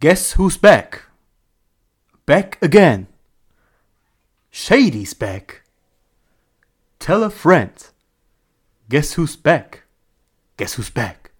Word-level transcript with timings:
Guess 0.00 0.32
who's 0.32 0.56
back? 0.56 1.02
Back 2.24 2.56
again. 2.62 3.06
Shady's 4.50 5.12
back. 5.12 5.60
Tell 6.98 7.22
a 7.22 7.28
friend. 7.28 7.70
Guess 8.88 9.12
who's 9.12 9.36
back? 9.36 9.82
Guess 10.56 10.74
who's 10.74 10.88
back? 10.88 11.32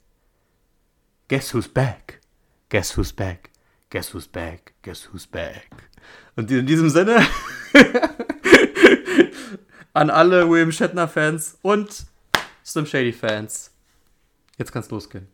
Guess 1.29 1.53
who's 1.53 1.69
back? 1.69 2.21
Guess 2.69 2.91
who's 2.91 3.13
back? 3.13 3.51
Guess 3.89 4.11
who's 4.11 4.27
back? 4.27 4.75
Guess 4.83 5.05
who's 5.05 5.25
back? 5.25 5.89
Und 6.37 6.51
in 6.51 6.67
diesem 6.67 6.91
Sinne 6.91 7.17
an 9.95 10.11
alle 10.11 10.47
William 10.47 10.71
Shatner 10.71 11.09
Fans 11.09 11.57
und 11.63 12.05
Slim 12.63 12.85
Shady 12.85 13.13
Fans. 13.13 13.71
Jetzt 14.59 14.71
kann's 14.71 14.91
losgehen. 14.91 15.29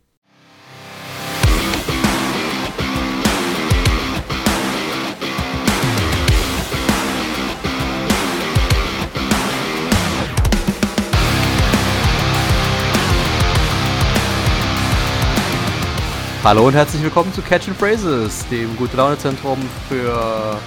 Hallo 16.47 16.65
und 16.65 16.75
herzlich 16.75 17.03
willkommen 17.03 17.33
zu 17.33 17.41
Catch 17.41 17.67
and 17.67 17.77
Phrases, 17.77 18.47
dem 18.47 18.73
gute 18.77 18.95
Laune 18.95 19.17
Zentrum 19.17 19.59
für 19.89 20.57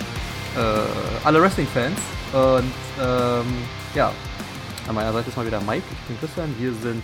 äh, 0.55 0.61
alle 1.25 1.41
Wrestling-Fans. 1.41 1.99
Und 2.35 2.71
ähm, 3.03 3.47
ja, 3.95 4.13
an 4.87 4.95
meiner 4.95 5.11
Seite 5.15 5.31
ist 5.31 5.39
mal 5.39 5.47
wieder 5.47 5.59
Mike, 5.63 5.83
ich 5.91 6.07
bin 6.07 6.21
Christian. 6.21 6.55
Wir 6.59 6.75
sind 6.75 7.03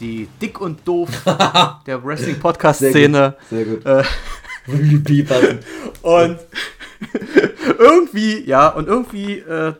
die 0.00 0.28
Dick 0.42 0.60
und 0.60 0.80
Doof 0.88 1.08
der 1.86 2.04
Wrestling-Podcast-Szene. 2.04 3.36
Sehr 3.48 3.64
gut. 3.64 3.84
Sehr 3.84 4.02
gut. 4.66 5.06
Äh, 5.36 5.58
und 6.02 6.38
irgendwie, 7.78 8.44
ja, 8.44 8.70
und 8.70 8.88
irgendwie 8.88 9.38
äh, 9.38 9.74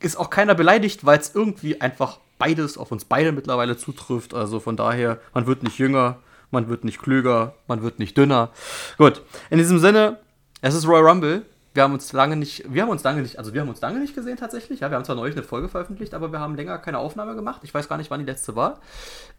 ist 0.00 0.18
auch 0.18 0.28
keiner 0.28 0.54
beleidigt, 0.54 1.06
weil 1.06 1.18
es 1.18 1.34
irgendwie 1.34 1.80
einfach 1.80 2.18
beides 2.38 2.76
auf 2.76 2.92
uns 2.92 3.06
beide 3.06 3.32
mittlerweile 3.32 3.78
zutrifft. 3.78 4.34
Also 4.34 4.60
von 4.60 4.76
daher, 4.76 5.18
man 5.32 5.46
wird 5.46 5.62
nicht 5.62 5.78
jünger, 5.78 6.18
man 6.50 6.68
wird 6.68 6.84
nicht 6.84 7.00
klüger, 7.00 7.54
man 7.66 7.82
wird 7.82 7.98
nicht 7.98 8.16
dünner. 8.16 8.50
Gut, 8.98 9.22
in 9.50 9.58
diesem 9.58 9.78
Sinne, 9.78 10.18
es 10.60 10.74
ist 10.74 10.86
Royal 10.86 11.08
Rumble. 11.08 11.42
Wir 11.74 11.82
haben 11.82 11.92
uns 11.92 12.12
lange 12.14 12.36
nicht, 12.36 12.64
wir 12.72 12.82
haben 12.82 12.88
uns 12.88 13.04
lange 13.04 13.20
nicht, 13.20 13.38
also 13.38 13.52
wir 13.52 13.60
haben 13.60 13.68
uns 13.68 13.82
lange 13.82 14.00
nicht 14.00 14.14
gesehen 14.14 14.38
tatsächlich. 14.38 14.80
Ja, 14.80 14.90
wir 14.90 14.96
haben 14.96 15.04
zwar 15.04 15.16
neulich 15.16 15.36
eine 15.36 15.44
Folge 15.44 15.68
veröffentlicht, 15.68 16.14
aber 16.14 16.32
wir 16.32 16.40
haben 16.40 16.54
länger 16.54 16.78
keine 16.78 16.98
Aufnahme 16.98 17.34
gemacht. 17.34 17.60
Ich 17.64 17.74
weiß 17.74 17.88
gar 17.88 17.98
nicht, 17.98 18.10
wann 18.10 18.20
die 18.20 18.26
letzte 18.26 18.56
war. 18.56 18.80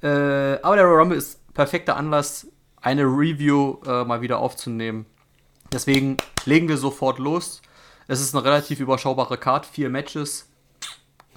Äh, 0.04 0.62
aber 0.62 0.76
der 0.76 0.86
Royal 0.86 1.00
Rumble 1.00 1.18
ist 1.18 1.54
perfekter 1.56 1.98
Anlass, 1.98 2.48
eine 2.80 3.04
Review 3.04 3.78
äh, 3.88 4.04
mal 4.04 4.22
wieder 4.22 4.38
aufzunehmen. 4.38 5.08
Deswegen 5.74 6.18
legen 6.46 6.70
wir 6.70 6.78
sofort 6.78 7.18
los. 7.18 7.62
Es 8.08 8.22
ist 8.22 8.36
eine 8.36 8.46
relativ 8.46 8.80
überschaubare 8.80 9.38
Card, 9.38 9.66
vier 9.66 9.90
Matches, 9.90 10.48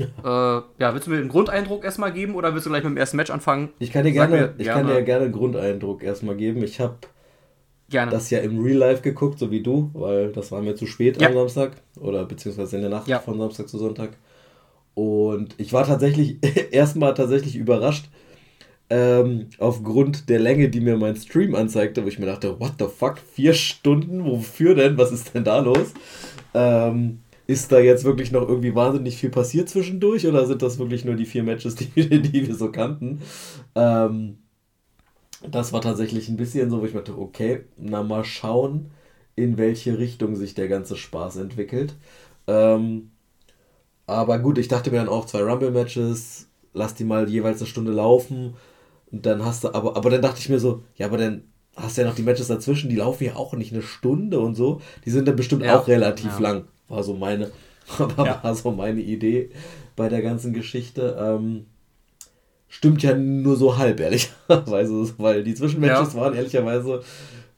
äh, 0.00 0.24
ja, 0.24 0.94
willst 0.94 1.06
du 1.06 1.10
mir 1.10 1.18
einen 1.18 1.28
Grundeindruck 1.28 1.84
erstmal 1.84 2.12
geben 2.12 2.34
oder 2.34 2.52
willst 2.54 2.66
du 2.66 2.70
gleich 2.70 2.84
mit 2.84 2.92
dem 2.92 2.96
ersten 2.96 3.16
Match 3.16 3.30
anfangen? 3.30 3.70
Ich 3.78 3.92
kann 3.92 4.04
dir 4.04 4.12
gerne, 4.12 4.54
ich 4.58 4.64
gerne. 4.64 4.82
kann 4.82 4.96
dir 4.96 5.02
gerne 5.02 5.24
einen 5.24 5.32
Grundeindruck 5.32 6.02
erstmal 6.02 6.36
geben. 6.36 6.62
Ich 6.62 6.80
habe 6.80 6.96
das 7.88 8.30
ja 8.30 8.38
im 8.38 8.60
Real 8.60 8.78
Life 8.78 9.02
geguckt, 9.02 9.38
so 9.38 9.50
wie 9.50 9.62
du, 9.62 9.90
weil 9.94 10.32
das 10.32 10.52
war 10.52 10.62
mir 10.62 10.76
zu 10.76 10.86
spät 10.86 11.20
ja. 11.20 11.28
am 11.28 11.34
Samstag 11.34 11.72
oder 11.98 12.24
beziehungsweise 12.24 12.76
in 12.76 12.82
der 12.82 12.90
Nacht 12.90 13.08
ja. 13.08 13.18
von 13.18 13.38
Samstag 13.38 13.68
zu 13.68 13.78
Sonntag. 13.78 14.10
Und 14.94 15.54
ich 15.58 15.72
war 15.72 15.86
tatsächlich 15.86 16.38
erstmal 16.70 17.14
tatsächlich 17.14 17.56
überrascht, 17.56 18.08
ähm, 18.90 19.46
aufgrund 19.58 20.28
der 20.28 20.40
Länge, 20.40 20.68
die 20.68 20.80
mir 20.80 20.96
mein 20.96 21.14
Stream 21.16 21.54
anzeigte, 21.54 22.04
wo 22.04 22.08
ich 22.08 22.18
mir 22.18 22.26
dachte, 22.26 22.58
what 22.58 22.72
the 22.78 22.86
fuck, 22.86 23.18
vier 23.18 23.54
Stunden, 23.54 24.24
wofür 24.24 24.74
denn? 24.74 24.98
Was 24.98 25.12
ist 25.12 25.32
denn 25.32 25.44
da 25.44 25.60
los? 25.60 25.94
Ähm, 26.54 27.20
ist 27.50 27.72
da 27.72 27.80
jetzt 27.80 28.04
wirklich 28.04 28.30
noch 28.30 28.48
irgendwie 28.48 28.76
wahnsinnig 28.76 29.16
viel 29.16 29.30
passiert 29.30 29.68
zwischendurch 29.68 30.24
oder 30.24 30.46
sind 30.46 30.62
das 30.62 30.78
wirklich 30.78 31.04
nur 31.04 31.16
die 31.16 31.26
vier 31.26 31.42
Matches, 31.42 31.74
die, 31.74 31.86
die 32.22 32.46
wir 32.46 32.54
so 32.54 32.70
kannten? 32.70 33.20
Ähm, 33.74 34.38
das 35.48 35.72
war 35.72 35.80
tatsächlich 35.80 36.28
ein 36.28 36.36
bisschen 36.36 36.70
so, 36.70 36.80
wo 36.80 36.84
ich 36.84 36.94
mir 36.94 37.00
dachte, 37.00 37.18
okay, 37.18 37.62
na 37.76 38.04
mal 38.04 38.24
schauen, 38.24 38.92
in 39.34 39.58
welche 39.58 39.98
Richtung 39.98 40.36
sich 40.36 40.54
der 40.54 40.68
ganze 40.68 40.96
Spaß 40.96 41.36
entwickelt. 41.36 41.96
Ähm, 42.46 43.10
aber 44.06 44.38
gut, 44.38 44.56
ich 44.58 44.68
dachte 44.68 44.92
mir 44.92 44.98
dann 44.98 45.08
auch 45.08 45.26
zwei 45.26 45.42
Rumble-Matches, 45.42 46.46
lass 46.72 46.94
die 46.94 47.04
mal 47.04 47.28
jeweils 47.28 47.58
eine 47.58 47.66
Stunde 47.66 47.90
laufen. 47.90 48.54
Und 49.10 49.26
dann 49.26 49.44
hast 49.44 49.64
du, 49.64 49.74
aber, 49.74 49.96
aber 49.96 50.10
dann 50.10 50.22
dachte 50.22 50.38
ich 50.38 50.50
mir 50.50 50.60
so, 50.60 50.84
ja, 50.94 51.06
aber 51.06 51.18
dann 51.18 51.42
hast 51.74 51.96
du 51.96 52.02
ja 52.02 52.06
noch 52.08 52.14
die 52.14 52.22
Matches 52.22 52.46
dazwischen, 52.46 52.90
die 52.90 52.96
laufen 52.96 53.24
ja 53.24 53.34
auch 53.34 53.54
nicht 53.54 53.72
eine 53.72 53.82
Stunde 53.82 54.38
und 54.38 54.54
so. 54.54 54.80
Die 55.04 55.10
sind 55.10 55.26
dann 55.26 55.34
bestimmt 55.34 55.64
ja. 55.64 55.76
auch 55.76 55.88
relativ 55.88 56.34
ja. 56.34 56.38
lang. 56.38 56.64
War 56.90 57.02
so 57.02 57.14
meine, 57.14 57.50
ja. 57.98 58.40
war 58.42 58.54
so 58.54 58.70
meine 58.72 59.00
Idee 59.00 59.50
bei 59.96 60.08
der 60.08 60.20
ganzen 60.20 60.52
Geschichte. 60.52 61.16
Ähm, 61.18 61.66
stimmt 62.68 63.02
ja 63.02 63.14
nur 63.14 63.56
so 63.56 63.78
halb, 63.78 64.00
ehrlicherweise, 64.00 65.14
weil 65.18 65.44
die 65.44 65.54
Zwischenmatches 65.54 66.14
ja. 66.14 66.20
waren 66.20 66.34
ehrlicherweise 66.34 67.02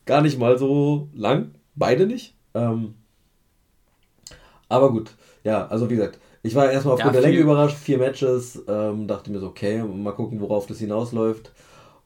gar 0.04 0.20
nicht 0.20 0.38
mal 0.38 0.58
so 0.58 1.08
lang. 1.14 1.54
Beide 1.74 2.06
nicht. 2.06 2.34
Ähm, 2.54 2.94
aber 4.68 4.92
gut, 4.92 5.12
ja, 5.44 5.66
also 5.66 5.88
wie 5.88 5.96
gesagt, 5.96 6.18
ich 6.42 6.54
war 6.54 6.70
erstmal 6.70 6.94
aufgrund 6.94 7.14
ja, 7.14 7.20
der 7.20 7.30
Länge 7.30 7.42
überrascht, 7.42 7.76
vier 7.76 7.98
Matches, 7.98 8.62
ähm, 8.68 9.06
dachte 9.06 9.30
mir 9.30 9.38
so, 9.38 9.46
okay, 9.46 9.82
mal 9.82 10.12
gucken, 10.12 10.40
worauf 10.40 10.66
das 10.66 10.78
hinausläuft. 10.78 11.52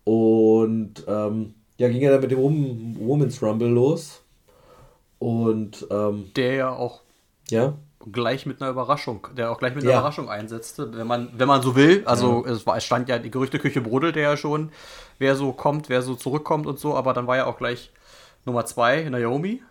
Und 0.05 1.05
ähm, 1.09 1.55
ja, 1.79 1.89
ging 1.89 2.03
ja 2.03 2.11
dann 2.11 2.21
mit 2.21 2.31
dem 2.31 2.39
Women's 3.01 3.43
Rumble 3.43 3.69
los. 3.69 4.23
Und 5.19 5.87
ähm, 5.91 6.31
der 6.37 6.55
ja 6.55 6.71
auch 6.71 7.01
ja. 7.51 7.75
Gleich 8.13 8.47
mit 8.47 8.63
einer 8.63 8.71
Überraschung, 8.71 9.27
der 9.37 9.51
auch 9.51 9.59
gleich 9.59 9.75
mit 9.75 9.83
einer 9.83 9.93
ja. 9.93 9.99
Überraschung 9.99 10.29
einsetzte, 10.29 10.97
wenn 10.97 11.07
man, 11.07 11.31
wenn 11.37 11.49
man 11.49 11.63
so 11.63 11.75
will. 11.75 12.03
Also 12.05 12.45
ja. 12.47 12.53
es, 12.53 12.67
war, 12.67 12.77
es 12.77 12.85
stand 12.85 13.09
ja, 13.09 13.19
die 13.19 13.31
Gerüchteküche 13.31 13.81
brodelte 13.81 14.21
ja 14.21 14.37
schon, 14.37 14.71
wer 15.19 15.35
so 15.35 15.53
kommt, 15.53 15.89
wer 15.89 16.03
so 16.03 16.15
zurückkommt 16.15 16.67
und 16.67 16.79
so, 16.79 16.95
aber 16.95 17.15
dann 17.15 17.27
war 17.27 17.37
ja 17.37 17.47
auch 17.47 17.59
gleich 17.59 17.91
Nummer 18.45 18.65
zwei, 18.65 19.03
Naomi. 19.09 19.63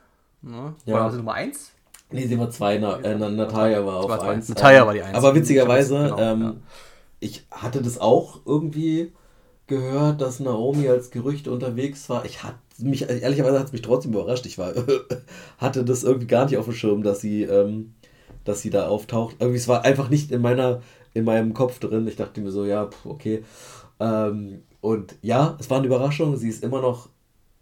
Ne? 0.41 0.75
Ja. 0.85 0.95
War 0.95 1.11
sie 1.11 1.17
Nummer 1.17 1.33
eins? 1.33 1.71
Nee, 2.11 2.27
sie 2.27 2.37
war 2.37 2.49
zwei, 2.49 2.77
Na, 2.77 2.99
äh, 2.99 3.17
Natalia 3.17 3.85
war 3.85 3.97
auf 3.97 4.21
eins. 4.21 4.49
Natalia 4.49 4.85
war 4.85 4.93
die 4.93 5.01
eins. 5.01 5.17
Aber 5.17 5.33
witzigerweise, 5.33 6.03
genau, 6.03 6.19
ähm, 6.19 6.41
ja. 6.41 6.53
ich 7.19 7.45
hatte 7.51 7.81
das 7.81 7.99
auch 7.99 8.41
irgendwie 8.45 9.13
gehört, 9.67 10.21
dass 10.21 10.39
Naomi 10.39 10.87
als 10.87 11.09
Gerücht 11.09 11.47
unterwegs 11.47 12.09
war. 12.09 12.25
Ich 12.25 12.43
hatte 12.43 12.57
mich, 12.79 13.09
ehrlicherweise 13.09 13.59
hat 13.59 13.67
es 13.67 13.71
mich 13.71 13.81
trotzdem 13.81 14.13
überrascht. 14.13 14.45
Ich 14.45 14.57
war, 14.57 14.73
hatte 15.57 15.83
das 15.83 16.03
irgendwie 16.03 16.27
gar 16.27 16.45
nicht 16.45 16.57
auf 16.57 16.65
dem 16.65 16.73
Schirm, 16.73 17.03
dass 17.03 17.21
sie, 17.21 17.43
ähm, 17.43 17.93
dass 18.43 18.61
sie 18.61 18.69
da 18.69 18.87
auftaucht. 18.87 19.37
Irgendwie, 19.39 19.57
es 19.57 19.67
war 19.67 19.85
einfach 19.85 20.09
nicht 20.09 20.31
in 20.31 20.41
meiner, 20.41 20.81
in 21.13 21.23
meinem 21.25 21.53
Kopf 21.53 21.79
drin. 21.79 22.07
Ich 22.07 22.15
dachte 22.15 22.41
mir 22.41 22.51
so, 22.51 22.65
ja, 22.65 22.89
okay. 23.03 23.43
Ähm, 23.99 24.63
und 24.81 25.15
ja, 25.21 25.57
es 25.59 25.69
war 25.69 25.77
eine 25.77 25.87
Überraschung. 25.87 26.37
Sie 26.37 26.49
ist 26.49 26.63
immer 26.63 26.81
noch, 26.81 27.09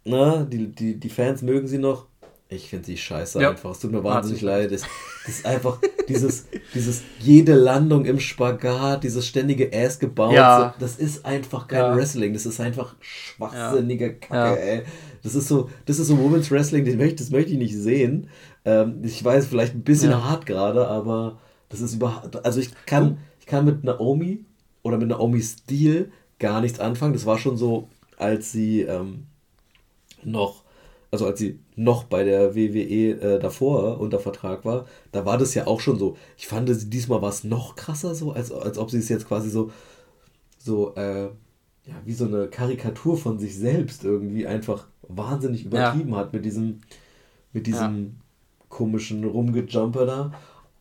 na, 0.04 0.44
die, 0.44 0.68
die, 0.68 1.00
die 1.00 1.08
Fans 1.08 1.42
mögen 1.42 1.66
sie 1.66 1.78
noch. 1.78 2.06
Ich 2.54 2.68
finde 2.68 2.86
sie 2.86 2.96
scheiße 2.96 3.40
ja. 3.40 3.50
einfach. 3.50 3.70
Es 3.70 3.80
tut 3.80 3.92
mir 3.92 4.02
wahnsinnig 4.02 4.42
leid. 4.42 4.72
Das, 4.72 4.82
das 5.26 5.36
ist 5.36 5.46
einfach 5.46 5.78
dieses, 6.08 6.46
dieses 6.74 7.02
jede 7.18 7.54
Landung 7.54 8.04
im 8.04 8.20
Spagat, 8.20 9.04
dieses 9.04 9.26
ständige 9.26 9.70
Ass 9.72 9.98
gebaut. 9.98 10.34
Ja. 10.34 10.74
Das 10.78 10.96
ist 10.96 11.24
einfach 11.24 11.68
kein 11.68 11.80
ja. 11.80 11.96
Wrestling. 11.96 12.32
Das 12.32 12.46
ist 12.46 12.60
einfach 12.60 12.94
schwachsinnige 13.00 14.14
Kacke, 14.14 14.60
ey. 14.60 14.82
Das 15.22 15.34
ist 15.34 15.48
so, 15.48 15.70
das 15.86 15.98
ist 15.98 16.08
so 16.08 16.18
Women's 16.18 16.50
Wrestling, 16.50 16.84
das 16.84 16.96
möchte, 16.96 17.16
das 17.16 17.30
möchte 17.30 17.52
ich 17.52 17.58
nicht 17.58 17.74
sehen. 17.74 18.28
Ähm, 18.64 19.00
ich 19.02 19.24
weiß, 19.24 19.46
vielleicht 19.46 19.74
ein 19.74 19.82
bisschen 19.82 20.22
hart 20.22 20.46
gerade, 20.46 20.86
aber 20.86 21.38
das 21.68 21.80
ist 21.80 21.94
überhaupt. 21.94 22.44
Also 22.44 22.60
ich 22.60 22.70
kann, 22.86 23.18
ich 23.40 23.46
kann 23.46 23.64
mit 23.64 23.84
Naomi 23.84 24.44
oder 24.82 24.98
mit 24.98 25.08
Naomis 25.08 25.52
Stil 25.52 26.12
gar 26.38 26.60
nichts 26.60 26.78
anfangen. 26.78 27.14
Das 27.14 27.26
war 27.26 27.38
schon 27.38 27.56
so, 27.56 27.88
als 28.18 28.52
sie 28.52 28.82
ähm, 28.82 29.26
noch 30.22 30.63
also 31.14 31.26
als 31.26 31.38
sie 31.38 31.60
noch 31.76 32.02
bei 32.02 32.24
der 32.24 32.56
WWE 32.56 33.10
äh, 33.20 33.38
davor 33.38 34.00
unter 34.00 34.18
Vertrag 34.18 34.64
war, 34.64 34.86
da 35.12 35.24
war 35.24 35.38
das 35.38 35.54
ja 35.54 35.68
auch 35.68 35.78
schon 35.78 35.96
so. 35.96 36.16
Ich 36.36 36.48
fand, 36.48 36.68
diesmal 36.92 37.22
war 37.22 37.28
es 37.28 37.44
noch 37.44 37.76
krasser 37.76 38.16
so, 38.16 38.32
als, 38.32 38.50
als 38.50 38.78
ob 38.78 38.90
sie 38.90 38.98
es 38.98 39.08
jetzt 39.08 39.28
quasi 39.28 39.48
so, 39.48 39.70
so, 40.58 40.92
äh, 40.96 41.26
ja, 41.26 41.94
wie 42.04 42.14
so 42.14 42.24
eine 42.24 42.48
Karikatur 42.48 43.16
von 43.16 43.38
sich 43.38 43.56
selbst 43.56 44.02
irgendwie 44.02 44.44
einfach 44.48 44.88
wahnsinnig 45.02 45.66
übertrieben 45.66 46.10
ja. 46.10 46.16
hat 46.16 46.32
mit 46.32 46.44
diesem, 46.44 46.80
mit 47.52 47.68
diesem 47.68 48.04
ja. 48.04 48.10
komischen 48.68 49.22
Rumgejumper 49.22 50.06
da. 50.06 50.32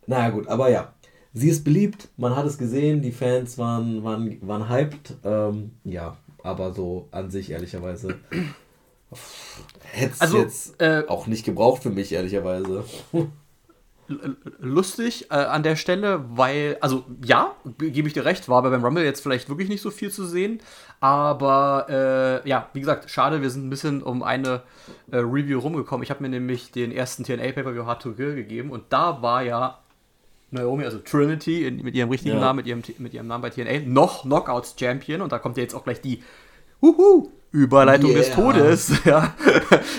Naja, 0.08 0.32
gut, 0.32 0.48
aber 0.48 0.72
ja. 0.72 0.94
Sie 1.36 1.50
ist 1.50 1.64
beliebt, 1.64 2.10
man 2.18 2.36
hat 2.36 2.48
es 2.48 2.58
gesehen, 2.58 3.04
die 3.04 3.12
Fans 3.12 3.60
waren, 3.60 4.04
waren, 4.04 4.38
waren 4.42 4.68
hyped. 4.68 5.16
Ähm, 5.24 5.74
ja, 5.84 6.18
aber 6.42 6.74
so 6.74 7.08
an 7.12 7.30
sich 7.30 7.52
ehrlicherweise 7.52 8.16
hätte 9.82 10.14
es 10.14 10.22
also, 10.22 10.38
jetzt 10.38 10.82
äh, 10.82 11.04
auch 11.08 11.28
nicht 11.28 11.46
gebraucht 11.46 11.84
für 11.84 11.90
mich, 11.90 12.12
ehrlicherweise. 12.12 12.84
lustig 14.60 15.28
äh, 15.32 15.36
an 15.36 15.64
der 15.64 15.76
Stelle, 15.76 16.26
weil, 16.30 16.78
also 16.82 17.06
ja, 17.24 17.56
gebe 17.78 18.08
ich 18.08 18.14
dir 18.14 18.26
recht, 18.26 18.50
war 18.50 18.58
aber 18.58 18.72
beim 18.72 18.84
Rumble 18.84 19.04
jetzt 19.04 19.22
vielleicht 19.22 19.50
wirklich 19.50 19.70
nicht 19.70 19.82
so 19.82 19.92
viel 19.92 20.12
zu 20.12 20.26
sehen. 20.26 20.60
Aber 21.00 21.88
äh, 22.44 22.48
ja, 22.48 22.70
wie 22.74 22.80
gesagt, 22.80 23.10
schade, 23.10 23.42
wir 23.42 23.50
sind 23.50 23.66
ein 23.66 23.70
bisschen 23.70 24.04
um 24.04 24.24
eine 24.24 24.62
äh, 25.12 25.18
Review 25.18 25.60
rumgekommen. 25.60 26.04
Ich 26.04 26.10
habe 26.10 26.22
mir 26.22 26.30
nämlich 26.30 26.72
den 26.72 26.92
ersten 26.92 27.24
TNA-Paper 27.24 27.86
Hard 27.86 28.02
to 28.02 28.14
Kill 28.14 28.36
gegeben 28.36 28.72
und 28.72 28.84
da 28.90 29.22
war 29.22 29.44
ja 29.44 29.80
Naomi, 30.52 30.86
also 30.86 31.00
Trinity 31.00 31.66
in, 31.66 31.82
mit 31.82 31.96
ihrem 31.96 32.10
richtigen 32.10 32.36
ja. 32.36 32.42
Namen, 32.42 32.58
mit 32.58 32.68
ihrem, 32.68 32.84
mit 33.00 33.14
ihrem 33.14 33.28
Namen 33.28 33.42
bei 33.42 33.50
TNA, 33.50 33.88
noch 33.88 34.24
Knockouts 34.24 34.76
Champion 34.80 35.22
und 35.22 35.32
da 35.32 35.40
kommt 35.40 35.58
ja 35.58 35.64
jetzt 35.64 35.74
auch 35.74 35.84
gleich 35.84 36.00
die 36.00 36.24
Huhu, 36.82 37.32
Überleitung 37.54 38.10
yeah. 38.10 38.20
des 38.20 38.32
Todes. 38.32 38.92
Ja. 39.06 39.36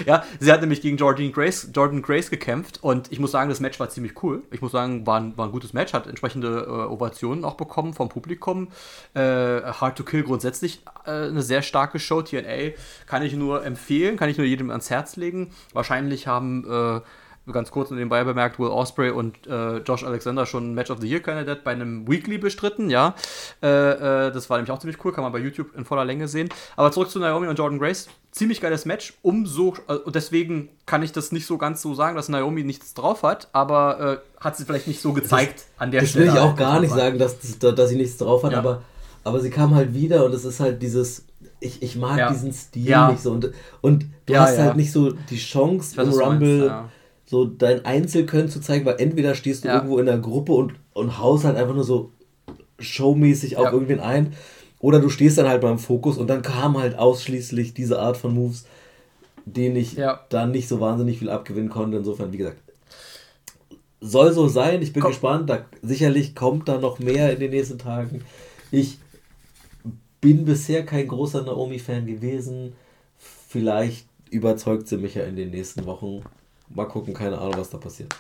ja, 0.07 0.25
sie 0.41 0.51
hat 0.51 0.61
nämlich 0.61 0.81
gegen 0.81 0.97
Jordan 0.97 1.31
Grace, 1.31 1.69
Jordan 1.73 2.03
Grace 2.03 2.31
gekämpft 2.31 2.83
und 2.83 3.13
ich 3.13 3.21
muss 3.21 3.31
sagen, 3.31 3.49
das 3.49 3.61
Match 3.61 3.79
war 3.79 3.89
ziemlich 3.89 4.23
cool. 4.23 4.43
Ich 4.51 4.61
muss 4.61 4.73
sagen, 4.73 5.07
war 5.07 5.21
ein, 5.21 5.37
war 5.37 5.47
ein 5.47 5.53
gutes 5.53 5.73
Match, 5.73 5.93
hat 5.93 6.07
entsprechende 6.07 6.65
äh, 6.67 6.93
Ovationen 6.93 7.45
auch 7.45 7.55
bekommen 7.55 7.93
vom 7.93 8.09
Publikum. 8.09 8.69
Äh, 9.15 9.21
Hard 9.21 9.97
to 9.97 10.05
Kill 10.05 10.25
grundsätzlich 10.25 10.83
äh, 11.07 11.11
eine 11.11 11.43
sehr 11.43 11.63
starke 11.63 11.99
Show. 11.99 12.23
TNA 12.23 12.73
kann 13.07 13.23
ich 13.23 13.35
nur 13.35 13.65
empfehlen, 13.65 14.17
kann 14.17 14.29
ich 14.29 14.39
nur 14.39 14.47
jedem 14.47 14.71
ans 14.71 14.91
Herz 14.91 15.17
legen. 15.17 15.51
Wahrscheinlich 15.73 16.27
haben 16.27 16.65
äh, 16.69 17.01
ganz 17.53 17.71
kurz 17.71 17.91
nebenbei 17.91 18.25
bemerkt, 18.25 18.59
Will 18.59 18.69
Osprey 18.69 19.11
und 19.11 19.47
äh, 19.47 19.79
Josh 19.79 20.05
Alexander 20.05 20.47
schon 20.47 20.75
Match 20.75 20.91
of 20.91 21.01
the 21.01 21.09
Year 21.09 21.21
Candidate 21.21 21.61
bei 21.63 21.73
einem 21.73 22.09
Weekly 22.09 22.39
bestritten, 22.39 22.89
ja. 22.91 23.15
Äh, 23.63 23.69
äh, 23.69 24.33
das 24.33 24.49
war 24.49 24.57
nämlich 24.57 24.71
auch 24.71 24.79
ziemlich 24.79 25.05
cool, 25.05 25.13
kann 25.13 25.25
man 25.25 25.33
bei 25.33 25.39
YouTube 25.39 25.75
in 25.77 25.85
voller 25.85 26.05
Länge 26.05 26.29
sehen. 26.29 26.49
Aber 26.77 26.91
zurück 26.93 27.11
zu 27.11 27.19
Naomi 27.19 27.49
und 27.49 27.59
Jordan 27.59 27.79
Grace. 27.79 28.09
Ziemlich 28.31 28.61
geiles 28.61 28.85
Match. 28.85 29.15
Umso, 29.23 29.75
äh, 29.89 29.99
deswegen 30.11 30.71
kann 30.87 31.03
ich 31.03 31.13
das 31.13 31.33
nicht 31.33 31.47
so 31.47 31.59
ganz 31.59 31.83
so 31.83 31.95
sagen, 31.95 32.17
dass 32.17 32.29
Naomi 32.29 32.65
nichts 32.65 32.95
drauf 32.95 33.23
hat, 33.23 33.49
aber 33.53 34.23
äh, 34.39 34.43
hat 34.43 34.57
sie 34.57 34.65
vielleicht 34.65 34.89
nicht 34.89 35.01
so 35.01 35.13
gezeigt 35.13 35.61
das, 35.61 35.67
an 35.79 35.91
der 35.91 36.01
das 36.01 36.11
Stelle. 36.11 36.27
Das 36.27 36.35
will 36.35 36.41
ich 36.41 36.47
auch 36.47 36.57
gar 36.57 36.81
nicht 36.81 36.93
sagen, 36.93 37.19
dass, 37.19 37.37
dass 37.59 37.89
sie 37.89 37.97
nichts 37.97 38.17
drauf 38.17 38.43
hat, 38.43 38.53
ja. 38.53 38.59
aber, 38.59 38.83
aber 39.23 39.41
sie 39.41 39.51
kam 39.51 39.75
halt 39.75 39.95
wieder 39.95 40.25
und 40.25 40.35
es 40.35 40.45
ist 40.45 40.61
halt 40.61 40.83
dieses 40.83 41.27
ich, 41.61 41.83
ich 41.83 41.97
mag 41.97 42.19
ja. 42.19 42.31
diesen 42.31 42.53
Stil 42.53 42.89
ja. 42.89 43.11
nicht 43.11 43.23
so. 43.23 43.33
Und, 43.33 43.51
und 43.81 44.07
du 44.27 44.37
hast 44.37 44.59
halt 44.59 44.77
nicht 44.77 44.93
so 44.93 45.13
die 45.13 45.39
Chance 45.39 46.01
im 46.01 46.11
Rumble 46.11 46.69
meinst, 46.69 46.91
so 47.35 47.47
dein 47.47 47.85
Einzelkönnen 47.85 48.49
zu 48.49 48.61
zeigen, 48.61 48.85
weil 48.85 49.01
entweder 49.01 49.35
stehst 49.35 49.65
du 49.65 49.69
ja. 49.69 49.75
irgendwo 49.75 49.99
in 49.99 50.07
der 50.07 50.19
Gruppe 50.19 50.53
und, 50.53 50.75
und 50.93 51.19
haust 51.19 51.45
halt 51.45 51.57
einfach 51.57 51.75
nur 51.75 51.83
so 51.83 52.13
showmäßig 52.79 53.57
auf 53.57 53.65
ja. 53.65 53.73
irgendwen 53.73 53.99
ein, 53.99 54.35
oder 54.79 55.01
du 55.01 55.09
stehst 55.09 55.37
dann 55.37 55.49
halt 55.49 55.61
beim 55.61 55.81
Fokus 55.81 56.17
und 56.17 56.29
dann 56.29 56.43
kam 56.43 56.79
halt 56.79 56.97
ausschließlich 56.97 57.75
diese 57.75 57.99
Art 57.99 58.17
von 58.17 58.35
Moves, 58.35 58.67
denen 59.47 59.75
ich 59.75 59.95
ja. 59.95 60.21
dann 60.29 60.53
nicht 60.53 60.69
so 60.69 60.79
wahnsinnig 60.79 61.19
viel 61.19 61.29
abgewinnen 61.29 61.71
konnte. 61.71 61.97
Insofern, 61.97 62.33
wie 62.33 62.37
gesagt, 62.37 62.59
soll 64.01 64.33
so 64.33 64.47
sein. 64.47 64.81
Ich 64.81 64.93
bin 64.93 65.03
Komm. 65.03 65.11
gespannt. 65.11 65.51
Da, 65.51 65.65
sicherlich 65.83 66.37
kommt 66.37 66.69
da 66.69 66.79
noch 66.79 67.01
mehr 67.01 67.33
in 67.33 67.41
den 67.41 67.51
nächsten 67.51 67.79
Tagen. 67.79 68.23
Ich 68.71 68.99
bin 70.21 70.45
bisher 70.45 70.85
kein 70.87 71.09
großer 71.09 71.43
Naomi-Fan 71.43 72.07
gewesen. 72.07 72.75
Vielleicht 73.17 74.07
überzeugt 74.31 74.87
sie 74.87 74.99
mich 74.99 75.17
ja 75.17 75.25
in 75.25 75.35
den 75.35 75.51
nächsten 75.51 75.85
Wochen. 75.87 76.23
Mal 76.75 76.87
gucken, 76.87 77.15
keine 77.15 77.39
Ahnung, 77.39 77.57
was 77.57 77.71
da 77.71 77.79
passiert. 77.79 78.15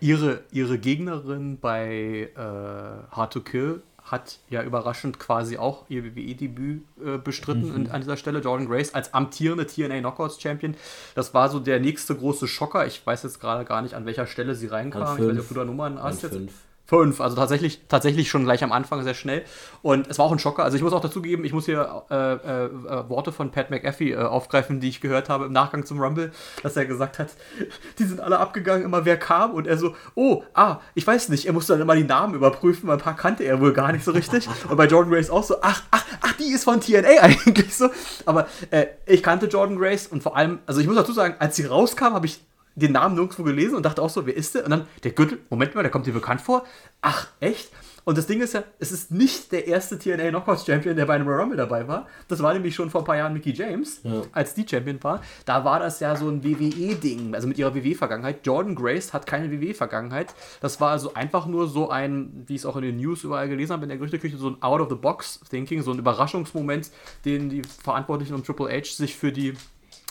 Ihre, 0.00 0.42
ihre 0.50 0.78
Gegnerin 0.78 1.58
bei 1.60 2.30
äh, 2.34 3.14
Hard 3.14 3.32
to 3.32 3.40
Kill 3.40 3.82
hat 4.02 4.38
ja 4.48 4.62
überraschend 4.62 5.18
quasi 5.20 5.56
auch 5.56 5.84
ihr 5.88 6.04
WWE-Debüt 6.04 6.82
äh, 7.04 7.18
bestritten 7.18 7.82
mhm. 7.82 7.90
an 7.92 8.00
dieser 8.00 8.16
Stelle. 8.16 8.40
Jordan 8.40 8.66
Grace 8.66 8.94
als 8.94 9.14
amtierende 9.14 9.66
TNA 9.66 10.00
Knockouts 10.00 10.40
Champion. 10.40 10.74
Das 11.14 11.34
war 11.34 11.48
so 11.48 11.60
der 11.60 11.78
nächste 11.80 12.16
große 12.16 12.48
Schocker. 12.48 12.86
Ich 12.86 13.06
weiß 13.06 13.22
jetzt 13.22 13.40
gerade 13.40 13.64
gar 13.64 13.82
nicht, 13.82 13.94
an 13.94 14.06
welcher 14.06 14.26
Stelle 14.26 14.54
sie 14.54 14.66
reinkam. 14.66 15.02
Ich 15.02 15.08
weiß 15.08 15.32
nicht, 15.32 15.40
ob 15.40 15.48
du 15.48 15.54
da 15.54 15.64
Nummern 15.64 16.02
hast 16.02 16.22
jetzt. 16.22 16.34
Fünf. 16.34 16.52
Fünf, 16.90 17.20
also 17.20 17.36
tatsächlich, 17.36 17.82
tatsächlich 17.86 18.28
schon 18.28 18.42
gleich 18.42 18.64
am 18.64 18.72
Anfang 18.72 19.04
sehr 19.04 19.14
schnell. 19.14 19.44
Und 19.80 20.08
es 20.08 20.18
war 20.18 20.26
auch 20.26 20.32
ein 20.32 20.40
Schocker. 20.40 20.64
Also 20.64 20.76
ich 20.76 20.82
muss 20.82 20.92
auch 20.92 21.00
dazu 21.00 21.22
geben, 21.22 21.44
ich 21.44 21.52
muss 21.52 21.66
hier 21.66 22.02
äh, 22.10 22.14
äh, 22.14 22.64
äh, 22.64 23.08
Worte 23.08 23.30
von 23.30 23.52
Pat 23.52 23.70
McAfee 23.70 24.10
äh, 24.10 24.16
aufgreifen, 24.16 24.80
die 24.80 24.88
ich 24.88 25.00
gehört 25.00 25.28
habe 25.28 25.44
im 25.44 25.52
Nachgang 25.52 25.86
zum 25.86 26.00
Rumble, 26.00 26.32
dass 26.64 26.76
er 26.76 26.86
gesagt 26.86 27.20
hat, 27.20 27.28
die 28.00 28.02
sind 28.02 28.18
alle 28.18 28.40
abgegangen, 28.40 28.84
immer 28.84 29.04
wer 29.04 29.16
kam. 29.16 29.52
Und 29.52 29.68
er 29.68 29.78
so, 29.78 29.94
oh, 30.16 30.42
ah, 30.52 30.80
ich 30.96 31.06
weiß 31.06 31.28
nicht. 31.28 31.46
Er 31.46 31.52
musste 31.52 31.74
dann 31.74 31.82
immer 31.82 31.94
die 31.94 32.02
Namen 32.02 32.34
überprüfen, 32.34 32.88
weil 32.88 32.96
ein 32.96 33.00
paar 33.00 33.14
kannte 33.14 33.44
er 33.44 33.60
wohl 33.60 33.72
gar 33.72 33.92
nicht 33.92 34.04
so 34.04 34.10
richtig. 34.10 34.48
Und 34.68 34.76
bei 34.76 34.88
Jordan 34.88 35.12
Grace 35.12 35.30
auch 35.30 35.44
so, 35.44 35.58
ach, 35.62 35.84
ach, 35.92 36.04
ach, 36.22 36.32
die 36.40 36.50
ist 36.50 36.64
von 36.64 36.80
TNA 36.80 37.08
eigentlich 37.20 37.72
so. 37.72 37.88
Aber 38.26 38.48
äh, 38.72 38.86
ich 39.06 39.22
kannte 39.22 39.46
Jordan 39.46 39.78
Grace 39.78 40.08
und 40.08 40.24
vor 40.24 40.36
allem, 40.36 40.58
also 40.66 40.80
ich 40.80 40.88
muss 40.88 40.96
dazu 40.96 41.12
sagen, 41.12 41.36
als 41.38 41.54
sie 41.54 41.66
rauskam, 41.66 42.14
habe 42.14 42.26
ich 42.26 42.40
den 42.74 42.92
Namen 42.92 43.14
nirgendwo 43.14 43.42
gelesen 43.42 43.76
und 43.76 43.84
dachte 43.84 44.02
auch 44.02 44.10
so, 44.10 44.26
wer 44.26 44.36
ist 44.36 44.54
der? 44.54 44.64
Und 44.64 44.70
dann 44.70 44.86
der 45.02 45.12
Gürtel, 45.12 45.38
Moment 45.50 45.74
mal, 45.74 45.82
der 45.82 45.90
kommt 45.90 46.06
dir 46.06 46.12
bekannt 46.12 46.40
vor. 46.40 46.64
Ach, 47.00 47.28
echt? 47.40 47.70
Und 48.04 48.16
das 48.16 48.26
Ding 48.26 48.40
ist 48.40 48.54
ja, 48.54 48.64
es 48.78 48.92
ist 48.92 49.10
nicht 49.10 49.52
der 49.52 49.66
erste 49.66 49.98
TNA 49.98 50.30
Knockouts 50.30 50.64
Champion, 50.66 50.96
der 50.96 51.06
bei 51.06 51.14
einem 51.14 51.28
Rumble 51.28 51.56
dabei 51.56 51.86
war. 51.86 52.06
Das 52.28 52.42
war 52.42 52.52
nämlich 52.52 52.74
schon 52.74 52.90
vor 52.90 53.02
ein 53.02 53.04
paar 53.04 53.16
Jahren 53.16 53.32
Mickey 53.32 53.52
James, 53.52 54.00
ja. 54.02 54.22
als 54.32 54.54
die 54.54 54.66
Champion 54.68 55.02
war. 55.02 55.22
Da 55.44 55.64
war 55.64 55.80
das 55.80 56.00
ja 56.00 56.16
so 56.16 56.28
ein 56.28 56.42
WWE-Ding, 56.42 57.34
also 57.34 57.46
mit 57.46 57.58
ihrer 57.58 57.74
WWE-Vergangenheit. 57.74 58.46
Jordan 58.46 58.74
Grace 58.74 59.12
hat 59.12 59.26
keine 59.26 59.50
WWE-Vergangenheit. 59.50 60.34
Das 60.60 60.80
war 60.80 60.90
also 60.90 61.14
einfach 61.14 61.46
nur 61.46 61.68
so 61.68 61.90
ein, 61.90 62.44
wie 62.46 62.54
ich 62.54 62.62
es 62.62 62.66
auch 62.66 62.76
in 62.76 62.82
den 62.82 62.96
News 62.96 63.22
überall 63.22 63.48
gelesen 63.48 63.72
habe, 63.72 63.82
in 63.82 63.90
der 63.90 63.98
Gerüchteküche, 63.98 64.38
so 64.38 64.48
ein 64.48 64.62
Out-of-the-Box-Thinking, 64.62 65.82
so 65.82 65.92
ein 65.92 65.98
Überraschungsmoment, 65.98 66.90
den 67.24 67.50
die 67.50 67.62
Verantwortlichen 67.62 68.34
um 68.34 68.42
Triple 68.42 68.70
H 68.70 68.96
sich 68.96 69.14
für 69.14 69.30
die 69.30 69.54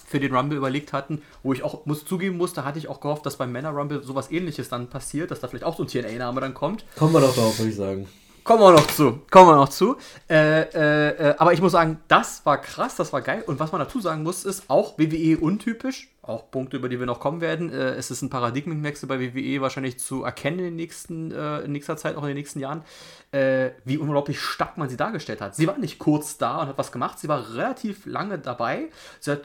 für 0.09 0.19
den 0.19 0.35
Rumble 0.35 0.57
überlegt 0.57 0.91
hatten, 0.91 1.21
wo 1.43 1.53
ich 1.53 1.63
auch 1.63 1.85
muss 1.85 2.03
zugeben 2.03 2.37
musste, 2.37 2.65
hatte 2.65 2.79
ich 2.79 2.87
auch 2.87 2.99
gehofft, 2.99 3.25
dass 3.25 3.37
beim 3.37 3.51
Männer 3.51 3.69
Rumble 3.69 4.03
sowas 4.03 4.31
ähnliches 4.31 4.67
dann 4.69 4.89
passiert, 4.89 5.29
dass 5.29 5.39
da 5.39 5.47
vielleicht 5.47 5.63
auch 5.65 5.77
so 5.77 5.83
ein 5.83 5.87
TNA-Name 5.87 6.41
dann 6.41 6.53
kommt. 6.53 6.83
Kommen 6.95 7.13
wir 7.13 7.21
doch 7.21 7.35
drauf, 7.35 7.57
würde 7.59 7.69
ich 7.69 7.75
sagen. 7.75 8.07
Kommen 8.43 8.61
wir 8.61 8.71
noch 8.71 8.87
zu. 8.87 9.21
Kommen 9.29 9.49
wir 9.49 9.55
noch 9.55 9.69
zu. 9.69 9.97
Äh, 10.29 10.61
äh, 10.61 11.29
äh, 11.29 11.35
aber 11.37 11.53
ich 11.53 11.61
muss 11.61 11.71
sagen, 11.71 11.99
das 12.07 12.45
war 12.45 12.59
krass, 12.59 12.95
das 12.95 13.13
war 13.13 13.21
geil. 13.21 13.43
Und 13.45 13.59
was 13.59 13.71
man 13.71 13.79
dazu 13.79 13.99
sagen 13.99 14.23
muss, 14.23 14.45
ist 14.45 14.69
auch 14.69 14.97
WWE 14.97 15.37
untypisch. 15.37 16.09
Auch 16.21 16.51
Punkte, 16.51 16.77
über 16.77 16.89
die 16.89 16.99
wir 16.99 17.05
noch 17.05 17.19
kommen 17.19 17.41
werden. 17.41 17.71
Äh, 17.71 17.91
es 17.95 18.11
ist 18.11 18.21
ein 18.21 18.29
Paradigmenwechsel 18.29 19.07
bei 19.09 19.19
WWE 19.19 19.61
wahrscheinlich 19.61 19.99
zu 19.99 20.23
erkennen 20.23 20.59
in, 20.59 20.75
nächsten, 20.75 21.31
äh, 21.31 21.61
in 21.61 21.71
nächster 21.71 21.97
Zeit, 21.97 22.15
auch 22.15 22.21
in 22.21 22.29
den 22.29 22.37
nächsten 22.37 22.59
Jahren, 22.59 22.83
äh, 23.31 23.71
wie 23.83 23.97
unglaublich 23.97 24.39
stark 24.39 24.77
man 24.77 24.89
sie 24.89 24.97
dargestellt 24.97 25.41
hat. 25.41 25.55
Sie 25.55 25.67
war 25.67 25.77
nicht 25.77 25.97
kurz 25.97 26.37
da 26.37 26.61
und 26.61 26.67
hat 26.67 26.77
was 26.77 26.91
gemacht. 26.91 27.19
Sie 27.19 27.27
war 27.27 27.55
relativ 27.55 28.05
lange 28.05 28.37
dabei. 28.37 28.89
Sie 29.19 29.31
hat 29.31 29.41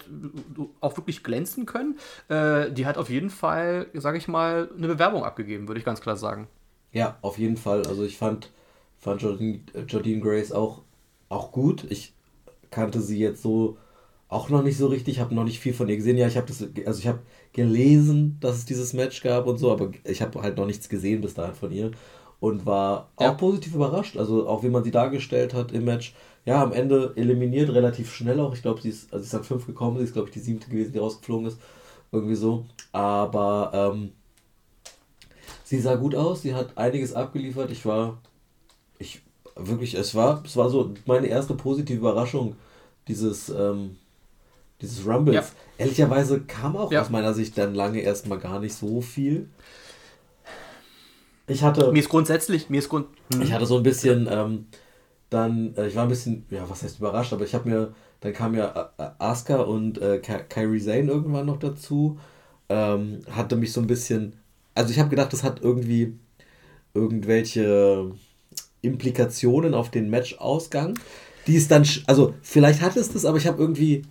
auch 0.80 0.96
wirklich 0.96 1.22
glänzen 1.22 1.66
können. 1.66 1.98
die 2.28 2.86
hat 2.86 2.98
auf 2.98 3.08
jeden 3.10 3.30
Fall, 3.30 3.86
sage 3.94 4.18
ich 4.18 4.28
mal, 4.28 4.68
eine 4.76 4.88
Bewerbung 4.88 5.24
abgegeben, 5.24 5.68
würde 5.68 5.78
ich 5.78 5.84
ganz 5.84 6.00
klar 6.00 6.16
sagen. 6.16 6.48
Ja, 6.92 7.18
auf 7.22 7.38
jeden 7.38 7.56
Fall. 7.56 7.86
Also 7.86 8.04
ich 8.04 8.18
fand 8.18 8.50
fand 9.04 9.20
Jordine, 9.20 9.60
Jordine 9.86 10.20
Grace 10.20 10.50
auch, 10.50 10.82
auch 11.28 11.52
gut. 11.52 11.86
Ich 11.90 12.14
kannte 12.70 13.00
sie 13.00 13.18
jetzt 13.18 13.42
so 13.42 13.76
auch 14.28 14.48
noch 14.48 14.62
nicht 14.62 14.78
so 14.78 14.86
richtig, 14.88 15.20
habe 15.20 15.34
noch 15.34 15.44
nicht 15.44 15.60
viel 15.60 15.74
von 15.74 15.88
ihr 15.88 15.96
gesehen. 15.96 16.16
Ja, 16.16 16.26
ich 16.26 16.36
habe 16.36 16.46
das, 16.46 16.66
also 16.86 16.98
ich 16.98 17.06
habe 17.06 17.20
gelesen, 17.52 18.38
dass 18.40 18.56
es 18.56 18.64
dieses 18.64 18.94
Match 18.94 19.22
gab 19.22 19.46
und 19.46 19.58
so, 19.58 19.70
aber 19.70 19.90
ich 20.04 20.22
habe 20.22 20.42
halt 20.42 20.56
noch 20.56 20.66
nichts 20.66 20.88
gesehen 20.88 21.20
bis 21.20 21.34
dahin 21.34 21.54
von 21.54 21.70
ihr 21.70 21.92
und 22.40 22.66
war 22.66 23.10
ja. 23.20 23.30
auch 23.30 23.36
positiv 23.36 23.74
überrascht. 23.74 24.16
Also 24.16 24.48
auch 24.48 24.62
wie 24.62 24.70
man 24.70 24.82
sie 24.82 24.90
dargestellt 24.90 25.52
hat 25.52 25.70
im 25.72 25.84
Match. 25.84 26.14
Ja, 26.46 26.62
am 26.62 26.72
Ende 26.72 27.12
eliminiert 27.16 27.70
relativ 27.70 28.12
schnell 28.12 28.40
auch. 28.40 28.54
Ich 28.54 28.62
glaube, 28.62 28.80
sie 28.80 28.88
ist, 28.88 29.12
also 29.12 29.22
sie 29.22 29.28
ist 29.28 29.34
an 29.34 29.44
fünf 29.44 29.66
gekommen, 29.66 29.98
sie 29.98 30.04
ist 30.04 30.14
glaube 30.14 30.28
ich 30.28 30.34
die 30.34 30.40
siebte 30.40 30.68
gewesen, 30.70 30.92
die 30.92 30.98
rausgeflogen 30.98 31.46
ist, 31.46 31.58
irgendwie 32.10 32.34
so. 32.34 32.64
Aber 32.92 33.70
ähm, 33.74 34.12
sie 35.62 35.78
sah 35.78 35.94
gut 35.96 36.14
aus, 36.14 36.42
sie 36.42 36.54
hat 36.54 36.76
einiges 36.78 37.12
abgeliefert. 37.12 37.70
Ich 37.70 37.84
war 37.84 38.18
ich 38.98 39.22
wirklich, 39.56 39.94
es 39.94 40.14
war, 40.14 40.42
es 40.44 40.56
war 40.56 40.68
so 40.70 40.94
meine 41.06 41.28
erste 41.28 41.54
positive 41.54 41.98
Überraschung 41.98 42.56
dieses, 43.08 43.48
ähm, 43.48 43.96
dieses 44.80 45.06
Rumbles. 45.06 45.34
Ja. 45.34 45.44
Ehrlicherweise 45.78 46.40
kam 46.40 46.76
auch 46.76 46.90
ja. 46.92 47.02
aus 47.02 47.10
meiner 47.10 47.34
Sicht 47.34 47.56
dann 47.58 47.74
lange 47.74 48.00
erstmal 48.00 48.38
gar 48.38 48.60
nicht 48.60 48.74
so 48.74 49.00
viel. 49.00 49.48
Ich 51.46 51.62
hatte. 51.62 51.92
Mir 51.92 52.00
ist 52.00 52.08
grundsätzlich, 52.08 52.70
mir 52.70 52.78
ist 52.78 52.88
grund. 52.88 53.06
Hm. 53.32 53.42
Ich 53.42 53.52
hatte 53.52 53.66
so 53.66 53.76
ein 53.76 53.82
bisschen, 53.82 54.28
ähm, 54.30 54.66
dann, 55.30 55.74
äh, 55.76 55.88
ich 55.88 55.96
war 55.96 56.04
ein 56.04 56.08
bisschen, 56.08 56.46
ja, 56.50 56.68
was 56.68 56.82
heißt 56.82 56.98
überrascht, 56.98 57.32
aber 57.32 57.44
ich 57.44 57.54
habe 57.54 57.68
mir, 57.68 57.94
dann 58.20 58.32
kam 58.32 58.54
ja 58.54 58.92
äh, 58.96 59.10
Asuka 59.18 59.56
und 59.56 60.00
äh, 60.00 60.18
Kyrie 60.18 60.80
Zane 60.80 61.10
irgendwann 61.10 61.46
noch 61.46 61.58
dazu. 61.58 62.18
Ähm, 62.68 63.20
hatte 63.30 63.56
mich 63.56 63.72
so 63.72 63.80
ein 63.80 63.86
bisschen, 63.86 64.34
also 64.74 64.90
ich 64.90 64.98
habe 64.98 65.10
gedacht, 65.10 65.32
das 65.32 65.42
hat 65.42 65.60
irgendwie 65.60 66.14
irgendwelche 66.94 68.12
Implikationen 68.84 69.74
auf 69.74 69.90
den 69.90 70.10
Match-Ausgang, 70.10 70.98
die 71.46 71.56
es 71.56 71.68
dann, 71.68 71.86
also 72.06 72.34
vielleicht 72.42 72.80
hat 72.80 72.96
es 72.96 73.12
das, 73.12 73.24
aber 73.24 73.38
ich 73.38 73.46
habe 73.46 73.60
irgendwie 73.60 74.02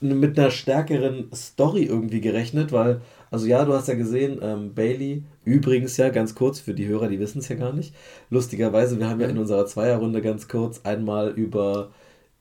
mit 0.00 0.38
einer 0.38 0.50
stärkeren 0.50 1.30
Story 1.34 1.84
irgendwie 1.84 2.20
gerechnet, 2.20 2.70
weil, 2.70 3.00
also 3.30 3.46
ja, 3.46 3.64
du 3.64 3.72
hast 3.72 3.88
ja 3.88 3.94
gesehen, 3.94 4.38
ähm, 4.42 4.74
Bailey, 4.74 5.22
übrigens 5.44 5.96
ja 5.96 6.10
ganz 6.10 6.34
kurz 6.34 6.60
für 6.60 6.74
die 6.74 6.86
Hörer, 6.86 7.08
die 7.08 7.18
wissen 7.18 7.38
es 7.38 7.48
ja 7.48 7.56
gar 7.56 7.72
nicht, 7.72 7.94
lustigerweise, 8.28 8.98
wir 8.98 9.08
haben 9.08 9.20
ja 9.20 9.28
in 9.28 9.38
unserer 9.38 9.66
Zweierrunde 9.66 10.20
ganz 10.20 10.48
kurz 10.48 10.82
einmal 10.84 11.30
über 11.30 11.92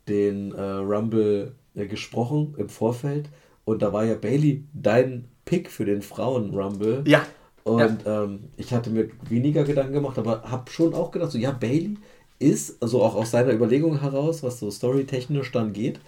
den 0.10 0.52
äh, 0.52 0.62
Rumble 0.62 1.54
äh, 1.76 1.88
gesprochen 1.88 2.56
im 2.58 2.70
Vorfeld 2.70 3.30
und 3.64 3.82
da 3.82 3.94
war 3.94 4.04
ja 4.06 4.16
Bailey 4.16 4.64
dein 4.74 5.26
Pick 5.46 5.70
für 5.70 5.86
den 5.86 6.02
Frauen-Rumble. 6.02 7.04
Ja. 7.08 7.26
Und 7.66 8.06
ja. 8.06 8.24
ähm, 8.24 8.44
ich 8.58 8.74
hatte 8.74 8.92
mir 8.92 9.10
weniger 9.28 9.64
Gedanken 9.64 9.94
gemacht, 9.94 10.20
aber 10.20 10.44
habe 10.44 10.70
schon 10.70 10.94
auch 10.94 11.10
gedacht, 11.10 11.32
so 11.32 11.40
ja, 11.40 11.52
Bailey 11.52 11.98
ist, 12.38 12.82
also 12.82 13.02
auch 13.02 13.16
aus 13.16 13.32
seiner 13.32 13.54
Überlegung 13.54 14.02
heraus, 14.02 14.44
was 14.44 14.60
so 14.60 14.70
storytechnisch 14.70 15.52
dann 15.52 15.74
geht, 15.74 16.00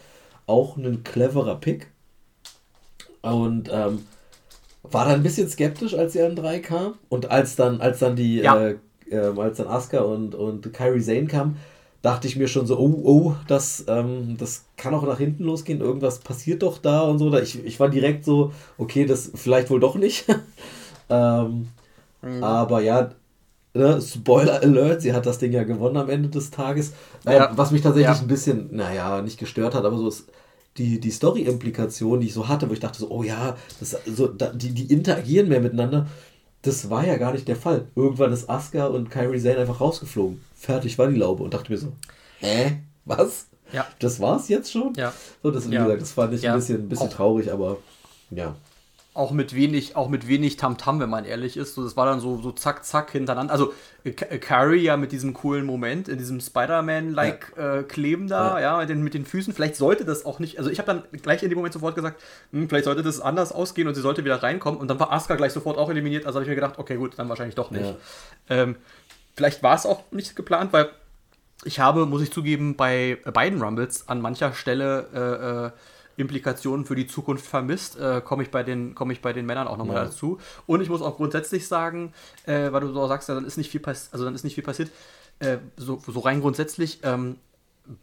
auch 0.46 0.78
ein 0.78 1.04
cleverer 1.04 1.56
Pick. 1.56 1.88
Und 3.24 3.70
ähm, 3.74 4.04
war 4.84 5.06
dann 5.06 5.16
ein 5.16 5.24
bisschen 5.24 5.50
skeptisch, 5.50 5.96
als 5.96 6.14
sie 6.14 6.22
an 6.22 6.36
drei 6.36 6.60
kam. 6.60 6.94
Und 7.10 7.32
als 7.32 7.56
dann, 7.56 7.82
als 7.82 8.00
dann 8.00 8.16
die, 8.16 8.38
ja. 8.38 8.68
äh, 8.68 8.76
äh, 9.10 9.34
als 9.36 9.58
dann 9.58 9.68
Asuka 9.68 10.02
und, 10.02 10.36
und 10.36 10.72
Kyrie 10.74 11.02
Zane 11.02 11.26
kamen, 11.26 11.58
dachte 12.04 12.28
ich 12.28 12.36
mir 12.36 12.48
schon 12.48 12.68
so, 12.68 12.78
oh, 12.78 13.02
oh, 13.04 13.36
das, 13.48 13.84
ähm, 13.88 14.38
das 14.38 14.66
kann 14.78 14.94
auch 14.94 15.04
nach 15.04 15.18
hinten 15.18 15.44
losgehen, 15.44 15.82
irgendwas 15.82 16.20
passiert 16.20 16.62
doch 16.62 16.78
da 16.78 17.02
und 17.02 17.18
so. 17.18 17.36
Ich, 17.40 17.66
ich 17.66 17.80
war 17.80 17.90
direkt 17.90 18.26
so, 18.26 18.52
okay, 18.78 19.06
das 19.06 19.32
vielleicht 19.34 19.72
wohl 19.72 19.80
doch 19.80 19.96
nicht. 19.96 20.26
ähm, 21.10 21.68
mhm. 22.22 22.44
Aber 22.44 22.82
ja, 22.82 23.12
ne, 23.74 24.02
Spoiler 24.02 24.62
Alert, 24.62 25.02
sie 25.02 25.14
hat 25.14 25.26
das 25.26 25.40
Ding 25.40 25.52
ja 25.52 25.64
gewonnen 25.64 25.98
am 25.98 26.10
Ende 26.10 26.30
des 26.30 26.52
Tages. 26.52 26.94
Äh, 27.26 27.36
ja. 27.36 27.52
Was 27.56 27.72
mich 27.72 27.82
tatsächlich 27.82 28.16
ja. 28.16 28.22
ein 28.22 28.28
bisschen, 28.28 28.76
naja, 28.76 29.22
nicht 29.22 29.40
gestört 29.40 29.76
hat, 29.76 29.86
aber 29.86 29.98
so 29.98 30.10
ist 30.10 30.26
die, 30.78 31.00
die 31.00 31.12
Story-Implikation, 31.12 32.20
die 32.20 32.28
ich 32.28 32.34
so 32.34 32.48
hatte, 32.48 32.70
wo 32.70 32.74
ich 32.74 32.80
dachte 32.80 33.00
so, 33.00 33.10
oh 33.10 33.24
ja, 33.24 33.58
das, 33.80 33.98
so, 34.06 34.28
da, 34.28 34.48
die, 34.50 34.72
die 34.72 34.94
interagieren 34.94 35.50
mehr 35.50 35.62
miteinander. 35.62 36.08
Das 36.62 36.90
war 36.90 37.06
ja 37.06 37.18
gar 37.18 37.32
nicht 37.32 37.48
der 37.48 37.56
Fall. 37.56 37.86
Irgendwann 37.96 38.34
ist 38.34 38.50
Asuka 38.50 38.88
und 38.88 39.10
Kyrie 39.10 39.40
Zane 39.40 39.60
einfach 39.60 39.80
rausgeflogen. 39.80 40.42
Fertig 40.56 40.98
war 40.98 41.08
die 41.08 41.16
Laube 41.16 41.44
und 41.44 41.54
dachte 41.54 41.72
mir 41.72 41.78
so, 41.78 41.94
hä? 42.40 42.80
Was? 43.06 43.48
Ja. 43.72 43.88
Das 44.00 44.20
war's 44.20 44.50
jetzt 44.50 44.72
schon? 44.72 44.94
Ja. 44.96 45.14
So, 45.42 45.52
das, 45.52 45.70
wie 45.70 45.76
ja. 45.76 45.84
gesagt, 45.84 46.02
das 46.02 46.12
fand 46.12 46.34
ich 46.34 46.42
ja. 46.42 46.54
ein 46.54 46.60
bisschen, 46.60 46.82
ein 46.84 46.90
bisschen 46.90 47.10
traurig, 47.10 47.52
aber 47.52 47.78
ja 48.30 48.56
auch 49.18 49.32
mit 49.32 49.56
wenig, 49.56 49.96
auch 49.96 50.10
mit 50.10 50.28
wenig 50.28 50.58
Tamtam, 50.58 50.98
-Tam, 50.98 51.02
wenn 51.02 51.10
man 51.10 51.26
ehrlich 51.26 51.58
ist. 51.58 51.74
So, 51.74 51.84
das 51.84 51.98
war 51.98 52.06
dann 52.06 52.20
so, 52.20 52.40
so 52.40 52.52
zack, 52.52 52.86
zack 52.86 53.12
hintereinander. 53.12 53.52
Also 53.52 53.74
äh, 54.04 54.12
Carrie 54.12 54.84
ja 54.84 54.96
mit 54.96 55.12
diesem 55.12 55.34
coolen 55.34 55.66
Moment, 55.66 56.08
in 56.08 56.20
diesem 56.20 56.40
Spider-Man-like 56.40 57.54
ja. 57.58 57.80
äh, 57.80 57.84
Kleben 57.84 58.28
da, 58.28 58.60
ja, 58.60 58.74
ja 58.74 58.78
mit, 58.78 58.90
den, 58.90 59.04
mit 59.04 59.14
den 59.16 59.26
Füßen. 59.26 59.54
Vielleicht 59.54 59.76
sollte 59.76 60.06
das 60.06 60.24
auch 60.24 60.38
nicht, 60.38 60.60
also 60.60 60.70
ich 60.70 60.78
habe 60.78 60.86
dann 60.86 61.22
gleich 61.24 61.42
in 61.42 61.50
dem 61.50 61.58
Moment 61.58 61.74
sofort 61.74 61.96
gesagt, 61.96 62.22
hm, 62.52 62.70
vielleicht 62.70 62.86
sollte 62.86 63.02
das 63.02 63.20
anders 63.20 63.52
ausgehen 63.52 63.88
und 63.88 63.96
sie 63.96 64.02
sollte 64.02 64.24
wieder 64.24 64.44
reinkommen. 64.44 64.80
Und 64.80 64.88
dann 64.88 65.00
war 65.00 65.12
Asuka 65.12 65.36
gleich 65.36 65.52
sofort 65.52 65.80
auch 65.80 65.90
eliminiert. 65.90 66.28
Also 66.28 66.38
habe 66.38 66.44
ich 66.44 66.50
mir 66.50 66.56
gedacht, 66.56 66.78
okay, 66.78 66.96
gut, 66.98 67.18
dann 67.18 67.28
wahrscheinlich 67.28 67.56
doch 67.56 67.72
nicht. 67.72 67.96
Ja. 68.50 68.56
Ähm, 68.56 68.76
vielleicht 69.36 69.64
war 69.64 69.76
es 69.76 69.88
auch 69.88 70.04
nicht 70.12 70.36
geplant, 70.36 70.74
weil 70.74 70.90
ich 71.64 71.80
habe, 71.80 72.06
muss 72.06 72.22
ich 72.22 72.32
zugeben, 72.32 72.76
bei 72.76 73.18
beiden 73.34 73.62
Rumbles 73.62 74.08
an 74.08 74.22
mancher 74.22 74.54
Stelle 74.54 75.08
äh, 75.12 75.66
äh 75.68 75.72
Implikationen 76.18 76.86
für 76.86 76.96
die 76.96 77.08
Zukunft 77.08 77.46
vermisst, 77.46 77.98
äh, 77.98 78.22
komme 78.22 78.44
ich, 78.44 78.52
bei 78.52 78.64
den, 78.64 78.96
komm 78.96 79.12
ich 79.12 79.22
bei 79.22 79.34
den 79.34 79.46
Männern 79.46 79.68
auch 79.68 79.78
nochmal 79.78 79.98
ja. 79.98 80.06
dazu. 80.06 80.40
Und 80.66 80.82
ich 80.82 80.90
muss 80.90 81.02
auch 81.02 81.16
grundsätzlich 81.16 81.68
sagen, 81.68 82.14
äh, 82.46 82.72
weil 82.72 82.82
du 82.82 82.92
so 82.92 83.08
sagst, 83.08 83.30
dann 83.30 83.46
ist 83.46 83.58
nicht 83.58 83.70
viel, 83.70 83.82
also 83.86 84.26
dann 84.26 84.36
ist 84.36 84.44
nicht 84.44 84.56
viel 84.56 84.64
passiert, 84.64 84.92
äh, 85.40 85.58
so, 85.78 86.02
so 86.06 86.20
rein 86.20 86.42
grundsätzlich, 86.42 87.00
ähm, 87.04 87.38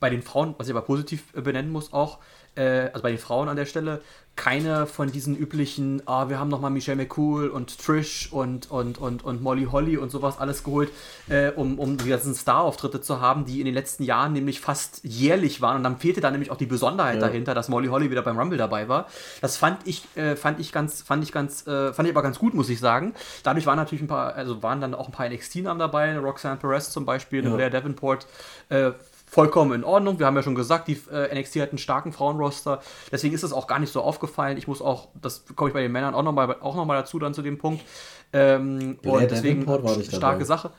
bei 0.00 0.08
den 0.08 0.22
Frauen, 0.22 0.54
was 0.56 0.68
ich 0.68 0.74
aber 0.74 0.86
positiv 0.86 1.32
benennen 1.32 1.70
muss 1.70 1.92
auch, 1.92 2.18
äh, 2.54 2.88
also 2.92 3.02
bei 3.02 3.10
den 3.10 3.18
Frauen 3.18 3.48
an 3.48 3.56
der 3.56 3.66
Stelle, 3.66 4.00
keine 4.36 4.86
von 4.86 5.10
diesen 5.12 5.36
üblichen, 5.36 6.02
ah, 6.06 6.28
wir 6.28 6.38
haben 6.38 6.48
nochmal 6.48 6.70
Michelle 6.70 6.96
McCool 6.96 7.48
und 7.48 7.78
Trish 7.78 8.28
und, 8.32 8.70
und, 8.70 8.98
und, 8.98 9.24
und 9.24 9.42
Molly 9.42 9.66
Holly 9.70 9.96
und 9.96 10.10
sowas 10.10 10.38
alles 10.38 10.64
geholt, 10.64 10.90
äh, 11.28 11.50
um, 11.50 11.78
um 11.78 11.96
die 11.96 12.08
ganzen 12.08 12.34
Star-Auftritte 12.34 13.00
zu 13.00 13.20
haben, 13.20 13.44
die 13.44 13.60
in 13.60 13.66
den 13.66 13.74
letzten 13.74 14.02
Jahren 14.02 14.32
nämlich 14.32 14.60
fast 14.60 15.00
jährlich 15.04 15.60
waren. 15.60 15.76
Und 15.76 15.84
dann 15.84 15.98
fehlte 15.98 16.20
da 16.20 16.30
nämlich 16.30 16.50
auch 16.50 16.56
die 16.56 16.66
Besonderheit 16.66 17.16
ja. 17.16 17.20
dahinter, 17.20 17.54
dass 17.54 17.68
Molly 17.68 17.88
Holly 17.88 18.10
wieder 18.10 18.22
beim 18.22 18.38
Rumble 18.38 18.58
dabei 18.58 18.88
war. 18.88 19.06
Das 19.40 19.56
fand 19.56 19.86
ich, 19.86 20.02
äh, 20.16 20.34
fand 20.34 20.58
ich 20.58 20.72
ganz, 20.72 21.02
fand 21.02 21.22
ich 21.22 21.30
ganz, 21.30 21.66
äh, 21.66 21.92
fand 21.92 22.08
ich 22.08 22.14
aber 22.14 22.22
ganz 22.22 22.38
gut, 22.38 22.54
muss 22.54 22.68
ich 22.68 22.80
sagen. 22.80 23.14
Dadurch 23.44 23.66
waren 23.66 23.76
natürlich 23.76 24.02
ein 24.02 24.08
paar, 24.08 24.34
also 24.34 24.62
waren 24.62 24.80
dann 24.80 24.94
auch 24.94 25.06
ein 25.06 25.12
paar 25.12 25.28
NXT-Namen 25.28 25.78
dabei, 25.78 26.18
Roxanne 26.18 26.56
Perez 26.56 26.90
zum 26.90 27.04
Beispiel, 27.04 27.44
ja. 27.44 27.54
Blair 27.54 27.70
Davenport, 27.70 28.26
äh, 28.68 28.90
vollkommen 29.34 29.72
in 29.72 29.84
Ordnung. 29.84 30.20
Wir 30.20 30.26
haben 30.26 30.36
ja 30.36 30.44
schon 30.44 30.54
gesagt, 30.54 30.86
die 30.86 30.96
äh, 31.12 31.38
NXT 31.38 31.56
hat 31.56 31.70
einen 31.70 31.78
starken 31.78 32.12
Frauenroster. 32.12 32.80
Deswegen 33.10 33.34
ist 33.34 33.42
es 33.42 33.52
auch 33.52 33.66
gar 33.66 33.80
nicht 33.80 33.92
so 33.92 34.00
aufgefallen. 34.00 34.56
Ich 34.56 34.68
muss 34.68 34.80
auch, 34.80 35.08
das 35.20 35.44
komme 35.56 35.70
ich 35.70 35.74
bei 35.74 35.82
den 35.82 35.90
Männern 35.90 36.14
auch 36.14 36.22
nochmal 36.22 36.56
auch 36.60 36.76
noch 36.76 36.84
mal 36.84 36.94
dazu 36.94 37.18
dann 37.18 37.34
zu 37.34 37.42
dem 37.42 37.58
Punkt. 37.58 37.84
Ähm, 38.32 38.96
und 39.04 39.30
deswegen 39.30 39.62
starke 39.62 40.18
dabei. 40.18 40.44
Sache. 40.44 40.70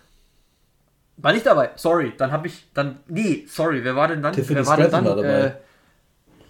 War 1.18 1.34
nicht 1.34 1.46
dabei. 1.46 1.72
Sorry, 1.76 2.14
dann 2.18 2.32
habe 2.32 2.48
ich 2.48 2.68
dann 2.74 3.00
nee, 3.08 3.46
sorry, 3.48 3.84
wer 3.84 3.96
war 3.96 4.08
denn 4.08 4.22
dann? 4.22 4.34
Tiffany 4.34 4.60
wer 4.60 4.68
war 4.68 4.78
denn 4.78 4.92
dann? 4.92 5.06
War 5.06 5.24
äh, 5.24 5.52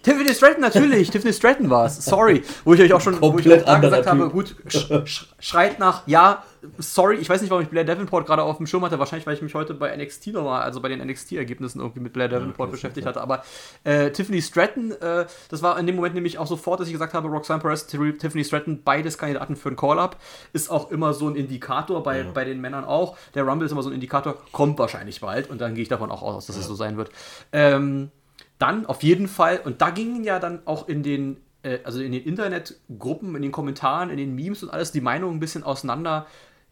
Tiffany 0.06 0.32
Stratton, 0.32 0.60
natürlich. 0.60 1.10
Tiffany 1.10 1.32
Stratton 1.32 1.68
war 1.68 1.86
es. 1.86 1.96
Sorry. 1.96 2.44
Wo 2.64 2.74
ich 2.74 2.80
euch 2.80 2.92
auch 2.92 3.00
schon 3.00 3.20
wo 3.20 3.36
ich 3.40 3.66
auch 3.66 3.80
gesagt 3.80 4.04
typ. 4.04 4.12
habe, 4.12 4.30
gut, 4.30 4.54
sch 4.68 5.26
schreit 5.40 5.80
nach, 5.80 6.06
ja, 6.06 6.44
sorry, 6.78 7.16
ich 7.16 7.28
weiß 7.28 7.40
nicht, 7.40 7.50
warum 7.50 7.64
ich 7.64 7.68
Blair 7.68 7.84
Davenport 7.84 8.24
gerade 8.24 8.44
auf 8.44 8.58
dem 8.58 8.68
Schirm 8.68 8.84
hatte. 8.84 9.00
Wahrscheinlich, 9.00 9.26
weil 9.26 9.34
ich 9.34 9.42
mich 9.42 9.56
heute 9.56 9.74
bei 9.74 9.96
NXT 9.96 10.28
nochmal, 10.28 10.62
also 10.62 10.80
bei 10.80 10.88
den 10.88 11.04
NXT-Ergebnissen 11.04 11.80
irgendwie 11.80 11.98
mit 11.98 12.12
Blair 12.12 12.28
Davenport 12.28 12.68
ja, 12.68 12.70
beschäftigt 12.70 13.04
hatte. 13.04 13.20
Aber 13.20 13.42
äh, 13.82 14.12
Tiffany 14.12 14.40
Stratton, 14.40 14.92
äh, 14.92 15.26
das 15.48 15.62
war 15.62 15.76
in 15.76 15.88
dem 15.88 15.96
Moment 15.96 16.14
nämlich 16.14 16.38
auch 16.38 16.46
sofort, 16.46 16.78
dass 16.78 16.86
ich 16.86 16.92
gesagt 16.92 17.12
habe, 17.12 17.26
Roxanne 17.26 17.60
Perez, 17.60 17.88
Tiffany 17.88 18.44
Stratton, 18.44 18.84
beides 18.84 19.18
Kandidaten 19.18 19.56
für 19.56 19.70
ein 19.70 19.76
Call-Up. 19.76 20.18
Ist 20.52 20.70
auch 20.70 20.92
immer 20.92 21.14
so 21.14 21.28
ein 21.28 21.34
Indikator, 21.34 22.04
bei, 22.04 22.18
ja. 22.18 22.26
bei 22.32 22.44
den 22.44 22.60
Männern 22.60 22.84
auch. 22.84 23.16
Der 23.34 23.42
Rumble 23.42 23.66
ist 23.66 23.72
immer 23.72 23.82
so 23.82 23.90
ein 23.90 23.94
Indikator, 23.94 24.36
kommt 24.52 24.78
wahrscheinlich 24.78 25.20
bald. 25.20 25.50
Und 25.50 25.60
dann 25.60 25.74
gehe 25.74 25.82
ich 25.82 25.88
davon 25.88 26.12
auch 26.12 26.22
aus, 26.22 26.46
dass 26.46 26.54
ja. 26.54 26.62
es 26.62 26.68
so 26.68 26.76
sein 26.76 26.96
wird. 26.96 27.10
Ähm, 27.50 28.12
dann 28.58 28.86
auf 28.86 29.02
jeden 29.02 29.28
Fall, 29.28 29.60
und 29.64 29.80
da 29.80 29.90
gingen 29.90 30.24
ja 30.24 30.38
dann 30.38 30.60
auch 30.66 30.88
in 30.88 31.02
den, 31.02 31.36
äh, 31.62 31.78
also 31.84 32.00
in 32.00 32.12
den 32.12 32.22
Internetgruppen, 32.22 33.34
in 33.36 33.42
den 33.42 33.52
Kommentaren, 33.52 34.10
in 34.10 34.16
den 34.16 34.34
Memes 34.34 34.62
und 34.62 34.70
alles 34.70 34.92
die 34.92 35.00
Meinungen 35.00 35.36
ein 35.36 35.40
bisschen 35.40 35.62
auseinander. 35.62 36.26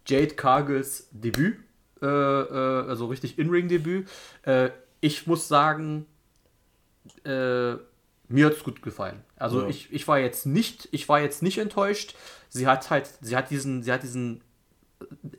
Jade 0.07 0.35
Cargills 0.35 1.09
Debüt, 1.13 1.57
äh, 2.03 2.07
äh, 2.07 2.89
also 2.89 3.07
richtig 3.07 3.39
In-Ring-Debüt. 3.39 4.09
Äh, 4.43 4.71
ich 5.01 5.27
muss 5.27 5.49
sagen, 5.49 6.07
äh, 7.25 7.75
mir 8.29 8.47
hat 8.47 8.55
es 8.55 8.65
gut 8.65 8.83
gefallen. 8.83 9.23
Also 9.37 9.63
ja. 9.63 9.69
ich, 9.69 9.93
ich 9.93 10.09
war 10.09 10.19
jetzt 10.19 10.47
nicht, 10.47 10.89
ich 10.93 11.09
war 11.09 11.21
jetzt 11.21 11.43
nicht 11.43 11.59
enttäuscht. 11.59 12.15
Sie 12.49 12.67
hat 12.67 12.91
halt, 12.91 13.11
sie 13.21 13.37
hat 13.37 13.51
diesen, 13.51 13.83
sie 13.83 13.93
hat 13.93 14.03
diesen 14.03 14.43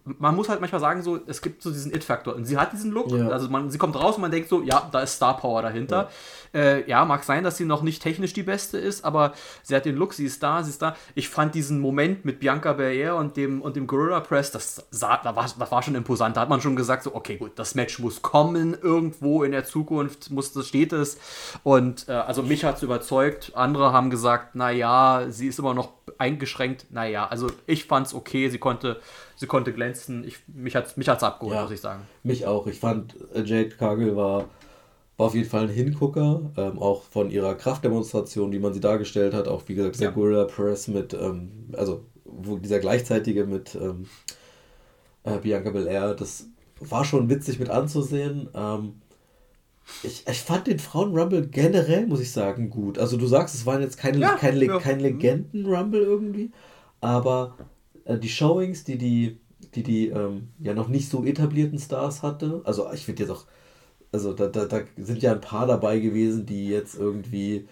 man 0.03 0.35
muss 0.35 0.49
halt 0.49 0.61
manchmal 0.61 0.81
sagen, 0.81 1.01
so, 1.01 1.19
es 1.25 1.41
gibt 1.41 1.63
so 1.63 1.71
diesen 1.71 1.93
It-Faktor. 1.93 2.35
Und 2.35 2.45
sie 2.45 2.57
hat 2.57 2.73
diesen 2.73 2.91
Look, 2.91 3.11
ja. 3.11 3.27
also 3.29 3.49
man, 3.49 3.69
sie 3.71 3.77
kommt 3.77 3.95
raus 3.95 4.15
und 4.15 4.21
man 4.21 4.31
denkt 4.31 4.49
so, 4.49 4.61
ja, 4.61 4.87
da 4.91 5.01
ist 5.01 5.15
Star 5.15 5.37
Power 5.37 5.61
dahinter. 5.61 6.09
Ja. 6.53 6.59
Äh, 6.59 6.89
ja. 6.89 7.05
mag 7.05 7.23
sein, 7.23 7.43
dass 7.43 7.57
sie 7.57 7.65
noch 7.65 7.81
nicht 7.81 8.01
technisch 8.01 8.33
die 8.33 8.43
beste 8.43 8.77
ist, 8.77 9.03
aber 9.03 9.33
sie 9.63 9.75
hat 9.75 9.85
den 9.85 9.95
Look, 9.95 10.13
sie 10.13 10.25
ist 10.25 10.43
da, 10.43 10.63
sie 10.63 10.69
ist 10.69 10.81
da. 10.81 10.95
Ich 11.15 11.29
fand 11.29 11.55
diesen 11.55 11.79
Moment 11.79 12.23
mit 12.23 12.39
Bianca 12.39 12.73
Belair 12.73 13.15
und 13.15 13.35
dem, 13.35 13.61
und 13.61 13.75
dem 13.75 13.87
Gorilla 13.87 14.19
Press, 14.19 14.51
das, 14.51 14.85
sah, 14.91 15.17
das, 15.17 15.35
war, 15.35 15.49
das 15.57 15.71
war 15.71 15.81
schon 15.81 15.95
imposant. 15.95 16.37
Da 16.37 16.41
hat 16.41 16.49
man 16.49 16.61
schon 16.61 16.75
gesagt, 16.75 17.03
so, 17.03 17.15
okay, 17.15 17.37
gut, 17.37 17.53
das 17.55 17.75
Match 17.75 17.99
muss 17.99 18.21
kommen 18.21 18.77
irgendwo 18.79 19.43
in 19.43 19.51
der 19.51 19.65
Zukunft, 19.65 20.29
muss 20.29 20.53
das 20.53 20.67
steht 20.67 20.93
es. 20.93 21.17
Und 21.63 22.07
äh, 22.07 22.13
also 22.13 22.43
mich 22.43 22.63
hat 22.63 22.77
es 22.77 22.83
überzeugt. 22.83 23.53
Andere 23.55 23.91
haben 23.91 24.09
gesagt, 24.09 24.55
naja, 24.55 25.25
sie 25.29 25.47
ist 25.47 25.59
immer 25.59 25.73
noch 25.73 25.93
eingeschränkt. 26.17 26.87
Naja, 26.91 27.27
also 27.27 27.47
ich 27.65 27.85
fand 27.85 28.07
es 28.07 28.13
okay, 28.13 28.49
sie 28.49 28.59
konnte 28.59 29.01
sie 29.35 29.47
konnte 29.47 29.73
glänzen. 29.73 30.23
Ich, 30.23 30.39
mich 30.47 30.75
hat 30.75 30.87
es 30.87 30.97
mich 30.97 31.07
hat's 31.09 31.23
abgeholt, 31.23 31.55
ja, 31.55 31.63
muss 31.63 31.71
ich 31.71 31.81
sagen. 31.81 32.03
Mich 32.23 32.45
auch. 32.45 32.67
Ich 32.67 32.79
fand, 32.79 33.15
äh, 33.33 33.43
Jade 33.43 33.69
Cargill 33.69 34.15
war, 34.15 34.49
war 35.17 35.27
auf 35.27 35.35
jeden 35.35 35.49
Fall 35.49 35.63
ein 35.63 35.69
Hingucker, 35.69 36.51
ähm, 36.57 36.79
auch 36.79 37.03
von 37.03 37.31
ihrer 37.31 37.55
Kraftdemonstration, 37.55 38.51
wie 38.51 38.59
man 38.59 38.73
sie 38.73 38.79
dargestellt 38.79 39.33
hat. 39.33 39.47
Auch, 39.47 39.63
wie 39.67 39.75
gesagt, 39.75 39.99
der 39.99 40.13
ja. 40.15 40.45
Press 40.45 40.87
mit, 40.87 41.13
ähm, 41.13 41.69
also 41.77 42.05
wo 42.23 42.57
dieser 42.57 42.79
gleichzeitige 42.79 43.45
mit 43.45 43.75
ähm, 43.75 44.07
äh, 45.23 45.37
Bianca 45.37 45.69
Belair, 45.69 46.13
das 46.15 46.47
war 46.79 47.05
schon 47.05 47.29
witzig 47.29 47.59
mit 47.59 47.69
anzusehen. 47.69 48.49
Ähm, 48.53 49.01
ich, 50.03 50.27
ich 50.27 50.41
fand 50.41 50.67
den 50.67 50.79
Frauen-Rumble 50.79 51.47
generell, 51.47 52.07
muss 52.07 52.19
ich 52.19 52.31
sagen, 52.31 52.69
gut. 52.69 52.97
Also 52.97 53.17
du 53.17 53.27
sagst, 53.27 53.53
es 53.53 53.65
waren 53.65 53.81
jetzt 53.81 53.97
keine, 53.97 54.17
ja, 54.17 54.35
kein, 54.35 54.59
ja. 54.59 54.79
kein 54.79 54.99
Legenden-Rumble 54.99 56.01
irgendwie, 56.01 56.51
aber 57.01 57.55
äh, 58.05 58.17
die 58.17 58.29
Showings, 58.29 58.83
die 58.83 58.97
die, 58.97 59.37
die, 59.75 59.83
die 59.83 60.07
ähm, 60.07 60.49
ja 60.59 60.73
noch 60.73 60.87
nicht 60.87 61.09
so 61.09 61.25
etablierten 61.25 61.79
Stars 61.79 62.23
hatte. 62.23 62.61
Also 62.63 62.91
ich 62.93 63.05
finde 63.05 63.23
jetzt 63.23 63.31
auch, 63.31 63.45
also 64.11 64.33
da, 64.33 64.47
da, 64.47 64.65
da 64.65 64.81
sind 64.97 65.21
ja 65.21 65.33
ein 65.33 65.41
paar 65.41 65.67
dabei 65.67 65.99
gewesen, 65.99 66.45
die 66.45 66.69
jetzt 66.69 66.95
irgendwie, 66.95 67.67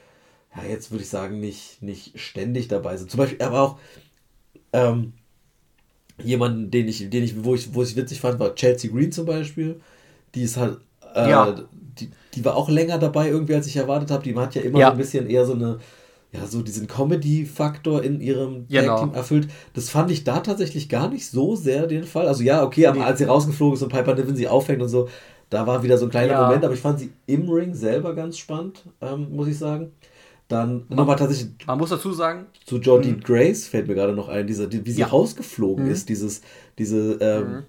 ja, 0.56 0.64
jetzt 0.70 0.92
würde 0.92 1.04
ich 1.04 1.10
sagen, 1.10 1.40
nicht, 1.40 1.82
nicht 1.82 2.20
ständig 2.20 2.68
dabei 2.68 2.98
sind. 2.98 3.10
Zum 3.10 3.20
Beispiel, 3.20 3.42
aber 3.42 3.62
auch 3.62 3.78
ähm, 4.74 5.14
jemanden, 6.22 6.70
den 6.70 6.88
ich, 6.88 7.10
den 7.10 7.24
ich, 7.24 7.44
wo 7.44 7.56
ich, 7.56 7.74
wo 7.74 7.84
ich 7.84 7.96
witzig 7.96 8.20
fand, 8.20 8.40
war 8.40 8.56
Chelsea 8.56 8.92
Green 8.92 9.12
zum 9.12 9.26
Beispiel. 9.26 9.80
Die 10.36 10.44
ist 10.44 10.58
halt, 10.58 10.80
äh, 11.16 11.30
ja. 11.30 11.66
die, 12.00 12.10
die 12.34 12.46
war 12.46 12.56
auch 12.56 12.70
länger 12.70 12.98
dabei 12.98 13.30
irgendwie, 13.30 13.56
als 13.56 13.68
ich 13.68 13.76
erwartet 13.76 14.12
habe. 14.12 14.24
Die 14.24 14.36
hat 14.36 14.56
ja 14.56 14.62
immer 14.64 14.80
ja. 14.80 14.92
ein 14.92 14.98
bisschen 14.98 15.30
eher 15.30 15.46
so 15.46 15.54
eine 15.54 15.80
ja, 16.34 16.48
so 16.48 16.64
diesen 16.64 16.88
Comedy-Faktor 16.88 18.04
in 18.04 18.20
ihrem 18.20 18.68
genau. 18.68 18.98
Tag-Team 18.98 19.14
erfüllt. 19.14 19.48
Das 19.74 19.90
fand 19.90 20.10
ich 20.10 20.24
da 20.24 20.40
tatsächlich 20.40 20.90
gar 20.90 21.10
nicht 21.10 21.30
so 21.30 21.56
sehr 21.56 21.86
den 21.86 22.04
Fall. 22.04 22.28
Also 22.28 22.44
ja, 22.44 22.64
okay, 22.64 22.88
aber 22.88 23.06
als 23.06 23.20
sie 23.20 23.26
rausgeflogen 23.26 23.76
ist 23.76 23.84
und 23.84 23.90
Piper 23.90 24.16
Niven 24.16 24.36
sie 24.36 24.48
aufhängt 24.48 24.82
und 24.82 24.90
so, 24.90 25.10
da 25.50 25.68
war 25.68 25.84
wieder 25.84 25.98
so 26.00 26.06
ein 26.06 26.12
kleiner 26.12 26.34
ja. 26.34 26.46
Moment, 26.46 26.66
aber 26.66 26.74
ich 26.74 26.80
fand 26.80 27.00
sie 27.00 27.12
im 27.28 27.48
Ring 27.48 27.76
selber 27.76 28.16
ganz 28.16 28.40
spannend, 28.40 28.84
ähm, 29.02 29.28
muss 29.36 29.48
ich 29.48 29.58
sagen. 29.58 29.92
Dann 30.48 30.86
nochmal 30.90 31.16
tatsächlich. 31.16 31.52
Man 31.68 31.78
muss 31.78 31.92
dazu 31.92 32.12
sagen. 32.12 32.48
Zu 32.66 32.78
Jordi 32.78 33.12
mhm. 33.12 33.22
Grace 33.22 33.68
fällt 33.68 33.88
mir 33.88 33.96
gerade 33.96 34.14
noch 34.14 34.28
ein, 34.28 34.48
dieser, 34.48 34.72
wie 34.72 34.92
sie 34.92 35.02
ja. 35.02 35.08
rausgeflogen 35.08 35.86
mhm. 35.86 35.92
ist, 35.92 36.10
dieses, 36.10 36.42
diese, 36.80 37.14
ähm, 37.22 37.48
mhm. 37.48 37.64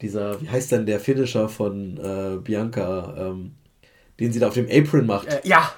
dieser, 0.00 0.40
wie 0.40 0.48
heißt 0.48 0.72
denn 0.72 0.86
der 0.86 1.00
Finisher 1.00 1.48
von 1.48 1.98
äh, 1.98 2.38
Bianca, 2.42 3.14
ähm, 3.16 3.52
den 4.18 4.32
sie 4.32 4.40
da 4.40 4.48
auf 4.48 4.54
dem 4.54 4.68
Apron 4.70 5.06
macht. 5.06 5.28
Äh, 5.28 5.40
ja, 5.44 5.70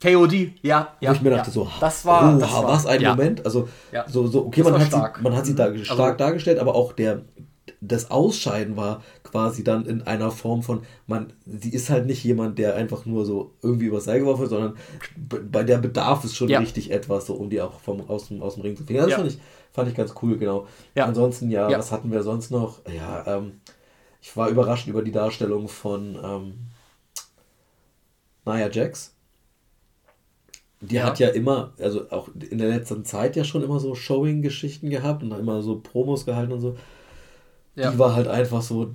KOD, 0.00 0.52
ja, 0.62 0.94
ja. 1.00 1.10
Wo 1.10 1.14
ich 1.14 1.22
mir 1.22 1.30
dachte, 1.30 1.48
ja. 1.48 1.52
so, 1.52 1.68
das 1.80 2.04
war, 2.04 2.36
oh, 2.36 2.38
das 2.38 2.52
war 2.52 2.64
was 2.68 2.86
ein 2.86 3.00
ja. 3.00 3.10
Moment. 3.10 3.44
Also, 3.44 3.68
ja. 3.90 4.08
so, 4.08 4.26
so, 4.28 4.46
okay, 4.46 4.62
man 4.62 4.74
hat, 4.74 4.86
stark. 4.86 5.16
sie, 5.16 5.22
man 5.22 5.34
hat 5.34 5.46
sie 5.46 5.54
da 5.54 5.70
mhm. 5.70 5.84
stark 5.84 6.00
also, 6.00 6.18
dargestellt, 6.18 6.58
aber 6.60 6.76
auch 6.76 6.92
der, 6.92 7.22
das 7.80 8.10
Ausscheiden 8.10 8.76
war 8.76 9.02
quasi 9.24 9.64
dann 9.64 9.86
in 9.86 10.02
einer 10.02 10.30
Form 10.30 10.62
von, 10.62 10.82
man, 11.06 11.32
sie 11.46 11.70
ist 11.70 11.90
halt 11.90 12.06
nicht 12.06 12.22
jemand, 12.22 12.58
der 12.58 12.76
einfach 12.76 13.06
nur 13.06 13.26
so 13.26 13.54
irgendwie 13.60 13.86
übers 13.86 14.04
Seil 14.04 14.20
geworfen 14.20 14.42
wird, 14.42 14.50
sondern 14.50 14.76
bei 15.50 15.64
der 15.64 15.78
bedarf 15.78 16.22
es 16.24 16.34
schon 16.34 16.52
richtig 16.52 16.92
etwas, 16.92 17.26
so 17.26 17.34
um 17.34 17.50
die 17.50 17.60
auch 17.60 17.80
vom, 17.80 18.08
aus, 18.08 18.28
dem, 18.28 18.40
aus 18.40 18.54
dem 18.54 18.62
Ring 18.62 18.76
zu 18.76 18.84
kriegen. 18.84 19.00
Das 19.00 19.14
fand, 19.14 19.28
ich, 19.28 19.38
fand 19.72 19.88
ich 19.88 19.96
ganz 19.96 20.14
cool, 20.22 20.38
genau. 20.38 20.66
Ansonsten, 20.94 21.50
ja, 21.50 21.68
was 21.76 21.90
hatten 21.90 22.12
wir 22.12 22.22
sonst 22.22 22.50
noch? 22.52 22.80
Ja, 22.86 23.24
ähm, 23.26 23.60
ich 24.22 24.36
war 24.36 24.48
überrascht 24.48 24.86
über 24.86 25.02
die 25.02 25.12
Darstellung 25.12 25.68
von 25.68 26.18
ähm, 26.22 26.54
Nia 28.44 28.70
Jax 28.70 29.17
die 30.80 30.96
ja. 30.96 31.04
hat 31.04 31.18
ja 31.18 31.28
immer, 31.28 31.72
also 31.78 32.10
auch 32.10 32.28
in 32.50 32.58
der 32.58 32.68
letzten 32.68 33.04
Zeit 33.04 33.36
ja 33.36 33.44
schon 33.44 33.62
immer 33.62 33.80
so 33.80 33.94
Showing-Geschichten 33.94 34.90
gehabt 34.90 35.22
und 35.22 35.32
immer 35.32 35.62
so 35.62 35.80
Promos 35.80 36.24
gehalten 36.24 36.52
und 36.52 36.60
so. 36.60 36.76
Ja. 37.74 37.90
Die 37.90 37.98
war 37.98 38.14
halt 38.14 38.28
einfach 38.28 38.62
so, 38.62 38.90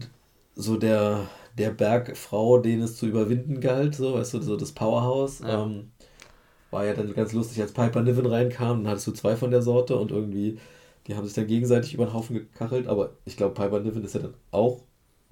so 0.56 0.78
der, 0.78 1.28
der 1.58 1.72
Bergfrau, 1.72 2.58
den 2.60 2.82
es 2.82 2.98
zu 2.98 3.06
überwinden 3.06 3.60
galt, 3.60 3.96
so, 3.96 4.14
weißt 4.14 4.36
du, 4.36 4.42
so 4.42 4.56
das 4.56 4.72
Powerhouse. 4.72 5.40
Ja. 5.40 5.64
Ähm, 5.64 5.92
war 6.72 6.86
ja 6.86 6.94
dann 6.94 7.14
ganz 7.14 7.34
lustig, 7.34 7.62
als 7.62 7.72
Piper 7.72 8.02
Niven 8.02 8.26
reinkam, 8.26 8.84
dann 8.84 8.92
hattest 8.92 9.08
du 9.08 9.12
zwei 9.12 9.36
von 9.36 9.52
der 9.52 9.62
Sorte 9.62 9.96
und 9.96 10.12
irgendwie, 10.12 10.58
die 11.06 11.16
haben 11.16 11.26
sich 11.26 11.36
dann 11.36 11.48
gegenseitig 11.48 11.94
über 11.94 12.06
den 12.06 12.14
Haufen 12.14 12.36
gekachelt, 12.36 12.88
aber 12.88 13.12
ich 13.26 13.38
glaube, 13.38 13.54
Piper 13.54 13.80
Niven 13.80 14.04
ist 14.04 14.16
ja 14.16 14.22
dann 14.22 14.34
auch 14.52 14.82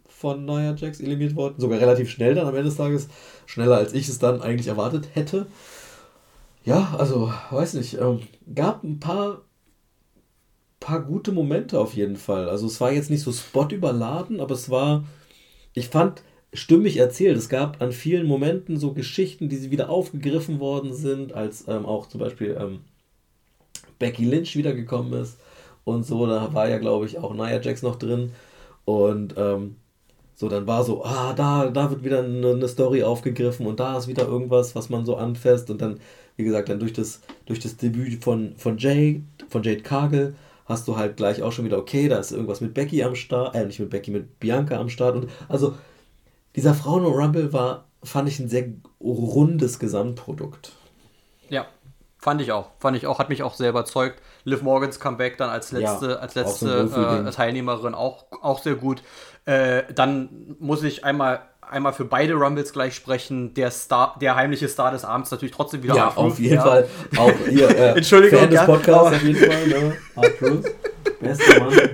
von 0.06 0.46
Nia 0.46 0.76
Jax 0.76 1.00
eliminiert 1.00 1.36
worden, 1.36 1.56
sogar 1.58 1.80
relativ 1.80 2.10
schnell 2.12 2.36
dann 2.36 2.46
am 2.48 2.54
Ende 2.54 2.70
des 2.70 2.78
Tages, 2.78 3.08
schneller 3.48 3.78
als 3.78 3.94
ich 3.94 4.08
es 4.08 4.20
dann 4.20 4.42
eigentlich 4.42 4.68
erwartet 4.68 5.10
hätte. 5.14 5.48
Ja, 6.64 6.96
also, 6.98 7.32
weiß 7.50 7.74
nicht. 7.76 7.96
Ähm, 8.00 8.22
gab 8.54 8.84
ein 8.84 9.00
paar, 9.00 9.42
paar 10.80 11.02
gute 11.02 11.32
Momente 11.32 11.80
auf 11.80 11.94
jeden 11.94 12.16
Fall. 12.16 12.50
Also 12.50 12.68
es 12.68 12.80
war 12.82 12.92
jetzt 12.92 13.10
nicht 13.10 13.22
so 13.24 13.32
spot-überladen, 13.32 14.40
aber 14.40 14.54
es 14.56 14.70
war, 14.70 15.04
ich 15.74 15.90
fand, 15.90 16.24
stimmig 16.54 16.98
erzählt. 16.98 17.38
Es 17.38 17.50
gab 17.50 17.82
an 17.82 17.92
vielen 17.92 18.28
Momenten 18.28 18.78
so 18.78 18.94
Geschichten, 18.94 19.50
die 19.50 19.58
sie 19.58 19.72
wieder 19.72 19.90
aufgegriffen 19.90 20.60
worden 20.60 20.94
sind, 20.94 21.34
als 21.34 21.68
ähm, 21.68 21.86
auch 21.86 22.08
zum 22.08 22.20
Beispiel 22.20 22.58
ähm, 22.60 22.82
Becky 24.00 24.26
Lynch 24.26 24.56
wiedergekommen 24.56 25.14
ist 25.14 25.40
und 25.84 26.06
so. 26.06 26.26
Da 26.28 26.54
war 26.54 26.70
ja, 26.70 26.78
glaube 26.80 27.06
ich, 27.06 27.18
auch 27.20 27.34
Nia 27.34 27.62
Jax 27.62 27.82
noch 27.84 27.98
drin. 27.98 28.32
Und 28.86 29.36
ähm, 29.38 29.78
so, 30.36 30.50
dann 30.50 30.68
war 30.68 30.84
so, 30.84 31.04
ah, 31.06 31.34
da, 31.34 31.68
da 31.70 31.90
wird 31.92 32.04
wieder 32.04 32.20
eine, 32.24 32.52
eine 32.52 32.68
Story 32.68 33.04
aufgegriffen 33.04 33.68
und 33.68 33.80
da 33.80 33.98
ist 33.98 34.08
wieder 34.08 34.28
irgendwas, 34.28 34.76
was 34.76 34.90
man 34.90 35.06
so 35.06 35.16
anfasst. 35.16 35.70
Und 35.70 35.82
dann 35.82 36.00
wie 36.38 36.44
gesagt, 36.44 36.70
dann 36.70 36.80
durch 36.80 36.94
das, 36.94 37.22
durch 37.46 37.60
das 37.60 37.78
Debüt 37.78 38.24
von, 38.24 38.56
von 38.58 38.78
Jade, 38.78 39.22
von 39.50 39.64
Jade 39.64 39.82
Cargill, 39.82 40.36
hast 40.66 40.88
du 40.88 40.98
halt 40.98 41.18
gleich 41.18 41.44
auch 41.44 41.52
schon 41.52 41.66
wieder, 41.66 41.78
okay, 41.78 42.08
da 42.08 42.18
ist 42.18 42.32
irgendwas 42.32 42.62
mit 42.62 42.74
Becky 42.74 43.04
am 43.04 43.16
Start, 43.16 43.56
äh, 43.56 43.66
nicht 43.66 43.80
mit 43.80 43.90
Becky, 43.90 44.12
mit 44.12 44.40
Bianca 44.40 44.80
am 44.80 44.90
Start. 44.90 45.16
Und 45.16 45.30
also 45.48 45.76
dieser 46.56 46.74
Frauen 46.74 47.06
Rumble 47.06 47.54
war, 47.54 47.86
fand 48.04 48.28
ich 48.30 48.40
ein 48.40 48.50
sehr 48.50 48.66
rundes 49.00 49.80
Gesamtprodukt. 49.80 50.72
Ja, 51.50 51.68
fand 52.18 52.42
ich 52.42 52.52
auch. 52.52 52.72
Fand 52.80 52.98
ich 52.98 53.06
auch, 53.06 53.20
hat 53.20 53.30
mich 53.30 53.44
auch 53.44 53.54
sehr 53.54 53.70
überzeugt. 53.70 54.22
Liv 54.44 54.62
Morgans 54.62 55.00
Comeback 55.00 55.38
dann 55.38 55.50
als 55.50 55.72
letzte, 55.72 56.12
ja, 56.12 56.16
als 56.16 56.36
letzte 56.36 56.88
so 56.88 57.02
äh, 57.02 57.32
Teilnehmerin 57.32 57.94
auch, 57.94 58.26
auch 58.42 58.60
sehr 58.60 58.76
gut. 58.76 59.04
Äh, 59.46 59.84
dann 59.94 60.56
muss 60.60 60.84
ich 60.84 61.04
einmal 61.04 61.42
einmal 61.72 61.94
für 61.94 62.06
beide 62.06 62.34
Rumbles 62.34 62.74
gleich 62.74 62.94
sprechen. 62.96 63.54
Der 63.54 63.72
Star, 63.72 64.16
der 64.22 64.36
heimliche 64.36 64.68
Star 64.68 64.92
des 64.92 65.06
Abends 65.06 65.32
natürlich 65.32 65.56
trotzdem 65.56 65.84
wieder. 65.84 65.96
Ja, 65.96 66.14
auf 66.16 66.38
jeden 66.40 66.56
ja. 66.56 66.62
Fall. 66.62 66.88
Auch 67.18 67.34
ihr 67.50 67.70
äh, 67.70 67.90
Entschuldigung, 67.98 68.40
Fan 68.40 68.50
des 68.50 68.66
Podcasts 68.66 69.16
auf 69.16 69.24
jeden 69.24 69.40
Fall. 69.40 69.68
Ne? 69.68 69.98
Bester 71.22 71.60
Mann. 71.60 71.74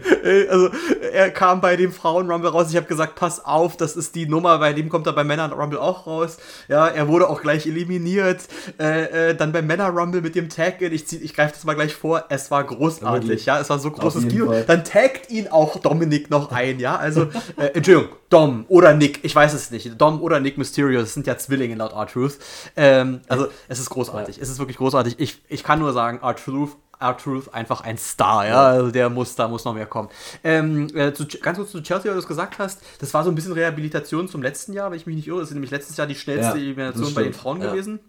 Also, 0.50 0.70
er 1.14 1.32
kam 1.32 1.62
bei 1.62 1.78
dem 1.78 1.94
Frauen-Rumble 1.94 2.50
raus. 2.50 2.70
Ich 2.70 2.76
habe 2.76 2.86
gesagt, 2.86 3.16
pass 3.16 3.46
auf, 3.46 3.78
das 3.78 3.96
ist 3.96 4.14
die 4.14 4.26
Nummer. 4.26 4.60
Bei 4.60 4.74
dem 4.74 4.90
kommt 4.90 5.08
er 5.08 5.14
beim 5.14 5.28
Männer-Rumble 5.28 5.80
auch 5.80 6.06
raus. 6.06 6.38
Ja, 6.68 6.88
er 6.88 7.08
wurde 7.08 7.30
auch 7.30 7.42
gleich 7.42 7.66
eliminiert. 7.66 8.42
Äh, 8.78 9.30
äh, 9.30 9.36
dann 9.36 9.54
beim 9.54 9.68
Männer-Rumble 9.68 10.22
mit 10.22 10.36
dem 10.36 10.50
Tag. 10.50 10.82
Ich, 10.82 11.22
ich 11.22 11.34
greife 11.34 11.54
das 11.54 11.64
mal 11.64 11.76
gleich 11.76 11.96
vor. 11.96 12.26
Es 12.28 12.52
war 12.52 12.64
großartig. 12.64 13.46
Ja, 13.46 13.60
es 13.60 13.70
war 13.70 13.80
so 13.80 13.90
großes 13.92 14.28
Kino. 14.28 14.54
Dann 14.68 14.84
taggt 14.84 15.30
ihn 15.30 15.48
auch 15.48 15.78
Dominik 15.78 16.30
noch 16.30 16.52
ein. 16.52 16.80
Ja, 16.80 16.98
also, 16.98 17.30
äh, 17.58 17.68
Entschuldigung, 17.74 18.10
Dom 18.30 18.66
oder 18.68 18.94
Nick. 18.94 19.24
Ich 19.24 19.34
weiß 19.34 19.54
es 19.54 19.72
nicht. 19.72 20.00
Dom 20.00 20.22
oder 20.22 20.42
Nick 20.42 20.58
Mysterio. 20.58 21.00
Das 21.00 21.14
sind 21.14 21.26
ja 21.26 21.38
Zwillinge 21.38 21.76
laut 21.76 21.94
R-Truth. 21.94 22.38
Ähm, 22.76 23.22
also, 23.30 23.48
es 23.70 23.80
ist 23.80 23.90
großartig. 23.90 24.40
Es 24.42 24.50
ist 24.50 24.60
wirklich 24.60 24.78
großartig. 24.78 25.16
Ich, 25.20 25.42
ich 25.48 25.64
kann 25.64 25.80
nur 25.80 25.94
sagen, 25.94 26.20
R-Truth 26.22 26.76
R-Truth 27.00 27.54
einfach 27.54 27.82
ein 27.82 27.98
Star, 27.98 28.48
ja. 28.48 28.68
Also 28.68 28.92
der 28.92 29.10
muss, 29.10 29.36
da 29.36 29.48
muss 29.48 29.66
noch 29.66 29.74
mehr 29.74 29.86
kommen. 29.86 30.10
Ähm, 30.44 30.88
äh, 30.96 31.14
zu, 31.14 31.28
ganz 31.28 31.58
kurz 31.58 31.72
zu 31.72 31.82
Chelsea, 31.82 32.06
weil 32.06 32.14
du 32.14 32.20
es 32.20 32.28
gesagt 32.28 32.60
hast, 32.60 32.82
das 33.00 33.14
war 33.14 33.24
so 33.24 33.30
ein 33.32 33.36
bisschen 33.36 33.54
Rehabilitation 33.54 34.28
zum 34.28 34.42
letzten 34.42 34.74
Jahr, 34.74 34.92
wenn 34.92 34.98
ich 34.98 35.06
mich 35.06 35.16
nicht 35.16 35.28
irre. 35.28 35.40
Das 35.40 35.50
ist 35.50 35.54
nämlich 35.54 35.72
letztes 35.72 35.98
Jahr 35.98 36.08
die 36.08 36.16
schnellste 36.16 36.58
ja, 36.58 36.64
Elimination 36.64 37.14
bei 37.14 37.24
den 37.24 37.34
Frauen 37.34 37.62
ja. 37.62 37.70
gewesen. 37.70 38.00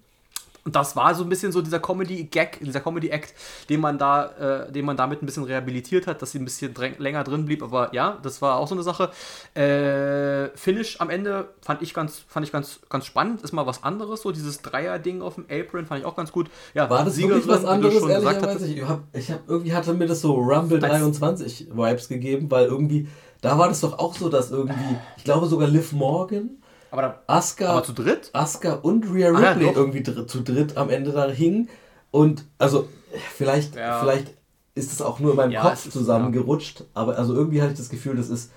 Und 0.68 0.76
das 0.76 0.96
war 0.96 1.14
so 1.14 1.22
ein 1.22 1.31
bisschen 1.31 1.50
so 1.50 1.62
dieser 1.62 1.81
Comedy-Gag, 1.81 2.59
dieser 2.61 2.81
Comedy-Act, 2.81 3.33
den 3.70 3.81
man 3.81 3.96
da, 3.96 4.66
äh, 4.66 4.70
den 4.70 4.85
man 4.85 4.98
damit 4.98 5.22
ein 5.22 5.24
bisschen 5.24 5.44
rehabilitiert 5.44 6.07
hat, 6.07 6.20
dass 6.20 6.33
sie 6.33 6.38
ein 6.38 6.44
bisschen 6.44 6.74
länger 6.98 7.24
drin 7.24 7.46
blieb. 7.46 7.62
Aber 7.62 7.94
ja, 7.94 8.18
das 8.22 8.42
war 8.42 8.59
auch 8.59 8.68
so 8.68 8.74
eine 8.74 8.83
Sache. 8.83 9.11
Äh, 9.54 10.54
Finish 10.59 11.00
am 11.00 11.09
Ende 11.09 11.48
fand 11.62 11.81
ich 11.81 11.94
ganz, 11.94 12.22
fand 12.28 12.44
ich 12.44 12.52
ganz, 12.52 12.81
ganz 12.90 13.07
spannend. 13.07 13.40
Ist 13.40 13.52
mal 13.52 13.64
was 13.64 13.83
anderes. 13.83 14.20
So 14.20 14.31
dieses 14.31 14.61
Dreier-Ding 14.61 15.22
auf 15.22 15.37
dem 15.37 15.46
Apron 15.48 15.87
fand 15.87 16.00
ich 16.00 16.07
auch 16.07 16.16
ganz 16.16 16.33
gut. 16.33 16.50
Ja, 16.74 16.90
war 16.90 17.02
das 17.02 17.14
Siegerin, 17.14 17.37
wirklich 17.37 17.62
was 17.62 17.64
anderes, 17.64 18.02
ehrlicherweise? 18.02 18.66
Ich 18.66 18.87
hab, 18.87 19.00
ich 19.14 19.31
hab, 19.31 19.48
irgendwie 19.48 19.72
hatte 19.72 19.94
mir 19.94 20.07
das 20.07 20.20
so 20.20 20.35
Rumble 20.35 20.81
23 20.81 21.68
Vibes 21.72 22.09
gegeben, 22.09 22.50
weil 22.50 22.66
irgendwie, 22.66 23.09
da 23.40 23.59
war 23.59 23.68
das 23.68 23.81
doch 23.81 23.98
auch 23.98 24.14
so, 24.14 24.28
dass 24.28 24.50
irgendwie, 24.50 24.98
ich 25.16 25.24
glaube 25.24 25.46
sogar 25.46 25.66
Liv 25.66 25.94
Morgan 25.94 26.59
aber, 26.90 27.03
da, 27.03 27.22
Asuka, 27.27 27.68
aber 27.68 27.85
zu 27.85 27.92
dritt? 27.92 28.31
Asuka 28.33 28.74
und 28.74 29.05
Rhea 29.12 29.29
Ripley 29.29 29.68
ah, 29.68 29.70
ja, 29.70 29.77
irgendwie 29.77 30.03
dr 30.03 30.27
zu 30.27 30.42
dritt 30.42 30.77
am 30.77 30.90
Ende 30.90 31.12
da 31.12 31.29
hingen. 31.29 31.68
Und 32.11 32.44
also, 32.59 32.88
vielleicht, 33.35 33.77
ja. 33.77 34.01
vielleicht 34.01 34.35
ist 34.74 34.92
es 34.92 35.03
auch 35.03 35.18
nur 35.18 35.33
in 35.33 35.37
meinem 35.37 35.51
ja, 35.51 35.62
Kopf 35.62 35.90
zusammengerutscht, 35.90 36.85
aber 36.94 37.18
also 37.18 37.35
irgendwie 37.35 37.61
hatte 37.61 37.72
ich 37.72 37.79
das 37.79 37.90
Gefühl, 37.90 38.16
das 38.16 38.31
ist 38.31 38.53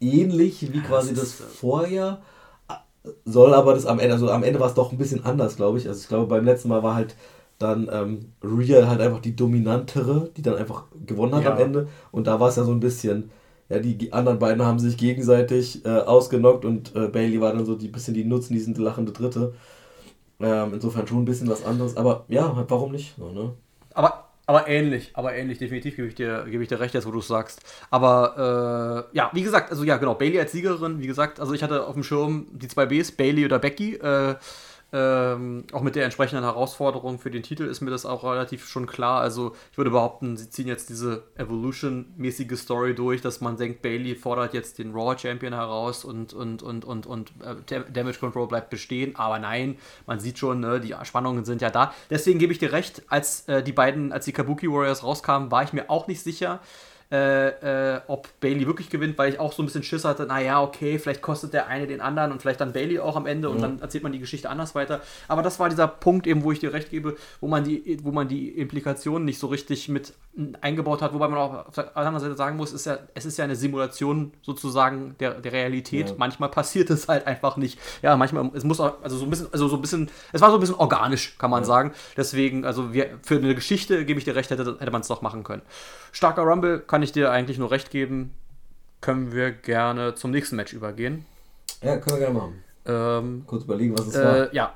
ähnlich 0.00 0.72
wie 0.72 0.80
quasi 0.80 1.14
das, 1.14 1.38
das 1.38 1.46
vorher. 1.58 2.20
Soll 3.24 3.54
aber 3.54 3.74
das 3.74 3.86
am 3.86 4.00
Ende, 4.00 4.14
also 4.14 4.30
am 4.30 4.42
Ende 4.42 4.58
war 4.58 4.68
es 4.68 4.74
doch 4.74 4.92
ein 4.92 4.98
bisschen 4.98 5.24
anders, 5.24 5.56
glaube 5.56 5.78
ich. 5.78 5.88
Also 5.88 6.00
ich 6.00 6.08
glaube, 6.08 6.26
beim 6.26 6.44
letzten 6.44 6.68
Mal 6.68 6.82
war 6.82 6.94
halt 6.94 7.14
dann 7.58 7.88
ähm, 7.90 8.32
Rhea 8.42 8.86
halt 8.86 9.00
einfach 9.00 9.20
die 9.20 9.34
dominantere, 9.34 10.30
die 10.36 10.42
dann 10.42 10.56
einfach 10.56 10.84
gewonnen 11.06 11.34
hat 11.34 11.46
am 11.46 11.58
Ende. 11.58 11.88
Und 12.10 12.26
da 12.26 12.38
war 12.40 12.48
es 12.48 12.56
ja 12.56 12.64
so 12.64 12.72
ein 12.72 12.80
bisschen 12.80 13.30
ja, 13.68 13.78
die 13.78 14.12
anderen 14.12 14.38
beiden 14.38 14.64
haben 14.64 14.78
sich 14.78 14.96
gegenseitig 14.96 15.84
äh, 15.84 15.88
ausgenockt 15.88 16.64
und 16.64 16.94
äh, 16.94 17.08
Bailey 17.08 17.40
war 17.40 17.52
dann 17.52 17.66
so 17.66 17.74
die 17.74 17.88
bisschen 17.88 18.14
die 18.14 18.24
nutznießende 18.24 18.80
lachende 18.80 19.12
Dritte. 19.12 19.54
Ähm, 20.38 20.74
insofern 20.74 21.06
schon 21.06 21.22
ein 21.22 21.24
bisschen 21.24 21.48
was 21.48 21.64
anderes, 21.64 21.96
aber 21.96 22.24
ja, 22.28 22.64
warum 22.68 22.92
nicht? 22.92 23.14
So, 23.16 23.30
ne? 23.30 23.54
Aber, 23.94 24.28
aber 24.46 24.68
ähnlich, 24.68 25.10
aber 25.14 25.34
ähnlich, 25.34 25.58
definitiv 25.58 25.96
gebe 25.96 26.08
ich 26.08 26.14
dir, 26.14 26.44
gebe 26.44 26.62
ich 26.62 26.68
dir 26.68 26.78
recht, 26.78 26.94
jetzt 26.94 27.06
wo 27.06 27.10
du 27.10 27.20
es 27.20 27.26
sagst. 27.26 27.60
Aber 27.90 29.08
äh, 29.12 29.16
ja, 29.16 29.30
wie 29.32 29.42
gesagt, 29.42 29.70
also 29.70 29.82
ja, 29.82 29.96
genau, 29.96 30.14
Bailey 30.14 30.38
als 30.38 30.52
Siegerin, 30.52 31.00
wie 31.00 31.06
gesagt, 31.06 31.40
also 31.40 31.54
ich 31.54 31.62
hatte 31.62 31.86
auf 31.86 31.94
dem 31.94 32.04
Schirm 32.04 32.46
die 32.52 32.68
zwei 32.68 32.86
Bs, 32.86 33.12
Bailey 33.12 33.46
oder 33.46 33.58
Becky. 33.58 33.94
Äh, 33.94 34.36
ähm, 34.92 35.64
auch 35.72 35.82
mit 35.82 35.96
der 35.96 36.04
entsprechenden 36.04 36.44
Herausforderung 36.44 37.18
für 37.18 37.30
den 37.30 37.42
Titel 37.42 37.64
ist 37.64 37.80
mir 37.80 37.90
das 37.90 38.06
auch 38.06 38.22
relativ 38.22 38.68
schon 38.68 38.86
klar. 38.86 39.20
Also 39.20 39.54
ich 39.72 39.78
würde 39.78 39.90
behaupten, 39.90 40.36
sie 40.36 40.48
ziehen 40.48 40.68
jetzt 40.68 40.88
diese 40.90 41.24
Evolution-mäßige 41.36 42.56
Story 42.56 42.94
durch, 42.94 43.20
dass 43.20 43.40
man 43.40 43.56
denkt, 43.56 43.82
Bailey 43.82 44.14
fordert 44.14 44.54
jetzt 44.54 44.78
den 44.78 44.92
Raw-Champion 44.92 45.52
heraus 45.52 46.04
und, 46.04 46.32
und, 46.32 46.62
und, 46.62 46.84
und, 46.84 47.06
und 47.06 47.32
äh, 47.42 47.82
Damage 47.92 48.18
Control 48.20 48.46
bleibt 48.46 48.70
bestehen. 48.70 49.16
Aber 49.16 49.38
nein, 49.40 49.76
man 50.06 50.20
sieht 50.20 50.38
schon, 50.38 50.60
ne, 50.60 50.80
die 50.80 50.94
Spannungen 51.02 51.44
sind 51.44 51.62
ja 51.62 51.70
da. 51.70 51.92
Deswegen 52.08 52.38
gebe 52.38 52.52
ich 52.52 52.60
dir 52.60 52.72
recht, 52.72 53.02
als 53.08 53.48
äh, 53.48 53.64
die 53.64 53.72
beiden, 53.72 54.12
als 54.12 54.24
die 54.24 54.32
Kabuki 54.32 54.70
Warriors 54.70 55.02
rauskamen, 55.02 55.50
war 55.50 55.64
ich 55.64 55.72
mir 55.72 55.90
auch 55.90 56.06
nicht 56.06 56.22
sicher 56.22 56.60
äh, 57.10 57.94
äh, 57.94 58.00
ob 58.08 58.28
Bailey 58.40 58.66
wirklich 58.66 58.90
gewinnt, 58.90 59.16
weil 59.16 59.32
ich 59.32 59.38
auch 59.38 59.52
so 59.52 59.62
ein 59.62 59.66
bisschen 59.66 59.82
Schiss 59.84 60.04
hatte, 60.04 60.26
naja, 60.26 60.60
okay, 60.60 60.98
vielleicht 60.98 61.22
kostet 61.22 61.52
der 61.52 61.68
eine 61.68 61.86
den 61.86 62.00
anderen 62.00 62.32
und 62.32 62.42
vielleicht 62.42 62.60
dann 62.60 62.72
Bailey 62.72 62.98
auch 62.98 63.16
am 63.16 63.26
Ende 63.26 63.48
mhm. 63.48 63.54
und 63.54 63.60
dann 63.62 63.80
erzählt 63.80 64.02
man 64.02 64.12
die 64.12 64.18
Geschichte 64.18 64.50
anders 64.50 64.74
weiter. 64.74 65.00
Aber 65.28 65.42
das 65.42 65.60
war 65.60 65.68
dieser 65.68 65.86
Punkt 65.86 66.26
eben, 66.26 66.42
wo 66.42 66.50
ich 66.50 66.58
dir 66.58 66.72
recht 66.72 66.90
gebe, 66.90 67.16
wo 67.40 67.46
man 67.46 67.64
die, 67.64 67.98
wo 68.02 68.10
man 68.10 68.26
die 68.26 68.48
Implikationen 68.48 69.24
nicht 69.24 69.38
so 69.38 69.46
richtig 69.46 69.88
mit, 69.88 70.14
eingebaut 70.60 71.00
hat, 71.00 71.14
wobei 71.14 71.28
man 71.28 71.38
auch 71.38 71.66
auf 71.68 71.74
der 71.74 71.96
anderen 71.96 72.20
Seite 72.20 72.36
sagen 72.36 72.56
muss, 72.56 72.72
ist 72.72 72.84
ja, 72.84 72.98
es 73.14 73.24
ist 73.24 73.38
ja 73.38 73.44
eine 73.44 73.56
Simulation 73.56 74.32
sozusagen 74.42 75.16
der, 75.18 75.34
der 75.34 75.52
Realität. 75.52 76.10
Ja. 76.10 76.14
Manchmal 76.18 76.50
passiert 76.50 76.90
es 76.90 77.08
halt 77.08 77.26
einfach 77.26 77.56
nicht. 77.56 77.78
Ja, 78.02 78.16
manchmal, 78.16 78.50
es 78.54 78.62
muss 78.62 78.78
auch, 78.78 79.02
also 79.02 79.16
so 79.16 79.24
ein 79.24 79.30
bisschen, 79.30 79.48
also 79.52 79.68
so 79.68 79.76
ein 79.76 79.80
bisschen, 79.80 80.10
es 80.32 80.42
war 80.42 80.50
so 80.50 80.58
ein 80.58 80.60
bisschen 80.60 80.76
organisch, 80.76 81.38
kann 81.38 81.50
man 81.50 81.62
ja. 81.62 81.66
sagen. 81.66 81.92
Deswegen, 82.16 82.66
also 82.66 82.92
wir, 82.92 83.18
für 83.22 83.36
eine 83.36 83.54
Geschichte, 83.54 84.04
gebe 84.04 84.18
ich 84.18 84.24
dir 84.24 84.34
recht, 84.34 84.50
hätte, 84.50 84.76
hätte 84.78 84.90
man 84.90 85.00
es 85.00 85.08
doch 85.08 85.22
machen 85.22 85.42
können. 85.42 85.62
Starker 86.16 86.44
Rumble 86.44 86.78
kann 86.80 87.02
ich 87.02 87.12
dir 87.12 87.30
eigentlich 87.30 87.58
nur 87.58 87.70
recht 87.70 87.90
geben. 87.90 88.32
Können 89.02 89.32
wir 89.32 89.52
gerne 89.52 90.14
zum 90.14 90.30
nächsten 90.30 90.56
Match 90.56 90.72
übergehen. 90.72 91.26
Ja, 91.82 91.98
können 91.98 92.16
wir 92.16 92.20
gerne 92.20 92.38
machen. 92.38 92.64
Ähm, 92.86 93.44
Kurz 93.46 93.64
überlegen, 93.64 93.98
was 93.98 94.06
es 94.06 94.14
äh, 94.14 94.24
war. 94.24 94.54
Ja. 94.54 94.74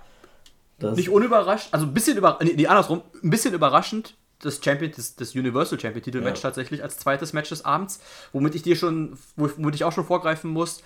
Das 0.79 0.99
nicht 0.99 1.09
unüberrascht, 1.09 1.69
also 1.73 1.87
ein 1.87 1.95
bisschen 1.95 2.19
über, 2.19 2.39
nee, 2.43 2.67
andersrum, 2.67 3.01
ein 3.23 3.31
bisschen 3.31 3.55
überraschend, 3.55 4.17
das 4.41 4.63
Champion, 4.63 4.93
das, 4.95 5.17
das 5.17 5.35
Universal 5.35 5.81
Champion 5.81 6.03
Titel 6.03 6.21
Match 6.21 6.43
ja. 6.43 6.51
tatsächlich 6.51 6.83
als 6.83 6.99
zweites 6.99 7.33
Match 7.33 7.49
des 7.49 7.65
Abends, 7.65 8.01
womit 8.33 8.55
ich 8.55 8.63
dir 8.63 8.77
schon, 8.77 9.17
womit 9.37 9.75
ich 9.75 9.85
auch 9.85 9.93
schon 9.93 10.05
vorgreifen 10.05 10.51
muss. 10.51 10.83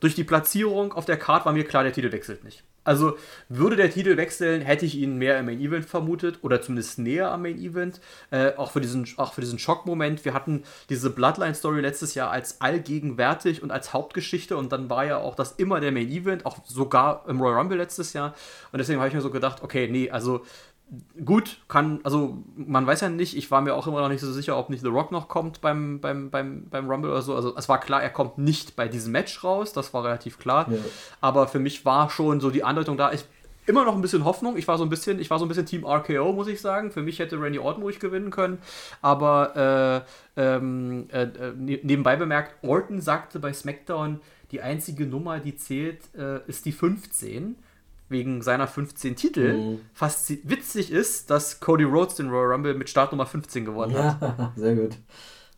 Durch 0.00 0.14
die 0.14 0.24
Platzierung 0.24 0.94
auf 0.94 1.04
der 1.04 1.18
Card 1.18 1.44
war 1.44 1.52
mir 1.52 1.64
klar, 1.64 1.82
der 1.82 1.92
Titel 1.92 2.10
wechselt 2.10 2.42
nicht. 2.42 2.64
Also 2.84 3.16
würde 3.48 3.76
der 3.76 3.90
Titel 3.90 4.16
wechseln, 4.16 4.60
hätte 4.60 4.84
ich 4.84 4.96
ihn 4.96 5.16
mehr 5.16 5.38
im 5.38 5.46
Main 5.46 5.60
Event 5.60 5.86
vermutet 5.86 6.38
oder 6.42 6.60
zumindest 6.60 6.98
näher 6.98 7.32
am 7.32 7.42
Main 7.42 7.58
Event. 7.58 8.00
Äh, 8.30 8.52
auch 8.56 8.70
für 8.72 8.80
diesen, 8.80 9.08
auch 9.16 9.32
für 9.32 9.40
diesen 9.40 9.58
Schockmoment. 9.58 10.24
Wir 10.24 10.34
hatten 10.34 10.62
diese 10.90 11.10
Bloodline-Story 11.10 11.80
letztes 11.80 12.14
Jahr 12.14 12.30
als 12.30 12.60
allgegenwärtig 12.60 13.62
und 13.62 13.70
als 13.70 13.92
Hauptgeschichte 13.92 14.56
und 14.56 14.70
dann 14.70 14.90
war 14.90 15.06
ja 15.06 15.16
auch 15.16 15.34
das 15.34 15.52
immer 15.52 15.80
der 15.80 15.92
Main 15.92 16.10
Event, 16.10 16.44
auch 16.44 16.58
sogar 16.66 17.24
im 17.26 17.40
Royal 17.40 17.58
Rumble 17.58 17.78
letztes 17.78 18.12
Jahr. 18.12 18.34
Und 18.70 18.78
deswegen 18.78 18.98
habe 18.98 19.08
ich 19.08 19.14
mir 19.14 19.22
so 19.22 19.30
gedacht, 19.30 19.62
okay, 19.62 19.88
nee, 19.90 20.10
also 20.10 20.44
gut, 21.24 21.58
kann, 21.68 22.00
also 22.04 22.38
man 22.56 22.86
weiß 22.86 23.00
ja 23.00 23.08
nicht, 23.08 23.36
ich 23.36 23.50
war 23.50 23.60
mir 23.60 23.74
auch 23.74 23.86
immer 23.86 24.00
noch 24.00 24.08
nicht 24.08 24.20
so 24.20 24.32
sicher, 24.32 24.56
ob 24.56 24.70
nicht 24.70 24.82
The 24.82 24.88
Rock 24.88 25.12
noch 25.12 25.28
kommt 25.28 25.60
beim, 25.60 26.00
beim, 26.00 26.30
beim, 26.30 26.68
beim 26.68 26.90
Rumble 26.90 27.10
oder 27.10 27.22
so. 27.22 27.34
Also 27.34 27.56
es 27.56 27.68
war 27.68 27.80
klar, 27.80 28.02
er 28.02 28.10
kommt 28.10 28.38
nicht 28.38 28.76
bei 28.76 28.88
diesem 28.88 29.12
Match 29.12 29.42
raus, 29.42 29.72
das 29.72 29.94
war 29.94 30.04
relativ 30.04 30.38
klar. 30.38 30.70
Ja. 30.70 30.78
Aber 31.20 31.48
für 31.48 31.58
mich 31.58 31.84
war 31.84 32.10
schon 32.10 32.40
so 32.40 32.50
die 32.50 32.64
Andeutung 32.64 32.96
da. 32.96 33.12
Ich 33.12 33.24
immer 33.66 33.84
noch 33.84 33.94
ein 33.94 34.02
bisschen 34.02 34.24
Hoffnung. 34.24 34.56
Ich 34.56 34.68
war 34.68 34.78
so 34.78 34.84
ein 34.84 34.90
bisschen, 34.90 35.18
ich 35.18 35.30
war 35.30 35.38
so 35.38 35.44
ein 35.44 35.48
bisschen 35.48 35.66
Team 35.66 35.84
RKO, 35.84 36.32
muss 36.32 36.48
ich 36.48 36.60
sagen. 36.60 36.90
Für 36.90 37.02
mich 37.02 37.18
hätte 37.18 37.40
Randy 37.40 37.58
Orton 37.58 37.82
ruhig 37.82 37.98
gewinnen 37.98 38.30
können. 38.30 38.58
Aber 39.00 40.04
äh, 40.36 40.40
ähm, 40.40 41.06
äh, 41.10 41.26
ne, 41.56 41.80
nebenbei 41.82 42.16
bemerkt, 42.16 42.62
Orton 42.62 43.00
sagte 43.00 43.38
bei 43.38 43.52
SmackDown, 43.52 44.20
die 44.50 44.60
einzige 44.60 45.06
Nummer, 45.06 45.40
die 45.40 45.56
zählt, 45.56 46.14
äh, 46.14 46.40
ist 46.46 46.66
die 46.66 46.72
15 46.72 47.56
wegen 48.08 48.42
seiner 48.42 48.66
15 48.66 49.16
Titel. 49.16 49.54
Mhm. 49.54 49.80
Fast 49.92 50.30
witzig 50.48 50.90
ist, 50.90 51.30
dass 51.30 51.60
Cody 51.60 51.84
Rhodes 51.84 52.16
den 52.16 52.30
Royal 52.30 52.52
Rumble 52.52 52.74
mit 52.74 52.88
Startnummer 52.88 53.26
15 53.26 53.64
gewonnen 53.64 53.94
ja, 53.94 54.18
hat. 54.20 54.52
Sehr 54.56 54.74
gut. 54.74 54.96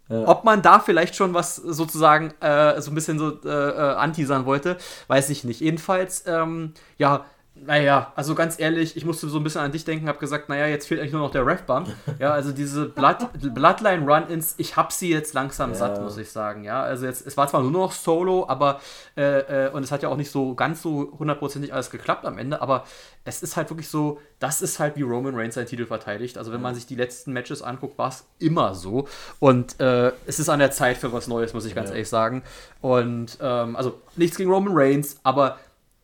Ja. 0.09 0.29
Ob 0.29 0.45
man 0.45 0.63
da 0.63 0.79
vielleicht 0.79 1.17
schon 1.17 1.35
was 1.35 1.57
sozusagen 1.57 2.33
äh, 2.41 2.81
so 2.81 2.93
ein 2.93 2.95
bisschen 2.95 3.19
so 3.19 3.41
äh, 3.45 3.49
äh 3.49 3.95
anteasern 3.97 4.47
wollte, 4.47 4.77
weiß 5.09 5.31
ich 5.31 5.43
nicht. 5.43 5.61
Jedenfalls, 5.61 6.25
ähm, 6.27 6.75
ja, 6.97 7.25
naja, 7.65 8.13
also 8.15 8.35
ganz 8.35 8.59
ehrlich, 8.59 8.97
ich 8.97 9.05
musste 9.05 9.29
so 9.29 9.39
ein 9.39 9.45
bisschen 9.45 9.63
an 9.63 9.73
dich 9.73 9.85
denken, 9.85 10.09
habe 10.09 10.19
gesagt, 10.19 10.49
naja, 10.49 10.67
jetzt 10.67 10.87
fehlt 10.87 11.01
eigentlich 11.01 11.13
nur 11.13 11.23
noch 11.23 11.31
der 11.31 11.47
Ref-Bump. 11.47 11.89
Ja, 12.19 12.33
also 12.33 12.53
diese 12.53 12.87
Blood, 12.87 13.29
Bloodline-Run-Ins, 13.55 14.55
ich 14.57 14.77
habe 14.77 14.93
sie 14.93 15.11
jetzt 15.11 15.35
langsam 15.35 15.71
ja. 15.71 15.77
satt, 15.77 16.01
muss 16.01 16.17
ich 16.17 16.31
sagen. 16.31 16.65
Ja, 16.65 16.83
also 16.83 17.05
jetzt, 17.05 17.27
es 17.27 17.37
war 17.37 17.47
zwar 17.47 17.63
nur 17.63 17.71
noch 17.71 17.93
Solo, 17.93 18.47
aber, 18.49 18.81
äh, 19.17 19.67
äh, 19.67 19.71
und 19.71 19.83
es 19.83 19.93
hat 19.93 20.03
ja 20.03 20.09
auch 20.09 20.17
nicht 20.17 20.31
so 20.31 20.55
ganz 20.55 20.81
so 20.81 21.13
hundertprozentig 21.19 21.75
alles 21.75 21.91
geklappt 21.91 22.25
am 22.25 22.39
Ende, 22.39 22.63
aber 22.63 22.85
es 23.25 23.43
ist 23.43 23.57
halt 23.57 23.69
wirklich 23.71 23.89
so, 23.89 24.21
das 24.39 24.63
ist 24.63 24.79
halt 24.79 24.97
wie 24.97 25.03
Roman 25.03 25.35
Reigns 25.35 25.55
seinen 25.55 25.67
Titel 25.67 25.87
verteidigt. 25.87 26.39
Also 26.39 26.53
wenn 26.53 26.63
man 26.63 26.75
sich 26.75 26.87
die 26.87 26.95
letzten 26.95 27.33
Matches 27.33 27.61
anguckt, 27.61 27.99
war 27.99 28.09
es 28.09 28.25
immer 28.39 28.75
so. 28.75 29.09
Und 29.41 29.81
äh, 29.81 30.13
es 30.27 30.39
ist 30.39 30.49
an 30.49 30.59
der 30.59 30.71
Zeit 30.71 30.97
für 30.97 31.13
was 31.13 31.27
Neues, 31.27 31.53
muss 31.53 31.67
ich 31.67 31.75
ganz 31.75 31.89
ja. 31.89 31.97
ehrlich 31.97 32.09
sagen. 32.09 32.43
Und 32.81 33.39
ähm, 33.41 33.77
also 33.77 34.01
nichts 34.15 34.37
gegen 34.37 34.51
Roman 34.51 34.75
Reigns, 34.77 35.19
aber 35.23 35.59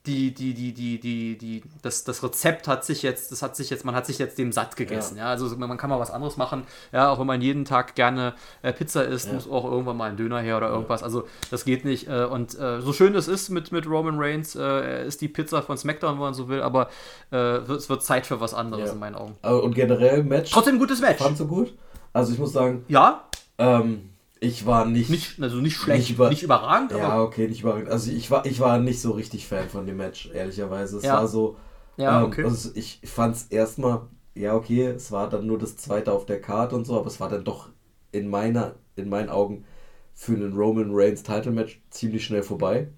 die, 0.06 0.34
die, 0.34 0.52
die, 0.52 0.72
die, 0.72 0.98
die, 0.98 1.38
die, 1.38 1.62
das, 1.80 2.02
das 2.02 2.24
Rezept 2.24 2.66
hat 2.66 2.84
sich 2.84 3.02
jetzt, 3.02 3.30
das 3.30 3.40
hat 3.40 3.54
sich 3.54 3.70
jetzt, 3.70 3.84
man 3.84 3.94
hat 3.94 4.06
sich 4.06 4.18
jetzt 4.18 4.36
dem 4.36 4.50
satt 4.50 4.74
gegessen, 4.74 5.16
ja. 5.16 5.24
ja? 5.24 5.30
Also 5.30 5.54
man 5.56 5.76
kann 5.76 5.90
mal 5.90 6.00
was 6.00 6.10
anderes 6.10 6.36
machen, 6.36 6.64
ja, 6.90 7.10
auch 7.10 7.20
wenn 7.20 7.26
man 7.26 7.40
jeden 7.40 7.64
Tag 7.64 7.94
gerne 7.94 8.34
äh, 8.62 8.72
Pizza 8.72 9.04
isst, 9.04 9.28
ja. 9.28 9.34
muss 9.34 9.48
auch 9.48 9.64
irgendwann 9.64 9.96
mal 9.96 10.10
ein 10.10 10.16
Döner 10.16 10.40
her 10.40 10.56
oder 10.56 10.70
irgendwas. 10.70 11.04
Also 11.04 11.28
das 11.52 11.64
geht 11.64 11.84
nicht. 11.84 12.08
Äh, 12.08 12.24
und 12.24 12.58
äh, 12.58 12.80
so 12.80 12.92
schön 12.92 13.14
es 13.14 13.28
ist 13.28 13.50
mit, 13.50 13.70
mit 13.70 13.86
Roman 13.86 14.18
Reigns, 14.18 14.56
äh, 14.56 14.60
er 14.60 15.02
ist 15.04 15.20
die 15.20 15.28
Pizza 15.28 15.62
von 15.62 15.78
SmackDown, 15.78 16.14
wenn 16.14 16.20
man 16.20 16.34
so 16.34 16.48
will, 16.48 16.62
aber 16.62 16.88
äh, 17.30 17.36
es 17.36 17.88
wird 17.88 18.02
Zeit 18.02 18.26
für 18.26 18.40
was 18.40 18.54
anderes 18.54 18.92
in 18.92 18.98
meinen 18.98 19.14
Augen. 19.14 19.36
Und 19.42 19.74
generell 19.74 20.24
Match. 20.24 20.50
Trotzdem 20.50 20.76
ein 20.76 20.78
gutes 20.80 21.00
Match. 21.00 21.22
Fandst 21.22 21.40
du 21.40 21.46
gut? 21.46 21.74
Also 22.12 22.32
ich 22.32 22.38
muss 22.38 22.52
sagen. 22.52 22.84
Ja. 22.88 23.24
Ähm, 23.58 24.11
ich 24.42 24.66
war 24.66 24.86
nicht, 24.86 25.08
nicht 25.08 25.40
also 25.40 25.58
nicht 25.58 25.76
schlecht, 25.76 26.00
nicht, 26.00 26.10
über, 26.10 26.28
nicht 26.28 26.42
überragend. 26.42 26.90
Ja, 26.90 27.22
okay, 27.22 27.46
nicht 27.46 27.60
überragend. 27.60 27.88
Also 27.88 28.10
ich 28.10 28.28
war, 28.28 28.44
ich 28.44 28.58
war 28.58 28.78
nicht 28.80 29.00
so 29.00 29.12
richtig 29.12 29.46
Fan 29.46 29.68
von 29.68 29.86
dem 29.86 29.96
Match, 29.96 30.30
ehrlicherweise. 30.34 30.96
Es 30.98 31.04
ja. 31.04 31.14
war 31.14 31.28
so, 31.28 31.56
ja, 31.96 32.20
ähm, 32.20 32.26
okay. 32.26 32.44
Also 32.44 32.70
ich 32.74 33.00
fand 33.04 33.36
es 33.36 33.44
erstmal, 33.44 34.02
ja 34.34 34.56
okay, 34.56 34.86
es 34.86 35.12
war 35.12 35.28
dann 35.28 35.46
nur 35.46 35.58
das 35.58 35.76
zweite 35.76 36.12
auf 36.12 36.26
der 36.26 36.40
Karte 36.40 36.74
und 36.74 36.86
so, 36.86 36.98
aber 36.98 37.06
es 37.06 37.20
war 37.20 37.28
dann 37.28 37.44
doch 37.44 37.68
in 38.10 38.28
meiner, 38.28 38.74
in 38.96 39.08
meinen 39.08 39.28
Augen 39.28 39.64
für 40.12 40.32
einen 40.32 40.56
Roman 40.56 40.90
Reigns 40.90 41.22
Title 41.22 41.52
Match 41.52 41.80
ziemlich 41.90 42.24
schnell 42.24 42.42
vorbei. 42.42 42.88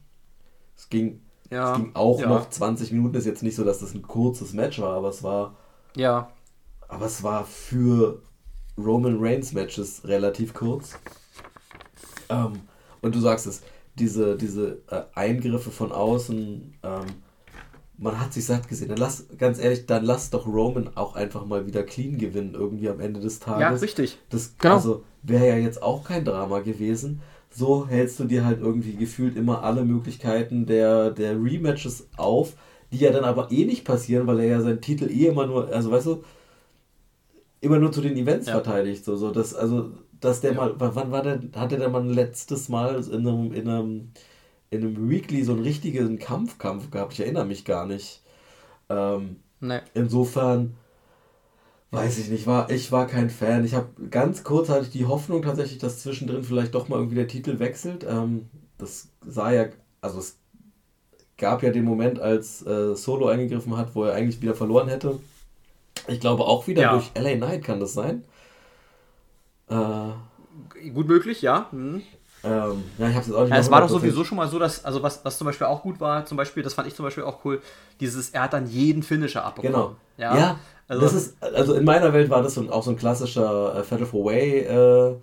Es 0.75 0.89
ging, 0.89 1.21
ja. 1.51 1.73
es 1.73 1.77
ging 1.77 1.91
auch 1.93 2.21
ja. 2.21 2.29
noch 2.29 2.49
20 2.49 2.91
Minuten. 2.91 3.17
Ist 3.17 3.27
jetzt 3.27 3.43
nicht 3.43 3.57
so, 3.57 3.65
dass 3.65 3.81
das 3.81 3.93
ein 3.93 4.01
kurzes 4.01 4.55
Match 4.55 4.81
war, 4.81 4.97
aber 4.97 5.11
es 5.11 5.23
war. 5.23 5.57
Ja. 5.95 6.31
Aber 6.89 7.05
es 7.05 7.23
war 7.23 7.45
für 7.45 8.23
Roman 8.79 9.19
Reigns 9.21 9.53
Matches 9.53 10.03
relativ 10.05 10.55
kurz. 10.55 10.95
Ähm, 12.29 12.61
und 13.03 13.15
du 13.15 13.21
sagst 13.21 13.47
es, 13.47 13.63
diese, 13.99 14.37
diese 14.37 14.83
äh, 14.91 15.03
Eingriffe 15.15 15.71
von 15.71 15.93
außen, 15.93 16.75
ähm, 16.83 17.07
man 17.97 18.21
hat 18.21 18.33
sich 18.33 18.45
satt 18.45 18.69
gesehen. 18.69 18.89
Dann 18.89 18.99
lass, 18.99 19.27
ganz 19.39 19.59
ehrlich, 19.59 19.87
dann 19.87 20.05
lass 20.05 20.31
doch 20.31 20.47
Roman 20.47 20.91
auch 20.97 21.15
einfach 21.15 21.47
mal 21.47 21.67
wieder 21.67 21.83
clean 21.85 22.19
gewinnen, 22.19 22.55
irgendwie 22.55 22.89
am 22.89 23.01
Ende 23.01 23.21
des 23.21 23.39
Tages. 23.39 23.61
Ja, 23.61 23.71
richtig. 23.71 24.19
Das, 24.31 24.55
genau. 24.59 24.75
Also 24.75 25.05
wäre 25.23 25.49
ja 25.49 25.57
jetzt 25.57 25.83
auch 25.83 26.05
kein 26.05 26.25
Drama 26.25 26.61
gewesen. 26.61 27.21
So 27.51 27.87
hältst 27.87 28.19
du 28.19 28.25
dir 28.25 28.45
halt 28.45 28.61
irgendwie 28.61 28.95
gefühlt 28.95 29.37
immer 29.37 29.63
alle 29.63 29.85
Möglichkeiten 29.85 30.67
der, 30.67 31.13
der 31.13 31.33
Rematches 31.41 32.09
auf, 32.17 32.55
die 32.91 32.99
ja 32.99 33.13
dann 33.13 33.25
aber 33.25 33.53
eh 33.53 33.65
nicht 33.65 33.85
passieren, 33.85 34.27
weil 34.27 34.41
er 34.41 34.47
ja 34.47 34.61
seinen 34.61 34.81
Titel 34.81 35.09
eh 35.09 35.27
immer 35.27 35.47
nur, 35.47 35.73
also 35.73 35.93
weißt 35.93 36.07
du, 36.07 36.25
immer 37.61 37.79
nur 37.79 37.93
zu 37.93 38.01
den 38.01 38.17
Events 38.17 38.49
ja. 38.49 38.55
verteidigt. 38.55 39.05
So, 39.05 39.15
so 39.15 39.31
das, 39.31 39.55
also 39.55 39.93
dass 40.25 40.41
der 40.41 40.53
ja. 40.53 40.57
mal, 40.57 40.75
wann 40.79 41.11
war 41.11 41.23
der, 41.23 41.41
hat 41.57 41.73
der 41.73 41.89
mal 41.89 42.07
letztes 42.07 42.69
Mal 42.69 43.05
in 43.05 43.27
einem, 43.27 43.53
in 43.53 43.69
einem, 43.69 44.13
in 44.71 44.83
einem 44.83 45.11
Weekly 45.11 45.43
so 45.43 45.53
einen 45.53 45.63
richtigen 45.63 46.19
Kampfkampf 46.19 46.91
gehabt? 46.91 47.13
Ich 47.13 47.21
erinnere 47.21 47.45
mich 47.45 47.65
gar 47.65 47.87
nicht. 47.87 48.23
Ähm, 48.89 49.37
nee. 49.61 49.81
Insofern 49.95 50.75
weiß 51.91 52.19
ich 52.19 52.29
nicht, 52.29 52.47
war, 52.47 52.71
ich 52.71 52.91
war 52.93 53.07
kein 53.07 53.31
Fan. 53.31 53.65
Ich 53.65 53.75
habe 53.75 53.89
ganz 54.11 54.43
kurz 54.45 54.69
hatte 54.69 54.85
ich 54.85 54.91
die 54.91 55.07
Hoffnung 55.07 55.43
tatsächlich, 55.43 55.79
dass 55.79 56.03
zwischendrin 56.03 56.43
vielleicht 56.43 56.75
doch 56.75 56.89
mal 56.89 56.97
irgendwie 56.97 57.17
der 57.17 57.29
Titel 57.29 57.59
wechselt. 57.59 58.05
Ähm, 58.09 58.47
das 58.79 59.09
sah 59.25 59.53
ja, 59.53 59.67
also 60.01 60.19
es 60.19 60.39
gab 61.37 61.63
ja 61.63 61.71
den 61.71 61.85
Moment, 61.85 62.19
als 62.21 62.65
äh, 62.67 62.95
Solo 62.95 63.29
eingegriffen 63.29 63.77
hat, 63.77 63.95
wo 63.95 64.05
er 64.05 64.15
eigentlich 64.15 64.43
wieder 64.43 64.55
verloren 64.55 64.89
hätte. 64.89 65.19
Ich 66.09 66.21
glaube 66.21 66.45
auch 66.45 66.67
wieder 66.67 66.83
ja. 66.83 66.93
durch 66.93 67.13
LA 67.17 67.37
Knight 67.37 67.65
kann 67.65 67.81
das 67.81 67.95
sein. 67.95 68.25
Äh, 69.68 70.90
Gut 70.90 71.09
möglich, 71.09 71.42
ja. 71.42 71.66
Hm. 71.70 72.03
Ähm, 72.44 72.85
ja, 72.98 73.09
ich 73.09 73.16
hab's 73.16 73.27
jetzt 73.27 73.37
auch 73.37 73.42
nicht 73.42 73.50
ja, 73.53 73.59
Es 73.59 73.70
war 73.70 73.81
doch 73.81 73.88
sowieso 73.88 74.22
schon 74.22 74.37
mal 74.37 74.48
so, 74.48 74.59
dass, 74.59 74.85
also 74.85 75.03
was, 75.03 75.24
was 75.24 75.38
zum 75.38 75.46
Beispiel 75.46 75.66
auch 75.66 75.83
gut 75.83 75.98
war, 75.98 76.27
zum 76.27 76.37
Beispiel, 76.37 76.62
das 76.62 76.74
fand 76.74 76.87
ich 76.87 76.94
zum 76.94 77.05
Beispiel 77.05 77.24
auch 77.24 77.44
cool, 77.44 77.62
dieses, 78.00 78.31
er 78.31 78.42
hat 78.42 78.53
dann 78.53 78.66
jeden 78.66 79.03
Finisher 79.03 79.44
abbekommen. 79.44 79.72
Genau. 79.72 79.96
Ja, 80.18 80.37
ja 80.37 80.59
also, 80.87 81.03
das 81.03 81.14
ist, 81.14 81.42
also 81.42 81.74
in 81.74 81.85
meiner 81.85 82.12
Welt 82.12 82.29
war 82.29 82.42
das 82.42 82.55
so, 82.55 82.70
auch 82.70 82.83
so 82.83 82.90
ein 82.90 82.96
klassischer 82.96 83.77
äh, 83.77 83.83
Fatal 83.83 84.07
Four 84.07 84.27
Way 84.27 84.61
äh, 84.61 85.16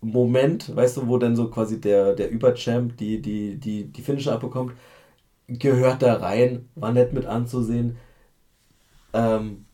Moment, 0.00 0.74
weißt 0.74 0.96
du, 0.96 1.08
wo 1.08 1.18
dann 1.18 1.36
so 1.36 1.48
quasi 1.48 1.80
der, 1.80 2.14
der 2.14 2.30
Überchamp 2.30 2.96
die, 2.96 3.22
die, 3.22 3.56
die, 3.56 3.84
die 3.84 4.02
Finisher 4.02 4.32
abbekommt, 4.32 4.72
gehört 5.46 6.02
da 6.02 6.14
rein, 6.14 6.68
war 6.74 6.92
nett 6.92 7.12
mit 7.12 7.26
anzusehen. 7.26 7.96
Ähm, 9.12 9.64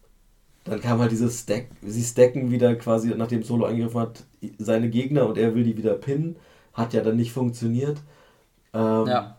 dann 0.65 0.81
kam 0.81 0.99
halt 0.99 1.13
dieses 1.13 1.41
Stack, 1.41 1.67
sie 1.83 2.03
stacken 2.03 2.51
wieder 2.51 2.75
quasi, 2.75 3.15
nachdem 3.15 3.43
Solo 3.43 3.67
angegriffen 3.67 4.01
hat, 4.01 4.25
seine 4.59 4.89
Gegner 4.89 5.27
und 5.27 5.37
er 5.37 5.55
will 5.55 5.65
die 5.65 5.77
wieder 5.77 5.95
pinnen. 5.95 6.37
Hat 6.73 6.93
ja 6.93 7.03
dann 7.03 7.17
nicht 7.17 7.33
funktioniert. 7.33 7.99
Ähm, 8.73 9.07
ja. 9.07 9.39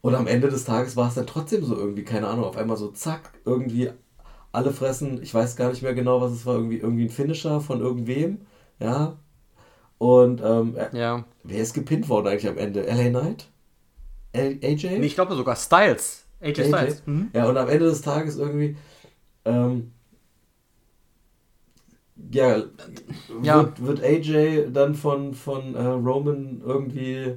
Und 0.00 0.14
am 0.14 0.26
Ende 0.26 0.48
des 0.48 0.64
Tages 0.64 0.96
war 0.96 1.08
es 1.08 1.14
dann 1.14 1.26
trotzdem 1.26 1.64
so 1.64 1.74
irgendwie, 1.74 2.04
keine 2.04 2.28
Ahnung, 2.28 2.44
auf 2.44 2.56
einmal 2.56 2.76
so 2.76 2.88
zack, 2.88 3.32
irgendwie 3.44 3.90
alle 4.52 4.72
fressen, 4.72 5.22
ich 5.22 5.34
weiß 5.34 5.56
gar 5.56 5.70
nicht 5.70 5.82
mehr 5.82 5.94
genau, 5.94 6.20
was 6.20 6.32
es 6.32 6.46
war, 6.46 6.54
irgendwie, 6.54 6.78
irgendwie 6.78 7.04
ein 7.04 7.10
Finisher 7.10 7.60
von 7.60 7.80
irgendwem, 7.80 8.42
ja. 8.78 9.16
Und 9.98 10.40
ähm, 10.44 10.76
ja. 10.92 11.24
wer 11.42 11.62
ist 11.62 11.74
gepinnt 11.74 12.08
worden 12.08 12.28
eigentlich 12.28 12.48
am 12.48 12.58
Ende? 12.58 12.82
LA 12.82 13.08
Knight? 13.08 13.48
L 14.32 14.58
AJ? 14.62 14.98
Nee, 14.98 15.06
ich 15.06 15.14
glaube 15.14 15.34
sogar 15.34 15.56
Styles. 15.56 16.24
AJ, 16.40 16.60
AJ? 16.60 16.68
Styles. 16.68 17.02
Mhm. 17.06 17.30
Ja, 17.32 17.48
und 17.48 17.56
am 17.56 17.68
Ende 17.68 17.86
des 17.86 18.02
Tages 18.02 18.36
irgendwie 18.36 18.76
ähm, 19.48 19.92
ja, 22.30 22.62
ja. 23.42 23.56
Wird, 23.56 23.86
wird 23.86 24.02
AJ 24.02 24.70
dann 24.72 24.94
von, 24.94 25.34
von 25.34 25.74
äh, 25.74 25.82
Roman 25.82 26.60
irgendwie. 26.64 27.36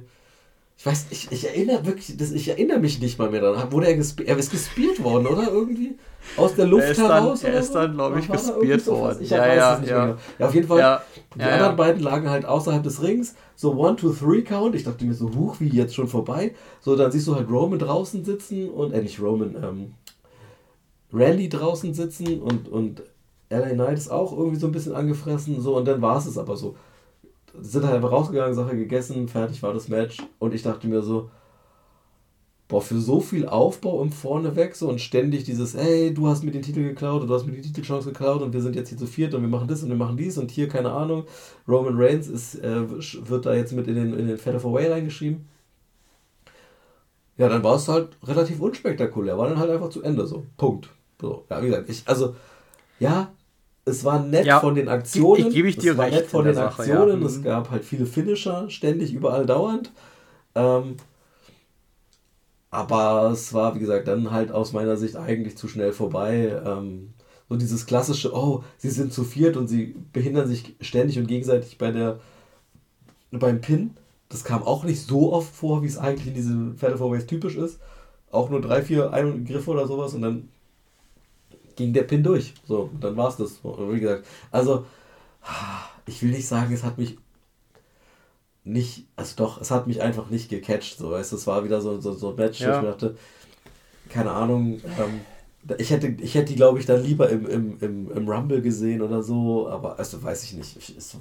Ich 0.76 0.86
weiß, 0.86 1.06
ich, 1.10 1.30
ich 1.30 1.46
erinnere 1.46 1.86
wirklich, 1.86 2.16
das, 2.16 2.32
ich 2.32 2.48
erinnere 2.48 2.80
mich 2.80 3.00
nicht 3.00 3.16
mal 3.16 3.30
mehr 3.30 3.40
daran. 3.40 3.70
Wurde 3.70 3.86
er, 3.86 3.96
gesp 3.96 4.22
er 4.26 4.36
ist 4.36 4.50
gespielt 4.50 5.02
worden, 5.04 5.28
oder? 5.28 5.48
Irgendwie? 5.48 5.96
Aus 6.36 6.56
der 6.56 6.66
Luft 6.66 6.98
er 6.98 7.08
heraus? 7.08 7.40
Dann, 7.42 7.52
er 7.52 7.60
ist 7.60 7.72
dann, 7.72 7.94
glaube 7.94 8.18
ich, 8.18 8.28
gespielt 8.28 8.86
worden. 8.88 9.18
Ich 9.20 9.30
ja, 9.30 9.38
weiß 9.38 9.56
ja, 9.56 9.74
es 9.74 9.80
nicht 9.80 9.90
ja. 9.90 10.06
mehr. 10.06 10.16
Ja, 10.38 10.46
auf 10.46 10.54
jeden 10.54 10.66
Fall, 10.66 10.78
ja, 10.80 11.02
die 11.36 11.40
ja, 11.40 11.48
anderen 11.50 11.76
beiden 11.76 12.02
lagen 12.02 12.28
halt 12.28 12.44
außerhalb 12.44 12.82
des 12.82 13.00
Rings. 13.00 13.36
So 13.54 13.76
One, 13.76 13.94
Two, 13.94 14.12
Three 14.12 14.42
Count. 14.42 14.74
Ich 14.74 14.82
dachte 14.82 15.04
mir 15.04 15.14
so, 15.14 15.32
huch, 15.32 15.60
wie 15.60 15.68
jetzt 15.68 15.94
schon 15.94 16.08
vorbei. 16.08 16.54
So, 16.80 16.96
dann 16.96 17.12
siehst 17.12 17.28
du 17.28 17.36
halt 17.36 17.48
Roman 17.48 17.78
draußen 17.78 18.24
sitzen 18.24 18.68
und, 18.68 18.92
äh, 18.92 19.02
nicht 19.02 19.20
Roman, 19.20 19.54
ähm, 19.62 19.94
Randy 21.12 21.48
draußen 21.48 21.94
sitzen 21.94 22.40
und, 22.40 22.68
und 22.68 23.02
LA 23.50 23.70
Knight 23.70 23.98
ist 23.98 24.10
auch 24.10 24.32
irgendwie 24.36 24.58
so 24.58 24.66
ein 24.66 24.72
bisschen 24.72 24.94
angefressen. 24.94 25.60
So, 25.60 25.76
und 25.76 25.86
dann 25.86 26.02
war 26.02 26.16
es 26.18 26.26
es 26.26 26.38
aber 26.38 26.56
so. 26.56 26.76
Sind 27.60 27.84
halt 27.84 27.96
einfach 27.96 28.12
rausgegangen, 28.12 28.54
Sache 28.54 28.76
gegessen, 28.76 29.28
fertig 29.28 29.62
war 29.62 29.74
das 29.74 29.88
Match. 29.88 30.18
Und 30.38 30.54
ich 30.54 30.62
dachte 30.62 30.88
mir 30.88 31.02
so, 31.02 31.30
boah, 32.68 32.80
für 32.80 32.98
so 32.98 33.20
viel 33.20 33.46
Aufbau 33.46 34.02
im 34.02 34.10
Vorneweg 34.10 34.74
so 34.74 34.88
und 34.88 35.00
ständig 35.00 35.44
dieses, 35.44 35.74
hey, 35.74 36.14
du 36.14 36.28
hast 36.28 36.42
mir 36.42 36.52
den 36.52 36.62
Titel 36.62 36.82
geklaut 36.82 37.20
und 37.20 37.28
du 37.28 37.34
hast 37.34 37.44
mir 37.44 37.52
die 37.52 37.60
Titelchance 37.60 38.08
geklaut 38.08 38.40
und 38.40 38.54
wir 38.54 38.62
sind 38.62 38.74
jetzt 38.74 38.88
hier 38.88 38.96
zu 38.96 39.06
viert 39.06 39.34
und 39.34 39.42
wir 39.42 39.48
machen 39.48 39.68
das 39.68 39.82
und 39.82 39.90
wir 39.90 39.96
machen 39.96 40.16
dies 40.16 40.38
und 40.38 40.50
hier, 40.50 40.68
keine 40.68 40.90
Ahnung. 40.92 41.24
Roman 41.68 41.94
Reigns 41.96 42.28
ist, 42.28 42.54
äh, 42.54 42.88
wird 43.28 43.44
da 43.44 43.54
jetzt 43.54 43.72
mit 43.72 43.88
in 43.88 43.96
den, 43.96 44.18
in 44.18 44.26
den 44.26 44.38
Fed 44.38 44.54
of 44.54 44.64
Away 44.64 44.90
reingeschrieben. 44.90 45.46
Ja, 47.36 47.48
dann 47.50 47.62
war 47.62 47.76
es 47.76 47.88
halt 47.88 48.16
relativ 48.24 48.60
unspektakulär, 48.60 49.36
war 49.36 49.48
dann 49.48 49.58
halt 49.58 49.70
einfach 49.70 49.90
zu 49.90 50.02
Ende 50.02 50.26
so. 50.26 50.46
Punkt. 50.56 50.88
So, 51.22 51.44
ja, 51.48 51.62
wie 51.62 51.66
gesagt, 51.66 51.88
ich, 51.88 52.02
also, 52.06 52.34
ja, 52.98 53.32
es 53.84 54.04
war 54.04 54.18
nett 54.18 54.44
ja, 54.44 54.58
von 54.58 54.74
den 54.74 54.88
Aktionen. 54.88 55.46
Ich, 55.46 55.54
gebe 55.54 55.68
ich 55.68 55.76
dir 55.76 55.92
es 55.92 55.98
war 55.98 56.06
recht 56.06 56.16
nett 56.16 56.26
von 56.26 56.44
den 56.44 56.54
Sache, 56.54 56.80
Aktionen. 56.80 57.20
Ja. 57.20 57.26
Es 57.26 57.38
mhm. 57.38 57.42
gab 57.44 57.70
halt 57.70 57.84
viele 57.84 58.06
Finisher, 58.06 58.68
ständig, 58.68 59.14
überall 59.14 59.46
dauernd. 59.46 59.92
Ähm, 60.56 60.96
aber 62.70 63.30
es 63.32 63.54
war, 63.54 63.74
wie 63.76 63.78
gesagt, 63.78 64.08
dann 64.08 64.32
halt 64.32 64.50
aus 64.50 64.72
meiner 64.72 64.96
Sicht 64.96 65.16
eigentlich 65.16 65.56
zu 65.56 65.68
schnell 65.68 65.92
vorbei. 65.92 66.60
Ähm, 66.66 67.14
so 67.48 67.56
dieses 67.56 67.86
klassische, 67.86 68.34
oh, 68.34 68.64
sie 68.78 68.90
sind 68.90 69.12
zu 69.12 69.22
viert 69.22 69.56
und 69.56 69.68
sie 69.68 69.94
behindern 70.12 70.48
sich 70.48 70.74
ständig 70.80 71.18
und 71.18 71.28
gegenseitig 71.28 71.78
bei 71.78 71.92
der 71.92 72.18
beim 73.30 73.60
Pin. 73.60 73.90
Das 74.28 74.42
kam 74.42 74.62
auch 74.62 74.82
nicht 74.82 75.06
so 75.06 75.32
oft 75.32 75.54
vor, 75.54 75.82
wie 75.82 75.86
es 75.86 75.98
eigentlich 75.98 76.28
in 76.28 76.34
diesem 76.34 76.76
Fatal 76.76 76.98
Four 76.98 77.12
Ways 77.12 77.26
typisch 77.26 77.56
ist. 77.56 77.78
Auch 78.30 78.50
nur 78.50 78.60
drei, 78.60 78.82
vier 78.82 79.12
Eingriffe 79.12 79.70
oder 79.70 79.86
sowas 79.86 80.14
und 80.14 80.22
dann 80.22 80.48
ging 81.82 81.92
der 81.92 82.04
Pin 82.04 82.22
durch. 82.22 82.54
So, 82.66 82.90
dann 83.00 83.16
war 83.16 83.28
es 83.28 83.36
das. 83.36 83.60
Wie 83.62 84.00
gesagt, 84.00 84.26
also 84.50 84.86
ich 86.06 86.22
will 86.22 86.30
nicht 86.30 86.46
sagen, 86.46 86.72
es 86.72 86.82
hat 86.82 86.98
mich 86.98 87.18
nicht, 88.64 89.06
also 89.16 89.34
doch, 89.36 89.60
es 89.60 89.70
hat 89.70 89.86
mich 89.86 90.00
einfach 90.00 90.30
nicht 90.30 90.48
gecatcht. 90.48 90.98
So, 90.98 91.10
weißt 91.10 91.32
es 91.32 91.46
war 91.46 91.64
wieder 91.64 91.80
so, 91.80 92.00
so, 92.00 92.12
so 92.12 92.30
ein 92.30 92.36
Match, 92.36 92.60
ja. 92.60 92.68
wo 92.68 92.76
ich 92.76 92.82
mir 92.82 92.90
dachte, 92.90 93.16
keine 94.08 94.30
Ahnung, 94.30 94.80
ähm, 94.98 95.20
ich 95.78 95.90
hätte, 95.90 96.08
ich 96.08 96.34
hätte 96.34 96.52
die, 96.52 96.56
glaube 96.56 96.78
ich, 96.80 96.86
dann 96.86 97.02
lieber 97.02 97.28
im, 97.28 97.46
im, 97.46 97.78
im, 97.80 98.12
im 98.12 98.28
Rumble 98.28 98.60
gesehen 98.62 99.00
oder 99.00 99.22
so, 99.22 99.68
aber 99.68 99.98
also 99.98 100.22
weiß 100.22 100.44
ich 100.44 100.54
nicht. 100.54 100.76
Ich, 100.76 100.94
so. 100.98 101.18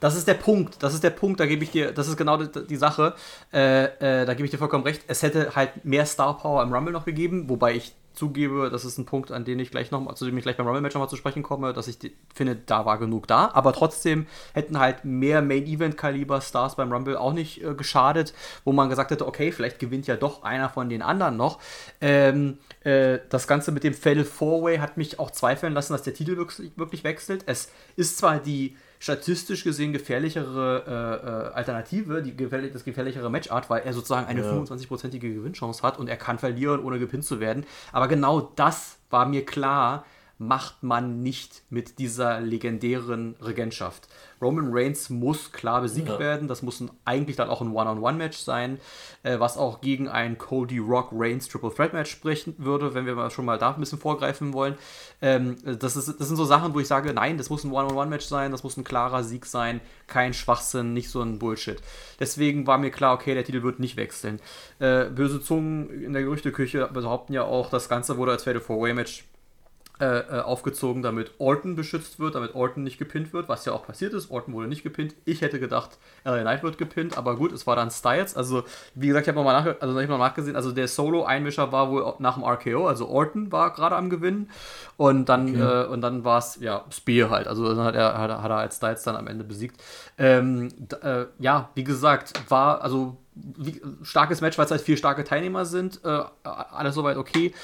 Das 0.00 0.16
ist 0.16 0.26
der 0.26 0.34
Punkt, 0.34 0.82
das 0.82 0.92
ist 0.92 1.04
der 1.04 1.10
Punkt, 1.10 1.40
da 1.40 1.46
gebe 1.46 1.64
ich 1.64 1.70
dir, 1.70 1.92
das 1.92 2.08
ist 2.08 2.16
genau 2.16 2.36
die, 2.36 2.66
die 2.66 2.76
Sache, 2.76 3.14
äh, 3.52 3.84
äh, 3.84 4.26
da 4.26 4.34
gebe 4.34 4.44
ich 4.44 4.50
dir 4.50 4.58
vollkommen 4.58 4.84
recht. 4.84 5.02
Es 5.06 5.22
hätte 5.22 5.54
halt 5.54 5.84
mehr 5.84 6.04
Star 6.04 6.36
Power 6.36 6.62
im 6.62 6.72
Rumble 6.72 6.92
noch 6.92 7.04
gegeben, 7.04 7.48
wobei 7.48 7.74
ich 7.74 7.94
zugebe, 8.14 8.70
das 8.70 8.84
ist 8.84 8.98
ein 8.98 9.04
Punkt, 9.04 9.32
an 9.32 9.44
den 9.44 9.58
ich 9.58 9.70
gleich 9.70 9.90
noch 9.90 10.00
mal, 10.00 10.14
zu 10.14 10.24
dem 10.24 10.36
ich 10.38 10.44
gleich 10.44 10.56
beim 10.56 10.66
Rumble-Match 10.66 10.94
nochmal 10.94 11.08
zu 11.08 11.16
sprechen 11.16 11.42
komme, 11.42 11.72
dass 11.72 11.88
ich 11.88 11.98
finde, 12.34 12.56
da 12.56 12.86
war 12.86 12.98
genug 12.98 13.26
da. 13.26 13.50
Aber 13.52 13.72
trotzdem 13.72 14.26
hätten 14.52 14.78
halt 14.78 15.04
mehr 15.04 15.42
Main-Event-Kaliber-Stars 15.42 16.76
beim 16.76 16.92
Rumble 16.92 17.16
auch 17.16 17.32
nicht 17.32 17.62
äh, 17.62 17.74
geschadet, 17.74 18.34
wo 18.64 18.72
man 18.72 18.88
gesagt 18.88 19.10
hätte, 19.10 19.26
okay, 19.26 19.52
vielleicht 19.52 19.78
gewinnt 19.78 20.06
ja 20.06 20.16
doch 20.16 20.42
einer 20.42 20.68
von 20.68 20.88
den 20.88 21.02
anderen 21.02 21.36
noch. 21.36 21.58
Ähm, 22.00 22.58
äh, 22.80 23.18
das 23.28 23.46
Ganze 23.46 23.72
mit 23.72 23.84
dem 23.84 23.94
Fatal 23.94 24.24
Four-Way 24.24 24.78
hat 24.78 24.96
mich 24.96 25.18
auch 25.18 25.30
zweifeln 25.30 25.72
lassen, 25.72 25.92
dass 25.92 26.02
der 26.02 26.14
Titel 26.14 26.36
wirklich, 26.36 26.72
wirklich 26.76 27.04
wechselt. 27.04 27.44
Es 27.46 27.70
ist 27.96 28.18
zwar 28.18 28.38
die 28.38 28.76
statistisch 29.04 29.64
gesehen 29.64 29.92
gefährlichere 29.92 30.82
äh, 30.86 31.50
äh, 31.50 31.54
Alternative, 31.54 32.22
die 32.22 32.34
gefährlich, 32.34 32.72
das 32.72 32.84
gefährlichere 32.84 33.30
Matchart, 33.30 33.68
weil 33.68 33.82
er 33.82 33.92
sozusagen 33.92 34.26
eine 34.26 34.40
ja. 34.40 34.50
25-prozentige 34.50 35.34
Gewinnchance 35.34 35.82
hat 35.82 35.98
und 35.98 36.08
er 36.08 36.16
kann 36.16 36.38
verlieren, 36.38 36.82
ohne 36.82 36.98
gepinnt 36.98 37.26
zu 37.26 37.38
werden. 37.38 37.66
Aber 37.92 38.08
genau 38.08 38.50
das 38.56 38.96
war 39.10 39.26
mir 39.26 39.44
klar, 39.44 40.06
macht 40.46 40.82
man 40.82 41.22
nicht 41.22 41.62
mit 41.70 41.98
dieser 41.98 42.40
legendären 42.40 43.36
Regentschaft. 43.40 44.08
Roman 44.44 44.68
Reigns 44.70 45.10
muss 45.10 45.52
klar 45.52 45.80
besiegt 45.80 46.08
ja. 46.08 46.18
werden. 46.18 46.48
Das 46.48 46.62
muss 46.62 46.80
ein, 46.80 46.90
eigentlich 47.04 47.36
dann 47.36 47.48
auch 47.48 47.62
ein 47.62 47.72
One-on-One-Match 47.72 48.38
sein, 48.38 48.78
äh, 49.22 49.38
was 49.38 49.56
auch 49.56 49.80
gegen 49.80 50.08
ein 50.08 50.38
Cody 50.38 50.78
Rock 50.78 51.08
Reigns 51.12 51.48
Triple 51.48 51.72
Threat 51.74 51.92
Match 51.92 52.10
sprechen 52.10 52.54
würde, 52.58 52.94
wenn 52.94 53.06
wir 53.06 53.14
mal 53.14 53.30
schon 53.30 53.44
mal 53.44 53.58
da 53.58 53.72
ein 53.72 53.80
bisschen 53.80 53.98
vorgreifen 53.98 54.52
wollen. 54.52 54.76
Ähm, 55.22 55.56
das, 55.64 55.96
ist, 55.96 56.20
das 56.20 56.28
sind 56.28 56.36
so 56.36 56.44
Sachen, 56.44 56.74
wo 56.74 56.80
ich 56.80 56.88
sage, 56.88 57.12
nein, 57.14 57.38
das 57.38 57.50
muss 57.50 57.64
ein 57.64 57.72
One-on-One-Match 57.72 58.26
sein, 58.26 58.50
das 58.50 58.62
muss 58.62 58.76
ein 58.76 58.84
klarer 58.84 59.24
Sieg 59.24 59.46
sein, 59.46 59.80
kein 60.06 60.34
Schwachsinn, 60.34 60.92
nicht 60.92 61.10
so 61.10 61.22
ein 61.22 61.38
Bullshit. 61.38 61.80
Deswegen 62.20 62.66
war 62.66 62.78
mir 62.78 62.90
klar, 62.90 63.14
okay, 63.14 63.34
der 63.34 63.44
Titel 63.44 63.62
wird 63.62 63.80
nicht 63.80 63.96
wechseln. 63.96 64.40
Äh, 64.78 65.06
böse 65.06 65.40
Zungen 65.40 65.88
in 66.02 66.12
der 66.12 66.22
Gerüchteküche 66.22 66.90
behaupten 66.92 67.32
ja 67.32 67.44
auch, 67.44 67.70
das 67.70 67.88
Ganze 67.88 68.18
wurde 68.18 68.32
als 68.32 68.44
Fatal 68.44 68.60
Four-Way 68.60 68.94
Match 68.94 69.24
äh, 70.00 70.06
äh, 70.06 70.40
aufgezogen, 70.40 71.02
damit 71.02 71.30
Orton 71.38 71.76
beschützt 71.76 72.18
wird, 72.18 72.34
damit 72.34 72.56
Orton 72.56 72.82
nicht 72.82 72.98
gepinnt 72.98 73.32
wird, 73.32 73.48
was 73.48 73.64
ja 73.64 73.72
auch 73.72 73.86
passiert 73.86 74.12
ist. 74.12 74.28
Orton 74.28 74.52
wurde 74.52 74.66
nicht 74.66 74.82
gepinnt. 74.82 75.14
Ich 75.24 75.40
hätte 75.40 75.60
gedacht, 75.60 75.98
LA 76.24 76.40
Knight 76.40 76.64
wird 76.64 76.78
gepinnt, 76.78 77.16
aber 77.16 77.36
gut, 77.36 77.52
es 77.52 77.64
war 77.68 77.76
dann 77.76 77.92
Styles. 77.92 78.36
Also, 78.36 78.64
wie 78.96 79.06
gesagt, 79.06 79.26
ich 79.26 79.28
habe 79.28 79.38
nochmal 79.38 79.62
nach, 79.62 79.80
also 79.80 80.00
hab 80.00 80.08
noch 80.08 80.18
nachgesehen, 80.18 80.56
also 80.56 80.72
der 80.72 80.88
Solo-Einmischer 80.88 81.70
war 81.70 81.92
wohl 81.92 82.14
nach 82.18 82.34
dem 82.34 82.42
RKO, 82.42 82.88
also 82.88 83.08
Orton 83.08 83.52
war 83.52 83.72
gerade 83.72 83.94
am 83.94 84.10
Gewinnen 84.10 84.50
und 84.96 85.28
dann, 85.28 85.50
okay. 85.50 85.94
äh, 85.94 85.98
dann 86.00 86.24
war 86.24 86.38
es, 86.38 86.58
ja, 86.60 86.84
Spear 86.90 87.30
halt. 87.30 87.46
Also 87.46 87.72
dann 87.72 87.84
hat 87.84 87.94
er, 87.94 88.18
hat, 88.18 88.30
hat 88.30 88.50
er 88.50 88.56
als 88.56 88.78
Styles 88.78 89.04
dann 89.04 89.14
am 89.14 89.28
Ende 89.28 89.44
besiegt. 89.44 89.80
Ähm, 90.18 90.70
äh, 91.02 91.26
ja, 91.38 91.70
wie 91.76 91.84
gesagt, 91.84 92.32
war, 92.50 92.82
also 92.82 93.16
wie, 93.34 93.80
starkes 94.02 94.40
Match, 94.40 94.58
weil 94.58 94.64
es 94.64 94.70
halt 94.72 94.80
vier 94.80 94.96
starke 94.96 95.22
Teilnehmer 95.22 95.64
sind. 95.64 96.00
Äh, 96.04 96.22
alles 96.42 96.96
soweit 96.96 97.16
okay. 97.16 97.54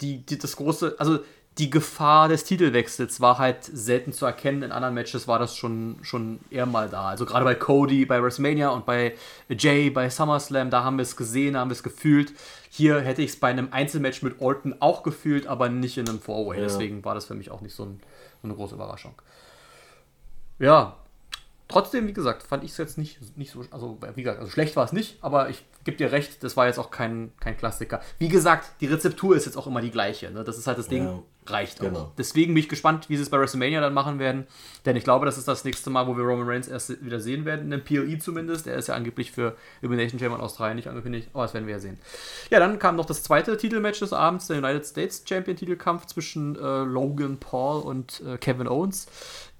Die, 0.00 0.24
die, 0.24 0.38
das 0.38 0.56
große, 0.56 0.94
also 0.98 1.18
die 1.60 1.68
Gefahr 1.68 2.28
des 2.28 2.44
Titelwechsels 2.44 3.20
war 3.20 3.36
halt 3.36 3.64
selten 3.64 4.14
zu 4.14 4.24
erkennen. 4.24 4.62
In 4.62 4.72
anderen 4.72 4.94
Matches 4.94 5.28
war 5.28 5.38
das 5.38 5.54
schon, 5.54 5.98
schon 6.00 6.40
eher 6.48 6.64
mal 6.64 6.88
da. 6.88 7.08
Also 7.08 7.26
gerade 7.26 7.44
bei 7.44 7.54
Cody, 7.54 8.06
bei 8.06 8.22
WrestleMania 8.22 8.70
und 8.70 8.86
bei 8.86 9.14
Jay, 9.50 9.90
bei 9.90 10.08
SummerSlam, 10.08 10.70
da 10.70 10.84
haben 10.84 10.96
wir 10.96 11.02
es 11.02 11.16
gesehen, 11.16 11.52
da 11.52 11.60
haben 11.60 11.68
wir 11.68 11.74
es 11.74 11.82
gefühlt. 11.82 12.32
Hier 12.70 13.00
hätte 13.00 13.20
ich 13.20 13.32
es 13.32 13.36
bei 13.38 13.48
einem 13.48 13.68
Einzelmatch 13.72 14.22
mit 14.22 14.40
Orton 14.40 14.74
auch 14.80 15.02
gefühlt, 15.02 15.46
aber 15.46 15.68
nicht 15.68 15.98
in 15.98 16.08
einem 16.08 16.18
Four-Way. 16.18 16.56
Ja. 16.56 16.64
Deswegen 16.64 17.04
war 17.04 17.14
das 17.14 17.26
für 17.26 17.34
mich 17.34 17.50
auch 17.50 17.60
nicht 17.60 17.74
so, 17.74 17.84
ein, 17.84 18.00
so 18.40 18.48
eine 18.48 18.54
große 18.54 18.74
Überraschung. 18.74 19.12
Ja, 20.58 20.96
trotzdem, 21.68 22.06
wie 22.06 22.14
gesagt, 22.14 22.42
fand 22.42 22.64
ich 22.64 22.70
es 22.70 22.78
jetzt 22.78 22.96
nicht, 22.96 23.36
nicht 23.36 23.52
so, 23.52 23.66
also 23.70 23.98
wie 24.14 24.22
gesagt, 24.22 24.40
also 24.40 24.50
schlecht 24.50 24.76
war 24.76 24.86
es 24.86 24.92
nicht, 24.92 25.18
aber 25.20 25.50
ich 25.50 25.62
gebe 25.84 25.96
dir 25.96 26.12
recht, 26.12 26.42
das 26.42 26.56
war 26.56 26.66
jetzt 26.66 26.78
auch 26.78 26.90
kein, 26.90 27.32
kein 27.40 27.56
Klassiker. 27.56 28.00
Wie 28.18 28.28
gesagt, 28.28 28.80
die 28.80 28.86
Rezeptur 28.86 29.36
ist 29.36 29.46
jetzt 29.46 29.56
auch 29.56 29.66
immer 29.66 29.80
die 29.80 29.90
gleiche. 29.90 30.30
Ne? 30.30 30.44
Das 30.44 30.58
ist 30.58 30.66
halt 30.66 30.78
das 30.78 30.88
Ding, 30.88 31.04
ja, 31.04 31.22
reicht 31.46 31.80
genau. 31.80 31.98
auch. 32.00 32.12
Deswegen 32.18 32.54
bin 32.54 32.62
ich 32.62 32.68
gespannt, 32.68 33.08
wie 33.08 33.16
sie 33.16 33.22
es 33.22 33.30
bei 33.30 33.38
WrestleMania 33.38 33.80
dann 33.80 33.94
machen 33.94 34.18
werden, 34.18 34.46
denn 34.84 34.96
ich 34.96 35.04
glaube, 35.04 35.26
das 35.26 35.38
ist 35.38 35.48
das 35.48 35.64
nächste 35.64 35.90
Mal, 35.90 36.06
wo 36.06 36.16
wir 36.16 36.24
Roman 36.24 36.46
Reigns 36.46 36.68
erst 36.68 37.04
wieder 37.04 37.20
sehen 37.20 37.44
werden, 37.44 37.66
in 37.66 37.72
einem 37.72 37.84
PLE 37.84 38.18
zumindest. 38.18 38.66
Er 38.66 38.76
ist 38.76 38.88
ja 38.88 38.94
angeblich 38.94 39.32
für 39.32 39.56
Elimination 39.80 40.18
Chamber 40.18 40.36
in 40.36 40.42
Australien 40.42 40.76
nicht 40.76 40.88
angekündigt, 40.88 41.28
aber 41.32 41.44
das 41.44 41.54
werden 41.54 41.66
wir 41.66 41.74
ja 41.74 41.80
sehen. 41.80 41.98
Ja, 42.50 42.58
dann 42.58 42.78
kam 42.78 42.96
noch 42.96 43.06
das 43.06 43.22
zweite 43.22 43.56
Titelmatch 43.56 44.00
des 44.00 44.12
Abends, 44.12 44.46
der 44.48 44.58
United 44.58 44.86
States 44.86 45.24
Champion 45.26 45.56
Titelkampf 45.56 46.06
zwischen 46.06 46.56
äh, 46.56 46.82
Logan 46.84 47.38
Paul 47.38 47.82
und 47.82 48.22
äh, 48.26 48.36
Kevin 48.38 48.68
Owens. 48.68 49.06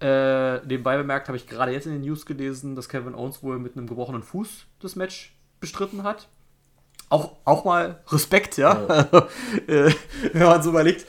Äh, 0.00 0.58
nebenbei 0.66 0.96
bemerkt 0.96 1.28
habe 1.28 1.36
ich 1.36 1.46
gerade 1.46 1.72
jetzt 1.72 1.86
in 1.86 1.92
den 1.92 2.02
News 2.02 2.24
gelesen, 2.24 2.74
dass 2.74 2.88
Kevin 2.88 3.14
Owens 3.14 3.42
wohl 3.42 3.58
mit 3.58 3.76
einem 3.76 3.86
gebrochenen 3.86 4.22
Fuß 4.22 4.66
das 4.80 4.96
Match 4.96 5.34
bestritten 5.60 6.02
hat. 6.02 6.28
Auch, 7.12 7.32
auch 7.44 7.64
mal 7.64 7.98
Respekt, 8.08 8.56
ja. 8.56 8.86
ja. 8.88 9.28
Äh, 9.66 9.92
wenn 10.32 10.44
man 10.44 10.62
so 10.62 10.70
überlegt, 10.70 11.06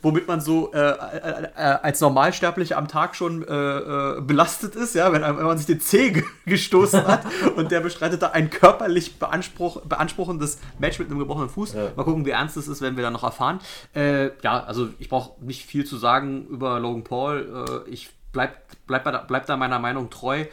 womit 0.00 0.26
man 0.26 0.40
so 0.40 0.72
äh, 0.72 0.78
äh, 0.78 1.42
äh, 1.54 1.60
als 1.82 2.00
Normalsterblicher 2.00 2.78
am 2.78 2.88
Tag 2.88 3.14
schon 3.14 3.46
äh, 3.46 3.54
äh 3.54 4.20
belastet 4.22 4.74
ist, 4.76 4.94
ja, 4.94 5.12
wenn, 5.12 5.20
wenn, 5.20 5.44
man 5.44 5.58
sich 5.58 5.66
den 5.66 5.80
Zeh 5.80 6.24
gestoßen 6.46 7.06
hat 7.06 7.26
und 7.56 7.70
der 7.70 7.80
bestreitet 7.80 8.22
da 8.22 8.30
ein 8.30 8.48
körperlich 8.48 9.18
beanspruch, 9.18 9.82
beanspruchendes 9.82 10.58
Match 10.78 10.98
mit 10.98 11.10
einem 11.10 11.18
gebrochenen 11.18 11.50
Fuß. 11.50 11.74
Ja. 11.74 11.90
Mal 11.94 12.04
gucken, 12.04 12.24
wie 12.24 12.30
ernst 12.30 12.56
es 12.56 12.66
ist, 12.66 12.80
werden 12.80 12.96
wir 12.96 13.04
dann 13.04 13.12
noch 13.12 13.24
erfahren. 13.24 13.60
ja, 13.94 14.64
also 14.64 14.88
ich 14.98 15.10
brauche 15.10 15.44
nicht 15.44 15.66
viel 15.66 15.84
zu 15.84 15.98
sagen 15.98 16.46
über 16.46 16.80
Logan 16.80 17.04
Paul. 17.04 17.84
ich 17.86 18.08
bleib, 18.32 18.56
bleib, 18.86 19.28
bleib 19.28 19.46
da 19.46 19.56
meiner 19.56 19.78
Meinung 19.78 20.08
treu. 20.08 20.46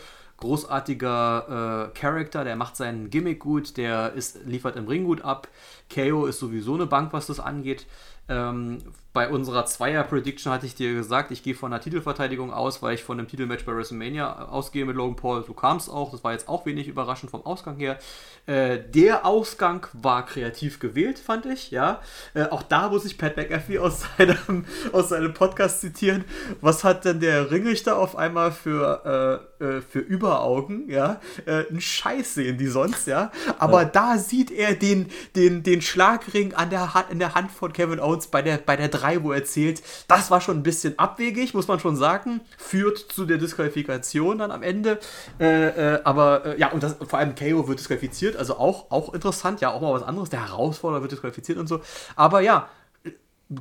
Großartiger 0.43 1.87
äh, 1.95 1.97
Charakter, 1.97 2.43
der 2.43 2.57
macht 2.57 2.75
seinen 2.75 3.09
Gimmick 3.09 3.39
gut, 3.39 3.77
der 3.77 4.11
ist, 4.11 4.45
liefert 4.45 4.75
im 4.75 4.87
Ring 4.87 5.05
gut 5.05 5.21
ab. 5.21 5.47
KO 5.93 6.25
ist 6.25 6.39
sowieso 6.39 6.75
eine 6.75 6.85
Bank, 6.85 7.13
was 7.13 7.27
das 7.27 7.39
angeht. 7.39 7.87
Ähm, 8.27 8.79
bei 9.13 9.29
unserer 9.29 9.67
Zweier-Prediction 9.67 10.51
hatte 10.51 10.65
ich 10.65 10.73
dir 10.73 10.95
gesagt, 10.95 11.29
ich 11.29 11.43
gehe 11.43 11.53
von 11.53 11.71
einer 11.71 11.81
Titelverteidigung 11.81 12.51
aus, 12.51 12.81
weil 12.81 12.95
ich 12.95 13.03
von 13.03 13.19
einem 13.19 13.27
Titelmatch 13.27 13.63
bei 13.63 13.75
WrestleMania 13.75 14.47
ausgehe 14.49 14.85
mit 14.85 14.95
Logan 14.95 15.15
Paul. 15.15 15.45
So 15.45 15.53
kam 15.53 15.77
es 15.77 15.87
auch. 15.87 16.11
Das 16.11 16.23
war 16.23 16.31
jetzt 16.31 16.49
auch 16.49 16.65
wenig 16.65 16.87
überraschend 16.87 17.29
vom 17.29 17.45
Ausgang 17.45 17.77
her. 17.77 17.99
Äh, 18.47 18.79
der 18.79 19.25
Ausgang 19.25 19.85
war 19.93 20.25
kreativ 20.25 20.79
gewählt, 20.79 21.19
fand 21.19 21.45
ich. 21.45 21.69
Ja, 21.69 22.01
äh, 22.33 22.45
auch 22.45 22.63
da 22.63 22.89
muss 22.89 23.05
ich 23.05 23.19
Pat 23.19 23.37
McAfee 23.37 23.77
aus 23.77 24.01
seinem, 24.17 24.65
aus 24.91 25.09
seinem 25.09 25.33
Podcast 25.35 25.81
zitieren. 25.81 26.25
Was 26.59 26.83
hat 26.83 27.05
denn 27.05 27.19
der 27.19 27.51
Ringrichter 27.51 27.97
auf 27.97 28.15
einmal 28.15 28.51
für, 28.51 29.47
äh, 29.61 29.63
äh 29.63 29.81
für 29.81 29.99
Überaugen? 29.99 30.89
Ja, 30.89 31.21
äh, 31.45 31.65
ein 31.69 31.79
Scheiß 31.79 32.33
sehen 32.33 32.57
die 32.57 32.67
sonst. 32.67 33.05
Ja, 33.05 33.31
aber 33.59 33.83
ja. 33.83 33.89
da 33.89 34.17
sieht 34.17 34.49
er 34.49 34.73
den, 34.73 35.11
den, 35.35 35.61
den 35.61 35.83
Schlagring 35.83 36.55
an 36.55 36.71
der, 36.71 36.95
Hand, 36.95 37.11
in 37.11 37.19
der 37.19 37.35
Hand 37.35 37.51
von 37.51 37.71
Kevin 37.71 37.99
Owens 37.99 38.25
bei 38.25 38.41
der, 38.41 38.57
bei 38.57 38.75
der 38.75 38.89
3, 38.89 39.02
wo 39.21 39.31
er 39.31 39.43
zählt. 39.45 39.81
Das 40.07 40.31
war 40.31 40.41
schon 40.41 40.57
ein 40.57 40.63
bisschen 40.63 40.97
abwegig, 40.97 41.53
muss 41.53 41.67
man 41.67 41.79
schon 41.79 41.95
sagen. 41.95 42.41
Führt 42.57 42.97
zu 42.97 43.25
der 43.25 43.37
Disqualifikation 43.37 44.37
dann 44.39 44.51
am 44.51 44.63
Ende. 44.63 44.99
Äh, 45.39 45.95
äh, 45.95 45.99
aber 46.03 46.45
äh, 46.45 46.59
ja, 46.59 46.71
und 46.71 46.83
das, 46.83 46.95
vor 47.05 47.19
allem 47.19 47.35
KO 47.35 47.67
wird 47.67 47.79
disqualifiziert, 47.79 48.35
also 48.35 48.57
auch, 48.57 48.91
auch 48.91 49.13
interessant, 49.13 49.61
ja, 49.61 49.71
auch 49.71 49.81
mal 49.81 49.93
was 49.93 50.03
anderes. 50.03 50.29
Der 50.29 50.47
Herausforderer 50.47 51.01
wird 51.01 51.11
disqualifiziert 51.11 51.57
und 51.57 51.67
so. 51.67 51.81
Aber 52.15 52.41
ja, 52.41 52.69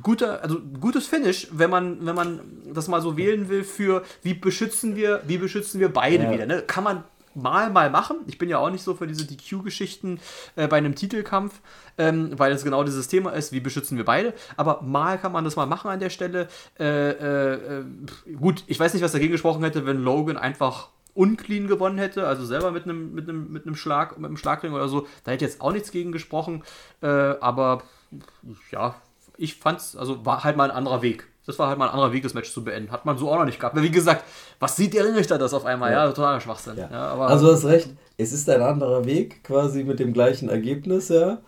guter, 0.01 0.41
also 0.41 0.59
gutes 0.79 1.07
Finish, 1.07 1.47
wenn 1.51 1.69
man, 1.69 2.05
wenn 2.05 2.15
man 2.15 2.39
das 2.73 2.87
mal 2.87 3.01
so 3.01 3.17
wählen 3.17 3.49
will 3.49 3.63
für 3.63 4.03
wie 4.21 4.33
beschützen 4.33 4.95
wir, 4.95 5.21
wie 5.27 5.37
beschützen 5.37 5.79
wir 5.79 5.89
beide 5.89 6.25
ja. 6.25 6.31
wieder. 6.31 6.45
Ne? 6.45 6.61
Kann 6.61 6.83
man 6.83 7.03
mal 7.35 7.69
mal 7.69 7.89
machen. 7.89 8.17
Ich 8.27 8.37
bin 8.37 8.49
ja 8.49 8.57
auch 8.57 8.69
nicht 8.69 8.83
so 8.83 8.93
für 8.93 9.07
diese 9.07 9.25
DQ-Geschichten 9.25 10.19
äh, 10.55 10.67
bei 10.67 10.77
einem 10.77 10.95
Titelkampf, 10.95 11.61
ähm, 11.97 12.31
weil 12.37 12.51
es 12.51 12.63
genau 12.63 12.83
dieses 12.83 13.07
Thema 13.07 13.31
ist, 13.31 13.51
wie 13.51 13.59
beschützen 13.59 13.97
wir 13.97 14.05
beide. 14.05 14.33
Aber 14.57 14.81
mal 14.81 15.17
kann 15.17 15.31
man 15.31 15.43
das 15.43 15.55
mal 15.55 15.65
machen 15.65 15.89
an 15.89 15.99
der 15.99 16.09
Stelle. 16.09 16.47
Äh, 16.79 17.09
äh, 17.11 17.53
äh 17.53 17.83
gut, 18.35 18.63
ich 18.67 18.79
weiß 18.79 18.93
nicht, 18.93 19.03
was 19.03 19.11
dagegen 19.11 19.31
gesprochen 19.31 19.63
hätte, 19.63 19.85
wenn 19.85 20.03
Logan 20.03 20.37
einfach 20.37 20.89
unclean 21.13 21.67
gewonnen 21.67 21.97
hätte, 21.97 22.27
also 22.27 22.43
selber 22.45 22.71
mit 22.71 22.85
einem 22.85 23.13
mit 23.13 23.29
einem 23.29 23.51
mit 23.51 23.65
einem 23.65 23.75
Schlag 23.75 24.17
mit 24.17 24.25
einem 24.25 24.37
Schlagring 24.37 24.73
oder 24.73 24.87
so, 24.87 25.07
da 25.23 25.31
hätte 25.31 25.45
jetzt 25.45 25.61
auch 25.61 25.71
nichts 25.71 25.91
gegen 25.91 26.11
gesprochen, 26.11 26.63
äh, 27.01 27.07
aber 27.07 27.83
ja, 28.71 28.95
ich 29.37 29.55
fand's 29.55 29.95
also 29.95 30.25
war 30.25 30.43
halt 30.43 30.57
mal 30.57 30.71
ein 30.71 30.75
anderer 30.75 31.01
Weg. 31.01 31.27
Das 31.45 31.59
war 31.59 31.67
halt 31.67 31.77
mal 31.77 31.87
ein 31.87 31.93
anderer 31.93 32.13
Weg, 32.13 32.23
das 32.23 32.33
Match 32.33 32.51
zu 32.51 32.63
beenden. 32.63 32.91
Hat 32.91 33.05
man 33.05 33.17
so 33.17 33.29
auch 33.29 33.37
noch 33.37 33.45
nicht 33.45 33.59
gehabt. 33.59 33.79
Wie 33.81 33.91
gesagt, 33.91 34.23
was 34.59 34.75
sieht 34.77 34.93
der 34.93 35.05
Ringrichter 35.05 35.37
das 35.37 35.53
auf 35.53 35.65
einmal? 35.65 35.91
Ja, 35.91 36.05
ja 36.05 36.11
totaler 36.11 36.39
Schwachsinn. 36.39 36.77
Ja. 36.77 36.89
Ja, 36.89 37.17
also 37.17 37.47
du 37.47 37.53
hast 37.53 37.65
recht, 37.65 37.89
es 38.17 38.31
ist 38.31 38.49
ein 38.49 38.61
anderer 38.61 39.03
Weg, 39.05 39.43
quasi 39.43 39.83
mit 39.83 39.99
dem 39.99 40.13
gleichen 40.13 40.49
Ergebnis, 40.49 41.09
ja. 41.09 41.39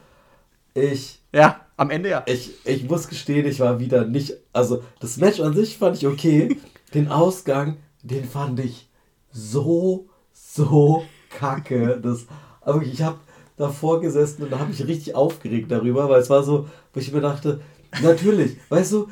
Ich. 0.74 1.22
Ja, 1.32 1.62
am 1.78 1.90
Ende 1.90 2.10
ja. 2.10 2.24
Ich, 2.26 2.52
ich 2.66 2.90
muss 2.90 3.08
gestehen, 3.08 3.46
ich 3.46 3.60
war 3.62 3.80
wieder 3.80 4.06
nicht. 4.06 4.34
Also, 4.52 4.84
das 5.00 5.18
Match 5.18 5.40
an 5.40 5.54
sich 5.54 5.78
fand 5.78 5.96
ich 5.96 6.08
okay. 6.08 6.58
den 6.94 7.08
Ausgang, 7.10 7.78
den 8.04 8.26
fand 8.26 8.60
ich 8.60 8.90
so, 9.32 10.08
so 10.34 11.06
kacke. 11.30 12.00
Das, 12.02 12.26
aber 12.62 12.82
ich 12.82 13.02
habe 13.02 13.20
davor 13.58 14.02
gesessen 14.02 14.44
und 14.44 14.52
da 14.52 14.60
habe 14.60 14.72
ich 14.72 14.86
richtig 14.86 15.16
aufgeregt 15.16 15.72
darüber, 15.72 16.10
weil 16.10 16.20
es 16.20 16.30
war 16.30 16.44
so, 16.44 16.68
wo 16.94 17.00
ich 17.00 17.12
mir 17.12 17.22
dachte, 17.22 17.62
natürlich, 18.02 18.58
weißt 18.70 18.92
du, 18.94 19.08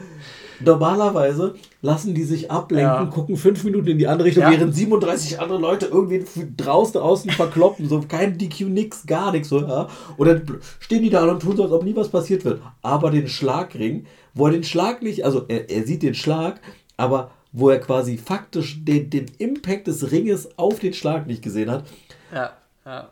Normalerweise 0.65 1.55
lassen 1.81 2.13
die 2.13 2.23
sich 2.23 2.51
ablenken, 2.51 3.05
ja. 3.05 3.05
gucken 3.05 3.37
fünf 3.37 3.63
Minuten 3.63 3.87
in 3.87 3.97
die 3.97 4.07
andere 4.07 4.27
Richtung, 4.27 4.43
ja. 4.43 4.51
während 4.51 4.75
37 4.75 5.39
andere 5.39 5.59
Leute 5.59 5.85
irgendwie 5.87 6.25
draußen 6.57 6.99
außen 6.99 7.31
verkloppen. 7.31 7.87
So 7.87 8.03
kein 8.07 8.37
DQ, 8.37 8.61
nix, 8.69 9.05
gar 9.05 9.31
nichts. 9.31 9.49
So, 9.49 9.61
ja. 9.61 9.87
Und 10.17 10.27
dann 10.27 10.59
stehen 10.79 11.03
die 11.03 11.09
da 11.09 11.29
und 11.29 11.41
tun 11.41 11.55
so, 11.57 11.63
als 11.63 11.71
ob 11.71 11.83
nie 11.83 11.95
was 11.95 12.09
passiert 12.09 12.45
wird. 12.45 12.61
Aber 12.81 13.11
den 13.11 13.27
Schlagring, 13.27 14.05
wo 14.33 14.47
er 14.47 14.53
den 14.53 14.63
Schlag 14.63 15.01
nicht, 15.01 15.25
also 15.25 15.45
er, 15.47 15.69
er 15.69 15.85
sieht 15.85 16.03
den 16.03 16.15
Schlag, 16.15 16.61
aber 16.97 17.31
wo 17.51 17.69
er 17.69 17.79
quasi 17.79 18.17
faktisch 18.17 18.83
den, 18.83 19.09
den 19.09 19.27
Impact 19.37 19.87
des 19.87 20.11
Ringes 20.11 20.57
auf 20.57 20.79
den 20.79 20.93
Schlag 20.93 21.27
nicht 21.27 21.41
gesehen 21.41 21.69
hat. 21.69 21.85
Ja, 22.33 22.51
ja. 22.85 23.09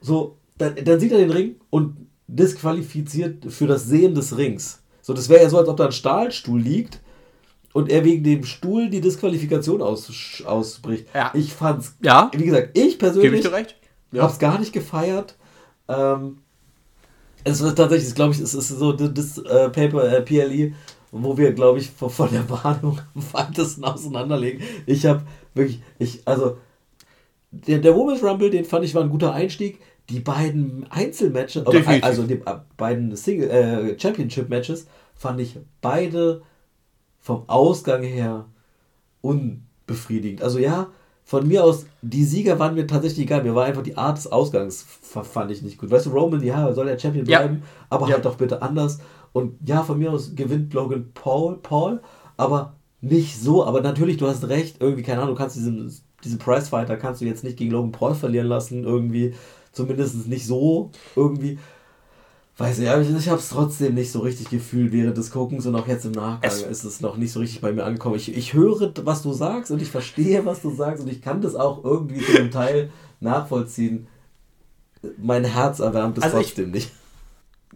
So, 0.00 0.36
dann, 0.58 0.74
dann 0.84 1.00
sieht 1.00 1.12
er 1.12 1.18
den 1.18 1.30
Ring 1.30 1.56
und 1.70 1.96
disqualifiziert 2.26 3.52
für 3.52 3.66
das 3.66 3.86
Sehen 3.86 4.14
des 4.14 4.36
Rings. 4.36 4.82
So, 5.04 5.12
das 5.12 5.28
wäre 5.28 5.42
ja 5.42 5.50
so, 5.50 5.58
als 5.58 5.68
ob 5.68 5.76
da 5.76 5.84
ein 5.84 5.92
Stahlstuhl 5.92 6.58
liegt 6.58 6.98
und 7.74 7.90
er 7.90 8.06
wegen 8.06 8.24
dem 8.24 8.42
Stuhl 8.44 8.88
die 8.88 9.02
Disqualifikation 9.02 9.82
aus, 9.82 10.42
ausbricht. 10.46 11.08
Ja. 11.14 11.30
Ich 11.34 11.52
fand's. 11.52 11.94
Ja. 12.00 12.30
Wie 12.34 12.46
gesagt, 12.46 12.70
ich 12.72 12.98
persönlich 12.98 13.44
ich 13.44 13.76
ja. 14.12 14.22
hab's 14.22 14.38
gar 14.38 14.58
nicht 14.58 14.72
gefeiert. 14.72 15.36
Ähm, 15.88 16.38
es 17.44 17.62
wird 17.62 17.76
tatsächlich, 17.76 18.14
glaube 18.14 18.32
ich, 18.32 18.40
es 18.40 18.54
ist 18.54 18.68
so 18.68 18.92
das 18.94 19.36
äh, 19.36 19.68
Paper 19.68 20.10
äh, 20.10 20.22
PLE, 20.22 20.72
wo 21.12 21.36
wir, 21.36 21.52
glaube 21.52 21.80
ich, 21.80 21.90
von, 21.90 22.08
von 22.08 22.30
der 22.32 22.48
Warnung 22.48 22.98
am 23.14 23.22
weitesten 23.32 23.84
auseinanderlegen. 23.84 24.62
Ich 24.86 25.04
habe 25.04 25.20
wirklich, 25.52 25.82
ich, 25.98 26.26
also, 26.26 26.56
der, 27.50 27.78
der 27.78 27.94
Women's 27.94 28.22
Rumble, 28.22 28.48
den 28.48 28.64
fand 28.64 28.86
ich 28.86 28.94
war 28.94 29.02
ein 29.02 29.10
guter 29.10 29.34
Einstieg 29.34 29.80
die 30.10 30.20
beiden 30.20 30.86
Einzelmatches, 30.90 31.66
also 32.02 32.24
die 32.24 32.34
äh, 32.34 32.56
beiden 32.76 33.16
Single, 33.16 33.50
äh, 33.50 33.98
Championship-Matches, 33.98 34.86
fand 35.14 35.40
ich 35.40 35.56
beide 35.80 36.42
vom 37.20 37.44
Ausgang 37.48 38.02
her 38.02 38.46
unbefriedigend. 39.22 40.42
Also 40.42 40.58
ja, 40.58 40.88
von 41.24 41.48
mir 41.48 41.64
aus, 41.64 41.86
die 42.02 42.24
Sieger 42.24 42.58
waren 42.58 42.74
mir 42.74 42.86
tatsächlich 42.86 43.24
egal. 43.24 43.42
Mir 43.42 43.54
war 43.54 43.64
einfach 43.64 43.82
die 43.82 43.96
Art 43.96 44.18
des 44.18 44.30
Ausgangs, 44.30 44.84
fand 45.00 45.50
ich 45.50 45.62
nicht 45.62 45.78
gut. 45.78 45.90
Weißt 45.90 46.06
du, 46.06 46.10
Roman, 46.10 46.42
ja, 46.42 46.70
soll 46.74 46.86
der 46.86 46.98
Champion 46.98 47.24
bleiben, 47.24 47.62
ja. 47.62 47.86
aber 47.88 48.08
ja. 48.08 48.14
halt 48.14 48.26
doch 48.26 48.36
bitte 48.36 48.60
anders. 48.60 48.98
Und 49.32 49.56
ja, 49.66 49.82
von 49.82 49.98
mir 49.98 50.12
aus 50.12 50.34
gewinnt 50.34 50.74
Logan 50.74 51.10
Paul, 51.14 51.56
Paul, 51.56 52.02
aber 52.36 52.74
nicht 53.00 53.40
so. 53.40 53.64
Aber 53.64 53.80
natürlich, 53.80 54.18
du 54.18 54.28
hast 54.28 54.48
recht, 54.48 54.76
irgendwie, 54.80 55.02
keine 55.02 55.22
Ahnung, 55.22 55.34
du 55.34 55.40
kannst 55.40 55.56
diesen, 55.56 55.92
diesen 56.22 56.38
Prizefighter 56.38 56.96
kannst 56.98 57.22
du 57.22 57.24
jetzt 57.24 57.42
nicht 57.42 57.56
gegen 57.56 57.70
Logan 57.70 57.92
Paul 57.92 58.14
verlieren 58.14 58.46
lassen, 58.46 58.84
irgendwie. 58.84 59.34
Zumindest 59.74 60.26
nicht 60.26 60.46
so 60.46 60.90
irgendwie. 61.14 61.58
Weiß 62.56 62.78
nicht, 62.78 62.88
ich, 62.88 63.16
ich 63.16 63.28
habe 63.28 63.40
es 63.40 63.48
trotzdem 63.48 63.94
nicht 63.94 64.12
so 64.12 64.20
richtig 64.20 64.48
gefühlt 64.48 64.92
während 64.92 65.16
des 65.16 65.32
Guckens 65.32 65.66
und 65.66 65.74
auch 65.74 65.88
jetzt 65.88 66.04
im 66.04 66.12
Nachgang 66.12 66.50
es 66.52 66.62
ist 66.62 66.84
es 66.84 67.00
noch 67.00 67.16
nicht 67.16 67.32
so 67.32 67.40
richtig 67.40 67.60
bei 67.60 67.72
mir 67.72 67.84
angekommen. 67.84 68.14
Ich, 68.14 68.34
ich 68.34 68.52
höre, 68.52 68.92
was 69.04 69.22
du 69.22 69.32
sagst 69.32 69.72
und 69.72 69.82
ich 69.82 69.90
verstehe, 69.90 70.46
was 70.46 70.62
du 70.62 70.70
sagst 70.70 71.02
und 71.02 71.10
ich 71.10 71.20
kann 71.20 71.40
das 71.40 71.56
auch 71.56 71.82
irgendwie 71.82 72.24
zu 72.24 72.38
einem 72.38 72.52
Teil 72.52 72.90
nachvollziehen. 73.18 74.06
Mein 75.18 75.44
Herz 75.44 75.80
erwärmt 75.80 76.18
es 76.18 76.24
also 76.24 76.38
trotzdem 76.38 76.68
ich, 76.68 76.74
nicht. 76.74 76.92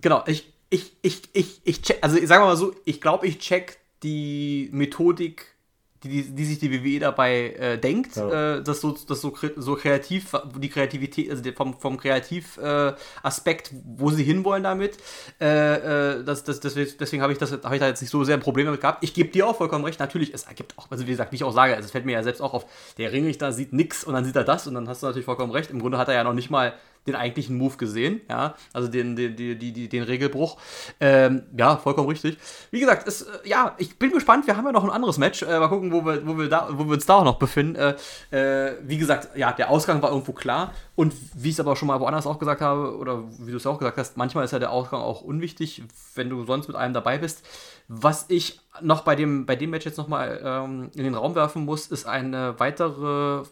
Genau, 0.00 0.22
ich, 0.26 0.52
ich, 0.70 0.92
ich, 1.02 1.22
ich, 1.32 1.60
ich 1.64 1.82
check, 1.82 1.98
also 2.00 2.16
sagen 2.24 2.44
wir 2.44 2.46
mal 2.46 2.56
so, 2.56 2.72
ich 2.84 3.00
glaube, 3.00 3.26
ich 3.26 3.40
check 3.40 3.78
die 4.04 4.68
Methodik 4.72 5.57
die, 6.04 6.22
die 6.22 6.44
sich 6.44 6.58
die 6.58 6.72
WWE 6.72 7.00
dabei 7.00 7.50
äh, 7.50 7.78
denkt, 7.78 8.16
ja. 8.16 8.56
äh, 8.56 8.62
dass 8.62 8.80
so, 8.80 8.92
dass 8.92 9.20
so, 9.20 9.34
so 9.56 9.74
kreativ, 9.74 10.36
die 10.56 10.68
Kreativität, 10.68 11.30
also 11.30 11.42
vom, 11.52 11.78
vom 11.78 11.96
Kreativaspekt, 11.96 13.72
äh, 13.72 13.76
wo 13.96 14.10
sie 14.10 14.22
hinwollen 14.22 14.62
damit, 14.62 14.98
äh, 15.40 16.18
äh, 16.18 16.24
das, 16.24 16.44
das, 16.44 16.60
deswegen, 16.60 16.92
deswegen 17.00 17.22
habe 17.22 17.32
ich, 17.32 17.40
hab 17.40 17.72
ich 17.72 17.80
da 17.80 17.86
jetzt 17.88 18.00
nicht 18.00 18.10
so 18.10 18.22
sehr 18.22 18.36
ein 18.36 18.40
Problem 18.40 18.66
damit 18.66 18.80
gehabt. 18.80 19.02
Ich 19.02 19.12
gebe 19.12 19.30
dir 19.30 19.48
auch 19.48 19.56
vollkommen 19.56 19.84
recht, 19.84 19.98
natürlich, 19.98 20.32
es 20.32 20.44
ergibt 20.44 20.74
auch, 20.78 20.88
also 20.90 21.06
wie 21.06 21.10
gesagt, 21.10 21.32
wie 21.32 21.36
ich 21.36 21.44
auch 21.44 21.52
sage, 21.52 21.74
also 21.74 21.86
es 21.86 21.90
fällt 21.90 22.06
mir 22.06 22.12
ja 22.12 22.22
selbst 22.22 22.40
auch 22.40 22.54
auf, 22.54 22.66
der 22.96 23.12
Ringrichter 23.12 23.52
sieht 23.52 23.72
nichts 23.72 24.04
und 24.04 24.14
dann 24.14 24.24
sieht 24.24 24.36
er 24.36 24.44
das 24.44 24.66
und 24.66 24.74
dann 24.74 24.88
hast 24.88 25.02
du 25.02 25.06
natürlich 25.06 25.26
vollkommen 25.26 25.52
recht. 25.52 25.70
Im 25.70 25.80
Grunde 25.80 25.98
hat 25.98 26.08
er 26.08 26.14
ja 26.14 26.24
noch 26.24 26.34
nicht 26.34 26.50
mal 26.50 26.74
den 27.08 27.16
eigentlichen 27.16 27.58
Move 27.58 27.76
gesehen, 27.76 28.20
ja, 28.28 28.54
also 28.72 28.88
den, 28.88 29.16
den, 29.16 29.34
den, 29.36 29.58
den, 29.58 29.88
den 29.88 30.02
Regelbruch. 30.02 30.58
Ähm, 31.00 31.42
ja, 31.56 31.76
vollkommen 31.76 32.08
richtig. 32.08 32.38
Wie 32.70 32.80
gesagt, 32.80 33.08
es, 33.08 33.22
äh, 33.22 33.48
ja, 33.48 33.74
ich 33.78 33.98
bin 33.98 34.12
gespannt, 34.12 34.46
wir 34.46 34.56
haben 34.56 34.66
ja 34.66 34.72
noch 34.72 34.84
ein 34.84 34.90
anderes 34.90 35.18
Match. 35.18 35.42
Äh, 35.42 35.58
mal 35.58 35.68
gucken, 35.68 35.92
wo 35.92 36.04
wir, 36.04 36.26
wo, 36.26 36.38
wir 36.38 36.48
da, 36.48 36.68
wo 36.70 36.84
wir 36.84 36.94
uns 36.94 37.06
da 37.06 37.16
auch 37.16 37.24
noch 37.24 37.38
befinden. 37.38 37.74
Äh, 37.74 37.96
äh, 38.30 38.76
wie 38.82 38.98
gesagt, 38.98 39.36
ja, 39.36 39.52
der 39.52 39.70
Ausgang 39.70 40.02
war 40.02 40.10
irgendwo 40.10 40.32
klar. 40.32 40.72
Und 40.94 41.14
wie 41.34 41.48
ich 41.48 41.54
es 41.54 41.60
aber 41.60 41.76
schon 41.76 41.88
mal 41.88 42.00
woanders 42.00 42.26
auch 42.26 42.38
gesagt 42.38 42.60
habe, 42.60 42.96
oder 42.96 43.24
wie 43.38 43.50
du 43.50 43.56
es 43.56 43.66
auch 43.66 43.78
gesagt 43.78 43.98
hast, 43.98 44.16
manchmal 44.16 44.44
ist 44.44 44.52
ja 44.52 44.58
der 44.58 44.72
Ausgang 44.72 45.00
auch 45.00 45.22
unwichtig, 45.22 45.82
wenn 46.14 46.28
du 46.28 46.44
sonst 46.44 46.68
mit 46.68 46.76
einem 46.76 46.94
dabei 46.94 47.18
bist. 47.18 47.44
Was 47.88 48.26
ich 48.28 48.60
noch 48.80 49.02
bei 49.02 49.16
dem, 49.16 49.46
bei 49.46 49.56
dem 49.56 49.70
Match 49.70 49.86
jetzt 49.86 49.96
nochmal 49.96 50.40
ähm, 50.44 50.90
in 50.94 51.04
den 51.04 51.14
Raum 51.14 51.34
werfen 51.34 51.64
muss, 51.64 51.86
ist 51.86 52.06
eine 52.06 52.58
weitere 52.58 53.44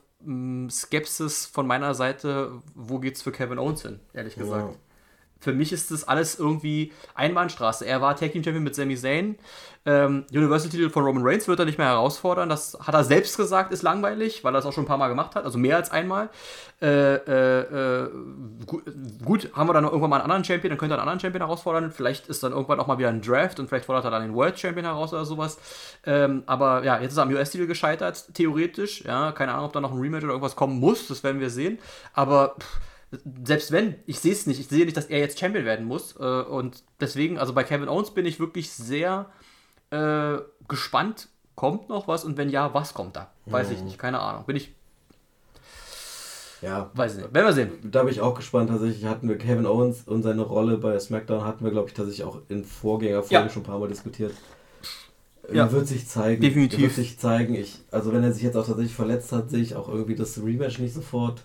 Skepsis 0.71 1.47
von 1.47 1.67
meiner 1.67 1.95
Seite, 1.95 2.53
wo 2.75 2.99
geht's 2.99 3.23
für 3.23 3.33
Kevin 3.33 3.59
Owens 3.59 3.83
hin, 3.83 4.01
ehrlich 4.13 4.37
gesagt. 4.37 4.73
Ja 4.73 4.86
für 5.41 5.53
mich 5.53 5.73
ist 5.73 5.91
das 5.91 6.07
alles 6.09 6.39
irgendwie 6.39 6.93
Einbahnstraße. 7.15 7.87
Er 7.87 8.01
war 8.01 8.17
Tag 8.17 8.33
Team 8.33 8.43
Champion 8.43 8.65
mit 8.65 8.75
Sami 8.75 8.97
Zayn. 8.97 9.37
Ähm, 9.89 10.25
Universal-Titel 10.33 10.91
von 10.91 11.05
Roman 11.05 11.23
Reigns 11.25 11.47
wird 11.47 11.61
er 11.61 11.65
nicht 11.65 11.79
mehr 11.79 11.87
herausfordern. 11.87 12.49
Das 12.49 12.77
hat 12.81 12.93
er 12.93 13.05
selbst 13.05 13.37
gesagt, 13.37 13.73
ist 13.73 13.85
langweilig, 13.85 14.43
weil 14.43 14.53
er 14.53 14.59
es 14.59 14.67
auch 14.67 14.73
schon 14.73 14.83
ein 14.83 14.89
paar 14.89 14.99
Mal 14.99 15.07
gemacht 15.07 15.37
hat, 15.37 15.45
also 15.45 15.59
mehr 15.59 15.77
als 15.77 15.93
einmal. 15.93 16.29
Äh, 16.83 17.15
äh, 17.15 17.61
äh, 17.61 18.11
gut, 18.67 18.83
gut, 19.25 19.51
haben 19.55 19.69
wir 19.69 19.75
dann 19.75 19.85
irgendwann 19.85 20.11
mal 20.11 20.17
einen 20.17 20.25
anderen 20.25 20.45
Champion, 20.45 20.71
dann 20.71 20.79
könnte 20.79 20.95
er 20.95 20.99
einen 20.99 21.09
anderen 21.09 21.21
Champion 21.21 21.43
herausfordern. 21.43 21.93
Vielleicht 21.93 22.27
ist 22.27 22.43
dann 22.43 22.51
irgendwann 22.51 22.81
auch 22.81 22.89
mal 22.89 22.99
wieder 22.99 23.11
ein 23.11 23.23
Draft 23.23 23.61
und 23.61 23.69
vielleicht 23.69 23.85
fordert 23.85 24.05
er 24.05 24.11
dann 24.11 24.23
den 24.23 24.35
World 24.35 24.59
Champion 24.59 24.87
heraus 24.87 25.13
oder 25.13 25.25
sowas. 25.25 25.57
Ähm, 26.05 26.43
aber 26.47 26.83
ja, 26.83 26.99
jetzt 26.99 27.13
ist 27.13 27.19
er 27.19 27.23
am 27.23 27.31
US-Titel 27.31 27.69
gescheitert, 27.69 28.35
theoretisch. 28.35 29.05
Ja, 29.05 29.31
keine 29.31 29.53
Ahnung, 29.53 29.67
ob 29.67 29.73
da 29.73 29.81
noch 29.81 29.93
ein 29.93 30.01
Rematch 30.01 30.25
oder 30.25 30.33
irgendwas 30.33 30.57
kommen 30.57 30.81
muss, 30.81 31.07
das 31.07 31.23
werden 31.23 31.41
wir 31.41 31.51
sehen. 31.51 31.79
Aber 32.13 32.57
pff, 32.59 32.81
selbst 33.45 33.73
wenn, 33.73 33.95
ich 34.07 34.19
sehe 34.19 34.33
es 34.33 34.47
nicht, 34.47 34.61
ich 34.61 34.69
sehe 34.69 34.85
nicht, 34.85 34.97
dass 34.97 35.07
er 35.07 35.19
jetzt 35.19 35.39
Champion 35.39 35.65
werden 35.65 35.87
muss. 35.87 36.17
Äh, 36.19 36.43
und 36.43 36.83
deswegen, 37.01 37.39
also 37.39 37.53
bei 37.53 37.65
Kevin 37.65 37.89
Owens 37.89 38.11
bin 38.11 38.27
ich 38.27 38.41
wirklich 38.41 38.73
sehr 38.73 39.27
äh, 39.91 40.39
gespannt, 40.69 41.29
kommt 41.55 41.89
noch 41.89 42.09
was 42.09 42.25
und 42.25 42.37
wenn 42.37 42.49
ja, 42.49 42.75
was 42.75 42.95
kommt 42.95 43.17
da? 43.17 43.31
Weiß 43.47 43.69
mhm. 43.69 43.75
ich 43.75 43.83
nicht, 43.83 43.99
keine 43.99 44.21
Ahnung. 44.21 44.45
Bin 44.45 44.57
ich. 44.57 44.75
Ja. 46.63 46.91
Weiß 46.95 47.13
ich 47.13 47.23
nicht. 47.23 47.35
Werden 47.35 47.47
wir 47.47 47.53
sehen. 47.53 47.71
Da 47.83 48.03
bin 48.03 48.13
ich 48.13 48.21
auch 48.21 48.35
gespannt. 48.35 48.71
Tatsächlich 48.71 49.05
hatten 49.05 49.29
wir 49.29 49.39
Kevin 49.39 49.67
Owens 49.67 50.03
und 50.07 50.23
seine 50.23 50.43
Rolle 50.43 50.79
bei 50.79 50.99
SmackDown 50.99 51.45
hatten 51.45 51.65
wir, 51.65 51.71
glaube 51.71 51.89
ich, 51.89 51.95
tatsächlich 51.95 52.27
auch 52.27 52.41
in 52.49 52.65
Vorgängerfolgen 52.65 53.47
ja. 53.47 53.53
schon 53.53 53.63
ein 53.63 53.67
paar 53.67 53.79
Mal 53.79 53.89
diskutiert. 53.89 54.33
Ja. 55.53 55.71
Wird 55.71 55.87
sich 55.87 56.09
zeigen. 56.09 56.43
Definitiv. 56.43 56.81
Wird 56.81 56.93
sich 56.93 57.19
zeigen. 57.19 57.55
Ich, 57.55 57.79
also 57.91 58.13
wenn 58.13 58.25
er 58.25 58.33
sich 58.33 58.43
jetzt 58.43 58.57
auch 58.57 58.67
tatsächlich 58.67 58.95
verletzt 58.95 59.31
hat, 59.33 59.51
sehe 59.51 59.63
ich 59.63 59.77
auch 59.77 59.89
irgendwie 59.89 60.17
das 60.17 60.43
Rematch 60.43 60.79
nicht 60.79 60.95
sofort. 60.95 61.43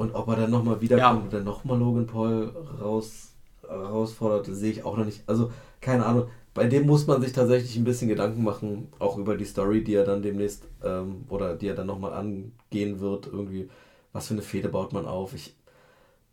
Und 0.00 0.14
ob 0.14 0.28
er 0.28 0.36
dann 0.36 0.50
nochmal 0.50 0.80
wiederkommt 0.80 1.18
ja. 1.18 1.24
und 1.24 1.32
dann 1.34 1.44
nochmal 1.44 1.78
Logan 1.78 2.06
Paul 2.06 2.50
raus, 2.80 3.32
herausfordert, 3.68 4.46
sehe 4.46 4.72
ich 4.72 4.82
auch 4.82 4.96
noch 4.96 5.04
nicht. 5.04 5.22
Also 5.26 5.52
keine 5.82 6.06
Ahnung. 6.06 6.28
Bei 6.54 6.66
dem 6.66 6.86
muss 6.86 7.06
man 7.06 7.20
sich 7.20 7.32
tatsächlich 7.32 7.76
ein 7.76 7.84
bisschen 7.84 8.08
Gedanken 8.08 8.42
machen, 8.42 8.88
auch 8.98 9.18
über 9.18 9.36
die 9.36 9.44
Story, 9.44 9.84
die 9.84 9.92
er 9.92 10.06
dann 10.06 10.22
demnächst 10.22 10.64
ähm, 10.82 11.26
oder 11.28 11.54
die 11.54 11.68
er 11.68 11.74
dann 11.74 11.86
nochmal 11.86 12.14
angehen 12.14 13.00
wird. 13.00 13.26
Irgendwie, 13.26 13.68
was 14.14 14.28
für 14.28 14.32
eine 14.32 14.42
Fehde 14.42 14.70
baut 14.70 14.94
man 14.94 15.04
auf. 15.04 15.34
Ich 15.34 15.54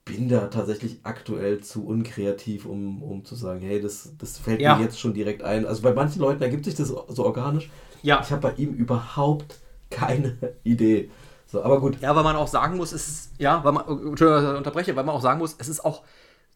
bin 0.05 0.29
da 0.29 0.47
tatsächlich 0.47 0.99
aktuell 1.03 1.59
zu 1.59 1.85
unkreativ, 1.85 2.65
um, 2.65 3.03
um 3.03 3.25
zu 3.25 3.35
sagen, 3.35 3.59
hey, 3.59 3.81
das, 3.81 4.13
das 4.17 4.37
fällt 4.37 4.61
ja. 4.61 4.77
mir 4.77 4.85
jetzt 4.85 4.97
schon 4.97 5.13
direkt 5.13 5.43
ein. 5.43 5.65
Also 5.65 5.81
bei 5.81 5.91
manchen 5.91 6.21
Leuten 6.21 6.41
ergibt 6.41 6.63
sich 6.63 6.75
das 6.75 6.87
so 6.87 7.25
organisch. 7.25 7.69
Ja. 8.01 8.21
Ich 8.23 8.31
habe 8.31 8.43
bei 8.43 8.53
ihm 8.53 8.73
überhaupt 8.73 9.59
keine 9.89 10.37
Idee. 10.63 11.09
So, 11.47 11.63
aber 11.63 11.79
gut. 11.79 12.01
Ja, 12.01 12.15
weil 12.15 12.23
man 12.23 12.35
auch 12.35 12.47
sagen 12.47 12.77
muss, 12.77 12.91
es 12.91 13.07
ist, 13.07 13.31
ja, 13.37 13.63
weil 13.63 13.71
man, 13.71 13.85
unterbreche, 13.85 14.95
weil 14.95 15.03
man 15.05 15.15
auch 15.15 15.21
sagen 15.21 15.39
muss, 15.39 15.55
es 15.57 15.69
ist 15.69 15.83
auch, 15.83 16.03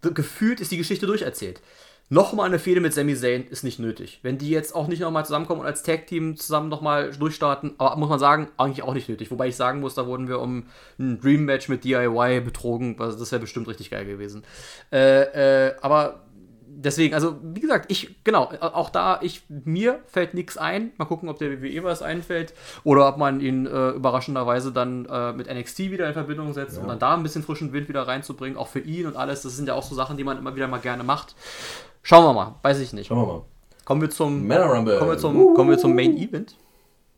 gefühlt 0.01 0.59
ist 0.59 0.71
die 0.71 0.77
Geschichte 0.77 1.07
durcherzählt. 1.07 1.61
Nochmal 2.13 2.47
eine 2.47 2.59
Fehde 2.59 2.81
mit 2.81 2.93
Sami 2.93 3.15
Zayn 3.15 3.47
ist 3.47 3.63
nicht 3.63 3.79
nötig. 3.79 4.19
Wenn 4.21 4.37
die 4.37 4.49
jetzt 4.49 4.75
auch 4.75 4.89
nicht 4.89 4.99
nochmal 4.99 5.25
zusammenkommen 5.25 5.61
und 5.61 5.65
als 5.65 5.81
Tag-Team 5.81 6.35
zusammen 6.35 6.67
nochmal 6.67 7.11
durchstarten, 7.11 7.75
aber 7.77 7.95
muss 7.95 8.09
man 8.09 8.19
sagen, 8.19 8.49
eigentlich 8.57 8.83
auch 8.83 8.93
nicht 8.93 9.07
nötig. 9.07 9.31
Wobei 9.31 9.47
ich 9.47 9.55
sagen 9.55 9.79
muss, 9.79 9.95
da 9.95 10.05
wurden 10.07 10.27
wir 10.27 10.41
um 10.41 10.65
ein 10.99 11.21
Dream-Match 11.21 11.69
mit 11.69 11.85
DIY 11.85 12.41
betrogen. 12.41 12.97
Das 12.97 13.31
wäre 13.31 13.39
bestimmt 13.39 13.69
richtig 13.69 13.91
geil 13.91 14.05
gewesen. 14.05 14.43
Äh, 14.91 15.67
äh, 15.69 15.75
aber 15.81 16.23
deswegen, 16.83 17.13
also 17.13 17.37
wie 17.41 17.59
gesagt, 17.59 17.91
ich, 17.91 18.23
genau, 18.23 18.51
auch 18.59 18.89
da, 18.89 19.19
ich, 19.21 19.43
mir 19.49 19.99
fällt 20.05 20.33
nichts 20.33 20.57
ein. 20.57 20.91
Mal 20.97 21.05
gucken, 21.05 21.29
ob 21.29 21.37
der 21.39 21.61
WWE 21.61 21.83
was 21.83 22.01
einfällt 22.01 22.53
oder 22.83 23.07
ob 23.07 23.17
man 23.17 23.39
ihn 23.39 23.65
äh, 23.65 23.89
überraschenderweise 23.89 24.71
dann 24.71 25.05
äh, 25.05 25.33
mit 25.33 25.51
NXT 25.51 25.79
wieder 25.91 26.07
in 26.07 26.13
Verbindung 26.13 26.53
setzt, 26.53 26.77
ja. 26.77 26.81
um 26.81 26.87
dann 26.87 26.99
da 26.99 27.13
ein 27.13 27.23
bisschen 27.23 27.43
frischen 27.43 27.73
Wind 27.73 27.89
wieder 27.89 28.07
reinzubringen, 28.07 28.57
auch 28.57 28.67
für 28.67 28.79
ihn 28.79 29.07
und 29.07 29.15
alles. 29.15 29.41
Das 29.41 29.55
sind 29.55 29.67
ja 29.67 29.73
auch 29.73 29.83
so 29.83 29.95
Sachen, 29.95 30.17
die 30.17 30.23
man 30.23 30.37
immer 30.37 30.55
wieder 30.55 30.67
mal 30.67 30.79
gerne 30.79 31.03
macht. 31.03 31.35
Schauen 32.03 32.25
wir 32.25 32.33
mal, 32.33 32.55
weiß 32.63 32.79
ich 32.79 32.93
nicht. 32.93 33.07
Schauen 33.07 33.19
wir 33.19 33.33
mal. 33.33 33.41
Kommen 33.85 34.01
wir 34.01 34.09
zum, 34.09 34.47
Kommen 34.99 35.11
wir 35.11 35.17
zum, 35.17 35.53
kommen 35.53 35.69
wir 35.69 35.77
zum 35.77 35.95
Main 35.95 36.17
Event. 36.17 36.55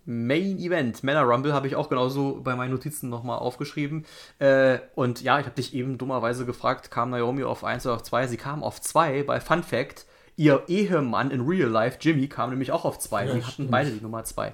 Main 0.06 0.60
Event, 0.60 1.04
Männer 1.04 1.24
Rumble, 1.24 1.54
habe 1.54 1.68
ich 1.68 1.76
auch 1.76 1.90
genauso 1.90 2.42
bei 2.44 2.56
meinen 2.56 2.72
Notizen 2.72 3.10
nochmal 3.10 3.40
aufgeschrieben. 3.40 4.06
Äh, 4.40 4.80
und 4.96 5.22
ja, 5.22 5.40
ich 5.40 5.46
habe 5.46 5.56
dich 5.56 5.74
eben 5.74 5.98
dummerweise 5.98 6.46
gefragt, 6.46 6.92
kam 6.92 7.12
Naomi 7.12 7.44
auf 7.44 7.64
1 7.64 7.86
oder 7.86 7.96
auf 7.96 8.04
2? 8.04 8.28
Sie 8.28 8.38
kam 8.38 8.64
auf 8.64 8.82
2 8.82 9.24
bei 9.24 9.40
Fun 9.40 9.64
Fact. 9.64 10.06
Ihr 10.36 10.64
Ehemann 10.68 11.30
in 11.30 11.42
Real 11.42 11.70
Life, 11.70 12.00
Jimmy, 12.02 12.28
kam 12.28 12.50
nämlich 12.50 12.72
auch 12.72 12.86
auf 12.86 12.98
2. 12.98 13.26
Ja, 13.26 13.34
die 13.36 13.44
hatten 13.44 13.70
beide 13.70 13.92
die 13.92 14.02
Nummer 14.02 14.24
2. 14.24 14.54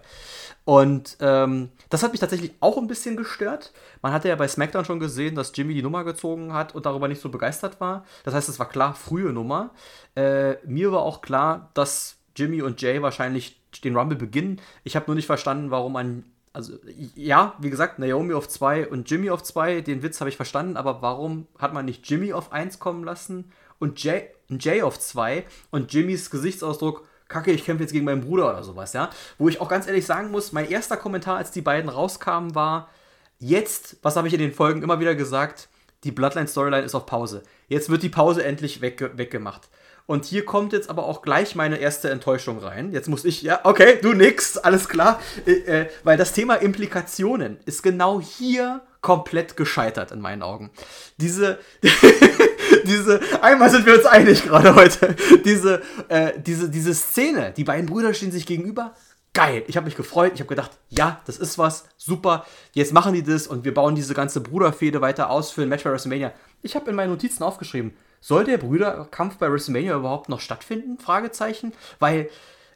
Und 0.66 1.16
ähm, 1.22 1.70
das 1.90 2.04
hat 2.04 2.12
mich 2.12 2.20
tatsächlich 2.20 2.52
auch 2.60 2.78
ein 2.78 2.88
bisschen 2.88 3.16
gestört. 3.16 3.72
Man 4.02 4.12
hatte 4.12 4.28
ja 4.28 4.36
bei 4.36 4.48
SmackDown 4.48 4.84
schon 4.84 5.00
gesehen, 5.00 5.36
dass 5.36 5.54
Jimmy 5.56 5.74
die 5.74 5.82
Nummer 5.82 6.04
gezogen 6.04 6.54
hat 6.54 6.76
und 6.76 6.86
darüber 6.86 7.08
nicht 7.08 7.22
so 7.22 7.30
begeistert 7.30 7.80
war. 7.80 8.06
Das 8.26 8.34
heißt, 8.34 8.50
es 8.50 8.60
war 8.60 8.68
klar, 8.68 8.94
frühe 8.94 9.32
Nummer. 9.32 9.72
Äh, 10.16 10.56
mir 10.66 10.92
war 10.92 11.02
auch 11.02 11.22
klar, 11.22 11.72
dass 11.76 12.18
Jimmy 12.36 12.62
und 12.62 12.82
Jay 12.82 13.02
wahrscheinlich 13.02 13.59
den 13.84 13.96
Rumble 13.96 14.18
beginnen. 14.18 14.62
Ich 14.84 14.96
habe 14.96 15.06
nur 15.08 15.16
nicht 15.16 15.26
verstanden, 15.26 15.72
warum 15.72 15.94
man. 15.94 16.24
Also, 16.52 16.74
ja, 17.16 17.54
wie 17.60 17.70
gesagt, 17.70 18.00
Naomi 18.00 18.34
auf 18.34 18.48
2 18.48 18.88
und 18.88 19.10
Jimmy 19.10 19.30
auf 19.30 19.44
2, 19.44 19.82
den 19.82 20.02
Witz 20.02 20.20
habe 20.20 20.32
ich 20.32 20.36
verstanden, 20.36 20.78
aber 20.78 21.04
warum 21.04 21.46
hat 21.60 21.74
man 21.74 21.86
nicht 21.86 22.10
Jimmy 22.10 22.34
auf 22.34 22.52
1 22.52 22.80
kommen 22.80 23.04
lassen 23.04 23.52
und 23.78 24.04
Jay, 24.04 24.24
Jay 24.50 24.82
auf 24.82 25.00
2 25.00 25.46
und 25.70 25.94
Jimmys 25.94 26.32
Gesichtsausdruck, 26.32 27.08
Kacke, 27.28 27.52
ich 27.52 27.64
kämpfe 27.64 27.84
jetzt 27.84 27.94
gegen 27.94 28.06
meinen 28.06 28.22
Bruder 28.22 28.50
oder 28.50 28.64
sowas, 28.64 28.94
ja? 28.94 29.12
Wo 29.38 29.48
ich 29.48 29.62
auch 29.62 29.70
ganz 29.70 29.86
ehrlich 29.86 30.08
sagen 30.08 30.32
muss, 30.32 30.52
mein 30.52 30.68
erster 30.68 30.98
Kommentar, 30.98 31.38
als 31.38 31.52
die 31.52 31.62
beiden 31.62 31.90
rauskamen, 31.90 32.56
war, 32.56 32.90
jetzt, 33.38 33.98
was 34.02 34.16
habe 34.16 34.28
ich 34.28 34.34
in 34.34 34.40
den 34.40 34.52
Folgen 34.52 34.82
immer 34.82 35.00
wieder 35.00 35.14
gesagt, 35.14 35.70
die 36.04 36.12
Bloodline-Storyline 36.12 36.84
ist 36.84 36.96
auf 36.96 37.06
Pause. 37.06 37.44
Jetzt 37.68 37.90
wird 37.90 38.02
die 38.02 38.10
Pause 38.10 38.44
endlich 38.44 38.82
wegge 38.82 39.18
weggemacht. 39.18 39.70
Und 40.10 40.26
hier 40.26 40.44
kommt 40.44 40.74
jetzt 40.74 40.90
aber 40.90 41.06
auch 41.06 41.22
gleich 41.22 41.54
meine 41.54 41.78
erste 41.78 42.10
Enttäuschung 42.10 42.58
rein. 42.58 42.92
Jetzt 42.92 43.10
muss 43.10 43.26
ich, 43.26 43.44
ja, 43.44 43.60
okay, 43.64 44.00
du 44.02 44.14
nix, 44.14 44.58
alles 44.58 44.90
klar. 44.90 45.22
Äh, 45.46 45.52
äh, 45.52 45.90
weil 46.04 46.18
das 46.18 46.34
Thema 46.34 46.56
Implikationen 46.56 47.60
ist 47.68 47.84
genau 47.84 48.20
hier 48.20 48.82
komplett 49.02 49.56
gescheitert 49.56 50.12
in 50.12 50.20
meinen 50.20 50.42
Augen. 50.42 50.72
Diese, 51.18 51.60
diese, 52.86 53.20
einmal 53.44 53.70
sind 53.70 53.86
wir 53.86 53.94
uns 53.94 54.06
einig 54.08 54.46
gerade 54.46 54.74
heute. 54.74 55.16
Diese, 55.46 55.84
äh, 56.08 56.32
diese, 56.40 56.72
diese 56.72 56.96
Szene, 56.96 57.54
die 57.56 57.64
beiden 57.64 57.86
Brüder 57.86 58.16
stehen 58.16 58.32
sich 58.32 58.48
gegenüber. 58.48 58.96
Geil, 59.36 59.64
ich 59.68 59.78
habe 59.78 59.86
mich 59.86 59.96
gefreut, 59.96 60.32
ich 60.34 60.40
habe 60.40 60.50
gedacht, 60.50 60.72
ja, 60.90 61.22
das 61.28 61.38
ist 61.38 61.60
was, 61.60 61.86
super, 61.98 62.48
jetzt 62.74 62.94
machen 62.94 63.14
die 63.14 63.22
das 63.22 63.46
und 63.46 63.64
wir 63.64 63.76
bauen 63.76 63.94
diese 63.94 64.16
ganze 64.16 64.42
Bruderfehde 64.42 65.02
weiter 65.02 65.30
aus 65.30 65.52
für 65.52 65.62
ein 65.62 65.70
Match 65.70 65.84
bei 65.84 65.92
WrestleMania. 65.92 66.34
Ich 66.64 66.76
habe 66.76 66.90
in 66.90 66.96
meinen 66.96 67.12
Notizen 67.12 67.44
aufgeschrieben, 67.44 67.94
soll 68.22 68.44
der 68.44 68.58
Brüderkampf 68.58 69.38
bei 69.38 69.52
WrestleMania 69.52 69.96
überhaupt 69.96 70.30
noch 70.30 70.40
stattfinden? 70.40 71.00
Fragezeichen. 71.00 71.74
Weil 72.00 72.30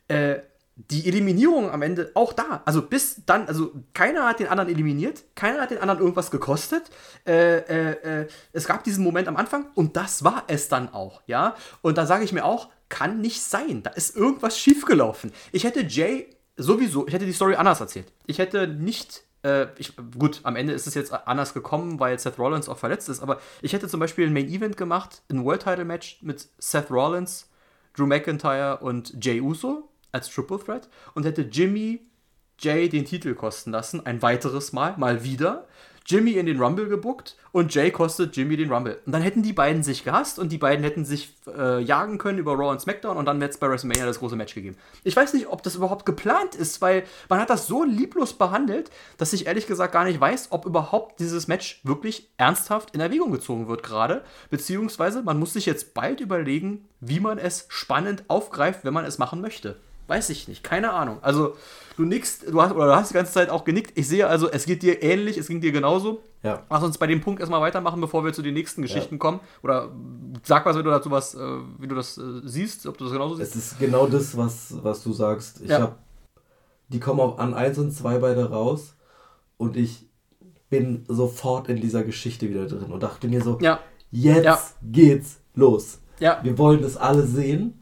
äh, 0.08 0.40
die 0.76 1.08
Eliminierung 1.08 1.70
am 1.70 1.82
Ende 1.82 2.12
auch 2.16 2.34
da. 2.34 2.64
Also 2.66 2.82
bis 2.82 3.22
dann, 3.26 3.48
also 3.48 3.72
keiner 3.94 4.26
hat 4.26 4.40
den 4.40 4.48
anderen 4.48 4.70
eliminiert, 4.70 5.24
keiner 5.36 5.62
hat 5.62 5.72
den 5.72 5.78
anderen 5.78 6.00
irgendwas 6.00 6.32
gekostet. 6.32 6.90
Äh, 7.28 7.58
äh, 7.58 8.22
äh 8.22 8.28
es 8.54 8.66
gab 8.66 8.84
diesen 8.84 9.04
Moment 9.04 9.28
am 9.28 9.38
Anfang 9.38 9.68
und 9.76 9.96
das 9.96 10.24
war 10.24 10.44
es 10.48 10.70
dann 10.70 10.92
auch, 10.92 11.22
ja. 11.28 11.56
Und 11.82 11.98
da 11.98 12.06
sage 12.06 12.24
ich 12.24 12.34
mir 12.34 12.44
auch, 12.44 12.70
kann 12.90 13.22
nicht 13.22 13.42
sein. 13.42 13.84
Da 13.84 13.92
ist 13.92 14.16
irgendwas 14.16 14.58
schiefgelaufen. 14.58 15.32
Ich 15.52 15.64
hätte 15.64 15.82
Jay 15.82 16.30
sowieso, 16.58 17.08
ich 17.08 17.14
hätte 17.14 17.26
die 17.26 17.34
Story 17.34 17.56
anders 17.56 17.80
erzählt. 17.80 18.12
Ich 18.26 18.40
hätte 18.40 18.68
nicht 18.68 19.24
äh, 19.44 19.68
ich, 19.78 19.94
gut, 20.18 20.42
am 20.44 20.56
Ende 20.56 20.74
ist 20.74 20.88
es 20.88 20.94
jetzt 20.94 21.14
anders 21.14 21.54
gekommen, 21.54 22.00
weil 22.00 22.18
Seth 22.18 22.40
Rollins 22.40 22.70
auch 22.70 22.78
verletzt 22.78 23.10
ist, 23.10 23.22
aber 23.22 23.40
ich 23.62 23.74
hätte 23.74 23.88
zum 23.88 24.00
Beispiel 24.00 24.28
ein 24.28 24.34
Main 24.34 24.50
Event 24.50 24.78
gemacht, 24.78 25.22
ein 25.30 25.44
World 25.44 25.64
Title 25.64 25.86
Match 25.86 26.20
mit 26.22 26.48
Seth 26.58 26.90
Rollins, 26.90 27.50
Drew 27.96 28.08
McIntyre 28.08 28.78
und 28.78 29.24
Jay 29.24 29.40
Uso 29.40 29.90
als 30.12 30.30
Triple 30.30 30.60
Threat 30.60 30.90
und 31.14 31.26
hätte 31.26 31.42
Jimmy 31.42 32.02
Jay 32.60 32.88
den 32.88 33.06
Titel 33.06 33.36
kosten 33.36 33.72
lassen, 33.72 34.06
ein 34.06 34.22
weiteres 34.22 34.74
Mal, 34.74 34.96
mal 34.98 35.24
wieder. 35.24 35.68
Jimmy 36.06 36.32
in 36.32 36.46
den 36.46 36.62
Rumble 36.62 36.88
gebuckt 36.88 37.36
und 37.52 37.74
Jay 37.74 37.92
kostet 37.92 38.36
Jimmy 38.36 38.58
den 38.58 38.72
Rumble. 38.72 39.00
Und 39.06 39.12
dann 39.12 39.22
hätten 39.22 39.44
die 39.44 39.54
beiden 39.54 39.84
sich 39.84 40.04
gehasst 40.04 40.40
und 40.40 40.52
die 40.52 40.58
beiden 40.58 40.84
hätten 40.84 41.06
sich 41.06 41.34
äh, 41.48 41.82
jagen 41.82 42.18
können 42.18 42.40
über 42.40 42.54
Raw 42.54 42.72
und 42.72 42.82
SmackDown 42.82 43.18
und 43.18 43.26
dann 43.26 43.40
hätte 43.42 43.54
es 43.54 43.60
bei 43.60 43.70
WrestleMania 43.70 44.06
das 44.06 44.20
große 44.20 44.36
Match 44.36 44.54
gegeben. 44.54 44.76
Ich 45.04 45.16
weiß 45.16 45.34
nicht, 45.34 45.48
ob 45.48 45.64
das 45.64 45.76
überhaupt 45.76 46.06
geplant 46.06 46.56
ist, 46.56 46.82
weil 46.82 47.04
man 47.30 47.40
hat 47.40 47.50
das 47.50 47.68
so 47.68 47.84
lieblos 47.84 48.34
behandelt, 48.34 48.90
dass 49.18 49.34
ich 49.34 49.48
ehrlich 49.48 49.68
gesagt 49.68 49.94
gar 49.94 50.04
nicht 50.04 50.20
weiß, 50.20 50.48
ob 50.52 50.66
überhaupt 50.66 51.20
dieses 51.20 51.48
Match 51.48 51.82
wirklich 51.84 52.30
ernsthaft 52.38 52.94
in 52.94 53.02
Erwägung 53.02 53.32
gezogen 53.32 53.68
wird 53.68 53.84
gerade. 53.84 54.24
Beziehungsweise 54.50 55.22
man 55.22 55.40
muss 55.40 55.54
sich 55.54 55.66
jetzt 55.66 55.94
bald 55.94 56.20
überlegen, 56.20 56.86
wie 57.00 57.20
man 57.20 57.38
es 57.38 57.66
spannend 57.70 58.24
aufgreift, 58.28 58.84
wenn 58.84 58.94
man 58.94 59.06
es 59.06 59.18
machen 59.18 59.42
möchte. 59.42 59.78
Weiß 60.08 60.30
ich 60.30 60.48
nicht, 60.48 60.64
keine 60.64 60.92
Ahnung. 60.92 61.20
Also, 61.22 61.56
du 61.98 62.04
nickst, 62.04 62.52
du 62.52 62.62
hast, 62.62 62.74
oder 62.74 62.88
du 62.88 62.96
hast 62.96 63.10
die 63.10 63.14
ganze 63.14 63.32
Zeit 63.32 63.50
auch 63.50 63.64
genickt. 63.64 63.98
Ich 63.98 64.08
sehe 64.08 64.28
also, 64.28 64.50
es 64.50 64.66
geht 64.66 64.84
dir 64.84 65.02
ähnlich, 65.02 65.38
es 65.38 65.48
ging 65.48 65.62
dir 65.62 65.72
genauso. 65.72 66.22
Ja. 66.42 66.64
Lass 66.70 66.84
uns 66.84 66.98
bei 66.98 67.08
dem 67.08 67.22
Punkt 67.22 67.40
erstmal 67.40 67.62
weitermachen, 67.62 68.02
bevor 68.02 68.26
wir 68.26 68.34
zu 68.34 68.42
den 68.42 68.54
nächsten 68.54 68.82
Geschichten 68.82 69.16
ja. 69.16 69.20
kommen. 69.20 69.40
Oder 69.62 69.92
sag 70.44 70.66
was, 70.66 70.76
wenn 70.76 70.84
du 70.84 70.92
dazu 70.92 71.10
was, 71.10 71.36
äh, 71.36 71.40
wie 71.80 71.88
du 71.88 71.96
das 71.96 72.18
äh, 72.18 72.42
siehst, 72.44 72.86
ob 72.86 72.98
du 72.98 73.06
das 73.06 73.14
genauso 73.14 73.36
siehst. 73.36 73.56
Es 73.56 73.72
ist 73.72 73.80
genau 73.80 74.08
das, 74.08 74.36
was, 74.36 74.76
was 74.84 75.04
du 75.04 75.14
sagst. 75.14 75.62
Ich 75.62 75.70
ja. 75.70 75.82
hab, 75.82 76.00
die 76.90 77.00
kommen 77.00 77.22
auch 77.22 77.38
an 77.38 77.54
1 77.54 77.78
und 77.78 77.92
2 77.92 78.18
beide 78.18 78.50
raus 78.50 78.96
und 79.58 79.78
ich 79.78 80.10
bin 80.70 81.06
sofort 81.08 81.70
in 81.70 81.80
dieser 81.80 82.04
Geschichte 82.04 82.50
wieder 82.50 82.66
drin 82.66 82.92
und 82.92 83.04
dachte 83.04 83.28
mir 83.28 83.42
so, 83.42 83.60
ja. 83.62 83.80
jetzt 84.12 84.44
ja. 84.44 84.60
geht's 84.82 85.40
los. 85.54 86.00
Ja. 86.20 86.40
Wir 86.44 86.58
wollen 86.58 86.82
das 86.82 86.98
alle 86.98 87.24
sehen 87.24 87.80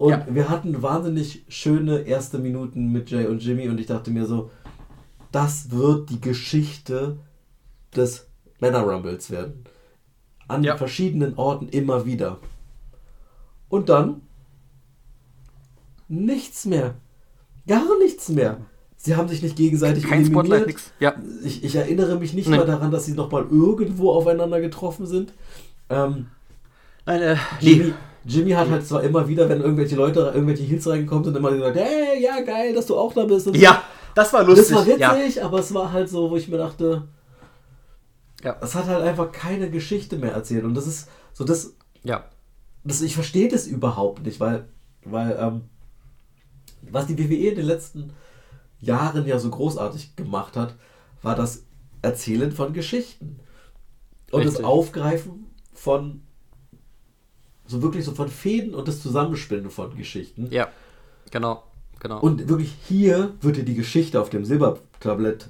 und 0.00 0.12
ja. 0.12 0.26
wir 0.30 0.48
hatten 0.48 0.80
wahnsinnig 0.80 1.44
schöne 1.48 1.98
erste 1.98 2.38
Minuten 2.38 2.90
mit 2.90 3.10
Jay 3.10 3.26
und 3.26 3.44
Jimmy 3.44 3.68
und 3.68 3.78
ich 3.78 3.84
dachte 3.84 4.10
mir 4.10 4.24
so, 4.24 4.50
das 5.30 5.72
wird 5.72 6.08
die 6.08 6.22
Geschichte 6.22 7.18
des 7.94 8.26
Männer 8.60 8.80
Rumbles 8.80 9.30
werden. 9.30 9.62
An 10.48 10.64
ja. 10.64 10.78
verschiedenen 10.78 11.36
Orten 11.36 11.68
immer 11.68 12.06
wieder. 12.06 12.38
Und 13.68 13.90
dann 13.90 14.22
nichts 16.08 16.64
mehr. 16.64 16.94
Gar 17.66 17.98
nichts 17.98 18.30
mehr. 18.30 18.56
Sie 18.96 19.16
haben 19.16 19.28
sich 19.28 19.42
nicht 19.42 19.56
gegenseitig 19.56 20.04
Kein 20.04 20.24
Spotlight, 20.24 20.66
nix. 20.66 20.92
Ja. 20.98 21.14
Ich, 21.44 21.62
ich 21.62 21.76
erinnere 21.76 22.18
mich 22.18 22.32
nicht 22.32 22.48
nee. 22.48 22.56
mal 22.56 22.64
daran, 22.64 22.90
dass 22.90 23.04
sie 23.04 23.12
nochmal 23.12 23.44
irgendwo 23.50 24.12
aufeinander 24.12 24.62
getroffen 24.62 25.04
sind. 25.04 25.34
Ähm, 25.90 26.28
Nein, 27.04 27.20
äh, 27.20 27.36
Jimmy, 27.60 27.92
Jimmy 28.24 28.50
hat 28.50 28.68
halt 28.68 28.86
zwar 28.86 29.02
immer 29.02 29.26
wieder, 29.26 29.48
wenn 29.48 29.60
irgendwelche 29.60 29.96
Leute, 29.96 30.20
irgendwelche 30.34 30.62
Heels 30.64 30.86
reingekommen 30.86 31.24
sind, 31.24 31.36
immer 31.36 31.50
gesagt, 31.52 31.76
hey, 31.76 32.22
ja, 32.22 32.40
geil, 32.40 32.74
dass 32.74 32.86
du 32.86 32.96
auch 32.96 33.12
da 33.12 33.24
bist. 33.24 33.54
ja, 33.56 33.82
das 34.14 34.32
war 34.32 34.44
lustig. 34.44 34.68
Das 34.68 34.76
war 34.76 34.86
witzig, 34.86 35.36
ja. 35.36 35.44
aber 35.44 35.60
es 35.60 35.72
war 35.72 35.92
halt 35.92 36.08
so, 36.08 36.30
wo 36.30 36.36
ich 36.36 36.48
mir 36.48 36.58
dachte, 36.58 37.08
ja. 38.42 38.56
es 38.60 38.74
hat 38.74 38.86
halt 38.86 39.02
einfach 39.02 39.32
keine 39.32 39.70
Geschichte 39.70 40.16
mehr 40.16 40.32
erzählt. 40.32 40.64
Und 40.64 40.74
das 40.74 40.86
ist 40.86 41.08
so, 41.32 41.44
das, 41.44 41.74
ja. 42.02 42.24
das 42.84 43.00
ich 43.00 43.14
verstehe 43.14 43.48
das 43.48 43.66
überhaupt 43.66 44.24
nicht, 44.24 44.40
weil, 44.40 44.68
weil, 45.04 45.36
ähm, 45.40 45.62
was 46.82 47.06
die 47.06 47.18
WWE 47.18 47.50
in 47.50 47.56
den 47.56 47.66
letzten 47.66 48.12
Jahren 48.80 49.26
ja 49.26 49.38
so 49.38 49.50
großartig 49.50 50.16
gemacht 50.16 50.56
hat, 50.56 50.74
war 51.22 51.34
das 51.34 51.64
Erzählen 52.02 52.52
von 52.52 52.72
Geschichten. 52.72 53.40
Und 54.30 54.40
Richtig. 54.40 54.58
das 54.58 54.64
Aufgreifen 54.64 55.46
von 55.74 56.22
so 57.70 57.82
wirklich 57.82 58.04
so 58.04 58.12
von 58.12 58.28
Fäden 58.28 58.74
und 58.74 58.88
das 58.88 59.00
Zusammenspinnen 59.00 59.70
von 59.70 59.96
Geschichten. 59.96 60.48
Ja, 60.50 60.68
genau, 61.30 61.62
genau. 62.00 62.20
Und 62.20 62.48
wirklich 62.48 62.74
hier 62.88 63.32
wird 63.40 63.56
dir 63.56 63.64
die 63.64 63.76
Geschichte 63.76 64.20
auf 64.20 64.28
dem 64.28 64.44
Silbertablett 64.44 65.48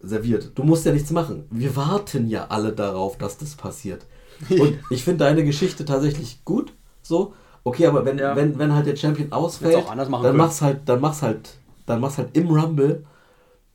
serviert. 0.00 0.52
Du 0.54 0.62
musst 0.62 0.86
ja 0.86 0.92
nichts 0.92 1.10
machen. 1.10 1.44
Wir 1.50 1.74
warten 1.74 2.28
ja 2.28 2.46
alle 2.48 2.72
darauf, 2.72 3.18
dass 3.18 3.36
das 3.36 3.56
passiert. 3.56 4.06
Und 4.48 4.78
ich 4.90 5.02
finde 5.02 5.24
deine 5.24 5.44
Geschichte 5.44 5.84
tatsächlich 5.84 6.44
gut. 6.44 6.72
So, 7.02 7.34
okay, 7.64 7.86
aber 7.86 8.04
wenn, 8.04 8.18
ja. 8.18 8.36
wenn, 8.36 8.58
wenn 8.58 8.72
halt 8.72 8.86
der 8.86 8.96
Champion 8.96 9.32
ausfällt, 9.32 9.84
dann 9.88 10.36
mach's 10.36 10.62
halt, 10.62 10.82
dann 10.86 11.00
mach's 11.00 11.22
halt, 11.22 11.56
dann 11.86 12.00
mach's 12.00 12.18
halt 12.18 12.36
im 12.36 12.48
Rumble. 12.48 13.04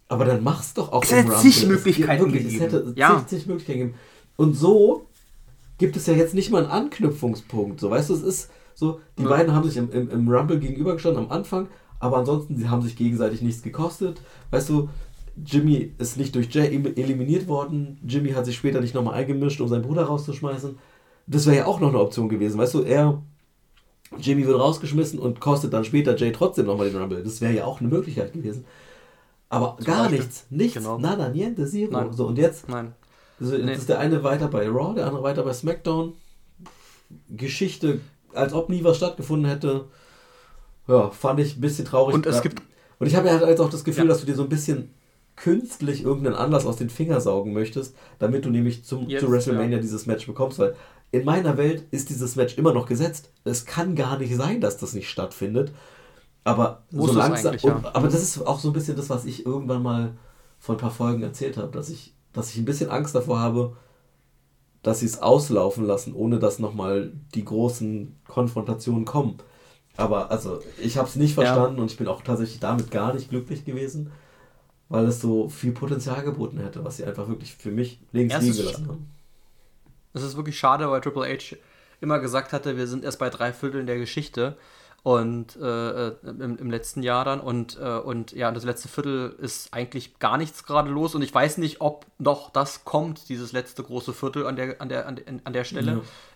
Aber 0.08 0.26
dann 0.26 0.44
mach's 0.44 0.74
doch 0.74 0.94
auch 0.94 1.04
es 1.04 1.12
im 1.12 1.18
Rumble. 1.18 1.34
Es 1.34 1.44
hätte 1.44 1.54
zig 1.54 1.68
Möglichkeiten 1.68 2.24
wirklich, 2.24 2.44
gegeben. 2.44 2.66
Es 2.66 2.74
hätte 2.74 2.94
ja. 2.96 3.18
zig, 3.18 3.28
zig 3.28 3.48
Möglichkeiten 3.48 3.80
gegeben. 3.80 4.00
Und 4.38 4.54
so 4.54 5.09
gibt 5.80 5.96
es 5.96 6.06
ja 6.06 6.14
jetzt 6.14 6.36
nicht 6.36 6.52
mal 6.52 6.64
einen 6.64 6.72
Anknüpfungspunkt. 6.72 7.80
So, 7.80 7.90
weißt 7.90 8.12
du, 8.12 8.14
es 8.14 8.22
ist 8.22 8.52
so, 8.76 9.02
die 9.18 9.24
ja. 9.24 9.30
beiden 9.30 9.56
haben 9.56 9.68
sich 9.68 9.78
im, 9.78 9.92
im, 9.92 10.10
im 10.12 10.30
Rumble 10.30 10.60
gegenübergestanden 10.60 11.26
am 11.26 11.32
Anfang, 11.32 11.68
aber 12.00 12.18
ansonsten, 12.18 12.56
sie 12.56 12.70
haben 12.70 12.82
sich 12.82 12.96
gegenseitig 12.96 13.42
nichts 13.42 13.64
gekostet. 13.64 14.22
Weißt 14.52 14.70
du, 14.70 14.90
Jimmy 15.44 15.94
ist 15.98 16.18
nicht 16.18 16.36
durch 16.36 16.54
Jay 16.54 16.68
eliminiert 16.68 17.48
worden. 17.48 18.00
Jimmy 18.06 18.32
hat 18.32 18.46
sich 18.46 18.56
später 18.56 18.82
nicht 18.82 18.94
nochmal 18.94 19.16
eingemischt, 19.16 19.60
um 19.62 19.68
seinen 19.68 19.82
Bruder 19.82 20.04
rauszuschmeißen. 20.04 20.78
Das 21.28 21.46
wäre 21.46 21.58
ja 21.58 21.66
auch 21.66 21.80
noch 21.80 21.90
eine 21.90 22.00
Option 22.00 22.30
gewesen. 22.30 22.58
Weißt 22.58 22.74
du, 22.74 22.82
er, 22.82 23.22
Jimmy 24.18 24.46
wird 24.46 24.60
rausgeschmissen 24.60 25.20
und 25.20 25.40
kostet 25.40 25.74
dann 25.74 25.86
später 25.86 26.16
Jay 26.18 26.32
trotzdem 26.32 26.66
nochmal 26.66 26.90
den 26.90 27.00
Rumble. 27.00 27.24
Das 27.24 27.42
wäre 27.42 27.54
ja 27.54 27.66
auch 27.66 27.80
eine 27.80 27.90
Möglichkeit 27.90 28.34
gewesen. 28.34 28.66
Aber 29.50 29.76
Zum 29.78 29.86
gar 29.86 30.04
Beispiel. 30.04 30.20
nichts. 30.20 30.46
Nichts. 30.50 30.78
Genau. 30.78 30.98
Nada, 30.98 31.30
niente, 31.30 31.66
zero. 31.66 31.92
Nein. 31.92 32.14
So, 32.14 32.28
und 32.28 32.38
jetzt? 32.38 32.68
Nein. 32.70 32.94
Also, 33.40 33.56
jetzt 33.56 33.66
nee. 33.66 33.74
ist 33.74 33.90
der 33.90 34.00
eine 34.00 34.24
weiter 34.24 34.48
bei 34.48 34.68
Raw, 34.68 34.94
der 34.96 35.08
andere 35.08 35.24
weiter 35.24 35.44
bei 35.44 35.54
SmackDown. 35.54 36.14
Geschichte, 37.30 38.02
als 38.34 38.54
ob 38.54 38.70
nie 38.70 38.84
was 38.84 38.98
stattgefunden 38.98 39.50
hätte. 39.50 39.86
Ja, 40.88 41.10
fand 41.10 41.40
ich 41.40 41.58
ein 41.58 41.62
bisschen 41.62 41.86
traurig. 41.86 42.16
Und 42.16 42.26
es 42.26 42.42
gibt. 42.42 42.62
Und 43.00 43.08
ich 43.08 43.16
habe 43.16 43.28
ja 43.28 43.40
halt 43.40 43.60
auch 43.60 43.70
das 43.70 43.84
Gefühl, 43.84 44.06
ja. 44.06 44.10
dass 44.10 44.20
du 44.20 44.26
dir 44.26 44.36
so 44.36 44.44
ein 44.44 44.50
bisschen 44.50 44.94
künstlich 45.36 46.04
irgendeinen 46.04 46.36
Anlass 46.36 46.66
aus 46.66 46.76
den 46.76 46.90
Fingern 46.90 47.22
saugen 47.22 47.54
möchtest, 47.54 47.96
damit 48.20 48.44
du 48.44 48.50
nämlich 48.50 48.84
zum, 48.84 49.08
Jetzt, 49.08 49.22
zu 49.22 49.32
WrestleMania 49.32 49.78
ja. 49.78 49.82
dieses 49.82 50.06
Match 50.06 50.26
bekommst, 50.28 50.60
weil 50.60 50.76
in 51.12 51.24
meiner 51.24 51.58
Welt 51.58 51.86
ist 51.92 52.10
dieses 52.10 52.36
Match 52.36 52.58
immer 52.58 52.74
noch 52.74 52.86
gesetzt. 52.86 53.32
Es 53.46 53.66
kann 53.66 53.96
gar 53.96 54.18
nicht 54.18 54.36
sein, 54.36 54.60
dass 54.60 54.78
das 54.78 54.94
nicht 54.94 55.10
stattfindet. 55.10 55.72
Aber 56.44 56.84
Muss 56.92 57.12
so 57.12 57.18
langsam. 57.18 57.56
Ja. 57.62 57.82
aber 57.94 58.08
das 58.08 58.22
ist 58.22 58.46
auch 58.46 58.60
so 58.60 58.70
ein 58.70 58.74
bisschen 58.74 58.96
das, 58.96 59.10
was 59.10 59.26
ich 59.26 59.46
irgendwann 59.46 59.82
mal 59.82 60.18
vor 60.60 60.76
ein 60.76 60.80
paar 60.80 60.92
Folgen 60.92 61.24
erzählt 61.24 61.58
habe, 61.58 61.72
dass 61.72 61.90
ich 61.90 62.14
dass 62.34 62.52
ich 62.52 62.58
ein 62.58 62.66
bisschen 62.66 62.90
Angst 62.90 63.16
davor 63.16 63.40
habe, 63.40 63.76
dass 64.84 65.00
sie 65.00 65.06
es 65.06 65.22
auslaufen 65.22 65.86
lassen, 65.86 66.14
ohne 66.14 66.40
dass 66.40 66.60
nochmal 66.60 67.12
die 67.36 67.44
großen 67.44 68.16
Konfrontationen 68.28 69.06
kommen. 69.06 69.38
Aber 69.98 70.32
also, 70.32 70.62
ich 70.78 70.98
habe 70.98 71.08
es 71.08 71.18
nicht 71.18 71.34
verstanden 71.34 71.78
ja. 71.78 71.82
und 71.82 71.92
ich 71.92 71.98
bin 71.98 72.08
auch 72.08 72.22
tatsächlich 72.22 72.60
damit 72.60 72.90
gar 72.90 73.14
nicht 73.14 73.30
glücklich 73.30 73.66
gewesen, 73.66 74.12
weil 74.88 75.06
es 75.06 75.20
so 75.20 75.50
viel 75.50 75.74
Potenzial 75.74 76.24
geboten 76.24 76.60
hätte, 76.60 76.86
was 76.86 76.98
sie 76.98 77.04
einfach 77.04 77.28
wirklich 77.28 77.54
für 77.54 77.72
mich 77.72 78.00
links 78.14 78.40
liegen 78.40 78.56
gelassen 78.56 78.88
haben. 78.88 79.10
Es 80.14 80.24
ist 80.24 80.38
wirklich 80.38 80.58
schade, 80.58 80.90
weil 80.90 81.02
Triple 81.02 81.28
H 81.28 81.58
immer 82.02 82.20
gesagt 82.20 82.54
hatte, 82.54 82.78
wir 82.78 82.88
sind 82.88 83.04
erst 83.04 83.20
bei 83.20 83.30
drei 83.30 83.52
Vierteln 83.52 83.86
der 83.86 83.98
Geschichte 83.98 84.58
und 85.04 85.56
äh, 85.56 86.08
äh, 86.08 86.16
im, 86.24 86.58
im, 86.58 86.70
letzten 86.70 87.04
Jahr 87.04 87.24
dann 87.26 87.40
und, 87.40 87.78
äh, 87.82 87.98
und 87.98 88.34
ja, 88.34 88.52
das 88.52 88.64
letzte 88.64 88.88
Viertel 88.88 89.36
ist 89.40 89.74
eigentlich 89.74 90.20
gar 90.20 90.38
nichts 90.38 90.66
gerade 90.66 90.90
los 90.90 91.16
und 91.16 91.22
ich 91.22 91.34
weiß 91.34 91.58
nicht, 91.58 91.82
ob 91.82 92.06
noch 92.18 92.50
das 92.52 92.84
kommt, 92.84 93.30
dieses 93.30 93.52
letzte 93.54 93.84
große 93.84 94.14
Viertel 94.14 94.46
an 94.46 94.56
der, 94.56 94.82
an 94.82 94.90
der, 94.90 95.08
an 95.08 95.16
der, 95.16 95.26
an 95.44 95.54
der 95.54 95.64
Stelle. 95.64 95.92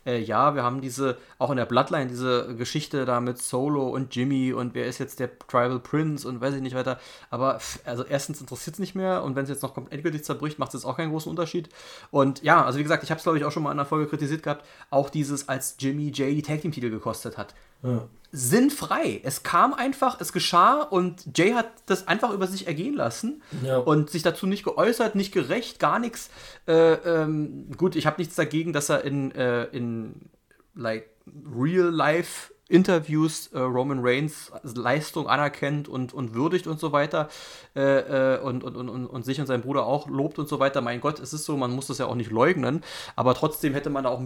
Ja. 0.05 0.11
Äh, 0.11 0.20
ja, 0.22 0.55
wir 0.55 0.64
haben 0.64 0.82
diese, 0.82 1.18
auch 1.39 1.49
in 1.49 1.57
der 1.57 1.66
Bloodline, 1.66 2.07
diese 2.07 2.55
Geschichte 2.55 3.05
da 3.05 3.22
mit 3.22 3.38
Solo 3.38 3.89
und 3.89 4.16
Jimmy 4.16 4.53
und 4.53 4.74
wer 4.74 4.86
ist 4.86 4.97
jetzt 4.97 5.20
der 5.20 5.38
Tribal 5.39 5.80
Prince 5.80 6.28
und 6.28 6.41
weiß 6.41 6.55
ich 6.55 6.61
nicht 6.61 6.76
weiter, 6.76 6.99
aber 7.30 7.59
also 7.86 8.03
erstens 8.03 8.41
interessiert 8.41 8.76
es 8.76 8.80
nicht 8.80 8.95
mehr 8.95 9.24
und 9.24 9.36
wenn 9.36 9.43
es 9.43 9.49
jetzt 9.49 9.64
noch 9.64 9.78
endgültig 9.89 10.24
zerbricht, 10.24 10.59
macht 10.59 10.74
es 10.74 10.84
auch 10.84 10.97
keinen 10.97 11.11
großen 11.11 11.30
Unterschied 11.30 11.70
und 12.11 12.43
ja, 12.43 12.66
also 12.66 12.80
wie 12.80 12.84
gesagt, 12.84 13.03
ich 13.03 13.11
habe 13.11 13.18
es 13.18 13.24
glaube 13.24 13.38
ich 13.38 13.45
auch 13.45 13.51
schon 13.51 13.64
mal 13.64 13.72
in 13.72 13.80
einer 13.80 13.88
Folge 13.88 14.07
kritisiert 14.07 14.43
gehabt, 14.43 14.66
auch 14.89 15.09
dieses, 15.09 15.47
als 15.47 15.76
Jimmy 15.80 16.09
J 16.09 16.30
die 16.30 16.41
Tag 16.41 16.61
Team 16.61 16.72
Titel 16.72 16.89
gekostet 16.89 17.38
hat. 17.38 17.55
Ja 17.84 18.08
sinnfrei. 18.36 19.22
Es 19.24 19.44
kam 19.44 19.76
einfach, 19.76 20.20
es 20.20 20.34
geschah 20.34 20.82
und 20.82 21.38
Jay 21.38 21.54
hat 21.54 21.68
das 21.86 22.08
einfach 22.08 22.32
über 22.32 22.48
sich 22.48 22.66
ergehen 22.66 22.96
lassen 22.96 23.44
ja. 23.64 23.78
und 23.78 24.10
sich 24.10 24.24
dazu 24.24 24.48
nicht 24.48 24.64
geäußert, 24.64 25.14
nicht 25.14 25.32
gerecht, 25.32 25.80
gar 25.80 26.00
nichts. 26.00 26.32
Äh, 26.68 26.94
ähm, 26.94 27.70
gut, 27.78 27.96
ich 27.96 28.08
habe 28.08 28.20
nichts 28.20 28.36
dagegen, 28.36 28.74
dass 28.74 28.90
er 28.90 29.04
in, 29.04 29.32
äh, 29.36 29.66
in 29.66 30.32
like 30.74 31.12
real 31.56 31.90
life 31.90 32.53
Interviews 32.70 33.47
äh, 33.47 33.59
Roman 33.59 33.99
Reigns 34.01 34.51
Leistung 34.64 35.28
anerkennt 35.28 35.88
und, 35.88 36.14
und 36.14 36.34
würdigt 36.34 36.66
und 36.66 36.80
so 36.80 36.91
weiter 36.91 37.30
äh, 37.76 38.36
äh, 38.36 38.39
und, 38.39 38.64
und, 38.64 38.76
und, 38.76 39.05
und 39.05 39.26
sich 39.26 39.39
und 39.39 39.47
seinen 39.47 39.64
Bruder 39.64 39.86
auch 39.86 40.07
lobt 40.07 40.39
und 40.39 40.47
so 40.47 40.59
weiter. 40.59 40.82
Mein 40.82 41.01
Gott, 41.01 41.20
es 41.20 41.34
ist 41.34 41.45
so, 41.45 41.57
man 41.57 41.72
muss 41.72 41.88
das 41.88 41.97
ja 41.97 42.05
auch 42.05 42.16
nicht 42.16 42.32
leugnen, 42.32 42.82
aber 43.16 43.34
trotzdem 43.34 43.74
hätte 43.74 43.89
man 43.89 44.05
auch 44.05 44.22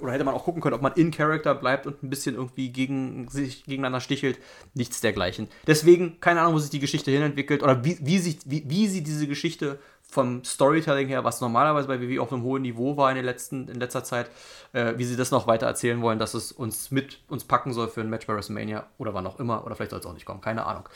oder 0.00 0.12
hätte 0.12 0.24
man 0.24 0.34
auch 0.34 0.44
gucken 0.44 0.62
können, 0.62 0.74
ob 0.74 0.82
man 0.82 0.94
in 0.94 1.10
Character 1.10 1.54
bleibt 1.54 1.86
und 1.86 2.02
ein 2.02 2.08
bisschen 2.08 2.34
irgendwie 2.34 2.70
gegen 2.70 3.28
sich 3.28 3.64
gegeneinander 3.64 4.00
stichelt. 4.00 4.38
Nichts 4.72 5.00
dergleichen. 5.00 5.48
Deswegen, 5.66 6.20
keine 6.20 6.40
Ahnung, 6.40 6.54
wo 6.54 6.58
sich 6.58 6.70
die 6.70 6.80
Geschichte 6.80 7.10
hinentwickelt 7.10 7.62
oder 7.62 7.84
wie, 7.84 7.98
wie, 8.00 8.18
sich, 8.18 8.38
wie, 8.46 8.64
wie 8.66 8.88
sie 8.88 9.02
diese 9.02 9.26
Geschichte 9.26 9.78
vom 10.14 10.44
Storytelling 10.44 11.08
her, 11.08 11.24
was 11.24 11.40
normalerweise 11.40 11.88
bei 11.88 12.00
WWE 12.00 12.22
auf 12.22 12.32
einem 12.32 12.42
hohen 12.44 12.62
Niveau 12.62 12.96
war 12.96 13.10
in, 13.10 13.16
den 13.16 13.24
letzten, 13.24 13.68
in 13.68 13.80
letzter 13.80 14.04
Zeit, 14.04 14.30
äh, 14.72 14.94
wie 14.96 15.04
sie 15.04 15.16
das 15.16 15.32
noch 15.32 15.46
weiter 15.46 15.66
erzählen 15.66 16.00
wollen, 16.00 16.18
dass 16.18 16.34
es 16.34 16.52
uns 16.52 16.90
mit 16.90 17.18
uns 17.28 17.44
packen 17.44 17.72
soll 17.72 17.88
für 17.88 18.00
ein 18.00 18.08
Match 18.08 18.26
bei 18.26 18.34
WrestleMania 18.34 18.86
oder 18.98 19.12
wann 19.12 19.26
auch 19.26 19.40
immer, 19.40 19.66
oder 19.66 19.74
vielleicht 19.74 19.90
soll 19.90 20.00
es 20.00 20.06
auch 20.06 20.14
nicht 20.14 20.24
kommen, 20.24 20.40
keine 20.40 20.64
Ahnung. 20.66 20.88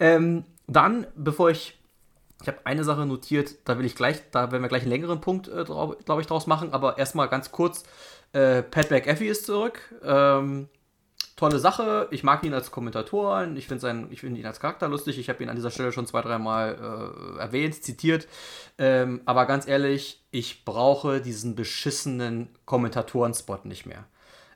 Ähm, 0.00 0.44
dann, 0.66 1.06
bevor 1.14 1.50
ich 1.50 1.78
ich 2.40 2.48
habe 2.48 2.58
eine 2.64 2.82
Sache 2.82 3.06
notiert, 3.06 3.54
da 3.66 3.78
will 3.78 3.84
ich 3.84 3.94
gleich, 3.94 4.20
da 4.32 4.50
werden 4.50 4.62
wir 4.62 4.68
gleich 4.68 4.82
einen 4.82 4.90
längeren 4.90 5.20
Punkt, 5.20 5.46
äh, 5.46 5.64
glaube 5.64 6.20
ich, 6.20 6.26
draus 6.26 6.48
machen, 6.48 6.72
aber 6.72 6.98
erstmal 6.98 7.28
ganz 7.28 7.52
kurz. 7.52 7.84
Äh, 8.32 8.62
Pat 8.62 8.90
McAfee 8.90 9.28
ist 9.28 9.46
zurück. 9.46 9.80
Ähm, 10.02 10.68
tolle 11.36 11.58
Sache. 11.58 12.08
Ich 12.10 12.22
mag 12.22 12.44
ihn 12.44 12.54
als 12.54 12.70
Kommentator. 12.70 13.46
Ich 13.56 13.66
finde 13.66 14.08
find 14.16 14.38
ihn 14.38 14.46
als 14.46 14.60
Charakter 14.60 14.88
lustig. 14.88 15.18
Ich 15.18 15.28
habe 15.28 15.42
ihn 15.42 15.48
an 15.48 15.56
dieser 15.56 15.70
Stelle 15.70 15.92
schon 15.92 16.06
zwei, 16.06 16.22
dreimal 16.22 17.34
äh, 17.36 17.40
erwähnt, 17.40 17.82
zitiert. 17.82 18.28
Ähm, 18.78 19.22
aber 19.24 19.46
ganz 19.46 19.66
ehrlich, 19.66 20.22
ich 20.30 20.64
brauche 20.64 21.20
diesen 21.20 21.54
beschissenen 21.54 22.48
Kommentatorenspot 22.64 23.64
nicht 23.64 23.86
mehr. 23.86 24.04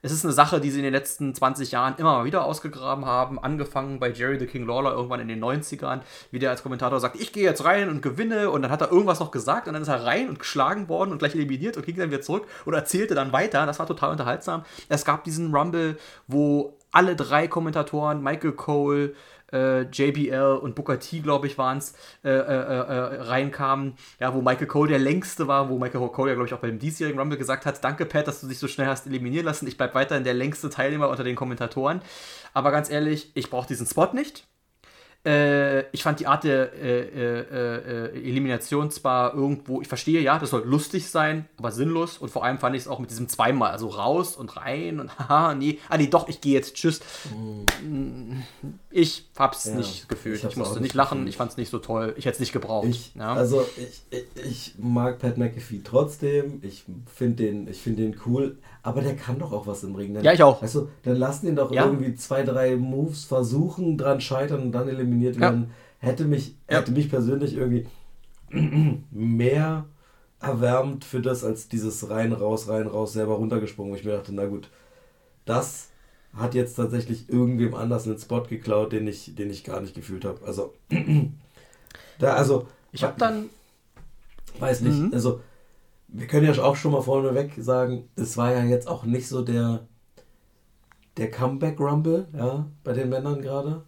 Es 0.02 0.12
ist 0.12 0.24
eine 0.24 0.32
Sache, 0.32 0.60
die 0.60 0.70
sie 0.70 0.78
in 0.78 0.84
den 0.84 0.92
letzten 0.92 1.34
20 1.34 1.72
Jahren 1.72 1.94
immer 1.98 2.18
mal 2.18 2.24
wieder 2.24 2.44
ausgegraben 2.44 3.06
haben. 3.06 3.38
Angefangen 3.38 3.98
bei 3.98 4.10
Jerry 4.10 4.38
the 4.38 4.46
King 4.46 4.66
Lawler 4.66 4.92
irgendwann 4.92 5.20
in 5.20 5.28
den 5.28 5.42
90ern, 5.42 6.00
wie 6.30 6.38
der 6.38 6.50
als 6.50 6.62
Kommentator 6.62 7.00
sagt, 7.00 7.16
ich 7.20 7.32
gehe 7.32 7.44
jetzt 7.44 7.64
rein 7.64 7.88
und 7.88 8.02
gewinne. 8.02 8.50
Und 8.50 8.62
dann 8.62 8.70
hat 8.70 8.82
er 8.82 8.92
irgendwas 8.92 9.20
noch 9.20 9.30
gesagt 9.30 9.68
und 9.68 9.74
dann 9.74 9.82
ist 9.82 9.88
er 9.88 10.04
rein 10.04 10.28
und 10.28 10.38
geschlagen 10.38 10.88
worden 10.88 11.12
und 11.12 11.18
gleich 11.18 11.34
eliminiert 11.34 11.76
und 11.76 11.86
ging 11.86 11.96
dann 11.96 12.10
wieder 12.10 12.20
zurück 12.20 12.46
und 12.64 12.74
erzählte 12.74 13.14
dann 13.14 13.32
weiter. 13.32 13.66
Das 13.66 13.78
war 13.78 13.86
total 13.86 14.10
unterhaltsam. 14.10 14.64
Es 14.88 15.04
gab 15.04 15.24
diesen 15.24 15.54
Rumble, 15.54 15.98
wo 16.26 16.76
alle 16.92 17.16
drei 17.16 17.46
Kommentatoren, 17.46 18.22
Michael 18.22 18.52
Cole, 18.52 19.14
äh, 19.52 19.82
JBL 19.82 20.58
und 20.62 20.74
Booker 20.74 20.98
T, 20.98 21.20
glaube 21.20 21.46
ich, 21.46 21.58
waren 21.58 21.78
es, 21.78 21.94
äh, 22.24 22.30
äh, 22.30 22.32
äh, 22.32 23.22
reinkamen. 23.22 23.94
Ja, 24.20 24.34
wo 24.34 24.42
Michael 24.42 24.66
Cole 24.66 24.90
der 24.90 24.98
längste 24.98 25.48
war, 25.48 25.68
wo 25.68 25.78
Michael 25.78 26.08
Cole 26.08 26.30
ja, 26.30 26.34
glaube 26.34 26.48
ich, 26.48 26.54
auch 26.54 26.60
beim 26.60 26.78
diesjährigen 26.78 27.20
Rumble 27.20 27.38
gesagt 27.38 27.66
hat: 27.66 27.82
Danke, 27.84 28.06
Pat, 28.06 28.26
dass 28.26 28.40
du 28.40 28.48
dich 28.48 28.58
so 28.58 28.68
schnell 28.68 28.86
hast 28.86 29.06
eliminieren 29.06 29.46
lassen. 29.46 29.66
Ich 29.66 29.76
bleibe 29.76 29.94
weiterhin 29.94 30.24
der 30.24 30.34
längste 30.34 30.70
Teilnehmer 30.70 31.08
unter 31.08 31.24
den 31.24 31.36
Kommentatoren. 31.36 32.00
Aber 32.54 32.70
ganz 32.70 32.90
ehrlich, 32.90 33.30
ich 33.34 33.50
brauche 33.50 33.68
diesen 33.68 33.86
Spot 33.86 34.12
nicht. 34.12 34.46
Äh, 35.26 35.90
ich 35.90 36.04
fand 36.04 36.20
die 36.20 36.28
Art 36.28 36.44
der 36.44 36.72
äh, 36.74 37.00
äh, 37.00 38.14
äh, 38.14 38.28
Elimination 38.28 38.92
zwar 38.92 39.34
irgendwo, 39.34 39.82
ich 39.82 39.88
verstehe, 39.88 40.20
ja, 40.20 40.38
das 40.38 40.50
soll 40.50 40.62
lustig 40.64 41.10
sein, 41.10 41.46
aber 41.56 41.72
sinnlos. 41.72 42.18
Und 42.18 42.30
vor 42.30 42.44
allem 42.44 42.60
fand 42.60 42.76
ich 42.76 42.82
es 42.82 42.88
auch 42.88 43.00
mit 43.00 43.10
diesem 43.10 43.28
zweimal, 43.28 43.72
also 43.72 43.88
raus 43.88 44.36
und 44.36 44.56
rein 44.56 45.00
und 45.00 45.18
haha, 45.18 45.54
nee, 45.54 45.80
ah 45.88 45.98
nee, 45.98 46.06
doch, 46.06 46.28
ich 46.28 46.40
gehe 46.40 46.54
jetzt, 46.54 46.76
tschüss. 46.76 47.00
Mm. 47.34 48.36
Ich 48.90 49.28
hab's 49.36 49.64
ja, 49.64 49.74
nicht 49.74 50.08
gefühlt. 50.08 50.38
Ich, 50.38 50.44
ich 50.44 50.56
musste 50.56 50.80
nicht 50.80 50.94
lachen, 50.94 51.18
gefühlt. 51.18 51.30
ich 51.30 51.36
fand's 51.36 51.56
nicht 51.56 51.70
so 51.70 51.80
toll, 51.80 52.14
ich 52.16 52.24
hätte 52.24 52.34
es 52.34 52.40
nicht 52.40 52.52
gebraucht. 52.52 52.86
Ich, 52.88 53.12
ja. 53.16 53.34
Also 53.34 53.66
ich, 53.76 54.02
ich, 54.10 54.44
ich, 54.44 54.74
mag 54.78 55.18
Pat 55.18 55.38
McAfee 55.38 55.80
trotzdem, 55.82 56.60
ich 56.62 56.84
finde 57.12 57.44
den, 57.44 57.74
find 57.74 57.98
den 57.98 58.16
cool, 58.26 58.58
aber 58.84 59.02
der 59.02 59.16
kann 59.16 59.40
doch 59.40 59.52
auch 59.52 59.66
was 59.66 59.82
im 59.82 59.96
Ring. 59.96 60.14
Dann, 60.14 60.22
ja, 60.22 60.32
ich 60.32 60.42
auch. 60.44 60.62
Also, 60.62 60.88
dann 61.02 61.16
lassen 61.16 61.48
ihn 61.48 61.56
doch 61.56 61.72
ja. 61.72 61.84
irgendwie 61.84 62.14
zwei, 62.14 62.44
drei 62.44 62.76
Moves 62.76 63.24
versuchen, 63.24 63.98
dran 63.98 64.20
scheitern 64.20 64.62
und 64.62 64.72
dann 64.72 64.88
eliminiert 65.16 65.40
werden. 65.40 65.70
Ja. 66.02 66.08
Hätte, 66.08 66.24
mich, 66.24 66.56
hätte 66.66 66.92
mich 66.92 67.08
persönlich 67.08 67.54
irgendwie 67.56 67.86
mehr 69.10 69.86
erwärmt 70.40 71.04
für 71.04 71.20
das, 71.20 71.42
als 71.42 71.68
dieses 71.68 72.08
rein, 72.10 72.32
raus, 72.32 72.68
rein, 72.68 72.86
raus 72.86 73.14
selber 73.14 73.34
runtergesprungen, 73.34 73.92
wo 73.92 73.96
ich 73.96 74.04
mir 74.04 74.12
dachte, 74.12 74.34
na 74.34 74.46
gut, 74.46 74.68
das 75.44 75.88
hat 76.34 76.54
jetzt 76.54 76.74
tatsächlich 76.74 77.28
irgendwem 77.30 77.74
anders 77.74 78.06
einen 78.06 78.18
Spot 78.18 78.42
geklaut, 78.42 78.92
den 78.92 79.06
ich, 79.06 79.34
den 79.34 79.50
ich 79.50 79.64
gar 79.64 79.80
nicht 79.80 79.94
gefühlt 79.94 80.24
habe. 80.24 80.44
Also, 80.44 80.74
da, 82.18 82.34
also. 82.34 82.68
Ich 82.92 83.02
habe 83.02 83.18
dann. 83.18 83.50
Weiß 84.58 84.80
nicht, 84.80 84.98
mhm. 84.98 85.10
also 85.12 85.40
wir 86.08 86.26
können 86.26 86.46
ja 86.46 86.62
auch 86.62 86.76
schon 86.76 86.92
mal 86.92 87.02
vorneweg 87.02 87.52
sagen, 87.58 88.08
es 88.16 88.38
war 88.38 88.52
ja 88.52 88.64
jetzt 88.64 88.88
auch 88.88 89.04
nicht 89.04 89.28
so 89.28 89.42
der, 89.42 89.86
der 91.18 91.30
Comeback-Rumble, 91.30 92.28
ja, 92.32 92.66
bei 92.82 92.94
den 92.94 93.10
Männern 93.10 93.42
gerade. 93.42 93.82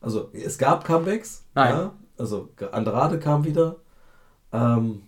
Also 0.00 0.30
es 0.32 0.58
gab 0.58 0.84
Comebacks, 0.84 1.44
Nein. 1.54 1.72
ja, 1.72 1.92
also 2.18 2.50
Andrade 2.72 3.18
kam 3.18 3.44
wieder. 3.44 3.76
Ähm, 4.52 5.02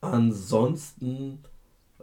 ansonsten 0.00 1.42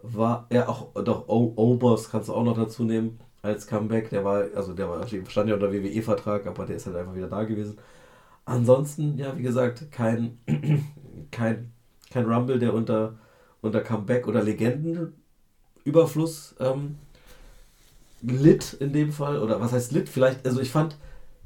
war 0.01 0.45
er 0.49 0.69
auch, 0.69 0.93
doch 0.93 1.27
Obers 1.27 2.09
kannst 2.09 2.29
du 2.29 2.33
auch 2.33 2.43
noch 2.43 2.55
dazu 2.55 2.83
nehmen 2.83 3.19
als 3.41 3.67
Comeback. 3.67 4.09
Der 4.09 4.23
war, 4.23 4.45
also 4.55 4.73
der 4.73 4.89
war, 4.89 5.05
stand 5.07 5.49
ja 5.49 5.55
unter 5.55 5.71
WWE-Vertrag, 5.71 6.47
aber 6.47 6.65
der 6.65 6.77
ist 6.77 6.85
halt 6.85 6.95
einfach 6.95 7.15
wieder 7.15 7.27
da 7.27 7.43
gewesen. 7.43 7.77
Ansonsten, 8.45 9.17
ja, 9.17 9.37
wie 9.37 9.43
gesagt, 9.43 9.91
kein, 9.91 10.39
kein, 11.31 11.71
kein 12.09 12.25
Rumble, 12.25 12.59
der 12.59 12.73
unter 12.73 13.15
unter 13.61 13.81
Comeback 13.81 14.27
oder 14.27 14.43
Legendenüberfluss 14.43 16.55
ähm, 16.59 16.97
litt 18.21 18.73
in 18.73 18.93
dem 18.93 19.11
Fall. 19.11 19.41
Oder 19.41 19.59
was 19.61 19.73
heißt 19.73 19.91
litt? 19.91 20.09
Vielleicht, 20.09 20.45
also 20.45 20.61
ich 20.61 20.71
fand 20.71 20.97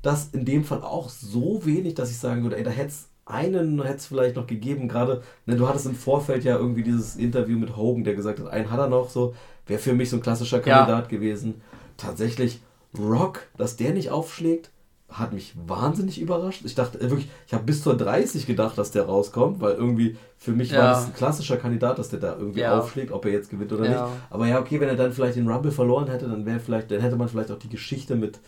das 0.04 0.30
in 0.34 0.46
dem 0.46 0.64
Fall 0.64 0.84
auch 0.84 1.10
so 1.10 1.66
wenig, 1.66 1.96
dass 1.96 2.12
ich 2.12 2.20
sagen 2.20 2.44
würde, 2.44 2.58
ey, 2.58 2.64
da 2.64 2.70
hätte 2.70 2.90
es 2.90 3.08
einen 3.26 3.82
hätte 3.82 3.96
es 3.96 4.06
vielleicht 4.06 4.36
noch 4.36 4.48
gegeben, 4.48 4.90
gerade, 4.90 5.24
ne, 5.46 5.56
du 5.56 5.68
hattest 5.68 5.86
im 5.86 5.96
Vorfeld 5.96 6.44
ja 6.44 6.58
irgendwie 6.58 6.84
dieses 6.84 7.16
Interview 7.16 7.58
mit 7.58 7.76
Hogan, 7.78 8.04
der 8.04 8.16
gesagt 8.16 8.40
hat, 8.40 8.48
einen 8.48 8.70
hat 8.70 8.80
er 8.80 8.90
noch, 8.90 9.10
so, 9.10 9.34
wäre 9.66 9.80
für 9.80 9.94
mich 9.94 10.10
so 10.10 10.18
ein 10.18 10.22
klassischer 10.22 10.60
Kandidat 10.60 11.06
ja. 11.06 11.18
gewesen. 11.18 11.62
Tatsächlich 11.96 12.62
Rock, 13.00 13.48
dass 13.58 13.78
der 13.78 13.94
nicht 13.94 14.12
aufschlägt, 14.12 14.72
hat 15.10 15.32
mich 15.32 15.54
wahnsinnig 15.68 16.20
überrascht. 16.20 16.64
Ich 16.66 16.76
dachte 16.76 17.00
äh, 17.00 17.10
wirklich, 17.10 17.30
ich 17.48 17.54
habe 17.54 17.64
bis 17.64 17.84
zur 17.84 17.96
30 17.96 18.46
gedacht, 18.46 18.78
dass 18.78 18.92
der 18.92 19.04
rauskommt, 19.04 19.62
weil 19.62 19.74
irgendwie 19.76 20.18
für 20.38 20.52
mich 20.52 20.72
ja. 20.72 20.80
war 20.80 20.88
das 20.90 21.06
ein 21.06 21.14
klassischer 21.14 21.58
Kandidat, 21.58 22.00
dass 22.00 22.10
der 22.10 22.20
da 22.20 22.36
irgendwie 22.36 22.62
ja. 22.62 22.78
aufschlägt, 22.78 23.12
ob 23.12 23.26
er 23.26 23.32
jetzt 23.32 23.50
gewinnt 23.50 23.72
oder 23.72 23.88
nicht. 23.88 24.02
Aber 24.30 24.48
ja, 24.48 24.60
okay, 24.60 24.80
wenn 24.80 24.90
er 24.90 24.96
dann 24.96 25.14
vielleicht 25.14 25.38
den 25.38 25.48
Rumble 25.48 25.72
verloren 25.72 26.08
hätte, 26.08 26.28
dann 26.28 26.46
wäre 26.46 26.60
vielleicht, 26.60 26.92
dann 26.92 27.00
hätte 27.00 27.16
man 27.16 27.30
vielleicht 27.30 27.52
auch 27.52 27.60
die 27.60 27.70
Geschichte 27.70 28.16
mit 28.16 28.40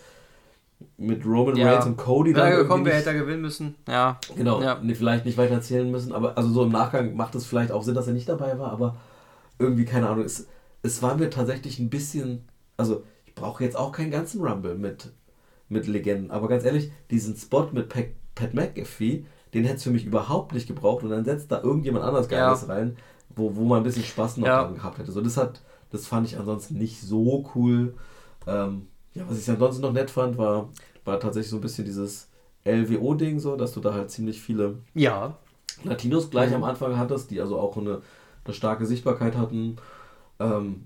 mit 0.97 1.25
Roman 1.25 1.61
Reigns 1.61 1.85
und 1.85 1.97
Cody 1.97 2.33
dann 2.33 2.51
ja, 2.51 2.57
gekommen, 2.59 2.85
wer 2.85 2.95
hätte 2.95 3.09
er 3.09 3.15
gewinnen 3.15 3.41
müssen. 3.41 3.75
Ja. 3.87 4.19
Genau, 4.35 4.61
ja. 4.61 4.79
Nee, 4.81 4.95
vielleicht 4.95 5.25
nicht 5.25 5.37
weiter 5.37 5.55
erzählen 5.55 5.89
müssen, 5.89 6.13
aber 6.13 6.37
also 6.37 6.49
so 6.49 6.63
im 6.63 6.71
Nachgang 6.71 7.15
macht 7.15 7.35
es 7.35 7.45
vielleicht 7.45 7.71
auch 7.71 7.83
Sinn, 7.83 7.95
dass 7.95 8.07
er 8.07 8.13
nicht 8.13 8.29
dabei 8.29 8.57
war, 8.57 8.71
aber 8.71 8.95
irgendwie 9.59 9.85
keine 9.85 10.07
Ahnung, 10.07 10.23
es, 10.23 10.47
es 10.83 11.01
war 11.01 11.15
mir 11.15 11.29
tatsächlich 11.29 11.79
ein 11.79 11.89
bisschen, 11.89 12.45
also 12.77 13.03
ich 13.25 13.35
brauche 13.35 13.63
jetzt 13.63 13.75
auch 13.75 13.91
keinen 13.91 14.11
ganzen 14.11 14.41
Rumble 14.41 14.75
mit 14.75 15.11
mit 15.69 15.87
Legenden. 15.87 16.31
Aber 16.31 16.47
ganz 16.47 16.63
ehrlich, 16.63 16.91
diesen 17.09 17.35
Spot 17.35 17.69
mit 17.71 17.89
Pat, 17.89 18.05
Pat 18.35 18.53
McAfee, 18.53 19.25
den 19.53 19.63
hätte 19.63 19.77
es 19.77 19.83
für 19.83 19.91
mich 19.91 20.05
überhaupt 20.05 20.53
nicht 20.53 20.67
gebraucht. 20.67 21.03
Und 21.03 21.09
dann 21.09 21.25
setzt 21.25 21.51
da 21.51 21.61
irgendjemand 21.61 22.05
anders 22.05 22.27
Geiles 22.27 22.61
ja. 22.67 22.73
rein, 22.73 22.97
wo, 23.35 23.55
wo 23.55 23.63
man 23.63 23.79
ein 23.79 23.83
bisschen 23.83 24.03
Spaß 24.03 24.37
noch 24.37 24.47
ja. 24.47 24.63
dran 24.63 24.75
gehabt 24.75 24.97
hätte. 24.97 25.11
So, 25.11 25.21
das, 25.21 25.37
hat, 25.37 25.61
das 25.91 26.07
fand 26.07 26.27
ich 26.27 26.37
ansonsten 26.37 26.77
nicht 26.77 27.01
so 27.01 27.49
cool. 27.55 27.95
Ähm, 28.47 28.87
ja, 29.15 29.23
was 29.27 29.39
ich 29.39 29.49
ansonsten 29.49 29.81
noch 29.81 29.93
nett 29.93 30.11
fand, 30.11 30.37
war, 30.37 30.69
war 31.05 31.19
tatsächlich 31.19 31.49
so 31.49 31.57
ein 31.57 31.61
bisschen 31.61 31.85
dieses 31.85 32.27
LWO-Ding, 32.65 33.39
so, 33.39 33.55
dass 33.55 33.73
du 33.73 33.79
da 33.79 33.93
halt 33.93 34.11
ziemlich 34.11 34.41
viele 34.41 34.79
ja. 34.93 35.37
Latinos 35.83 36.29
gleich 36.29 36.49
mhm. 36.49 36.57
am 36.57 36.63
Anfang 36.65 36.97
hattest, 36.97 37.31
die 37.31 37.39
also 37.39 37.57
auch 37.57 37.77
eine, 37.77 38.01
eine 38.43 38.53
starke 38.53 38.85
Sichtbarkeit 38.85 39.37
hatten. 39.37 39.77
Ähm, 40.39 40.85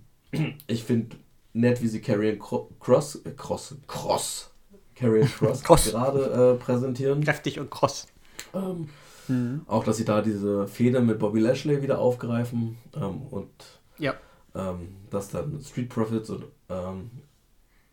ich 0.68 0.84
finde 0.84 1.18
nett, 1.54 1.82
wie 1.82 1.88
sie 1.88 2.02
Carrion 2.02 2.40
Cross, 2.80 3.16
äh, 3.26 3.32
Cross, 3.32 3.76
Cross, 3.88 4.52
Carrion 4.96 5.28
Cross, 5.28 5.64
Cross. 5.64 5.92
gerade 5.92 6.56
äh, 6.56 6.64
präsentieren. 6.64 7.24
Kräftig 7.24 7.60
und 7.60 7.72
cross. 7.72 8.08
Ähm, 8.54 8.90
mhm. 9.28 9.62
Auch, 9.66 9.84
dass 9.84 9.98
sie 9.98 10.06
da 10.06 10.22
diese 10.22 10.68
Fehde 10.68 11.02
mit 11.02 11.18
Bobby 11.18 11.40
Lashley 11.40 11.82
wieder 11.82 12.00
aufgreifen 12.00 12.78
ähm, 12.96 13.24
und 13.32 13.50
ja. 13.98 14.14
ähm, 14.54 14.96
dass 15.10 15.30
dann 15.30 15.60
Street 15.62 15.90
Profits 15.90 16.30
und 16.30 16.46
ähm, 16.70 17.10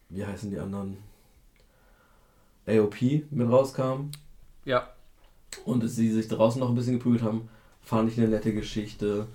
wie 0.09 0.25
heißen 0.25 0.51
die 0.51 0.59
anderen? 0.59 0.99
AOP 2.67 3.01
mit 3.31 3.51
rauskam. 3.51 4.11
Ja. 4.65 4.89
Und 5.65 5.87
sie 5.89 6.11
sich 6.11 6.29
draußen 6.29 6.61
noch 6.61 6.69
ein 6.69 6.75
bisschen 6.75 6.95
geprügelt 6.95 7.23
haben, 7.23 7.49
fand 7.81 8.11
ich 8.11 8.19
eine 8.19 8.29
nette 8.29 8.53
Geschichte. 8.53 9.27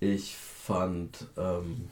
Ich 0.00 0.36
fand 0.36 1.26
ähm, 1.36 1.90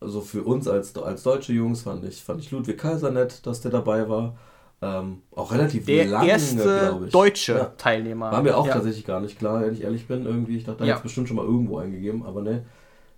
also 0.00 0.20
für 0.20 0.42
uns 0.42 0.68
als, 0.68 0.96
als 0.96 1.22
deutsche 1.22 1.52
Jungs 1.52 1.82
fand 1.82 2.04
ich, 2.04 2.22
fand 2.22 2.40
ich 2.40 2.50
Ludwig 2.50 2.78
Kaiser 2.78 3.10
nett, 3.10 3.44
dass 3.46 3.60
der 3.60 3.70
dabei 3.70 4.08
war. 4.08 4.36
Ähm, 4.80 5.22
auch 5.34 5.50
relativ 5.50 5.86
der 5.86 6.06
lange, 6.06 6.28
erste 6.28 7.08
deutsche 7.10 7.52
ja. 7.54 7.64
Teilnehmer. 7.76 8.30
War 8.30 8.42
mir 8.42 8.56
auch 8.56 8.66
ja. 8.66 8.74
tatsächlich 8.74 9.04
gar 9.04 9.20
nicht 9.20 9.36
klar, 9.36 9.62
wenn 9.62 9.74
ich 9.74 9.82
ehrlich 9.82 10.06
bin. 10.06 10.24
Irgendwie, 10.24 10.56
ich 10.56 10.64
dachte, 10.64 10.80
da 10.80 10.84
ja. 10.84 10.96
es 10.96 11.02
bestimmt 11.02 11.26
schon 11.26 11.36
mal 11.36 11.44
irgendwo 11.44 11.78
eingegeben, 11.78 12.24
aber 12.24 12.42
ne, 12.42 12.64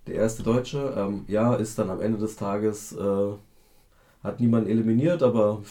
der 0.07 0.15
erste 0.15 0.41
Deutsche, 0.41 0.95
ähm, 0.97 1.25
ja, 1.27 1.53
ist 1.53 1.77
dann 1.77 1.91
am 1.91 2.01
Ende 2.01 2.17
des 2.17 2.35
Tages, 2.35 2.93
äh, 2.93 3.33
hat 4.23 4.39
niemanden 4.39 4.69
eliminiert, 4.69 5.23
aber 5.23 5.61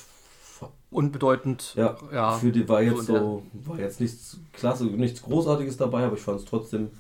unbedeutend. 0.90 1.74
Ja, 1.76 1.96
ja 2.12 2.32
für 2.32 2.52
die 2.52 2.68
war 2.68 2.82
jetzt 2.82 3.06
so, 3.06 3.42
war 3.52 3.78
jetzt 3.78 4.00
nichts 4.00 4.38
klasse, 4.52 4.84
nichts 4.84 5.22
Großartiges 5.22 5.76
dabei, 5.76 6.04
aber 6.04 6.16
ich 6.16 6.22
fand 6.22 6.40
es 6.40 6.44
trotzdem, 6.44 6.90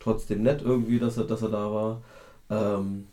trotzdem 0.00 0.42
nett 0.42 0.62
irgendwie, 0.62 0.98
dass 0.98 1.16
er, 1.16 1.24
dass 1.24 1.42
er 1.42 1.50
da 1.50 1.72
war. 1.72 2.00
Ähm, 2.50 3.06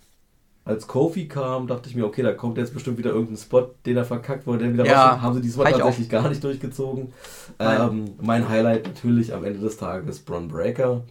als 0.66 0.88
Kofi 0.88 1.28
kam, 1.28 1.68
dachte 1.68 1.90
ich 1.90 1.96
mir, 1.96 2.06
okay, 2.06 2.24
da 2.24 2.34
kommt 2.34 2.58
jetzt 2.58 2.74
bestimmt 2.74 2.98
wieder 2.98 3.12
irgendein 3.12 3.38
Spot, 3.38 3.70
den 3.86 3.98
er 3.98 4.06
verkackt 4.06 4.48
wurde. 4.48 4.64
Dann 4.64 4.74
wieder 4.74 4.86
ja, 4.86 5.22
haben 5.22 5.36
sie 5.36 5.42
diesmal 5.42 5.72
tatsächlich 5.72 6.10
gar 6.10 6.28
nicht 6.28 6.44
durchgezogen. 6.44 7.14
Ähm, 7.60 8.16
mein 8.20 8.50
Highlight 8.50 8.88
natürlich 8.88 9.32
am 9.34 9.44
Ende 9.44 9.60
des 9.60 9.78
Tages 9.78 10.20
Bron 10.20 10.48
Breaker. 10.48 11.04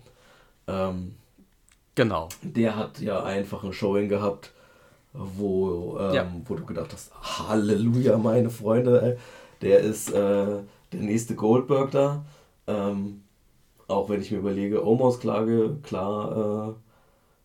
Ähm, 0.67 1.15
genau. 1.95 2.29
Der 2.43 2.75
hat 2.75 2.99
ja 2.99 3.23
einfach 3.23 3.63
ein 3.63 3.73
Showing 3.73 4.09
gehabt, 4.09 4.51
wo, 5.15 5.97
ähm, 5.99 6.15
ja. 6.15 6.27
wo 6.45 6.55
du 6.55 6.67
gedacht 6.67 6.93
hast, 6.93 7.13
Halleluja, 7.49 8.19
meine 8.19 8.51
Freunde, 8.51 9.01
ey. 9.01 9.17
der 9.63 9.79
ist 9.81 10.11
äh, 10.11 10.13
der 10.93 11.01
nächste 11.01 11.35
Goldberg 11.35 11.93
da. 11.93 12.25
Ähm, 12.67 13.23
auch 13.87 14.09
wenn 14.09 14.21
ich 14.21 14.31
mir 14.31 14.39
überlege, 14.39 14.87
Omos 14.87 15.21
Klage, 15.21 15.77
klar, 15.83 16.75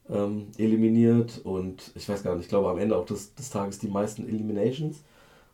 äh, 0.10 0.16
ähm, 0.18 0.48
eliminiert 0.58 1.42
und 1.44 1.92
ich 1.96 2.10
weiß 2.10 2.24
gar 2.24 2.36
nicht, 2.36 2.46
ich 2.46 2.50
glaube 2.50 2.70
am 2.70 2.80
Ende 2.80 2.98
auch 2.98 3.06
des, 3.06 3.36
des 3.36 3.50
Tages 3.50 3.78
die 3.78 3.90
meisten 3.90 4.28
Eliminations, 4.28 5.04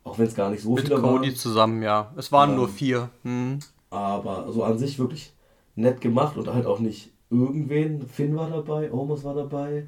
auch 0.02 0.18
wenn 0.18 0.26
es 0.26 0.34
gar 0.34 0.50
nicht 0.50 0.62
so 0.62 0.74
Mit 0.74 0.84
viele 0.84 1.02
waren. 1.02 1.14
Mit 1.14 1.22
Cody 1.22 1.34
zusammen, 1.34 1.82
ja. 1.82 2.12
Es 2.16 2.32
waren 2.32 2.50
ähm, 2.50 2.56
nur 2.56 2.68
vier. 2.68 3.10
Hm. 3.22 3.58
Aber 3.90 4.36
so 4.44 4.46
also 4.46 4.64
an 4.64 4.78
sich 4.78 4.98
wirklich 4.98 5.32
nett 5.74 6.00
gemacht 6.00 6.36
und 6.38 6.52
halt 6.52 6.66
auch 6.66 6.78
nicht 6.78 7.10
irgendwen. 7.30 8.06
Finn 8.08 8.36
war 8.36 8.48
dabei, 8.48 8.90
Omos 8.92 9.24
war 9.24 9.34
dabei. 9.34 9.86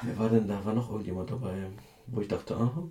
Wer 0.00 0.18
war 0.18 0.28
denn 0.28 0.48
da? 0.48 0.64
War 0.64 0.74
noch 0.74 0.90
irgendjemand 0.90 1.30
dabei, 1.30 1.52
wo 2.06 2.20
ich 2.20 2.28
dachte, 2.28 2.56
aha. 2.56 2.82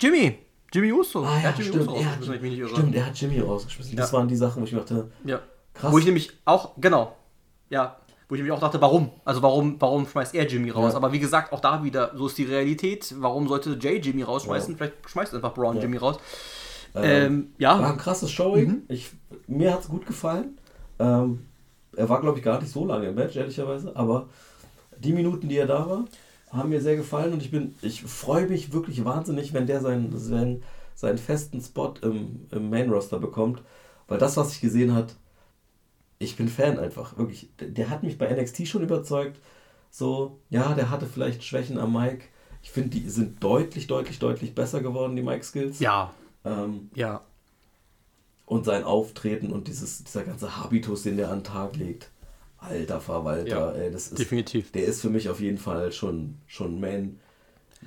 Jimmy! 0.00 0.38
Jimmy 0.72 0.92
Uso. 0.92 1.24
Ah, 1.24 1.40
ja, 1.42 1.50
Jimmy 1.50 1.68
stimmt, 1.68 1.88
Uso 1.88 1.96
er 1.96 2.12
hat, 2.12 2.24
stimmt, 2.24 2.94
er 2.94 3.06
hat 3.06 3.20
Jimmy 3.20 3.40
rausgeschmissen. 3.40 3.94
Ja. 3.94 4.00
Das 4.00 4.12
waren 4.12 4.28
die 4.28 4.36
Sachen, 4.36 4.62
wo 4.62 4.66
ich 4.66 4.72
dachte, 4.72 5.10
ja. 5.24 5.40
krass. 5.72 5.92
Wo 5.92 5.98
ich 5.98 6.04
nämlich 6.04 6.32
auch, 6.44 6.72
genau, 6.76 7.16
ja, 7.70 7.96
wo 8.28 8.34
ich 8.34 8.42
mir 8.42 8.52
auch 8.52 8.60
dachte, 8.60 8.80
warum? 8.80 9.10
Also 9.24 9.40
warum, 9.42 9.76
warum 9.80 10.06
schmeißt 10.06 10.34
er 10.34 10.46
Jimmy 10.46 10.70
raus? 10.70 10.92
Ja. 10.92 10.96
Aber 10.96 11.12
wie 11.12 11.20
gesagt, 11.20 11.52
auch 11.52 11.60
da 11.60 11.84
wieder, 11.84 12.12
so 12.16 12.26
ist 12.26 12.36
die 12.36 12.44
Realität. 12.44 13.14
Warum 13.18 13.46
sollte 13.46 13.78
Jay 13.80 13.98
Jimmy 13.98 14.22
rausschmeißen? 14.22 14.72
Ja. 14.72 14.78
Vielleicht 14.78 15.08
schmeißt 15.08 15.34
einfach 15.34 15.54
Braun. 15.54 15.80
Jimmy 15.80 15.96
raus. 15.96 16.18
Ähm, 16.96 17.04
ähm, 17.04 17.52
ja. 17.58 17.78
War 17.78 17.92
ein 17.92 17.98
krasses 17.98 18.30
Showing. 18.32 18.68
Mhm. 18.68 18.82
Ich, 18.88 19.12
mir 19.46 19.72
hat 19.72 19.82
es 19.82 19.88
gut 19.88 20.06
gefallen. 20.06 20.58
Ähm, 20.98 21.46
er 21.96 22.08
war, 22.08 22.20
glaube 22.20 22.38
ich, 22.38 22.44
gar 22.44 22.60
nicht 22.60 22.72
so 22.72 22.84
lange 22.84 23.06
im 23.06 23.14
Match, 23.14 23.36
ehrlicherweise. 23.36 23.94
Aber 23.94 24.28
die 24.98 25.12
Minuten, 25.12 25.48
die 25.48 25.56
er 25.56 25.66
da 25.66 25.88
war, 25.88 26.04
haben 26.50 26.70
mir 26.70 26.80
sehr 26.80 26.96
gefallen. 26.96 27.32
Und 27.32 27.42
ich 27.42 27.50
bin, 27.50 27.74
ich 27.82 28.02
freue 28.02 28.46
mich 28.46 28.72
wirklich 28.72 29.04
wahnsinnig, 29.04 29.52
wenn 29.52 29.66
der 29.66 29.80
sein, 29.80 30.12
sein, 30.16 30.62
seinen 30.94 31.18
festen 31.18 31.60
Spot 31.60 31.94
im, 32.02 32.46
im 32.50 32.70
Main-Roster 32.70 33.18
bekommt. 33.18 33.62
Weil 34.08 34.18
das, 34.18 34.36
was 34.36 34.52
ich 34.52 34.60
gesehen 34.60 34.94
habe, 34.94 35.12
ich 36.18 36.36
bin 36.36 36.48
Fan 36.48 36.78
einfach, 36.78 37.18
wirklich. 37.18 37.50
Der, 37.60 37.68
der 37.68 37.90
hat 37.90 38.02
mich 38.02 38.18
bei 38.18 38.32
NXT 38.32 38.66
schon 38.66 38.82
überzeugt. 38.82 39.40
So, 39.90 40.40
ja, 40.50 40.74
der 40.74 40.90
hatte 40.90 41.06
vielleicht 41.06 41.44
Schwächen 41.44 41.78
am 41.78 41.92
Mic. 41.92 42.24
Ich 42.62 42.70
finde, 42.70 42.90
die 42.90 43.08
sind 43.08 43.42
deutlich, 43.42 43.86
deutlich, 43.86 44.18
deutlich 44.18 44.54
besser 44.54 44.80
geworden, 44.80 45.16
die 45.16 45.22
Mic-Skills. 45.22 45.78
Ja. 45.78 46.12
Ähm, 46.44 46.90
ja. 46.94 47.22
Und 48.44 48.64
sein 48.64 48.84
Auftreten 48.84 49.52
und 49.52 49.68
dieses, 49.68 50.04
dieser 50.04 50.22
ganze 50.22 50.56
Habitus, 50.56 51.02
den 51.02 51.16
der 51.16 51.30
an 51.30 51.40
den 51.40 51.44
Tag 51.44 51.76
legt. 51.76 52.10
Alter 52.58 53.00
Verwalter, 53.00 53.48
ja, 53.48 53.70
ey, 53.72 53.90
das 53.90 54.08
ist. 54.08 54.18
Definitiv. 54.18 54.72
Der 54.72 54.84
ist 54.84 55.00
für 55.00 55.10
mich 55.10 55.28
auf 55.28 55.40
jeden 55.40 55.58
Fall 55.58 55.92
schon, 55.92 56.38
schon 56.46 56.80
Main, 56.80 57.20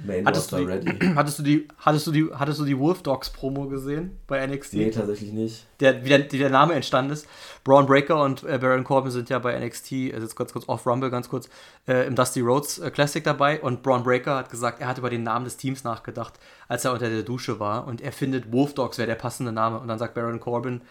Main 0.05 0.25
hattest, 0.25 0.51
du 0.51 0.57
die, 0.57 0.63
ready. 0.63 1.05
hattest 1.15 1.39
du 1.39 1.43
die, 1.43 1.67
hattest 1.77 2.07
du 2.07 2.11
die, 2.11 2.29
hattest 2.31 2.59
du 2.59 2.65
die 2.65 2.77
Wolf 2.77 3.01
Dogs 3.01 3.29
Promo 3.29 3.67
gesehen 3.67 4.17
bei 4.27 4.45
NXT? 4.45 4.73
Nee, 4.73 4.91
tatsächlich 4.91 5.33
nicht. 5.33 5.65
Der, 5.79 6.05
wie 6.05 6.09
der, 6.09 6.19
der 6.19 6.49
Name 6.49 6.73
entstanden 6.73 7.11
ist. 7.11 7.27
Braun 7.63 7.87
Breaker 7.87 8.23
und 8.23 8.43
äh, 8.43 8.57
Baron 8.57 8.83
Corbin 8.83 9.11
sind 9.11 9.29
ja 9.29 9.39
bei 9.39 9.59
NXT, 9.59 9.91
also 10.13 10.21
jetzt 10.21 10.35
ganz 10.35 10.53
kurz 10.53 10.69
off 10.69 10.85
Rumble, 10.85 11.09
ganz 11.09 11.27
kurz, 11.29 11.49
äh, 11.87 12.07
im 12.07 12.15
Dusty 12.15 12.41
Rhodes 12.41 12.79
äh, 12.79 12.91
Classic 12.91 13.23
dabei 13.23 13.59
und 13.61 13.83
Braun 13.83 14.03
Breaker 14.03 14.37
hat 14.37 14.49
gesagt, 14.49 14.81
er 14.81 14.87
hat 14.87 14.97
über 14.97 15.09
den 15.09 15.23
Namen 15.23 15.45
des 15.45 15.57
Teams 15.57 15.83
nachgedacht, 15.83 16.39
als 16.67 16.85
er 16.85 16.93
unter 16.93 17.09
der 17.09 17.23
Dusche 17.23 17.59
war 17.59 17.85
und 17.85 18.01
er 18.01 18.11
findet 18.11 18.51
Wolf 18.53 18.75
Dogs 18.75 18.97
wäre 18.97 19.07
der 19.07 19.15
passende 19.15 19.51
Name 19.51 19.79
und 19.79 19.87
dann 19.87 19.99
sagt 19.99 20.13
Baron 20.13 20.39
Corbin, 20.39 20.81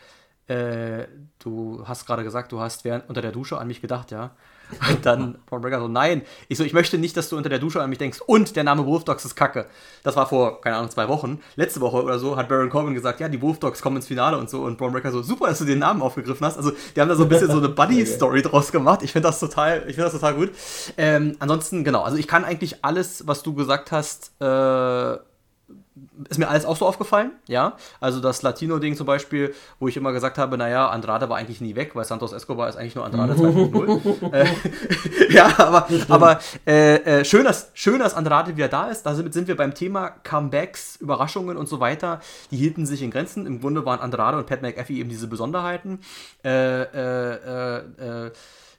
äh, 0.49 1.07
du 1.39 1.83
hast 1.85 2.07
gerade 2.07 2.25
gesagt, 2.25 2.53
du 2.53 2.61
hast 2.61 2.85
während 2.85 3.09
unter 3.09 3.23
der 3.23 3.33
Dusche 3.33 3.59
an 3.59 3.67
mich 3.67 3.81
gedacht, 3.81 4.11
ja. 4.11 4.31
Und 4.91 5.07
dann 5.07 5.39
Paul 5.47 5.61
Breaker 5.61 5.81
so, 5.81 5.89
nein. 5.89 6.23
Ich 6.49 6.59
so, 6.59 6.65
ich 6.65 6.73
möchte 6.73 6.99
nicht, 6.99 7.17
dass 7.17 7.29
du 7.29 7.37
unter 7.37 7.49
der 7.49 7.59
Dusche 7.59 7.83
an 7.83 7.89
mich 7.89 7.99
denkst. 7.99 8.21
Und 8.27 8.55
der 8.55 8.65
Name 8.65 8.85
Wolf 8.85 9.05
Dogs 9.05 9.25
ist 9.25 9.35
kacke. 9.35 9.67
Das 10.03 10.17
war 10.17 10.29
vor, 10.29 10.61
keine 10.61 10.77
Ahnung, 10.77 10.91
zwei 10.91 11.09
Wochen. 11.09 11.41
Letzte 11.57 11.81
Woche 11.81 12.03
oder 12.03 12.19
so 12.19 12.37
hat 12.37 12.49
Baron 12.49 12.69
Corbin 12.69 12.95
gesagt, 12.95 13.21
ja, 13.21 13.29
die 13.29 13.41
Wolf 13.41 13.59
Dogs 13.59 13.81
kommen 13.81 13.97
ins 13.97 14.07
Finale 14.07 14.37
und 14.37 14.51
so. 14.51 14.63
Und 14.63 14.77
Braun 14.77 14.93
Breaker 14.93 15.11
so, 15.11 15.23
super, 15.23 15.47
dass 15.47 15.59
du 15.59 15.65
den 15.65 15.79
Namen 15.79 16.03
aufgegriffen 16.03 16.47
hast. 16.47 16.59
Also, 16.59 16.73
die 16.95 17.01
haben 17.01 17.09
da 17.09 17.17
so 17.17 17.23
ein 17.23 17.29
bisschen 17.29 17.51
so 17.51 17.59
eine 17.59 17.69
Buddy-Story 17.71 18.43
draus 18.43 18.71
gemacht. 18.71 19.03
Ich 19.03 19.13
finde 19.13 19.29
das 19.29 19.41
total, 19.41 19.79
ich 19.89 19.95
finde 19.95 20.05
das 20.05 20.13
total 20.13 20.35
gut. 20.35 20.51
Ähm, 20.97 21.37
ansonsten, 21.39 21.83
genau, 21.85 22.03
also 22.03 22.19
ich 22.19 22.29
kann 22.29 22.45
eigentlich 22.45 22.85
alles, 22.85 23.27
was 23.27 23.43
du 23.43 23.55
gesagt 23.55 23.91
hast, 23.91 24.33
äh, 24.41 25.19
ist 26.29 26.39
mir 26.39 26.49
alles 26.49 26.65
auch 26.65 26.77
so 26.77 26.87
aufgefallen, 26.87 27.33
ja. 27.47 27.77
Also 28.01 28.21
das 28.21 28.43
Latino-Ding 28.43 28.97
zum 28.97 29.07
Beispiel, 29.07 29.55
wo 29.79 29.89
ich 29.89 29.97
immer 29.97 30.13
gesagt 30.13 30.39
habe, 30.39 30.59
naja, 30.59 30.89
Andrade 30.89 31.29
war 31.29 31.37
eigentlich 31.37 31.61
nie 31.61 31.77
weg, 31.77 31.95
weil 31.95 32.05
Santos 32.05 32.33
Escobar 32.33 32.69
ist 32.69 32.77
eigentlich 32.77 32.95
nur 32.95 33.05
Andrade 33.05 33.35
2.0. 33.35 34.33
äh, 34.33 34.47
ja, 35.31 35.53
aber, 35.59 35.89
aber 36.09 36.41
äh, 36.67 36.97
äh, 37.21 37.25
schön, 37.25 37.45
dass, 37.45 37.71
schön, 37.75 37.99
dass 37.99 38.15
Andrade 38.15 38.57
wieder 38.57 38.69
da 38.69 38.89
ist. 38.89 39.05
Damit 39.05 39.33
sind 39.33 39.49
wir 39.49 39.57
beim 39.57 39.75
Thema 39.75 40.11
Comebacks, 40.11 40.97
Überraschungen 40.97 41.57
und 41.57 41.69
so 41.69 41.81
weiter. 41.81 42.21
Die 42.51 42.57
hielten 42.57 42.87
sich 42.87 43.03
in 43.03 43.11
Grenzen. 43.11 43.47
Im 43.47 43.61
Grunde 43.61 43.85
waren 43.85 44.01
Andrade 44.01 44.39
und 44.39 44.47
Pat 44.47 44.63
McAfee 44.63 44.99
eben 44.99 45.09
diese 45.09 45.29
Besonderheiten. 45.29 46.01
Äh, 46.45 46.83
äh, 46.83 48.27
äh, 48.27 48.31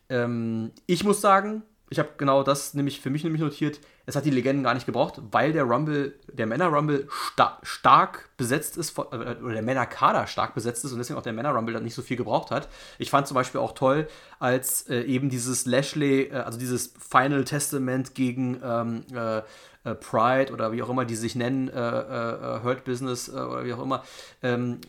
ähm, 0.09 0.71
ich 0.85 1.03
muss 1.03 1.21
sagen, 1.21 1.63
ich 1.89 1.97
habe 1.97 2.09
genau 2.17 2.43
das 2.43 2.73
nämlich 2.73 3.01
für 3.01 3.09
mich 3.09 3.23
nämlich 3.23 3.41
notiert. 3.41 3.79
Es 4.05 4.15
hat 4.15 4.25
die 4.25 4.31
Legenden 4.31 4.63
gar 4.63 4.73
nicht 4.73 4.85
gebraucht, 4.85 5.21
weil 5.31 5.53
der 5.53 5.63
Rumble, 5.63 6.13
der 6.31 6.45
Männer-Rumble 6.45 7.07
sta 7.09 7.59
stark 7.63 8.29
besetzt 8.37 8.77
ist, 8.77 8.97
äh, 8.97 9.01
oder 9.01 9.53
der 9.53 9.61
Männer-Kader 9.63 10.27
stark 10.27 10.53
besetzt 10.53 10.85
ist 10.85 10.91
und 10.91 10.99
deswegen 10.99 11.17
auch 11.17 11.23
der 11.23 11.33
Männer-Rumble 11.33 11.73
dann 11.73 11.83
nicht 11.83 11.95
so 11.95 12.01
viel 12.01 12.17
gebraucht 12.17 12.51
hat. 12.51 12.69
Ich 12.99 13.09
fand 13.09 13.27
zum 13.27 13.35
Beispiel 13.35 13.59
auch 13.59 13.73
toll, 13.73 14.07
als 14.39 14.87
äh, 14.89 15.01
eben 15.01 15.29
dieses 15.29 15.65
Lashley, 15.65 16.29
äh, 16.31 16.33
also 16.33 16.59
dieses 16.59 16.93
Final 16.97 17.43
Testament 17.43 18.13
gegen 18.13 18.59
ähm, 18.63 19.03
äh, 19.13 19.39
äh 19.39 19.95
Pride 19.95 20.51
oder 20.51 20.71
wie 20.73 20.83
auch 20.83 20.89
immer 20.89 21.05
die 21.05 21.15
sich 21.15 21.35
nennen, 21.35 21.71
Hurt 21.73 22.83
Business 22.83 23.29
oder 23.29 23.63
wie 23.63 23.73
auch 23.73 23.81
immer, 23.81 24.03
ähm, 24.43 24.81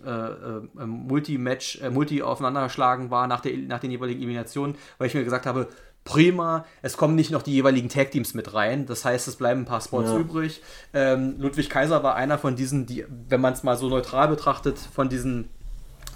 Multi-Match, 0.75 1.81
Multi-Aufeinanderschlagen 1.89 3.09
war 3.09 3.29
nach, 3.29 3.41
der, 3.41 3.57
nach 3.57 3.79
den 3.79 3.93
jeweiligen 3.93 4.19
Eliminationen, 4.19 4.75
weil 4.99 5.07
ich 5.07 5.15
mir 5.15 5.23
gesagt 5.23 5.47
habe, 5.47 5.69
prima. 6.05 6.65
Es 6.83 6.97
kommen 6.97 7.15
nicht 7.15 7.31
noch 7.31 7.43
die 7.43 7.53
jeweiligen 7.53 7.89
Tag-Teams 7.89 8.35
mit 8.35 8.55
rein. 8.55 8.87
Das 8.87 9.05
heißt, 9.05 9.29
es 9.29 9.37
bleiben 9.37 9.63
ein 9.63 9.67
paar 9.67 9.81
Spots 9.81 10.11
ja. 10.11 10.19
übrig. 10.19 10.63
Ähm, 10.93 11.37
Ludwig 11.39 11.71
Kaiser 11.71 12.03
war 12.03 12.15
einer 12.15 12.39
von 12.39 12.57
diesen, 12.57 12.87
die, 12.87 13.05
wenn 13.29 13.41
man 13.41 13.53
es 13.53 13.63
mal 13.63 13.77
so 13.77 13.89
neutral 13.89 14.29
betrachtet, 14.29 14.79
von 14.79 15.09
diesen 15.09 15.49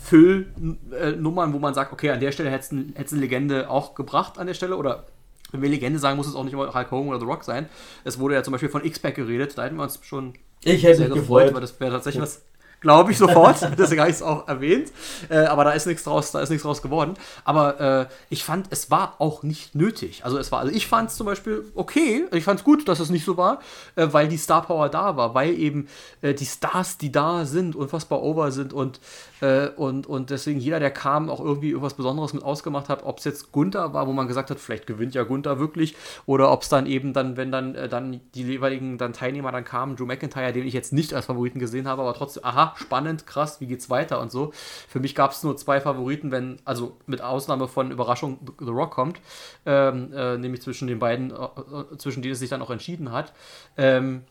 Füllnummern, 0.03 1.53
wo 1.53 1.59
man 1.59 1.75
sagt, 1.75 1.93
okay, 1.93 2.11
an 2.11 2.21
der 2.21 2.33
Stelle 2.33 2.51
hätte 2.51 2.93
es 2.95 3.13
eine 3.13 3.21
Legende 3.21 3.71
auch 3.71 3.95
gebracht 3.95 4.39
an 4.39 4.47
der 4.47 4.55
Stelle 4.55 4.77
oder 4.77 5.07
wenn 5.51 5.63
wir 5.63 5.71
Legende 5.71 5.99
sagen, 5.99 6.17
muss 6.17 6.27
es 6.27 6.35
auch 6.35 6.45
nicht 6.45 6.53
immer 6.53 6.75
Hulk 6.75 6.91
Hogan 6.91 7.09
oder 7.09 7.21
The 7.21 7.27
Rock 7.27 7.45
sein. 7.45 7.69
Es 8.03 8.19
wurde 8.19 8.35
ja 8.35 8.43
zum 8.43 8.53
Beispiel 8.53 8.69
von 8.69 8.85
X-Pac 8.85 9.15
geredet, 9.15 9.57
da 9.57 9.65
hätten 9.65 9.77
wir 9.77 9.85
uns 9.85 10.01
schon 10.03 10.35
ich 10.65 10.83
hätte 10.83 10.97
sehr 10.97 11.09
gefreut, 11.09 11.45
gefreut, 11.45 11.55
weil 11.55 11.61
das 11.61 11.79
wäre 11.79 11.93
tatsächlich 11.93 12.23
was 12.23 12.43
glaube 12.85 13.13
ich 13.13 13.19
sofort. 13.19 13.57
Deswegen 13.79 14.03
habe 14.03 14.11
ich 14.11 14.17
es 14.17 14.23
auch 14.23 14.47
erwähnt. 14.47 14.93
Äh, 15.29 15.39
aber 15.47 15.65
da 15.65 15.73
ist 15.73 15.87
nichts 15.87 16.05
draus, 16.05 16.31
da 16.31 16.41
ist 16.41 16.51
nichts 16.51 16.63
draus 16.63 16.83
geworden. 16.83 17.15
Aber 17.45 17.81
äh, 17.81 18.07
ich 18.29 18.45
fand, 18.45 18.67
es 18.71 18.91
war 18.91 19.17
auch 19.19 19.43
nicht 19.43 19.75
nötig. 19.75 20.25
Also 20.25 20.39
es 20.39 20.53
war, 20.53 20.61
also 20.61 20.73
ich 20.73 20.87
fand 20.87 21.11
es 21.11 21.17
zum 21.17 21.27
Beispiel 21.27 21.65
okay. 21.75 22.27
Ich 22.33 22.45
fand 22.45 22.61
es 22.61 22.65
gut, 22.65 22.87
dass 22.87 23.01
es 23.01 23.11
nicht 23.11 23.25
so 23.25 23.37
war, 23.37 23.61
äh, 23.97 24.07
weil 24.13 24.29
die 24.29 24.37
Star 24.37 24.63
Power 24.63 24.89
da 24.91 25.17
war, 25.17 25.35
weil 25.35 25.59
eben 25.59 25.89
äh, 26.21 26.35
die 26.35 26.47
Stars, 26.47 26.99
die 26.99 27.11
da 27.11 27.47
sind, 27.47 27.75
unfassbar 27.75 28.23
over 28.23 28.53
sind 28.53 28.73
und 28.73 29.01
äh, 29.45 29.69
und, 29.77 30.07
und 30.07 30.31
deswegen 30.31 30.59
jeder, 30.59 30.81
der 30.81 30.91
kam, 30.91 31.29
auch 31.29 31.41
irgendwie 31.41 31.69
irgendwas 31.69 31.95
Besonderes 31.95 32.33
mit 32.33 32.43
ausgemacht 32.43 32.89
hat, 32.89 33.05
ob 33.05 33.19
es 33.19 33.25
jetzt 33.25 33.53
Gunther 33.53 33.93
war, 33.93 34.07
wo 34.07 34.13
man 34.13 34.27
gesagt 34.27 34.51
hat, 34.51 34.59
vielleicht 34.59 34.87
gewinnt 34.87 35.15
ja 35.15 35.23
Gunther 35.25 35.59
wirklich, 35.59 35.95
oder 36.25 36.51
ob 36.51 36.63
es 36.63 36.71
dann 36.71 36.87
eben 36.87 37.13
dann, 37.13 37.37
wenn 37.37 37.53
dann, 37.53 37.75
äh, 37.75 37.89
dann 37.89 38.21
die 38.35 38.45
jeweiligen 38.45 38.97
dann 38.97 39.13
Teilnehmer 39.13 39.53
dann 39.53 39.65
kamen, 39.65 39.97
Drew 39.97 40.07
McIntyre, 40.07 40.53
den 40.53 40.67
ich 40.67 40.73
jetzt 40.73 40.95
nicht 40.95 41.13
als 41.13 41.27
Favoriten 41.27 41.59
gesehen 41.59 41.87
habe, 41.87 42.01
aber 42.01 42.15
trotzdem, 42.15 42.45
aha, 42.45 42.75
spannend, 42.77 43.27
krass, 43.27 43.61
wie 43.61 43.67
geht's 43.67 43.91
weiter 43.91 44.21
und 44.21 44.33
so. 44.33 44.53
Für 44.89 45.01
mich 45.01 45.15
gab 45.15 45.33
es 45.33 45.43
nur 45.43 45.57
zwei 45.59 45.81
Favoriten, 45.81 46.31
wenn, 46.31 46.57
also 46.65 46.97
mit 47.07 47.21
Ausnahme 47.21 47.69
von 47.69 47.91
Überraschung 47.91 48.39
The 48.59 48.71
Rock 48.71 48.93
kommt, 48.93 49.21
ähm, 49.67 50.11
äh, 50.15 50.39
nämlich 50.39 50.63
zwischen 50.63 50.89
den 50.89 50.99
beiden, 50.99 51.31
äh, 51.31 51.35
äh 51.35 51.99
zwischen 51.99 52.23
denen 52.23 52.33
es 52.33 52.39
sich 52.39 52.49
dann 52.49 52.63
auch 52.63 52.71
entschieden 52.71 53.13
hat. 53.13 53.35
Ähm, 53.77 54.23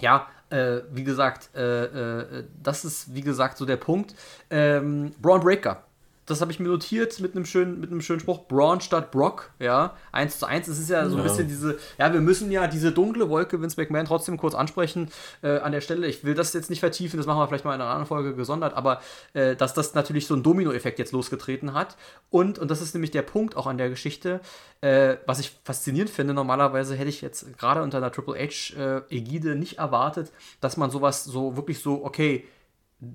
ja, 0.00 0.28
äh, 0.50 0.80
wie 0.90 1.04
gesagt, 1.04 1.50
äh, 1.54 1.84
äh, 1.84 2.44
das 2.62 2.84
ist, 2.84 3.14
wie 3.14 3.22
gesagt, 3.22 3.58
so 3.58 3.64
der 3.64 3.76
Punkt. 3.76 4.14
Ähm, 4.50 5.14
Braun 5.20 5.40
Breaker 5.40 5.84
das 6.26 6.40
habe 6.40 6.50
ich 6.52 6.60
mir 6.60 6.68
notiert 6.68 7.20
mit 7.20 7.34
einem 7.34 7.44
schönen, 7.44 7.80
mit 7.80 7.90
einem 7.90 8.00
schönen 8.00 8.20
Spruch, 8.20 8.46
Braun 8.48 8.80
statt 8.80 9.10
Brock, 9.10 9.50
ja, 9.58 9.94
1 10.12 10.38
zu 10.38 10.46
1, 10.46 10.68
es 10.68 10.78
ist 10.78 10.90
ja 10.90 11.08
so 11.08 11.16
ein 11.16 11.18
ja. 11.18 11.22
bisschen 11.24 11.48
diese, 11.48 11.78
ja, 11.98 12.12
wir 12.12 12.20
müssen 12.20 12.50
ja 12.50 12.66
diese 12.66 12.92
dunkle 12.92 13.28
Wolke 13.28 13.60
Vince 13.60 13.80
McMahon 13.80 14.06
trotzdem 14.06 14.36
kurz 14.36 14.54
ansprechen 14.54 15.10
äh, 15.42 15.58
an 15.58 15.72
der 15.72 15.80
Stelle, 15.80 16.06
ich 16.06 16.24
will 16.24 16.34
das 16.34 16.52
jetzt 16.52 16.70
nicht 16.70 16.80
vertiefen, 16.80 17.16
das 17.18 17.26
machen 17.26 17.38
wir 17.38 17.48
vielleicht 17.48 17.64
mal 17.64 17.74
in 17.74 17.80
einer 17.80 17.90
anderen 17.90 18.06
Folge 18.06 18.34
gesondert, 18.34 18.74
aber 18.74 19.00
äh, 19.34 19.56
dass 19.56 19.74
das 19.74 19.94
natürlich 19.94 20.26
so 20.26 20.34
einen 20.34 20.42
Domino-Effekt 20.42 20.98
jetzt 20.98 21.12
losgetreten 21.12 21.74
hat. 21.74 21.96
Und, 22.30 22.58
und 22.58 22.70
das 22.70 22.80
ist 22.80 22.94
nämlich 22.94 23.10
der 23.10 23.22
Punkt 23.22 23.56
auch 23.56 23.66
an 23.66 23.78
der 23.78 23.90
Geschichte, 23.90 24.40
äh, 24.80 25.16
was 25.26 25.40
ich 25.40 25.58
faszinierend 25.64 26.10
finde, 26.10 26.34
normalerweise 26.34 26.94
hätte 26.94 27.08
ich 27.08 27.20
jetzt 27.20 27.56
gerade 27.58 27.82
unter 27.82 27.98
einer 27.98 28.12
Triple 28.12 28.34
H-Ägide 28.34 29.52
äh, 29.52 29.54
nicht 29.54 29.78
erwartet, 29.78 30.32
dass 30.60 30.76
man 30.76 30.90
sowas 30.90 31.24
so 31.24 31.56
wirklich 31.56 31.80
so, 31.80 32.04
okay, 32.04 32.44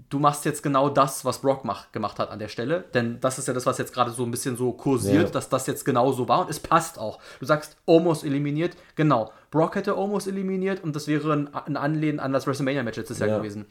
du 0.10 0.20
machst 0.20 0.46
jetzt 0.46 0.64
genau 0.64 0.90
das, 0.90 1.26
was 1.26 1.40
Brock 1.40 1.66
mach, 1.66 1.92
gemacht 1.92 2.20
hat 2.20 2.32
an 2.32 2.40
der 2.40 2.48
Stelle. 2.48 2.86
Denn 2.94 3.20
das 3.20 3.40
ist 3.40 3.48
ja 3.48 3.54
das, 3.54 3.66
was 3.66 3.78
jetzt 3.78 3.94
gerade 3.94 4.12
so 4.12 4.24
ein 4.24 4.32
bisschen 4.32 4.58
so 4.58 4.72
kursiert, 4.72 5.24
ja. 5.24 5.30
dass 5.30 5.50
das 5.50 5.68
jetzt 5.68 5.86
genau 5.86 6.12
so 6.12 6.28
war. 6.28 6.42
Und 6.42 6.50
es 6.50 6.60
passt 6.60 7.00
auch. 7.00 7.20
Du 7.40 7.46
sagst, 7.46 7.78
almost 7.86 8.24
eliminiert. 8.24 8.76
Genau. 8.96 9.32
Brock 9.52 9.76
hätte 9.76 9.96
almost 9.96 10.28
eliminiert 10.28 10.84
und 10.84 10.96
das 10.96 11.08
wäre 11.08 11.34
ein, 11.34 11.54
ein 11.54 11.78
Anlehnen 11.78 12.20
an 12.20 12.32
das 12.32 12.46
WrestleMania-Match 12.46 12.98
letztes 12.98 13.20
Jahr 13.20 13.38
gewesen. 13.38 13.66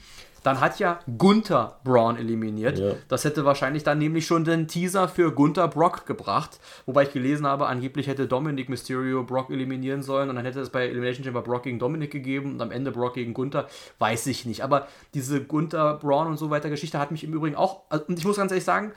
Dann 0.49 0.61
hat 0.61 0.78
ja 0.78 0.99
Gunther 1.18 1.78
Braun 1.84 2.16
eliminiert. 2.16 2.78
Ja. 2.78 2.92
Das 3.09 3.26
hätte 3.26 3.44
wahrscheinlich 3.44 3.84
dann 3.84 3.99
nämlich 3.99 4.26
schon 4.26 4.44
den 4.44 4.66
Teaser 4.66 5.07
für 5.07 5.30
Gunther 5.30 5.68
Brock 5.68 6.07
gebracht. 6.07 6.59
Wobei 6.86 7.03
ich 7.03 7.12
gelesen 7.12 7.46
habe, 7.46 7.66
angeblich 7.66 8.07
hätte 8.07 8.26
Dominic 8.26 8.70
Mysterio 8.70 9.24
Brock 9.24 9.51
eliminieren 9.51 10.03
sollen 10.03 10.30
und 10.30 10.36
dann 10.36 10.46
hätte 10.46 10.61
es 10.61 10.70
bei 10.70 10.86
Elimination 10.86 11.22
Chamber 11.22 11.42
Brock 11.42 11.64
gegen 11.64 11.78
Dominic 11.78 12.11
gegeben 12.11 12.55
und 12.55 12.62
am 12.62 12.70
Ende 12.70 12.92
Brock 12.92 13.12
gegen 13.12 13.34
Gunther. 13.34 13.68
Weiß 13.99 14.26
ich 14.26 14.46
nicht. 14.46 14.64
Aber 14.64 14.88
diese 15.12 15.44
Gunther 15.44 15.99
Braun 15.99 16.28
und 16.28 16.38
so 16.38 16.49
weiter 16.49 16.70
Geschichte 16.70 16.99
hat 16.99 17.11
mich 17.11 17.24
im 17.24 17.34
Übrigen 17.34 17.55
auch. 17.55 17.82
Also, 17.90 18.07
und 18.07 18.18
ich 18.18 18.24
muss 18.24 18.38
ganz 18.38 18.51
ehrlich 18.51 18.64
sagen, 18.64 18.92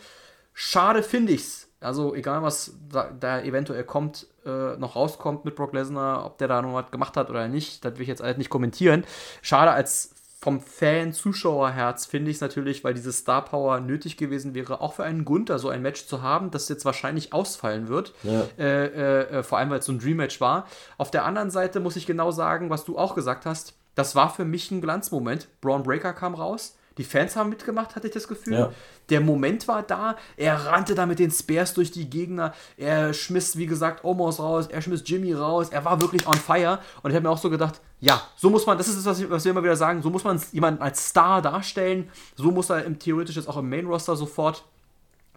schade 0.54 1.04
finde 1.04 1.34
ich's. 1.34 1.68
Also 1.82 2.16
egal, 2.16 2.44
was 2.44 2.78
da, 2.88 3.10
da 3.20 3.42
eventuell 3.42 3.84
kommt, 3.84 4.28
äh, 4.46 4.78
noch 4.78 4.96
rauskommt 4.96 5.44
mit 5.44 5.56
Brock 5.56 5.74
Lesnar, 5.74 6.26
ob 6.26 6.38
der 6.38 6.48
da 6.48 6.62
noch 6.62 6.76
was 6.76 6.92
gemacht 6.92 7.18
hat 7.18 7.30
oder 7.30 7.50
nicht, 7.50 7.84
das 7.84 7.96
will 7.96 8.04
ich 8.04 8.08
jetzt 8.08 8.24
halt 8.24 8.38
nicht 8.38 8.50
kommentieren. 8.50 9.04
Schade 9.42 9.72
als 9.72 10.21
vom 10.44 10.60
Fan-Zuschauerherz 10.60 12.08
finde 12.08 12.32
ich 12.32 12.38
es 12.38 12.42
natürlich, 12.42 12.84
weil 12.84 12.96
diese 12.96 13.14
Star 13.14 13.46
Power 13.46 13.80
nötig 13.80 14.18
gewesen 14.18 14.56
wäre, 14.56 14.82
auch 14.82 14.94
für 14.94 15.04
einen 15.04 15.24
Gunther 15.24 15.60
so 15.60 15.70
ein 15.70 15.84
Match 15.84 16.08
zu 16.08 16.24
haben, 16.24 16.50
das 16.50 16.68
jetzt 16.68 16.84
wahrscheinlich 16.84 17.32
ausfallen 17.32 17.90
wird. 17.90 18.16
Ja. 18.24 18.48
Äh, 18.58 18.86
äh, 18.88 19.22
äh, 19.38 19.44
vor 19.44 19.60
allem, 19.60 19.70
weil 19.70 19.80
es 19.80 19.86
so 19.86 19.92
ein 19.92 20.00
Dream-Match 20.00 20.42
war. 20.42 20.66
Auf 20.98 21.12
der 21.12 21.26
anderen 21.26 21.52
Seite 21.52 21.80
muss 21.80 21.96
ich 21.96 22.08
genau 22.08 22.32
sagen, 22.32 22.72
was 22.72 22.86
du 22.86 22.98
auch 22.98 23.14
gesagt 23.14 23.46
hast, 23.46 23.76
das 23.94 24.16
war 24.16 24.34
für 24.34 24.44
mich 24.44 24.72
ein 24.72 24.82
Glanzmoment. 24.82 25.48
Braun 25.62 25.84
Breaker 25.84 26.14
kam 26.14 26.34
raus. 26.34 26.76
Die 26.98 27.04
Fans 27.04 27.36
haben 27.36 27.50
mitgemacht, 27.50 27.96
hatte 27.96 28.08
ich 28.08 28.14
das 28.14 28.28
Gefühl. 28.28 28.54
Ja. 28.54 28.72
Der 29.10 29.22
Moment 29.22 29.68
war 29.68 29.82
da. 29.82 30.18
Er 30.38 30.66
rannte 30.66 30.94
da 30.96 31.06
mit 31.06 31.20
den 31.20 31.32
Spears 31.32 31.74
durch 31.74 31.92
die 31.92 32.10
Gegner. 32.10 32.54
Er 32.78 33.14
schmiss, 33.14 33.58
wie 33.58 33.66
gesagt, 33.66 34.04
Omos 34.04 34.40
raus. 34.40 34.68
Er 34.68 34.82
schmiss 34.82 35.04
Jimmy 35.06 35.34
raus. 35.34 35.70
Er 35.70 35.86
war 35.86 36.02
wirklich 36.02 36.28
on 36.28 36.36
fire. 36.36 36.80
Und 37.02 37.12
ich 37.12 37.16
habe 37.16 37.24
mir 37.24 37.30
auch 37.30 37.38
so 37.38 37.50
gedacht, 37.50 37.82
ja, 38.00 38.22
so 38.36 38.50
muss 38.50 38.66
man, 38.66 38.78
das 38.78 38.88
ist 38.88 39.06
das, 39.06 39.30
was 39.30 39.46
wir 39.46 39.52
immer 39.52 39.64
wieder 39.64 39.76
sagen, 39.76 40.02
so 40.02 40.10
muss 40.10 40.24
man 40.24 40.42
jemanden 40.52 40.82
als 40.82 41.10
Star 41.10 41.42
darstellen. 41.42 42.10
So 42.36 42.52
muss 42.52 42.70
er 42.70 42.84
im, 42.84 43.00
theoretisch 43.00 43.36
jetzt 43.36 43.48
auch 43.48 43.58
im 43.58 43.70
Main-Roster 43.70 44.16
sofort 44.16 44.66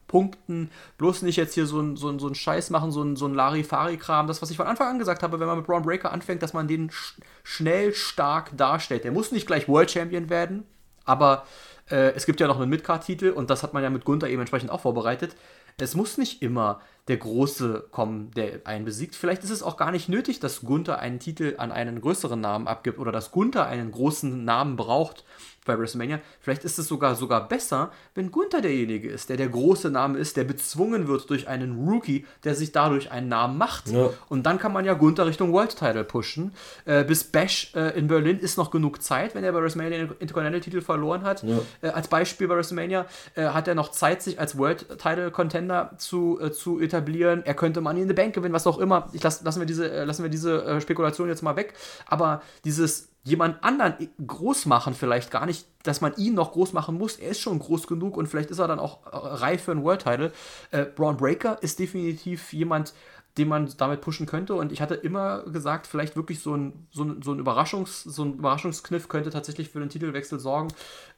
punkten. 0.07 0.71
Bloß 0.99 1.23
nicht 1.23 1.37
jetzt 1.37 1.55
hier 1.55 1.67
so 1.67 1.81
ein, 1.81 1.97
so 1.97 2.09
ein, 2.09 2.19
so 2.19 2.29
ein 2.29 2.35
Scheiß 2.35 2.71
machen, 2.71 2.91
so 2.91 3.03
ein, 3.03 3.17
so 3.17 3.27
ein 3.27 3.35
Larifari-Kram. 3.35 4.27
Das, 4.27 4.43
was 4.43 4.51
ich 4.51 4.57
von 4.57 4.67
Anfang 4.67 4.89
an 4.89 4.99
gesagt 4.99 5.23
habe, 5.23 5.41
wenn 5.41 5.47
man 5.47 5.59
mit 5.59 5.67
Braun 5.67 5.83
Breaker 5.83 6.13
anfängt, 6.13 6.43
dass 6.43 6.53
man 6.53 6.69
den 6.69 6.91
sch 6.91 7.15
schnell 7.43 7.95
stark 7.95 8.57
darstellt. 8.57 9.05
Der 9.05 9.13
muss 9.13 9.33
nicht 9.33 9.47
gleich 9.47 9.69
World 9.69 9.91
Champion 9.91 10.31
werden, 10.31 10.65
aber 11.05 11.47
äh, 11.91 12.13
es 12.15 12.27
gibt 12.27 12.41
ja 12.41 12.47
noch 12.47 12.61
einen 12.61 12.71
Midcard-Titel 12.71 13.31
und 13.31 13.51
das 13.51 13.63
hat 13.63 13.75
man 13.75 13.83
ja 13.83 13.91
mit 13.91 14.05
Gunther 14.05 14.29
eben 14.29 14.41
entsprechend 14.41 14.71
auch 14.71 14.81
vorbereitet. 14.81 15.37
Es 15.77 15.95
muss 15.95 16.19
nicht 16.19 16.41
immer 16.41 16.81
der 17.09 17.17
Große 17.17 17.89
kommen, 17.91 18.31
der 18.33 18.61
einen 18.65 18.85
besiegt. 18.85 19.17
Vielleicht 19.17 19.43
ist 19.43 19.51
es 19.51 19.63
auch 19.63 19.77
gar 19.77 19.91
nicht 19.91 20.09
nötig, 20.09 20.41
dass 20.41 20.63
Gunther 20.63 21.01
einen 21.01 21.19
Titel 21.19 21.55
an 21.59 21.73
einen 21.73 22.01
größeren 22.01 22.41
Namen 22.41 22.69
abgibt 22.69 22.99
oder 22.99 23.13
dass 23.13 23.33
Gunther 23.33 23.67
einen 23.67 23.91
großen 23.91 24.45
Namen 24.45 24.77
braucht, 24.77 25.25
bei 25.65 25.79
WrestleMania. 25.79 26.21
Vielleicht 26.41 26.65
ist 26.65 26.79
es 26.79 26.89
sogar, 26.89 27.15
sogar 27.15 27.49
besser, 27.49 27.91
wenn 28.15 28.31
Gunther 28.31 28.61
derjenige 28.61 29.09
ist, 29.09 29.29
der 29.29 29.37
der 29.37 29.49
große 29.49 29.91
Name 29.91 30.19
ist, 30.19 30.37
der 30.37 30.45
bezwungen 30.45 31.09
wird 31.09 31.29
durch 31.31 31.49
einen 31.49 31.89
Rookie, 31.89 32.27
der 32.45 32.55
sich 32.55 32.73
dadurch 32.73 33.11
einen 33.11 33.29
Namen 33.29 33.59
macht. 33.59 33.89
Ja. 33.89 34.11
Und 34.29 34.45
dann 34.45 34.59
kann 34.59 34.73
man 34.73 34.85
ja 34.85 34.95
Gunther 34.95 35.27
Richtung 35.27 35.53
World 35.53 35.77
Title 35.77 36.05
pushen. 36.05 36.53
Äh, 36.85 37.05
bis 37.05 37.25
Bash 37.25 37.73
äh, 37.75 37.99
in 37.99 38.09
Berlin 38.09 38.39
ist 38.39 38.59
noch 38.59 38.71
genug 38.71 39.03
Zeit, 39.03 39.35
wenn 39.35 39.45
er 39.45 39.53
bei 39.53 39.63
WrestleMania 39.63 39.99
den 39.99 40.13
Intercontinental-Titel 40.19 40.81
verloren 40.81 41.23
hat. 41.23 41.43
Ja. 41.43 41.59
Äh, 41.83 41.89
als 41.89 42.09
Beispiel 42.09 42.49
bei 42.49 42.57
WrestleMania 42.57 43.07
äh, 43.35 43.47
hat 43.47 43.69
er 43.69 43.75
noch 43.75 43.91
Zeit, 43.91 44.23
sich 44.23 44.39
als 44.39 44.59
World 44.59 44.99
Title 44.99 45.31
Contender 45.31 45.93
zu, 45.99 46.39
äh, 46.41 46.51
zu 46.51 46.81
etablieren. 46.81 47.43
Er 47.45 47.55
könnte 47.55 47.81
Money 47.81 48.03
in 48.03 48.09
the 48.09 48.15
Bank 48.15 48.35
gewinnen, 48.35 48.55
was 48.55 48.67
auch 48.67 48.79
immer. 48.79 49.09
Ich 49.13 49.23
lass, 49.23 49.43
lassen 49.43 49.61
wir 49.61 49.67
diese, 49.67 49.91
äh, 49.91 50.05
lassen 50.05 50.23
wir 50.23 50.31
diese 50.31 50.81
Spekulation 50.81 51.29
jetzt 51.29 51.43
mal 51.43 51.57
weg. 51.57 51.75
Aber 52.07 52.43
dieses 52.65 53.14
jemand 53.25 53.65
anderen 53.65 54.09
groß 54.25 54.67
machen 54.67 54.95
vielleicht 54.95 55.31
gar 55.31 55.47
nicht, 55.47 55.67
dass 55.83 56.01
man 56.01 56.15
ihn 56.17 56.35
noch 56.35 56.53
groß 56.53 56.75
machen 56.75 56.97
muss. 56.97 57.17
Er 57.17 57.31
ist 57.31 57.41
schon 57.41 57.59
groß 57.59 57.87
genug 57.87 58.17
und 58.17 58.27
vielleicht 58.27 58.51
ist 58.51 58.59
er 58.59 58.69
dann 58.69 58.79
auch 58.79 59.07
äh, 59.07 59.11
reif 59.13 59.65
für 59.65 59.73
einen 59.73 59.83
World 59.83 60.03
Title. 60.03 60.33
Äh, 60.71 60.85
Braun 60.85 61.17
Breaker 61.17 61.63
ist 61.63 61.79
definitiv 61.79 62.53
jemand, 62.53 62.93
den 63.39 63.49
man 63.49 63.73
damit 63.79 64.03
pushen 64.03 64.27
könnte. 64.27 64.55
Und 64.55 64.73
ich 64.73 64.81
hatte 64.81 64.95
immer 64.95 65.43
gesagt, 65.45 65.87
vielleicht 65.87 66.17
wirklich 66.17 66.41
so 66.41 66.55
ein, 66.55 66.87
so 66.91 67.03
ein, 67.03 67.23
so 67.23 67.33
ein, 67.33 67.39
Überraschungs, 67.39 68.05
so 68.05 68.25
ein 68.25 68.35
Überraschungskniff 68.35 69.09
könnte 69.09 69.31
tatsächlich 69.31 69.71
für 69.71 69.81
den 69.81 69.89
Titelwechsel 69.89 70.39
sorgen. 70.39 70.69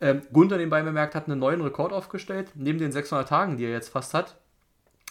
Ähm, 0.01 0.23
Gunther, 0.33 0.59
den 0.59 0.71
bemerkt, 0.71 1.15
hat 1.15 1.29
einen 1.29 1.41
neuen 1.41 1.61
Rekord 1.61 1.93
aufgestellt. 1.93 2.53
Neben 2.55 2.79
den 2.79 2.93
600 2.93 3.29
Tagen, 3.29 3.57
die 3.57 3.65
er 3.65 3.73
jetzt 3.73 3.91
fast 3.91 4.15
hat, 4.15 4.37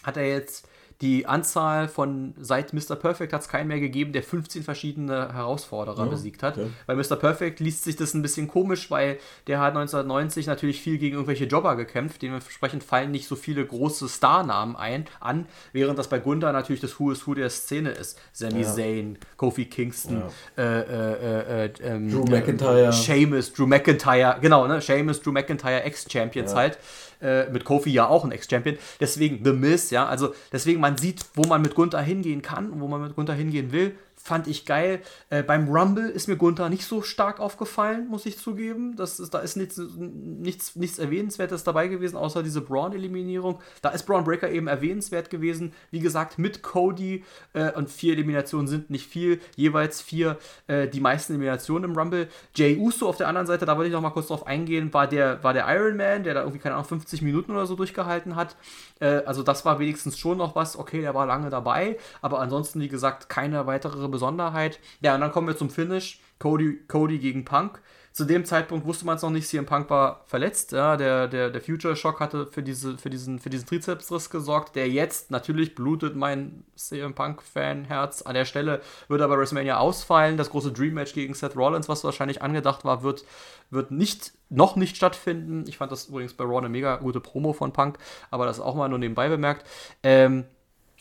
hat 0.04 0.18
er 0.18 0.28
jetzt 0.28 0.68
die 1.02 1.26
Anzahl 1.26 1.88
von, 1.90 2.34
seit 2.40 2.74
Mr. 2.74 2.96
Perfect 2.96 3.34
hat 3.34 3.42
es 3.42 3.50
keinen 3.50 3.68
mehr 3.68 3.82
gegeben, 3.82 4.14
der 4.14 4.24
15 4.24 4.64
verschiedene 4.64 5.34
Herausforderer 5.34 6.06
ja, 6.06 6.10
besiegt 6.10 6.42
hat. 6.42 6.58
Okay. 6.58 6.70
Bei 6.88 6.96
Mr. 6.96 7.18
Perfect 7.18 7.60
liest 7.60 7.84
sich 7.84 7.98
das 7.98 8.14
ein 8.14 8.22
bisschen 8.22 8.48
komisch, 8.48 8.90
weil 8.90 9.18
der 9.48 9.60
hat 9.60 9.76
1990 9.76 10.48
natürlich 10.48 10.82
viel 10.82 10.98
gegen 10.98 11.16
irgendwelche 11.16 11.46
Jobber 11.46 11.76
gekämpft. 11.76 12.22
Dementsprechend 12.22 12.84
fallen 12.84 13.12
nicht 13.12 13.28
so 13.28 13.36
viele 13.36 13.66
große 13.66 14.08
Starnamen 14.08 14.78
ein, 14.78 15.06
an, 15.20 15.48
während 15.74 16.00
das 16.00 16.08
bei 16.08 16.20
Gunther 16.20 16.54
natürlich 16.54 16.82
das 16.82 16.98
Who 16.98 17.12
is 17.12 17.28
Who 17.28 17.34
der 17.34 17.50
Szene 17.50 17.90
ist. 17.90 18.18
Sami 18.32 18.62
ja. 18.62 18.74
Zayn, 18.74 19.18
Kofi 19.36 19.66
Kingston, 19.66 20.24
ja. 20.58 20.64
äh, 20.64 20.82
äh, 20.82 21.66
äh, 21.66 21.70
ähm, 21.84 22.10
Drew 22.10 22.24
McIntyre. 22.24 22.94
Seamus, 22.94 23.52
Drew 23.52 23.68
McIntyre, 23.68 24.38
genau, 24.40 24.66
ne? 24.66 24.80
Seamus, 24.80 25.22
Drew 25.22 25.32
McIntyre, 25.34 25.84
Ex-Champions 25.84 26.56
halt. 26.56 26.78
Äh, 27.26 27.50
mit 27.50 27.66
Kofi 27.66 27.90
ja 27.90 28.08
auch 28.08 28.24
ein 28.24 28.32
Ex-Champion. 28.32 28.78
Deswegen 29.00 29.44
The 29.44 29.52
Miz, 29.52 29.90
ja, 29.90 30.06
also 30.06 30.36
deswegen 30.52 30.80
man 30.80 30.98
sieht, 30.98 31.26
wo 31.34 31.44
man 31.44 31.62
mit 31.62 31.74
Gunther 31.74 32.02
hingehen 32.02 32.44
kann 32.44 32.70
und 32.70 32.82
wo 32.82 32.88
man 32.88 33.02
mit 33.02 33.16
Gunther 33.16 33.34
hingehen 33.34 33.72
will 33.72 33.96
fand 34.26 34.48
ich 34.48 34.66
geil. 34.66 35.02
Äh, 35.30 35.44
beim 35.44 35.70
Rumble 35.70 36.10
ist 36.10 36.28
mir 36.28 36.36
Gunther 36.36 36.68
nicht 36.68 36.86
so 36.86 37.04
stark 37.04 37.40
aufgefallen, 37.40 38.08
muss 38.08 38.26
ich 38.26 38.40
zugeben. 38.40 38.96
Das 38.96 39.20
ist, 39.20 39.36
da 39.36 39.40
ist 39.40 39.56
nichts, 39.56 39.80
nichts, 39.98 40.76
nichts 40.76 40.98
Erwähnenswertes 40.98 41.64
dabei 41.64 41.88
gewesen, 41.88 42.18
außer 42.18 42.42
diese 42.42 42.62
Braun-Eliminierung. 42.62 43.60
Da 43.84 43.90
ist 43.90 44.08
Braun 44.08 44.24
Breaker 44.24 44.50
eben 44.50 44.68
erwähnenswert 44.68 45.30
gewesen. 45.30 45.74
Wie 45.92 46.00
gesagt, 46.00 46.40
mit 46.40 46.64
Cody 46.64 47.24
äh, 47.54 47.72
und 47.74 47.92
vier 47.92 48.14
Eliminationen 48.14 48.68
sind 48.68 48.90
nicht 48.90 49.08
viel, 49.08 49.40
jeweils 49.56 50.02
vier 50.02 50.40
äh, 50.66 50.88
die 50.88 51.02
meisten 51.02 51.34
Eliminationen 51.34 51.92
im 51.92 51.96
Rumble. 51.96 52.28
Jay 52.56 52.78
Uso 52.78 53.08
auf 53.08 53.18
der 53.18 53.28
anderen 53.28 53.46
Seite, 53.46 53.68
da 53.68 53.78
wollte 53.78 53.90
ich 53.90 53.94
noch 53.94 54.02
mal 54.02 54.10
kurz 54.10 54.30
drauf 54.30 54.48
eingehen, 54.48 54.92
war 54.92 55.06
der, 55.06 55.44
war 55.44 55.54
der 55.54 55.68
Iron 55.68 55.98
Man, 55.98 56.24
der 56.24 56.34
da 56.34 56.40
irgendwie, 56.40 56.60
keine 56.60 56.74
Ahnung, 56.74 56.88
50 56.88 57.22
Minuten 57.22 57.52
oder 57.52 57.68
so 57.68 57.76
durchgehalten 57.76 58.36
hat. 58.36 58.56
Äh, 59.00 59.22
also 59.28 59.44
das 59.44 59.66
war 59.66 59.78
wenigstens 59.78 60.18
schon 60.18 60.40
noch 60.40 60.56
was. 60.56 60.80
Okay, 60.80 61.02
der 61.02 61.14
war 61.14 61.28
lange 61.28 61.52
dabei, 61.52 62.00
aber 62.24 62.40
ansonsten, 62.40 62.80
wie 62.80 62.88
gesagt, 62.88 63.30
keine 63.30 63.68
weitere 63.68 64.15
Besonderheit. 64.16 64.80
Ja, 65.02 65.16
und 65.16 65.22
dann 65.22 65.32
kommen 65.32 65.48
wir 65.48 65.58
zum 65.58 65.70
Finish. 65.70 66.20
Cody, 66.40 66.80
Cody 66.88 67.20
gegen 67.20 67.46
Punk. 67.46 67.82
Zu 68.16 68.24
dem 68.24 68.46
Zeitpunkt 68.46 68.86
wusste 68.86 69.06
man 69.06 69.18
es 69.18 69.24
noch 69.24 69.30
nicht, 69.30 69.46
CM 69.46 69.66
Punk 69.66 69.90
war 69.90 70.24
verletzt. 70.26 70.72
Ja, 70.72 70.96
der, 70.96 71.28
der, 71.28 71.50
der 71.50 71.62
Future 71.62 71.98
Shock 71.98 72.22
hatte 72.22 72.48
für, 72.48 72.64
diese, 72.64 72.98
für, 72.98 73.10
diesen, 73.10 73.40
für 73.40 73.50
diesen 73.50 73.68
Trizepsriss 73.68 74.30
gesorgt, 74.30 74.78
der 74.78 74.88
jetzt 74.88 75.32
natürlich 75.32 75.76
blutet 75.76 76.16
mein 76.16 76.64
CM 76.78 77.14
Punk-Fan-Herz. 77.14 78.22
An 78.22 78.34
der 78.34 78.46
Stelle 78.46 78.82
wird 79.10 79.22
aber 79.22 79.38
WrestleMania 79.38 79.80
ausfallen. 79.80 80.38
Das 80.38 80.50
große 80.50 80.72
Dream 80.72 80.94
Match 80.94 81.14
gegen 81.14 81.34
Seth 81.34 81.58
Rollins, 81.58 81.90
was 81.90 82.06
wahrscheinlich 82.06 82.42
angedacht 82.42 82.86
war, 82.86 83.04
wird, 83.04 83.26
wird 83.70 83.92
nicht, 83.92 84.32
noch 84.50 84.78
nicht 84.78 84.96
stattfinden. 84.96 85.66
Ich 85.68 85.78
fand 85.78 85.92
das 85.92 86.06
übrigens 86.06 86.36
bei 86.36 86.46
Raw 86.46 86.60
eine 86.60 86.70
mega 86.70 86.96
gute 86.96 87.20
Promo 87.20 87.52
von 87.52 87.74
Punk, 87.74 87.98
aber 88.32 88.46
das 88.46 88.62
auch 88.62 88.76
mal 88.76 88.88
nur 88.88 89.00
nebenbei 89.00 89.28
bemerkt. 89.28 89.68
Ähm, 90.04 90.46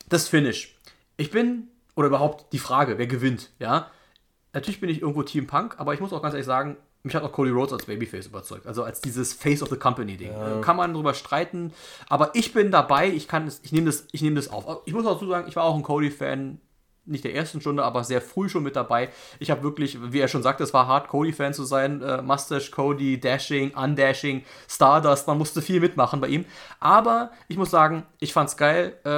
das 0.09 0.27
Finish. 0.27 0.77
Ich 1.17 1.31
bin 1.31 1.69
oder 1.97 2.09
überhaupt 2.09 2.53
die 2.53 2.59
Frage, 2.59 2.99
wer 2.99 3.07
gewinnt, 3.07 3.51
ja. 3.59 3.91
Natürlich 4.53 4.81
bin 4.81 4.89
ich 4.89 5.03
irgendwo 5.03 5.23
Team 5.23 5.47
Punk, 5.47 5.75
aber 5.79 5.95
ich 5.95 6.01
muss 6.01 6.13
auch 6.13 6.23
ganz 6.23 6.35
ehrlich 6.35 6.47
sagen, 6.47 6.77
mich 7.03 7.15
hat 7.15 7.23
auch 7.23 7.33
Cody 7.33 7.51
Rhodes 7.51 7.73
als 7.73 7.85
Babyface 7.85 8.27
überzeugt. 8.27 8.67
Also 8.67 8.83
als 8.83 9.01
dieses 9.01 9.35
Face 9.35 9.63
of 9.63 9.69
the 9.69 9.77
Company 9.77 10.17
Ding. 10.17 10.33
Ja. 10.33 10.61
Kann 10.61 10.77
man 10.77 10.95
drüber 10.95 11.13
streiten, 11.13 11.73
aber 12.09 12.31
ich 12.35 12.53
bin 12.53 12.71
dabei, 12.71 13.09
ich 13.09 13.29
kann 13.29 13.47
es, 13.47 13.61
ich 13.63 13.73
nehme 13.73 13.87
das, 13.87 14.07
ich 14.13 14.23
nehme 14.23 14.37
das 14.37 14.49
auf. 14.49 14.83
Ich 14.87 14.95
muss 14.95 15.05
auch 15.07 15.15
dazu 15.15 15.29
sagen, 15.29 15.47
ich 15.49 15.57
war 15.57 15.65
auch 15.65 15.77
ein 15.77 15.83
Cody-Fan 15.83 16.61
nicht 17.07 17.25
der 17.25 17.35
ersten 17.35 17.61
Stunde, 17.61 17.85
aber 17.85 18.05
sehr 18.05 18.21
früh 18.21 18.49
schon 18.49 18.63
mit 18.63 18.77
dabei. 18.77 19.11
Ich 19.39 19.51
habe 19.51 19.63
wirklich, 19.63 19.99
wie 20.13 20.21
er 20.21 20.29
schon 20.29 20.43
sagte, 20.43 20.65
es 20.65 20.73
war 20.73 20.87
hart, 20.87 21.09
Cody-Fan 21.09 21.55
zu 21.55 21.65
sein. 21.65 22.03
Äh, 22.03 22.23
Mustache, 22.23 22.71
Cody, 22.71 23.21
Dashing, 23.21 23.73
Undashing, 23.75 24.43
Stardust, 24.69 25.27
man 25.27 25.39
musste 25.39 25.63
viel 25.63 25.81
mitmachen 25.81 26.21
bei 26.21 26.29
ihm. 26.29 26.45
Aber 26.81 27.31
ich 27.49 27.57
muss 27.57 27.71
sagen, 27.71 28.05
ich 28.21 28.33
fand 28.33 28.49
es 28.49 28.57
geil. 28.57 28.95
Äh, 29.05 29.11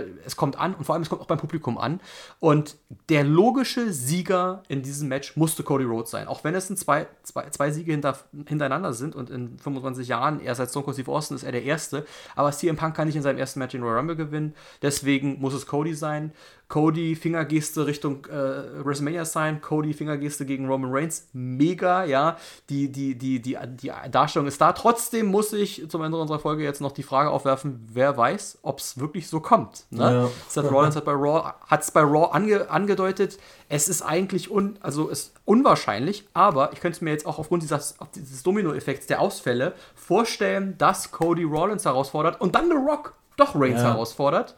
äh, 0.00 0.06
es 0.24 0.36
kommt 0.36 0.58
an 0.58 0.74
und 0.74 0.84
vor 0.84 0.94
allem 0.94 1.02
es 1.02 1.08
kommt 1.08 1.22
auch 1.22 1.26
beim 1.26 1.38
Publikum 1.38 1.78
an. 1.78 2.00
Und 2.40 2.76
der 3.08 3.24
logische 3.24 3.92
Sieger 3.92 4.62
in 4.68 4.82
diesem 4.82 5.08
Match 5.08 5.36
musste 5.36 5.62
Cody 5.62 5.84
Rhodes 5.84 6.10
sein. 6.10 6.28
Auch 6.28 6.44
wenn 6.44 6.54
es 6.54 6.70
ein 6.70 6.76
zwei, 6.76 7.06
zwei, 7.22 7.48
zwei 7.50 7.70
Siege 7.70 7.92
hinter, 7.92 8.18
hintereinander 8.46 8.92
sind 8.92 9.14
und 9.14 9.30
in 9.30 9.58
25 9.58 10.08
Jahren, 10.08 10.40
er 10.40 10.54
seit 10.54 10.70
Stone 10.70 10.84
Cold 10.84 10.96
Steve 10.96 11.12
Austin 11.12 11.36
ist 11.36 11.42
er 11.42 11.52
der 11.52 11.64
Erste. 11.64 12.06
Aber 12.34 12.50
CM 12.52 12.76
Punk 12.76 12.96
kann 12.96 13.06
nicht 13.06 13.16
in 13.16 13.22
seinem 13.22 13.38
ersten 13.38 13.58
Match 13.58 13.74
in 13.74 13.82
Royal 13.82 13.98
Rumble 13.98 14.16
gewinnen. 14.16 14.54
Deswegen 14.82 15.40
muss 15.40 15.54
es 15.54 15.66
Cody 15.66 15.94
sein. 15.94 16.32
Cody 16.68 17.14
Fingergeste 17.14 17.86
Richtung 17.86 18.26
äh, 18.26 18.84
WrestleMania 18.84 19.24
sein, 19.24 19.60
Cody 19.60 19.92
Fingergeste 19.92 20.44
gegen 20.44 20.66
Roman 20.66 20.90
Reigns, 20.92 21.28
mega, 21.32 22.04
ja. 22.04 22.36
Die, 22.68 22.90
die, 22.90 23.16
die, 23.16 23.40
die, 23.40 23.56
die 23.80 23.92
Darstellung 24.10 24.48
ist 24.48 24.60
da. 24.60 24.72
Trotzdem 24.72 25.26
muss 25.26 25.52
ich 25.52 25.88
zum 25.88 26.02
Ende 26.02 26.18
unserer 26.18 26.40
Folge 26.40 26.64
jetzt 26.64 26.80
noch 26.80 26.90
die 26.90 27.04
Frage 27.04 27.30
aufwerfen, 27.30 27.86
wer 27.92 28.16
weiß, 28.16 28.58
ob 28.62 28.80
es 28.80 28.98
wirklich 28.98 29.28
so 29.28 29.38
kommt. 29.38 29.84
Ne? 29.90 30.02
Ja. 30.02 30.30
Seth 30.48 30.70
Rollins 30.70 30.96
hat 30.96 31.04
bei 31.04 31.12
Raw, 31.12 31.52
hat 31.66 31.82
es 31.82 31.92
bei 31.92 32.00
Raw 32.00 32.32
ange, 32.32 32.68
angedeutet, 32.68 33.38
es 33.68 33.88
ist 33.88 34.02
eigentlich 34.02 34.50
un, 34.50 34.76
also 34.80 35.08
ist 35.08 35.34
unwahrscheinlich, 35.44 36.26
aber 36.34 36.72
ich 36.72 36.80
könnte 36.80 37.04
mir 37.04 37.10
jetzt 37.10 37.26
auch 37.26 37.38
aufgrund 37.38 37.62
dieses, 37.62 37.96
dieses 38.16 38.42
Domino-Effekts 38.42 39.06
der 39.06 39.20
Ausfälle 39.20 39.74
vorstellen, 39.94 40.74
dass 40.78 41.12
Cody 41.12 41.44
Rollins 41.44 41.84
herausfordert 41.84 42.40
und 42.40 42.56
dann 42.56 42.68
The 42.68 42.76
Rock 42.76 43.14
doch 43.36 43.54
Reigns 43.54 43.82
ja. 43.82 43.92
herausfordert. 43.92 44.56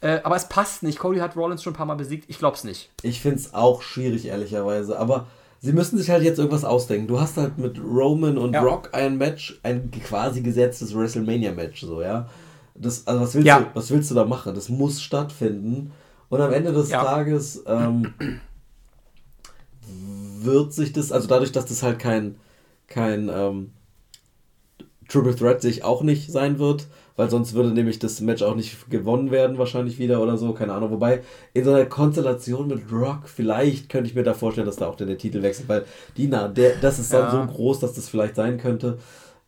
Äh, 0.00 0.20
aber 0.24 0.36
es 0.36 0.48
passt 0.48 0.82
nicht. 0.82 0.98
Cody 0.98 1.18
hat 1.18 1.36
Rollins 1.36 1.62
schon 1.62 1.72
ein 1.72 1.76
paar 1.76 1.86
Mal 1.86 1.94
besiegt. 1.94 2.28
Ich 2.28 2.38
glaube 2.38 2.56
es 2.56 2.64
nicht. 2.64 2.90
Ich 3.02 3.20
finde 3.20 3.38
es 3.38 3.54
auch 3.54 3.82
schwierig, 3.82 4.26
ehrlicherweise. 4.26 4.98
Aber 4.98 5.26
sie 5.60 5.72
müssen 5.72 5.98
sich 5.98 6.10
halt 6.10 6.22
jetzt 6.22 6.38
irgendwas 6.38 6.64
ausdenken. 6.64 7.08
Du 7.08 7.20
hast 7.20 7.36
halt 7.36 7.58
mit 7.58 7.78
Roman 7.78 8.38
und 8.38 8.52
ja. 8.52 8.62
Rock 8.62 8.90
ein 8.92 9.16
Match, 9.16 9.58
ein 9.62 9.90
quasi 9.90 10.42
gesetztes 10.42 10.94
WrestleMania-Match, 10.94 11.80
so, 11.80 12.02
ja. 12.02 12.28
Das, 12.74 13.06
also 13.06 13.22
was 13.22 13.34
willst, 13.34 13.46
ja. 13.46 13.60
du, 13.60 13.66
was 13.74 13.90
willst 13.90 14.10
du 14.10 14.14
da 14.14 14.24
machen? 14.24 14.54
Das 14.54 14.68
muss 14.68 15.00
stattfinden. 15.00 15.92
Und 16.28 16.40
am 16.40 16.52
Ende 16.52 16.72
des 16.72 16.90
ja. 16.90 17.02
Tages 17.02 17.62
ähm, 17.66 18.12
wird 20.40 20.72
sich 20.72 20.92
das, 20.92 21.10
also 21.10 21.26
dadurch, 21.26 21.52
dass 21.52 21.66
das 21.66 21.82
halt 21.82 21.98
kein, 21.98 22.36
kein 22.86 23.30
ähm, 23.32 23.72
Triple 25.08 25.34
Threat 25.34 25.62
sich 25.62 25.84
auch 25.84 26.02
nicht 26.02 26.30
sein 26.30 26.58
wird, 26.58 26.86
weil 27.16 27.30
sonst 27.30 27.54
würde 27.54 27.70
nämlich 27.70 27.98
das 27.98 28.20
Match 28.20 28.42
auch 28.42 28.54
nicht 28.54 28.90
gewonnen 28.90 29.30
werden, 29.30 29.58
wahrscheinlich 29.58 29.98
wieder 29.98 30.22
oder 30.22 30.36
so, 30.36 30.52
keine 30.52 30.74
Ahnung. 30.74 30.90
Wobei, 30.90 31.22
in 31.54 31.64
so 31.64 31.72
einer 31.72 31.86
Konstellation 31.86 32.68
mit 32.68 32.92
Rock, 32.92 33.28
vielleicht 33.28 33.88
könnte 33.88 34.08
ich 34.08 34.14
mir 34.14 34.22
da 34.22 34.34
vorstellen, 34.34 34.66
dass 34.66 34.76
da 34.76 34.86
auch 34.86 34.96
der, 34.96 35.06
der 35.06 35.18
Titel 35.18 35.42
wechselt, 35.42 35.68
weil 35.68 35.84
Dina, 36.16 36.48
der, 36.48 36.76
das 36.76 36.98
ist 36.98 37.12
ja. 37.12 37.30
so 37.30 37.52
groß, 37.52 37.80
dass 37.80 37.94
das 37.94 38.08
vielleicht 38.08 38.36
sein 38.36 38.58
könnte. 38.58 38.98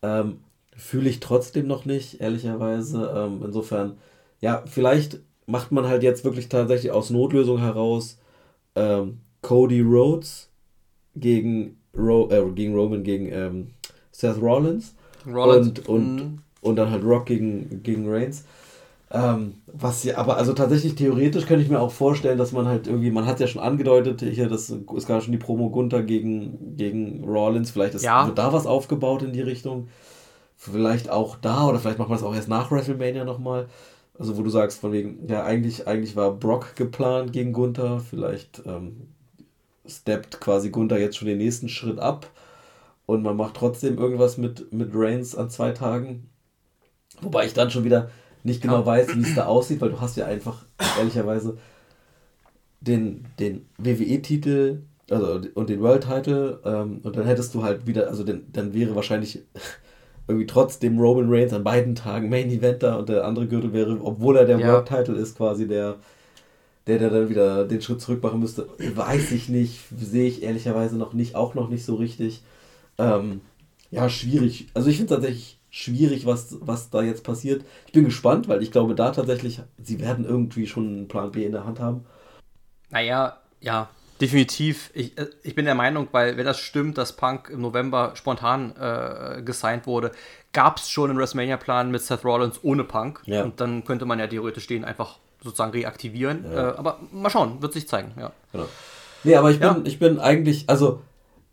Ähm, 0.03 0.39
Fühle 0.77 1.11
ich 1.11 1.19
trotzdem 1.19 1.67
noch 1.67 1.85
nicht, 1.85 2.21
ehrlicherweise. 2.21 3.13
Ähm, 3.15 3.43
insofern, 3.45 3.99
ja, 4.41 4.63
vielleicht 4.67 5.21
macht 5.47 5.73
man 5.73 5.87
halt 5.87 6.05
jetzt 6.05 6.25
wirklich 6.25 6.49
tatsächlich 6.49 6.93
aus 6.93 7.11
Notlösung 7.11 7.59
heraus 7.59 8.19
ähm, 8.77 9.19
Cody 9.43 9.81
Rhodes 9.81 10.51
gegen, 11.17 11.79
Ro 11.97 12.29
äh, 12.31 12.49
gegen 12.53 12.75
Roman, 12.75 13.03
gegen 13.03 13.33
ähm, 13.33 13.71
Seth 14.13 14.41
Rollins. 14.41 14.95
Rollins. 15.27 15.81
Und, 15.81 15.89
und, 15.89 16.17
mhm. 16.17 16.39
Und 16.61 16.77
dann 16.77 16.91
halt 16.91 17.05
Rock 17.05 17.27
gegen, 17.27 17.83
gegen 17.83 18.11
Reigns. 18.11 18.45
Ähm, 19.11 19.55
was 19.67 20.05
ja, 20.05 20.19
aber 20.19 20.37
also 20.37 20.53
tatsächlich 20.53 20.95
theoretisch 20.95 21.47
könnte 21.47 21.65
ich 21.65 21.71
mir 21.71 21.81
auch 21.81 21.93
vorstellen, 21.93 22.37
dass 22.37 22.53
man 22.53 22.67
halt 22.67 22.87
irgendwie, 22.87 23.11
man 23.11 23.25
hat 23.25 23.41
ja 23.41 23.47
schon 23.47 23.63
angedeutet, 23.63 24.21
hier, 24.21 24.49
das 24.49 24.69
ist 24.69 25.07
gerade 25.07 25.23
schon 25.23 25.33
die 25.33 25.39
Promo 25.39 25.71
Gunther 25.71 26.03
gegen, 26.03 26.77
gegen 26.77 27.25
Rollins, 27.25 27.71
vielleicht 27.71 27.95
ist, 27.95 28.05
ja. 28.05 28.27
wird 28.27 28.37
da 28.37 28.53
was 28.53 28.67
aufgebaut 28.67 29.23
in 29.23 29.33
die 29.33 29.41
Richtung. 29.41 29.89
Vielleicht 30.57 31.09
auch 31.09 31.37
da, 31.37 31.67
oder 31.69 31.79
vielleicht 31.79 31.99
macht 31.99 32.11
man 32.11 32.19
das 32.19 32.27
auch 32.27 32.35
erst 32.35 32.49
nach 32.49 32.71
WrestleMania 32.71 33.25
nochmal. 33.25 33.69
Also 34.19 34.37
wo 34.37 34.43
du 34.43 34.51
sagst, 34.51 34.81
von 34.81 34.93
wegen, 34.93 35.27
ja, 35.29 35.45
eigentlich, 35.45 35.87
eigentlich 35.87 36.17
war 36.17 36.33
Brock 36.33 36.75
geplant 36.75 37.33
gegen 37.33 37.53
Gunther, 37.53 38.01
vielleicht 38.01 38.63
ähm, 38.67 39.09
steppt 39.87 40.41
quasi 40.41 40.71
Gunther 40.71 40.99
jetzt 40.99 41.17
schon 41.17 41.29
den 41.29 41.39
nächsten 41.39 41.69
Schritt 41.69 41.99
ab 41.99 42.29
und 43.07 43.23
man 43.23 43.37
macht 43.37 43.55
trotzdem 43.55 43.97
irgendwas 43.97 44.37
mit, 44.37 44.73
mit 44.73 44.91
Reigns 44.93 45.35
an 45.35 45.49
zwei 45.49 45.71
Tagen. 45.71 46.29
Wobei 47.23 47.47
ich 47.47 47.55
dann 47.55 47.71
schon 47.71 47.85
wieder 47.85 48.11
nicht 48.45 48.63
genau 48.63 48.85
weiß, 48.85 49.17
wie 49.17 49.23
es 49.23 49.35
da 49.35 49.47
aussieht, 49.47 49.81
weil 49.81 49.91
du 49.91 50.01
hast 50.01 50.17
ja 50.17 50.27
einfach 50.27 50.65
ehrlicherweise 50.99 51.59
den, 52.81 53.25
den 53.39 53.67
WWE-Titel 53.79 54.83
also, 55.11 55.41
und 55.55 55.69
den 55.69 55.81
World-Title 55.81 56.61
ähm, 56.65 57.01
und 57.03 57.17
dann 57.17 57.25
hättest 57.25 57.55
du 57.55 57.63
halt 57.63 57.87
wieder, 57.87 58.09
also 58.09 58.25
den, 58.25 58.47
dann 58.53 58.75
wäre 58.75 58.95
wahrscheinlich 58.95 59.43
irgendwie 60.29 60.47
trotzdem 60.47 60.99
Roman 60.99 61.33
Reigns 61.33 61.53
an 61.53 61.65
beiden 61.65 61.95
Tagen 61.95 62.29
Main 62.29 62.51
Eventer 62.51 62.99
und 62.99 63.09
der 63.09 63.25
andere 63.25 63.47
Gürtel 63.47 63.73
wäre, 63.73 63.99
obwohl 64.03 64.37
er 64.37 64.45
der 64.45 64.59
ja. 64.59 64.69
World-Title 64.69 65.15
ist, 65.17 65.37
quasi 65.37 65.67
der, 65.67 65.97
der, 66.87 66.99
der 66.99 67.11
dann 67.11 67.29
wieder 67.31 67.65
den 67.65 67.81
Schritt 67.81 68.01
zurück 68.01 68.23
machen 68.23 68.41
müsste. 68.41 68.69
Weiß 68.95 69.33
ich 69.33 69.49
nicht, 69.49 69.81
sehe 69.99 70.29
ich 70.29 70.43
ehrlicherweise 70.43 70.97
noch 70.97 71.15
nicht, 71.15 71.35
auch 71.35 71.55
noch 71.55 71.71
nicht 71.71 71.85
so 71.85 71.95
richtig. 71.95 72.43
Ähm, 72.99 73.41
ja, 73.91 74.09
schwierig. 74.11 74.67
Also 74.75 74.91
ich 74.91 74.99
finde 74.99 75.15
tatsächlich 75.15 75.58
schwierig, 75.71 76.27
was, 76.27 76.57
was 76.61 76.91
da 76.91 77.03
jetzt 77.03 77.25
passiert. 77.25 77.65
Ich 77.87 77.93
bin 77.93 78.05
gespannt, 78.05 78.49
weil 78.49 78.63
ich 78.63 78.73
glaube 78.73 78.95
da 78.95 79.11
tatsächlich, 79.11 79.61
sie 79.83 80.01
werden 80.01 80.25
irgendwie 80.25 80.67
schon 80.67 80.87
einen 80.87 81.09
Plan 81.09 81.33
B 81.33 81.45
in 81.45 81.53
der 81.53 81.65
Hand 81.65 81.81
haben. 81.81 82.05
Naja, 82.91 83.39
ja, 83.61 83.89
definitiv. 84.21 84.91
Ich, 84.95 85.17
äh, 85.19 85.27
ich 85.43 85.55
bin 85.55 85.65
der 85.65 85.75
Meinung, 85.75 86.09
weil 86.13 86.37
wenn 86.37 86.47
das 86.47 86.59
stimmt, 86.59 86.99
dass 86.99 87.13
Punk 87.15 87.51
im 87.51 87.61
November 87.61 88.13
spontan 88.15 88.75
äh, 88.77 89.43
gesigned 89.43 89.87
wurde, 89.87 90.13
gab 90.53 90.79
es 90.79 90.89
schon 90.89 91.11
einen 91.11 91.19
WrestleMania-Plan 91.19 91.91
mit 91.91 92.03
Seth 92.03 92.25
Rollins 92.25 92.61
ohne 92.63 92.85
Punk. 92.85 93.21
Ja. 93.27 93.45
Und 93.45 93.61
dann 93.61 93.85
könnte 93.85 94.07
man 94.07 94.19
ja 94.19 94.27
theoretisch 94.27 94.67
den 94.67 94.85
einfach 94.85 95.19
sozusagen 95.43 95.73
reaktivieren. 95.73 96.45
Ja. 96.51 96.71
Äh, 96.71 96.77
aber 96.77 96.99
mal 97.13 97.31
schauen, 97.31 97.61
wird 97.63 97.73
sich 97.73 97.87
zeigen, 97.89 98.13
ja. 98.19 98.33
Genau. 98.53 98.69
Nee, 99.25 99.35
aber 99.35 99.51
ich 99.51 99.59
bin, 99.59 99.69
ja. 99.69 99.81
ich 99.85 99.99
bin 99.99 100.19
eigentlich, 100.21 100.69
also 100.69 101.03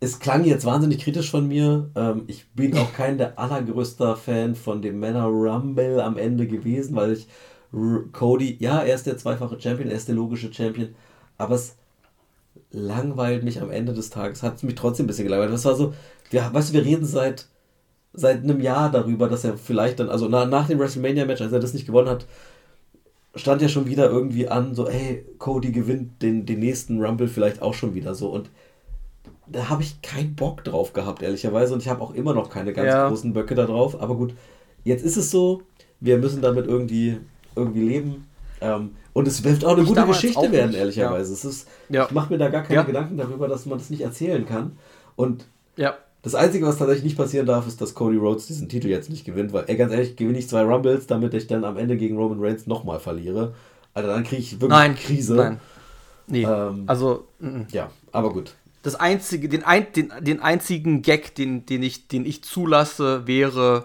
es 0.00 0.18
klang 0.18 0.44
jetzt 0.44 0.64
wahnsinnig 0.64 0.98
kritisch 0.98 1.30
von 1.30 1.48
mir. 1.48 1.90
Ähm, 1.94 2.24
ich 2.26 2.48
bin 2.50 2.76
auch 2.76 2.92
kein 2.92 3.18
der 3.18 3.38
allergrößter 3.38 4.16
Fan 4.16 4.54
von 4.54 4.82
dem 4.82 5.00
Männer 5.00 5.24
Rumble 5.24 6.00
am 6.00 6.18
Ende 6.18 6.46
gewesen, 6.46 6.96
weil 6.96 7.12
ich 7.12 7.28
R 7.72 8.04
Cody, 8.12 8.56
ja, 8.60 8.80
er 8.80 8.94
ist 8.94 9.06
der 9.06 9.18
zweifache 9.18 9.60
Champion, 9.60 9.90
er 9.90 9.96
ist 9.96 10.08
der 10.08 10.14
logische 10.14 10.52
Champion, 10.52 10.94
aber 11.38 11.54
es 11.56 11.76
langweilt 12.70 13.44
mich 13.44 13.60
am 13.60 13.70
Ende 13.70 13.92
des 13.94 14.10
Tages, 14.10 14.42
hat 14.42 14.56
es 14.56 14.62
mich 14.62 14.74
trotzdem 14.74 15.04
ein 15.04 15.06
bisschen 15.08 15.24
gelangweilt. 15.24 15.52
Das 15.52 15.64
war 15.64 15.76
so, 15.76 15.94
wir, 16.30 16.52
weißt 16.52 16.70
du, 16.70 16.74
wir 16.74 16.84
reden 16.84 17.06
seit, 17.06 17.46
seit 18.12 18.42
einem 18.42 18.60
Jahr 18.60 18.90
darüber, 18.90 19.28
dass 19.28 19.44
er 19.44 19.56
vielleicht 19.56 20.00
dann, 20.00 20.08
also 20.10 20.28
nach, 20.28 20.48
nach 20.48 20.68
dem 20.68 20.78
WrestleMania-Match, 20.78 21.40
als 21.40 21.52
er 21.52 21.60
das 21.60 21.74
nicht 21.74 21.86
gewonnen 21.86 22.08
hat, 22.08 22.26
stand 23.34 23.62
ja 23.62 23.68
schon 23.68 23.86
wieder 23.86 24.10
irgendwie 24.10 24.48
an, 24.48 24.74
so, 24.74 24.88
ey, 24.88 25.26
Cody 25.38 25.72
gewinnt 25.72 26.22
den, 26.22 26.46
den 26.46 26.60
nächsten 26.60 27.02
Rumble 27.02 27.28
vielleicht 27.28 27.62
auch 27.62 27.74
schon 27.74 27.94
wieder 27.94 28.14
so 28.14 28.28
und 28.30 28.50
da 29.46 29.68
habe 29.68 29.82
ich 29.82 30.00
keinen 30.02 30.34
Bock 30.34 30.64
drauf 30.64 30.92
gehabt, 30.92 31.22
ehrlicherweise. 31.22 31.74
Und 31.74 31.82
ich 31.82 31.88
habe 31.88 32.02
auch 32.02 32.14
immer 32.14 32.34
noch 32.34 32.50
keine 32.50 32.72
ganz 32.72 32.88
ja. 32.88 33.08
großen 33.08 33.32
Böcke 33.32 33.54
da 33.54 33.66
drauf. 33.66 34.00
Aber 34.00 34.16
gut, 34.16 34.34
jetzt 34.84 35.04
ist 35.04 35.16
es 35.16 35.30
so. 35.30 35.62
Wir 36.00 36.18
müssen 36.18 36.42
damit 36.42 36.66
irgendwie, 36.66 37.18
irgendwie 37.54 37.82
leben. 37.82 38.26
Ähm, 38.60 38.90
und 39.12 39.28
es 39.28 39.44
wird 39.44 39.64
auch 39.64 39.72
eine 39.72 39.82
ich 39.82 39.88
gute 39.88 40.06
Geschichte 40.06 40.52
werden, 40.52 40.74
ehrlicherweise. 40.74 41.30
Ja. 41.30 41.34
Es 41.34 41.44
ist, 41.44 41.68
ja. 41.88 42.04
Ich 42.06 42.10
mache 42.12 42.32
mir 42.32 42.38
da 42.38 42.48
gar 42.48 42.62
keine 42.62 42.84
Gedanken 42.84 43.16
darüber, 43.16 43.48
dass 43.48 43.66
man 43.66 43.78
das 43.78 43.90
nicht 43.90 44.02
erzählen 44.02 44.44
kann. 44.46 44.76
Und 45.14 45.46
das 46.26 46.34
Einzige, 46.34 46.66
was 46.66 46.78
tatsächlich 46.78 47.04
nicht 47.04 47.16
passieren 47.16 47.46
darf, 47.46 47.68
ist, 47.68 47.80
dass 47.80 47.94
Cody 47.94 48.16
Rhodes 48.16 48.48
diesen 48.48 48.68
Titel 48.68 48.88
jetzt 48.88 49.10
nicht 49.10 49.24
gewinnt. 49.24 49.52
Weil, 49.52 49.62
ey, 49.68 49.76
ganz 49.76 49.92
ehrlich, 49.92 50.16
gewinne 50.16 50.38
ich 50.38 50.48
zwei 50.48 50.62
Rumbles, 50.62 51.06
damit 51.06 51.34
ich 51.34 51.46
dann 51.46 51.64
am 51.64 51.76
Ende 51.76 51.96
gegen 51.96 52.16
Roman 52.16 52.40
Reigns 52.40 52.66
nochmal 52.66 52.98
verliere. 52.98 53.54
Alter, 53.94 54.08
dann 54.08 54.24
kriege 54.24 54.42
ich 54.42 54.54
wirklich 54.54 54.70
nein, 54.70 54.96
Krise. 54.96 55.36
Nein. 55.36 55.60
Nee. 56.26 56.42
Ähm, 56.42 56.82
also. 56.88 57.28
N 57.40 57.66
-n. 57.68 57.72
Ja, 57.72 57.92
aber 58.10 58.32
gut 58.32 58.56
das 58.86 58.94
einzige, 58.94 59.48
den, 59.48 59.64
ein, 59.64 59.92
den, 59.94 60.12
den 60.20 60.40
einzigen 60.40 61.02
Gag, 61.02 61.34
den, 61.34 61.66
den, 61.66 61.82
ich, 61.82 62.06
den 62.06 62.24
ich 62.24 62.44
zulasse, 62.44 63.26
wäre, 63.26 63.84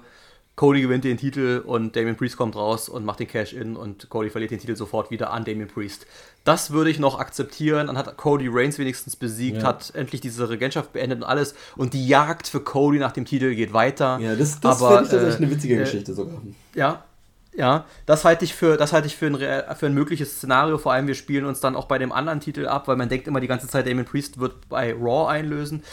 Cody 0.55 0.81
gewinnt 0.81 1.05
den 1.05 1.17
Titel 1.17 1.63
und 1.65 1.95
Damien 1.95 2.15
Priest 2.15 2.37
kommt 2.37 2.55
raus 2.55 2.87
und 2.87 3.03
macht 3.03 3.19
den 3.19 3.27
Cash-In 3.27 3.75
und 3.75 4.09
Cody 4.09 4.29
verliert 4.29 4.51
den 4.51 4.59
Titel 4.59 4.75
sofort 4.75 5.09
wieder 5.09 5.31
an 5.31 5.43
Damien 5.43 5.67
Priest. 5.67 6.05
Das 6.43 6.69
würde 6.69 6.91
ich 6.91 6.99
noch 6.99 7.17
akzeptieren. 7.17 7.87
Dann 7.87 7.97
hat 7.97 8.15
Cody 8.15 8.47
Reigns 8.47 8.77
wenigstens 8.77 9.15
besiegt, 9.15 9.63
ja. 9.63 9.69
hat 9.69 9.91
endlich 9.95 10.21
diese 10.21 10.49
Regentschaft 10.49 10.93
beendet 10.93 11.19
und 11.19 11.23
alles. 11.23 11.55
Und 11.75 11.95
die 11.95 12.07
Jagd 12.07 12.47
für 12.47 12.59
Cody 12.59 12.99
nach 12.99 13.11
dem 13.11 13.25
Titel 13.25 13.55
geht 13.55 13.73
weiter. 13.73 14.19
Ja, 14.21 14.35
das, 14.35 14.59
das 14.59 14.77
finde 14.77 15.01
ich 15.01 15.09
tatsächlich 15.09 15.33
äh, 15.33 15.37
eine 15.37 15.49
witzige 15.49 15.75
äh, 15.75 15.79
Geschichte 15.79 16.13
sogar. 16.13 16.39
Ja, 16.75 17.05
ja, 17.53 17.85
das 18.05 18.23
halte 18.23 18.45
ich 18.45 18.53
für, 18.53 18.77
das 18.77 18.93
halte 18.93 19.07
ich 19.07 19.17
für 19.17 19.27
ein, 19.27 19.75
für 19.75 19.85
ein 19.85 19.93
mögliches 19.93 20.37
Szenario. 20.37 20.77
Vor 20.77 20.93
allem, 20.93 21.07
wir 21.07 21.15
spielen 21.15 21.45
uns 21.45 21.59
dann 21.59 21.75
auch 21.75 21.85
bei 21.85 21.97
dem 21.97 22.11
anderen 22.11 22.39
Titel 22.39 22.65
ab, 22.65 22.87
weil 22.87 22.95
man 22.95 23.09
denkt 23.09 23.27
immer 23.27 23.41
die 23.41 23.47
ganze 23.47 23.67
Zeit, 23.67 23.87
Damon 23.87 24.05
Priest 24.05 24.39
wird 24.39 24.69
bei 24.69 24.93
Raw 24.93 25.29
einlösen 25.29 25.83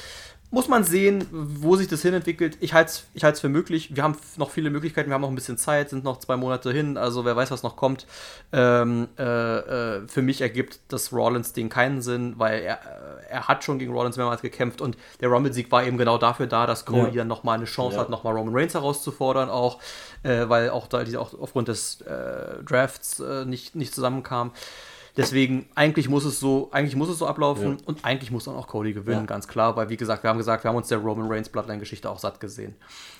muss 0.50 0.66
man 0.66 0.82
sehen, 0.82 1.26
wo 1.30 1.76
sich 1.76 1.88
das 1.88 2.00
hinentwickelt. 2.00 2.56
Ich 2.60 2.72
halte 2.72 2.90
es 2.90 3.06
ich 3.12 3.40
für 3.40 3.50
möglich. 3.50 3.94
Wir 3.94 4.02
haben 4.02 4.16
noch 4.36 4.50
viele 4.50 4.70
Möglichkeiten, 4.70 5.10
wir 5.10 5.14
haben 5.14 5.20
noch 5.20 5.28
ein 5.28 5.34
bisschen 5.34 5.58
Zeit, 5.58 5.90
sind 5.90 6.04
noch 6.04 6.18
zwei 6.20 6.36
Monate 6.38 6.72
hin, 6.72 6.96
also 6.96 7.26
wer 7.26 7.36
weiß, 7.36 7.50
was 7.50 7.62
noch 7.62 7.76
kommt. 7.76 8.06
Ähm, 8.52 9.08
äh, 9.18 9.22
äh, 9.22 10.08
für 10.08 10.22
mich 10.22 10.40
ergibt 10.40 10.80
das 10.88 11.12
Rollins-Ding 11.12 11.68
keinen 11.68 12.00
Sinn, 12.00 12.34
weil 12.38 12.62
er, 12.62 12.76
äh, 12.76 13.30
er 13.30 13.48
hat 13.48 13.62
schon 13.62 13.78
gegen 13.78 13.92
Rollins 13.92 14.16
mehrmals 14.16 14.40
gekämpft 14.40 14.80
und 14.80 14.96
der 15.20 15.28
Rumble-Sieg 15.28 15.70
war 15.70 15.84
eben 15.84 15.98
genau 15.98 16.16
dafür 16.16 16.46
da, 16.46 16.66
dass 16.66 16.86
Cody 16.86 17.10
ja. 17.10 17.16
dann 17.16 17.28
nochmal 17.28 17.58
eine 17.58 17.66
Chance 17.66 17.96
ja. 17.96 18.02
hat, 18.02 18.08
nochmal 18.08 18.34
Roman 18.34 18.54
Reigns 18.54 18.72
herauszufordern, 18.72 19.50
auch, 19.50 19.80
äh, 20.22 20.48
weil 20.48 20.70
auch 20.70 20.86
da 20.86 21.04
die 21.04 21.18
auch 21.18 21.38
aufgrund 21.38 21.68
des 21.68 22.00
äh, 22.02 22.62
Drafts 22.64 23.20
äh, 23.20 23.44
nicht, 23.44 23.76
nicht 23.76 23.94
zusammenkam. 23.94 24.52
Deswegen, 25.18 25.66
eigentlich 25.74 26.08
muss 26.08 26.24
es 26.24 26.38
so, 26.38 26.68
eigentlich 26.70 26.96
muss 26.96 27.08
es 27.08 27.18
so 27.18 27.26
ablaufen 27.26 27.72
ja. 27.72 27.84
und 27.86 28.04
eigentlich 28.04 28.30
muss 28.30 28.44
dann 28.44 28.54
auch 28.54 28.68
Cody 28.68 28.92
gewinnen, 28.92 29.20
ja. 29.20 29.26
ganz 29.26 29.48
klar, 29.48 29.76
weil 29.76 29.88
wie 29.88 29.96
gesagt, 29.96 30.22
wir 30.22 30.30
haben 30.30 30.38
gesagt, 30.38 30.64
wir 30.64 30.68
haben 30.68 30.76
uns 30.76 30.88
der 30.88 30.98
Roman 30.98 31.30
Reigns 31.30 31.48
Bloodline-Geschichte 31.48 32.08
auch 32.08 32.18
satt 32.18 32.38
gesehen. 32.38 32.76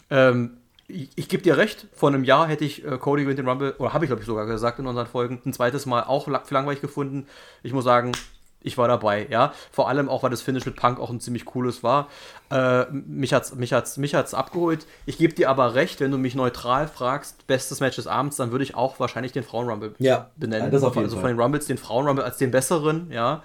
Ähm, 0.09 0.59
ich, 0.86 1.11
ich 1.16 1.28
gebe 1.28 1.42
dir 1.42 1.57
recht, 1.57 1.88
vor 1.92 2.09
einem 2.09 2.24
Jahr 2.24 2.46
hätte 2.46 2.64
ich 2.64 2.84
äh, 2.86 2.99
Cody 2.99 3.22
gewinnt 3.24 3.40
den 3.40 3.49
Rumble, 3.49 3.74
oder 3.78 3.92
habe 3.92 4.05
ich 4.05 4.09
glaube 4.09 4.22
ich 4.22 4.26
sogar 4.26 4.46
gesagt 4.46 4.78
in 4.78 4.86
unseren 4.86 5.07
Folgen, 5.07 5.42
ein 5.44 5.53
zweites 5.53 5.86
Mal 5.86 6.05
auch 6.05 6.28
lang, 6.28 6.42
langweilig 6.49 6.80
gefunden. 6.80 7.26
Ich 7.62 7.72
muss 7.72 7.84
sagen, 7.84 8.12
ich 8.61 8.76
war 8.76 8.88
dabei, 8.88 9.26
ja. 9.30 9.52
Vor 9.70 9.88
allem 9.88 10.09
auch, 10.09 10.22
weil 10.22 10.30
das 10.30 10.42
Finish 10.42 10.66
mit 10.66 10.76
Punk 10.76 10.98
auch 10.98 11.11
ein 11.11 11.20
ziemlich 11.20 11.44
cooles 11.44 11.82
war. 11.82 12.09
Äh, 12.50 12.86
mich 12.90 13.32
hat's, 13.32 13.54
mich 13.54 13.72
hat's, 13.72 13.96
mich 13.96 14.14
hat's 14.14 14.34
abgeholt. 14.34 14.86
Ich 15.06 15.18
gebe 15.18 15.34
dir 15.34 15.48
aber 15.48 15.74
recht, 15.74 16.00
wenn 16.00 16.11
du 16.11 16.18
mich 16.18 16.34
neutral 16.34 16.88
fragst, 16.88 17.46
bestes 17.46 17.80
Match 17.80 17.96
des 17.96 18.06
Abends, 18.06 18.36
dann 18.36 18.50
würde 18.50 18.64
ich 18.64 18.74
auch 18.74 18.98
wahrscheinlich 18.98 19.32
den 19.32 19.44
Frauenrumble 19.44 19.94
ja, 19.98 20.30
benennen. 20.36 20.66
Jeden 20.66 20.74
also 20.74 20.90
Fall. 20.90 21.09
von 21.09 21.28
den 21.28 21.40
Rumbles 21.40 21.66
den 21.66 21.78
Frauenrumble 21.78 22.24
als 22.24 22.38
den 22.38 22.50
besseren, 22.50 23.11
ja. 23.12 23.42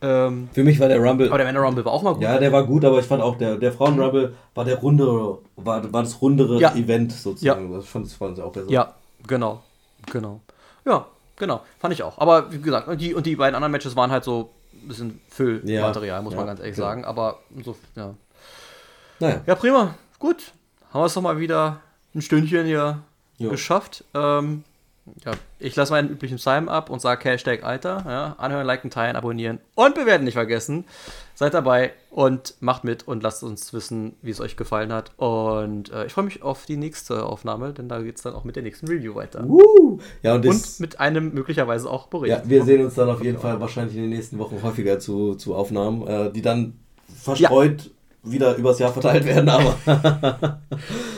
Ähm, 0.00 0.48
Für 0.52 0.62
mich 0.62 0.78
war 0.78 0.88
der 0.88 1.00
Rumble. 1.00 1.28
Aber 1.28 1.38
der 1.38 1.46
Männer 1.46 1.60
Rumble 1.60 1.84
war 1.84 1.92
auch 1.92 2.02
mal 2.02 2.14
gut. 2.14 2.22
Ja, 2.22 2.38
der 2.38 2.52
war 2.52 2.64
gut, 2.64 2.84
aber 2.84 3.00
ich 3.00 3.06
fand 3.06 3.22
auch, 3.22 3.36
der, 3.36 3.56
der 3.56 3.72
Frauen 3.72 3.98
Rumble 4.00 4.34
war 4.54 4.64
der 4.64 4.78
rundere, 4.78 5.38
war, 5.56 5.92
war 5.92 6.02
das 6.02 6.20
rundere 6.22 6.60
ja. 6.60 6.74
Event 6.74 7.12
sozusagen. 7.12 7.70
Ja. 7.70 7.76
Das 7.78 7.88
fand, 7.88 8.06
das 8.06 8.14
fand 8.14 8.38
ich 8.38 8.44
auch 8.44 8.52
besser. 8.52 8.70
Ja, 8.70 8.94
genau. 9.26 9.62
Genau. 10.10 10.40
Ja, 10.84 11.06
Genau, 11.38 11.62
fand 11.78 11.94
ich 11.94 12.02
auch. 12.02 12.18
Aber 12.18 12.52
wie 12.52 12.60
gesagt, 12.60 12.88
die, 13.00 13.14
und 13.14 13.26
die 13.26 13.36
beiden 13.36 13.54
anderen 13.54 13.72
Matches 13.72 13.96
waren 13.96 14.10
halt 14.10 14.24
so 14.24 14.50
ein 14.72 14.88
bisschen 14.88 15.20
Füllmaterial, 15.28 16.18
ja, 16.18 16.22
muss 16.22 16.32
ja, 16.32 16.38
man 16.38 16.46
ganz 16.46 16.60
ehrlich 16.60 16.74
genau. 16.74 16.88
sagen. 16.88 17.04
Aber 17.04 17.40
so, 17.64 17.76
ja. 17.94 18.14
Naja. 19.20 19.40
Ja, 19.46 19.54
prima. 19.54 19.94
Gut. 20.18 20.52
Haben 20.92 21.02
wir 21.02 21.06
es 21.06 21.14
doch 21.14 21.22
mal 21.22 21.38
wieder 21.38 21.80
ein 22.14 22.22
Stündchen 22.22 22.66
hier 22.66 23.02
jo. 23.38 23.50
geschafft. 23.50 24.04
Ähm, 24.14 24.64
ja, 25.24 25.32
ich 25.58 25.74
lasse 25.76 25.92
meinen 25.92 26.10
üblichen 26.10 26.36
Psalm 26.36 26.68
ab 26.68 26.90
und 26.90 27.00
sage 27.00 27.28
Hashtag 27.28 27.64
Alter. 27.64 28.04
Ja, 28.06 28.34
anhören, 28.38 28.66
liken, 28.66 28.90
teilen, 28.90 29.16
abonnieren 29.16 29.58
und 29.74 29.94
bewerten 29.94 30.24
nicht 30.24 30.34
vergessen. 30.34 30.84
Seid 31.34 31.54
dabei 31.54 31.92
und 32.10 32.54
macht 32.60 32.82
mit 32.84 33.06
und 33.06 33.22
lasst 33.22 33.44
uns 33.44 33.72
wissen, 33.72 34.16
wie 34.22 34.30
es 34.30 34.40
euch 34.40 34.56
gefallen 34.56 34.92
hat. 34.92 35.12
Und 35.18 35.92
äh, 35.92 36.06
ich 36.06 36.12
freue 36.12 36.24
mich 36.24 36.42
auf 36.42 36.66
die 36.66 36.76
nächste 36.76 37.24
Aufnahme, 37.24 37.72
denn 37.72 37.88
da 37.88 38.00
geht 38.00 38.16
es 38.16 38.22
dann 38.22 38.34
auch 38.34 38.44
mit 38.44 38.56
der 38.56 38.64
nächsten 38.64 38.88
Review 38.88 39.14
weiter. 39.14 39.44
Uh, 39.44 39.98
ja, 40.22 40.34
und, 40.34 40.44
und, 40.46 40.80
mit 40.80 40.98
einem 40.98 41.32
möglicherweise 41.32 41.88
auch 41.88 42.08
Bericht. 42.08 42.36
Ja, 42.36 42.42
wir 42.44 42.64
sehen 42.64 42.84
uns 42.84 42.94
dann 42.94 43.08
auf 43.08 43.22
jeden 43.22 43.38
Fall 43.38 43.60
wahrscheinlich 43.60 43.96
in 43.96 44.02
den 44.02 44.10
nächsten 44.10 44.38
Wochen 44.38 44.60
häufiger 44.62 44.98
zu, 44.98 45.36
zu 45.36 45.54
Aufnahmen, 45.54 46.06
äh, 46.06 46.32
die 46.32 46.42
dann 46.42 46.74
verstreut 47.22 47.84
ja. 47.84 47.90
Wieder 48.22 48.56
übers 48.56 48.78
Jahr 48.78 48.92
verteilt 48.92 49.24
werden, 49.24 49.48
aber. 49.48 50.60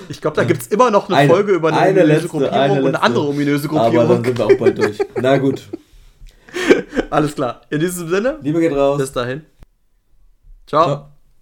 Ich 0.08 0.20
glaube, 0.20 0.34
da 0.36 0.42
gibt 0.42 0.60
es 0.60 0.66
immer 0.66 0.90
noch 0.90 1.08
eine, 1.08 1.18
eine, 1.18 1.32
Folge 1.32 1.52
über 1.52 1.68
eine, 1.68 1.78
eine 1.78 1.90
ominöse 2.00 2.12
letzte, 2.12 2.28
Gruppierung 2.28 2.52
eine 2.58 2.80
und 2.80 2.86
eine 2.88 3.02
andere 3.02 3.28
ominöse 3.28 3.68
Gruppierung. 3.68 3.98
Aber 3.98 4.14
dann 4.14 4.24
sind 4.24 4.38
wir 4.38 4.46
auch 4.46 4.58
bald 4.58 4.78
durch. 4.78 4.98
Na 5.22 5.38
gut. 5.38 5.68
Alles 7.10 7.34
klar. 7.36 7.60
In 7.70 7.78
diesem 7.78 8.08
Sinne. 8.08 8.38
Liebe 8.42 8.58
geht 8.58 8.72
raus. 8.72 8.98
Bis 8.98 9.12
dahin. 9.12 9.42
Ciao. 10.66 10.84
Ciao. 10.84 11.09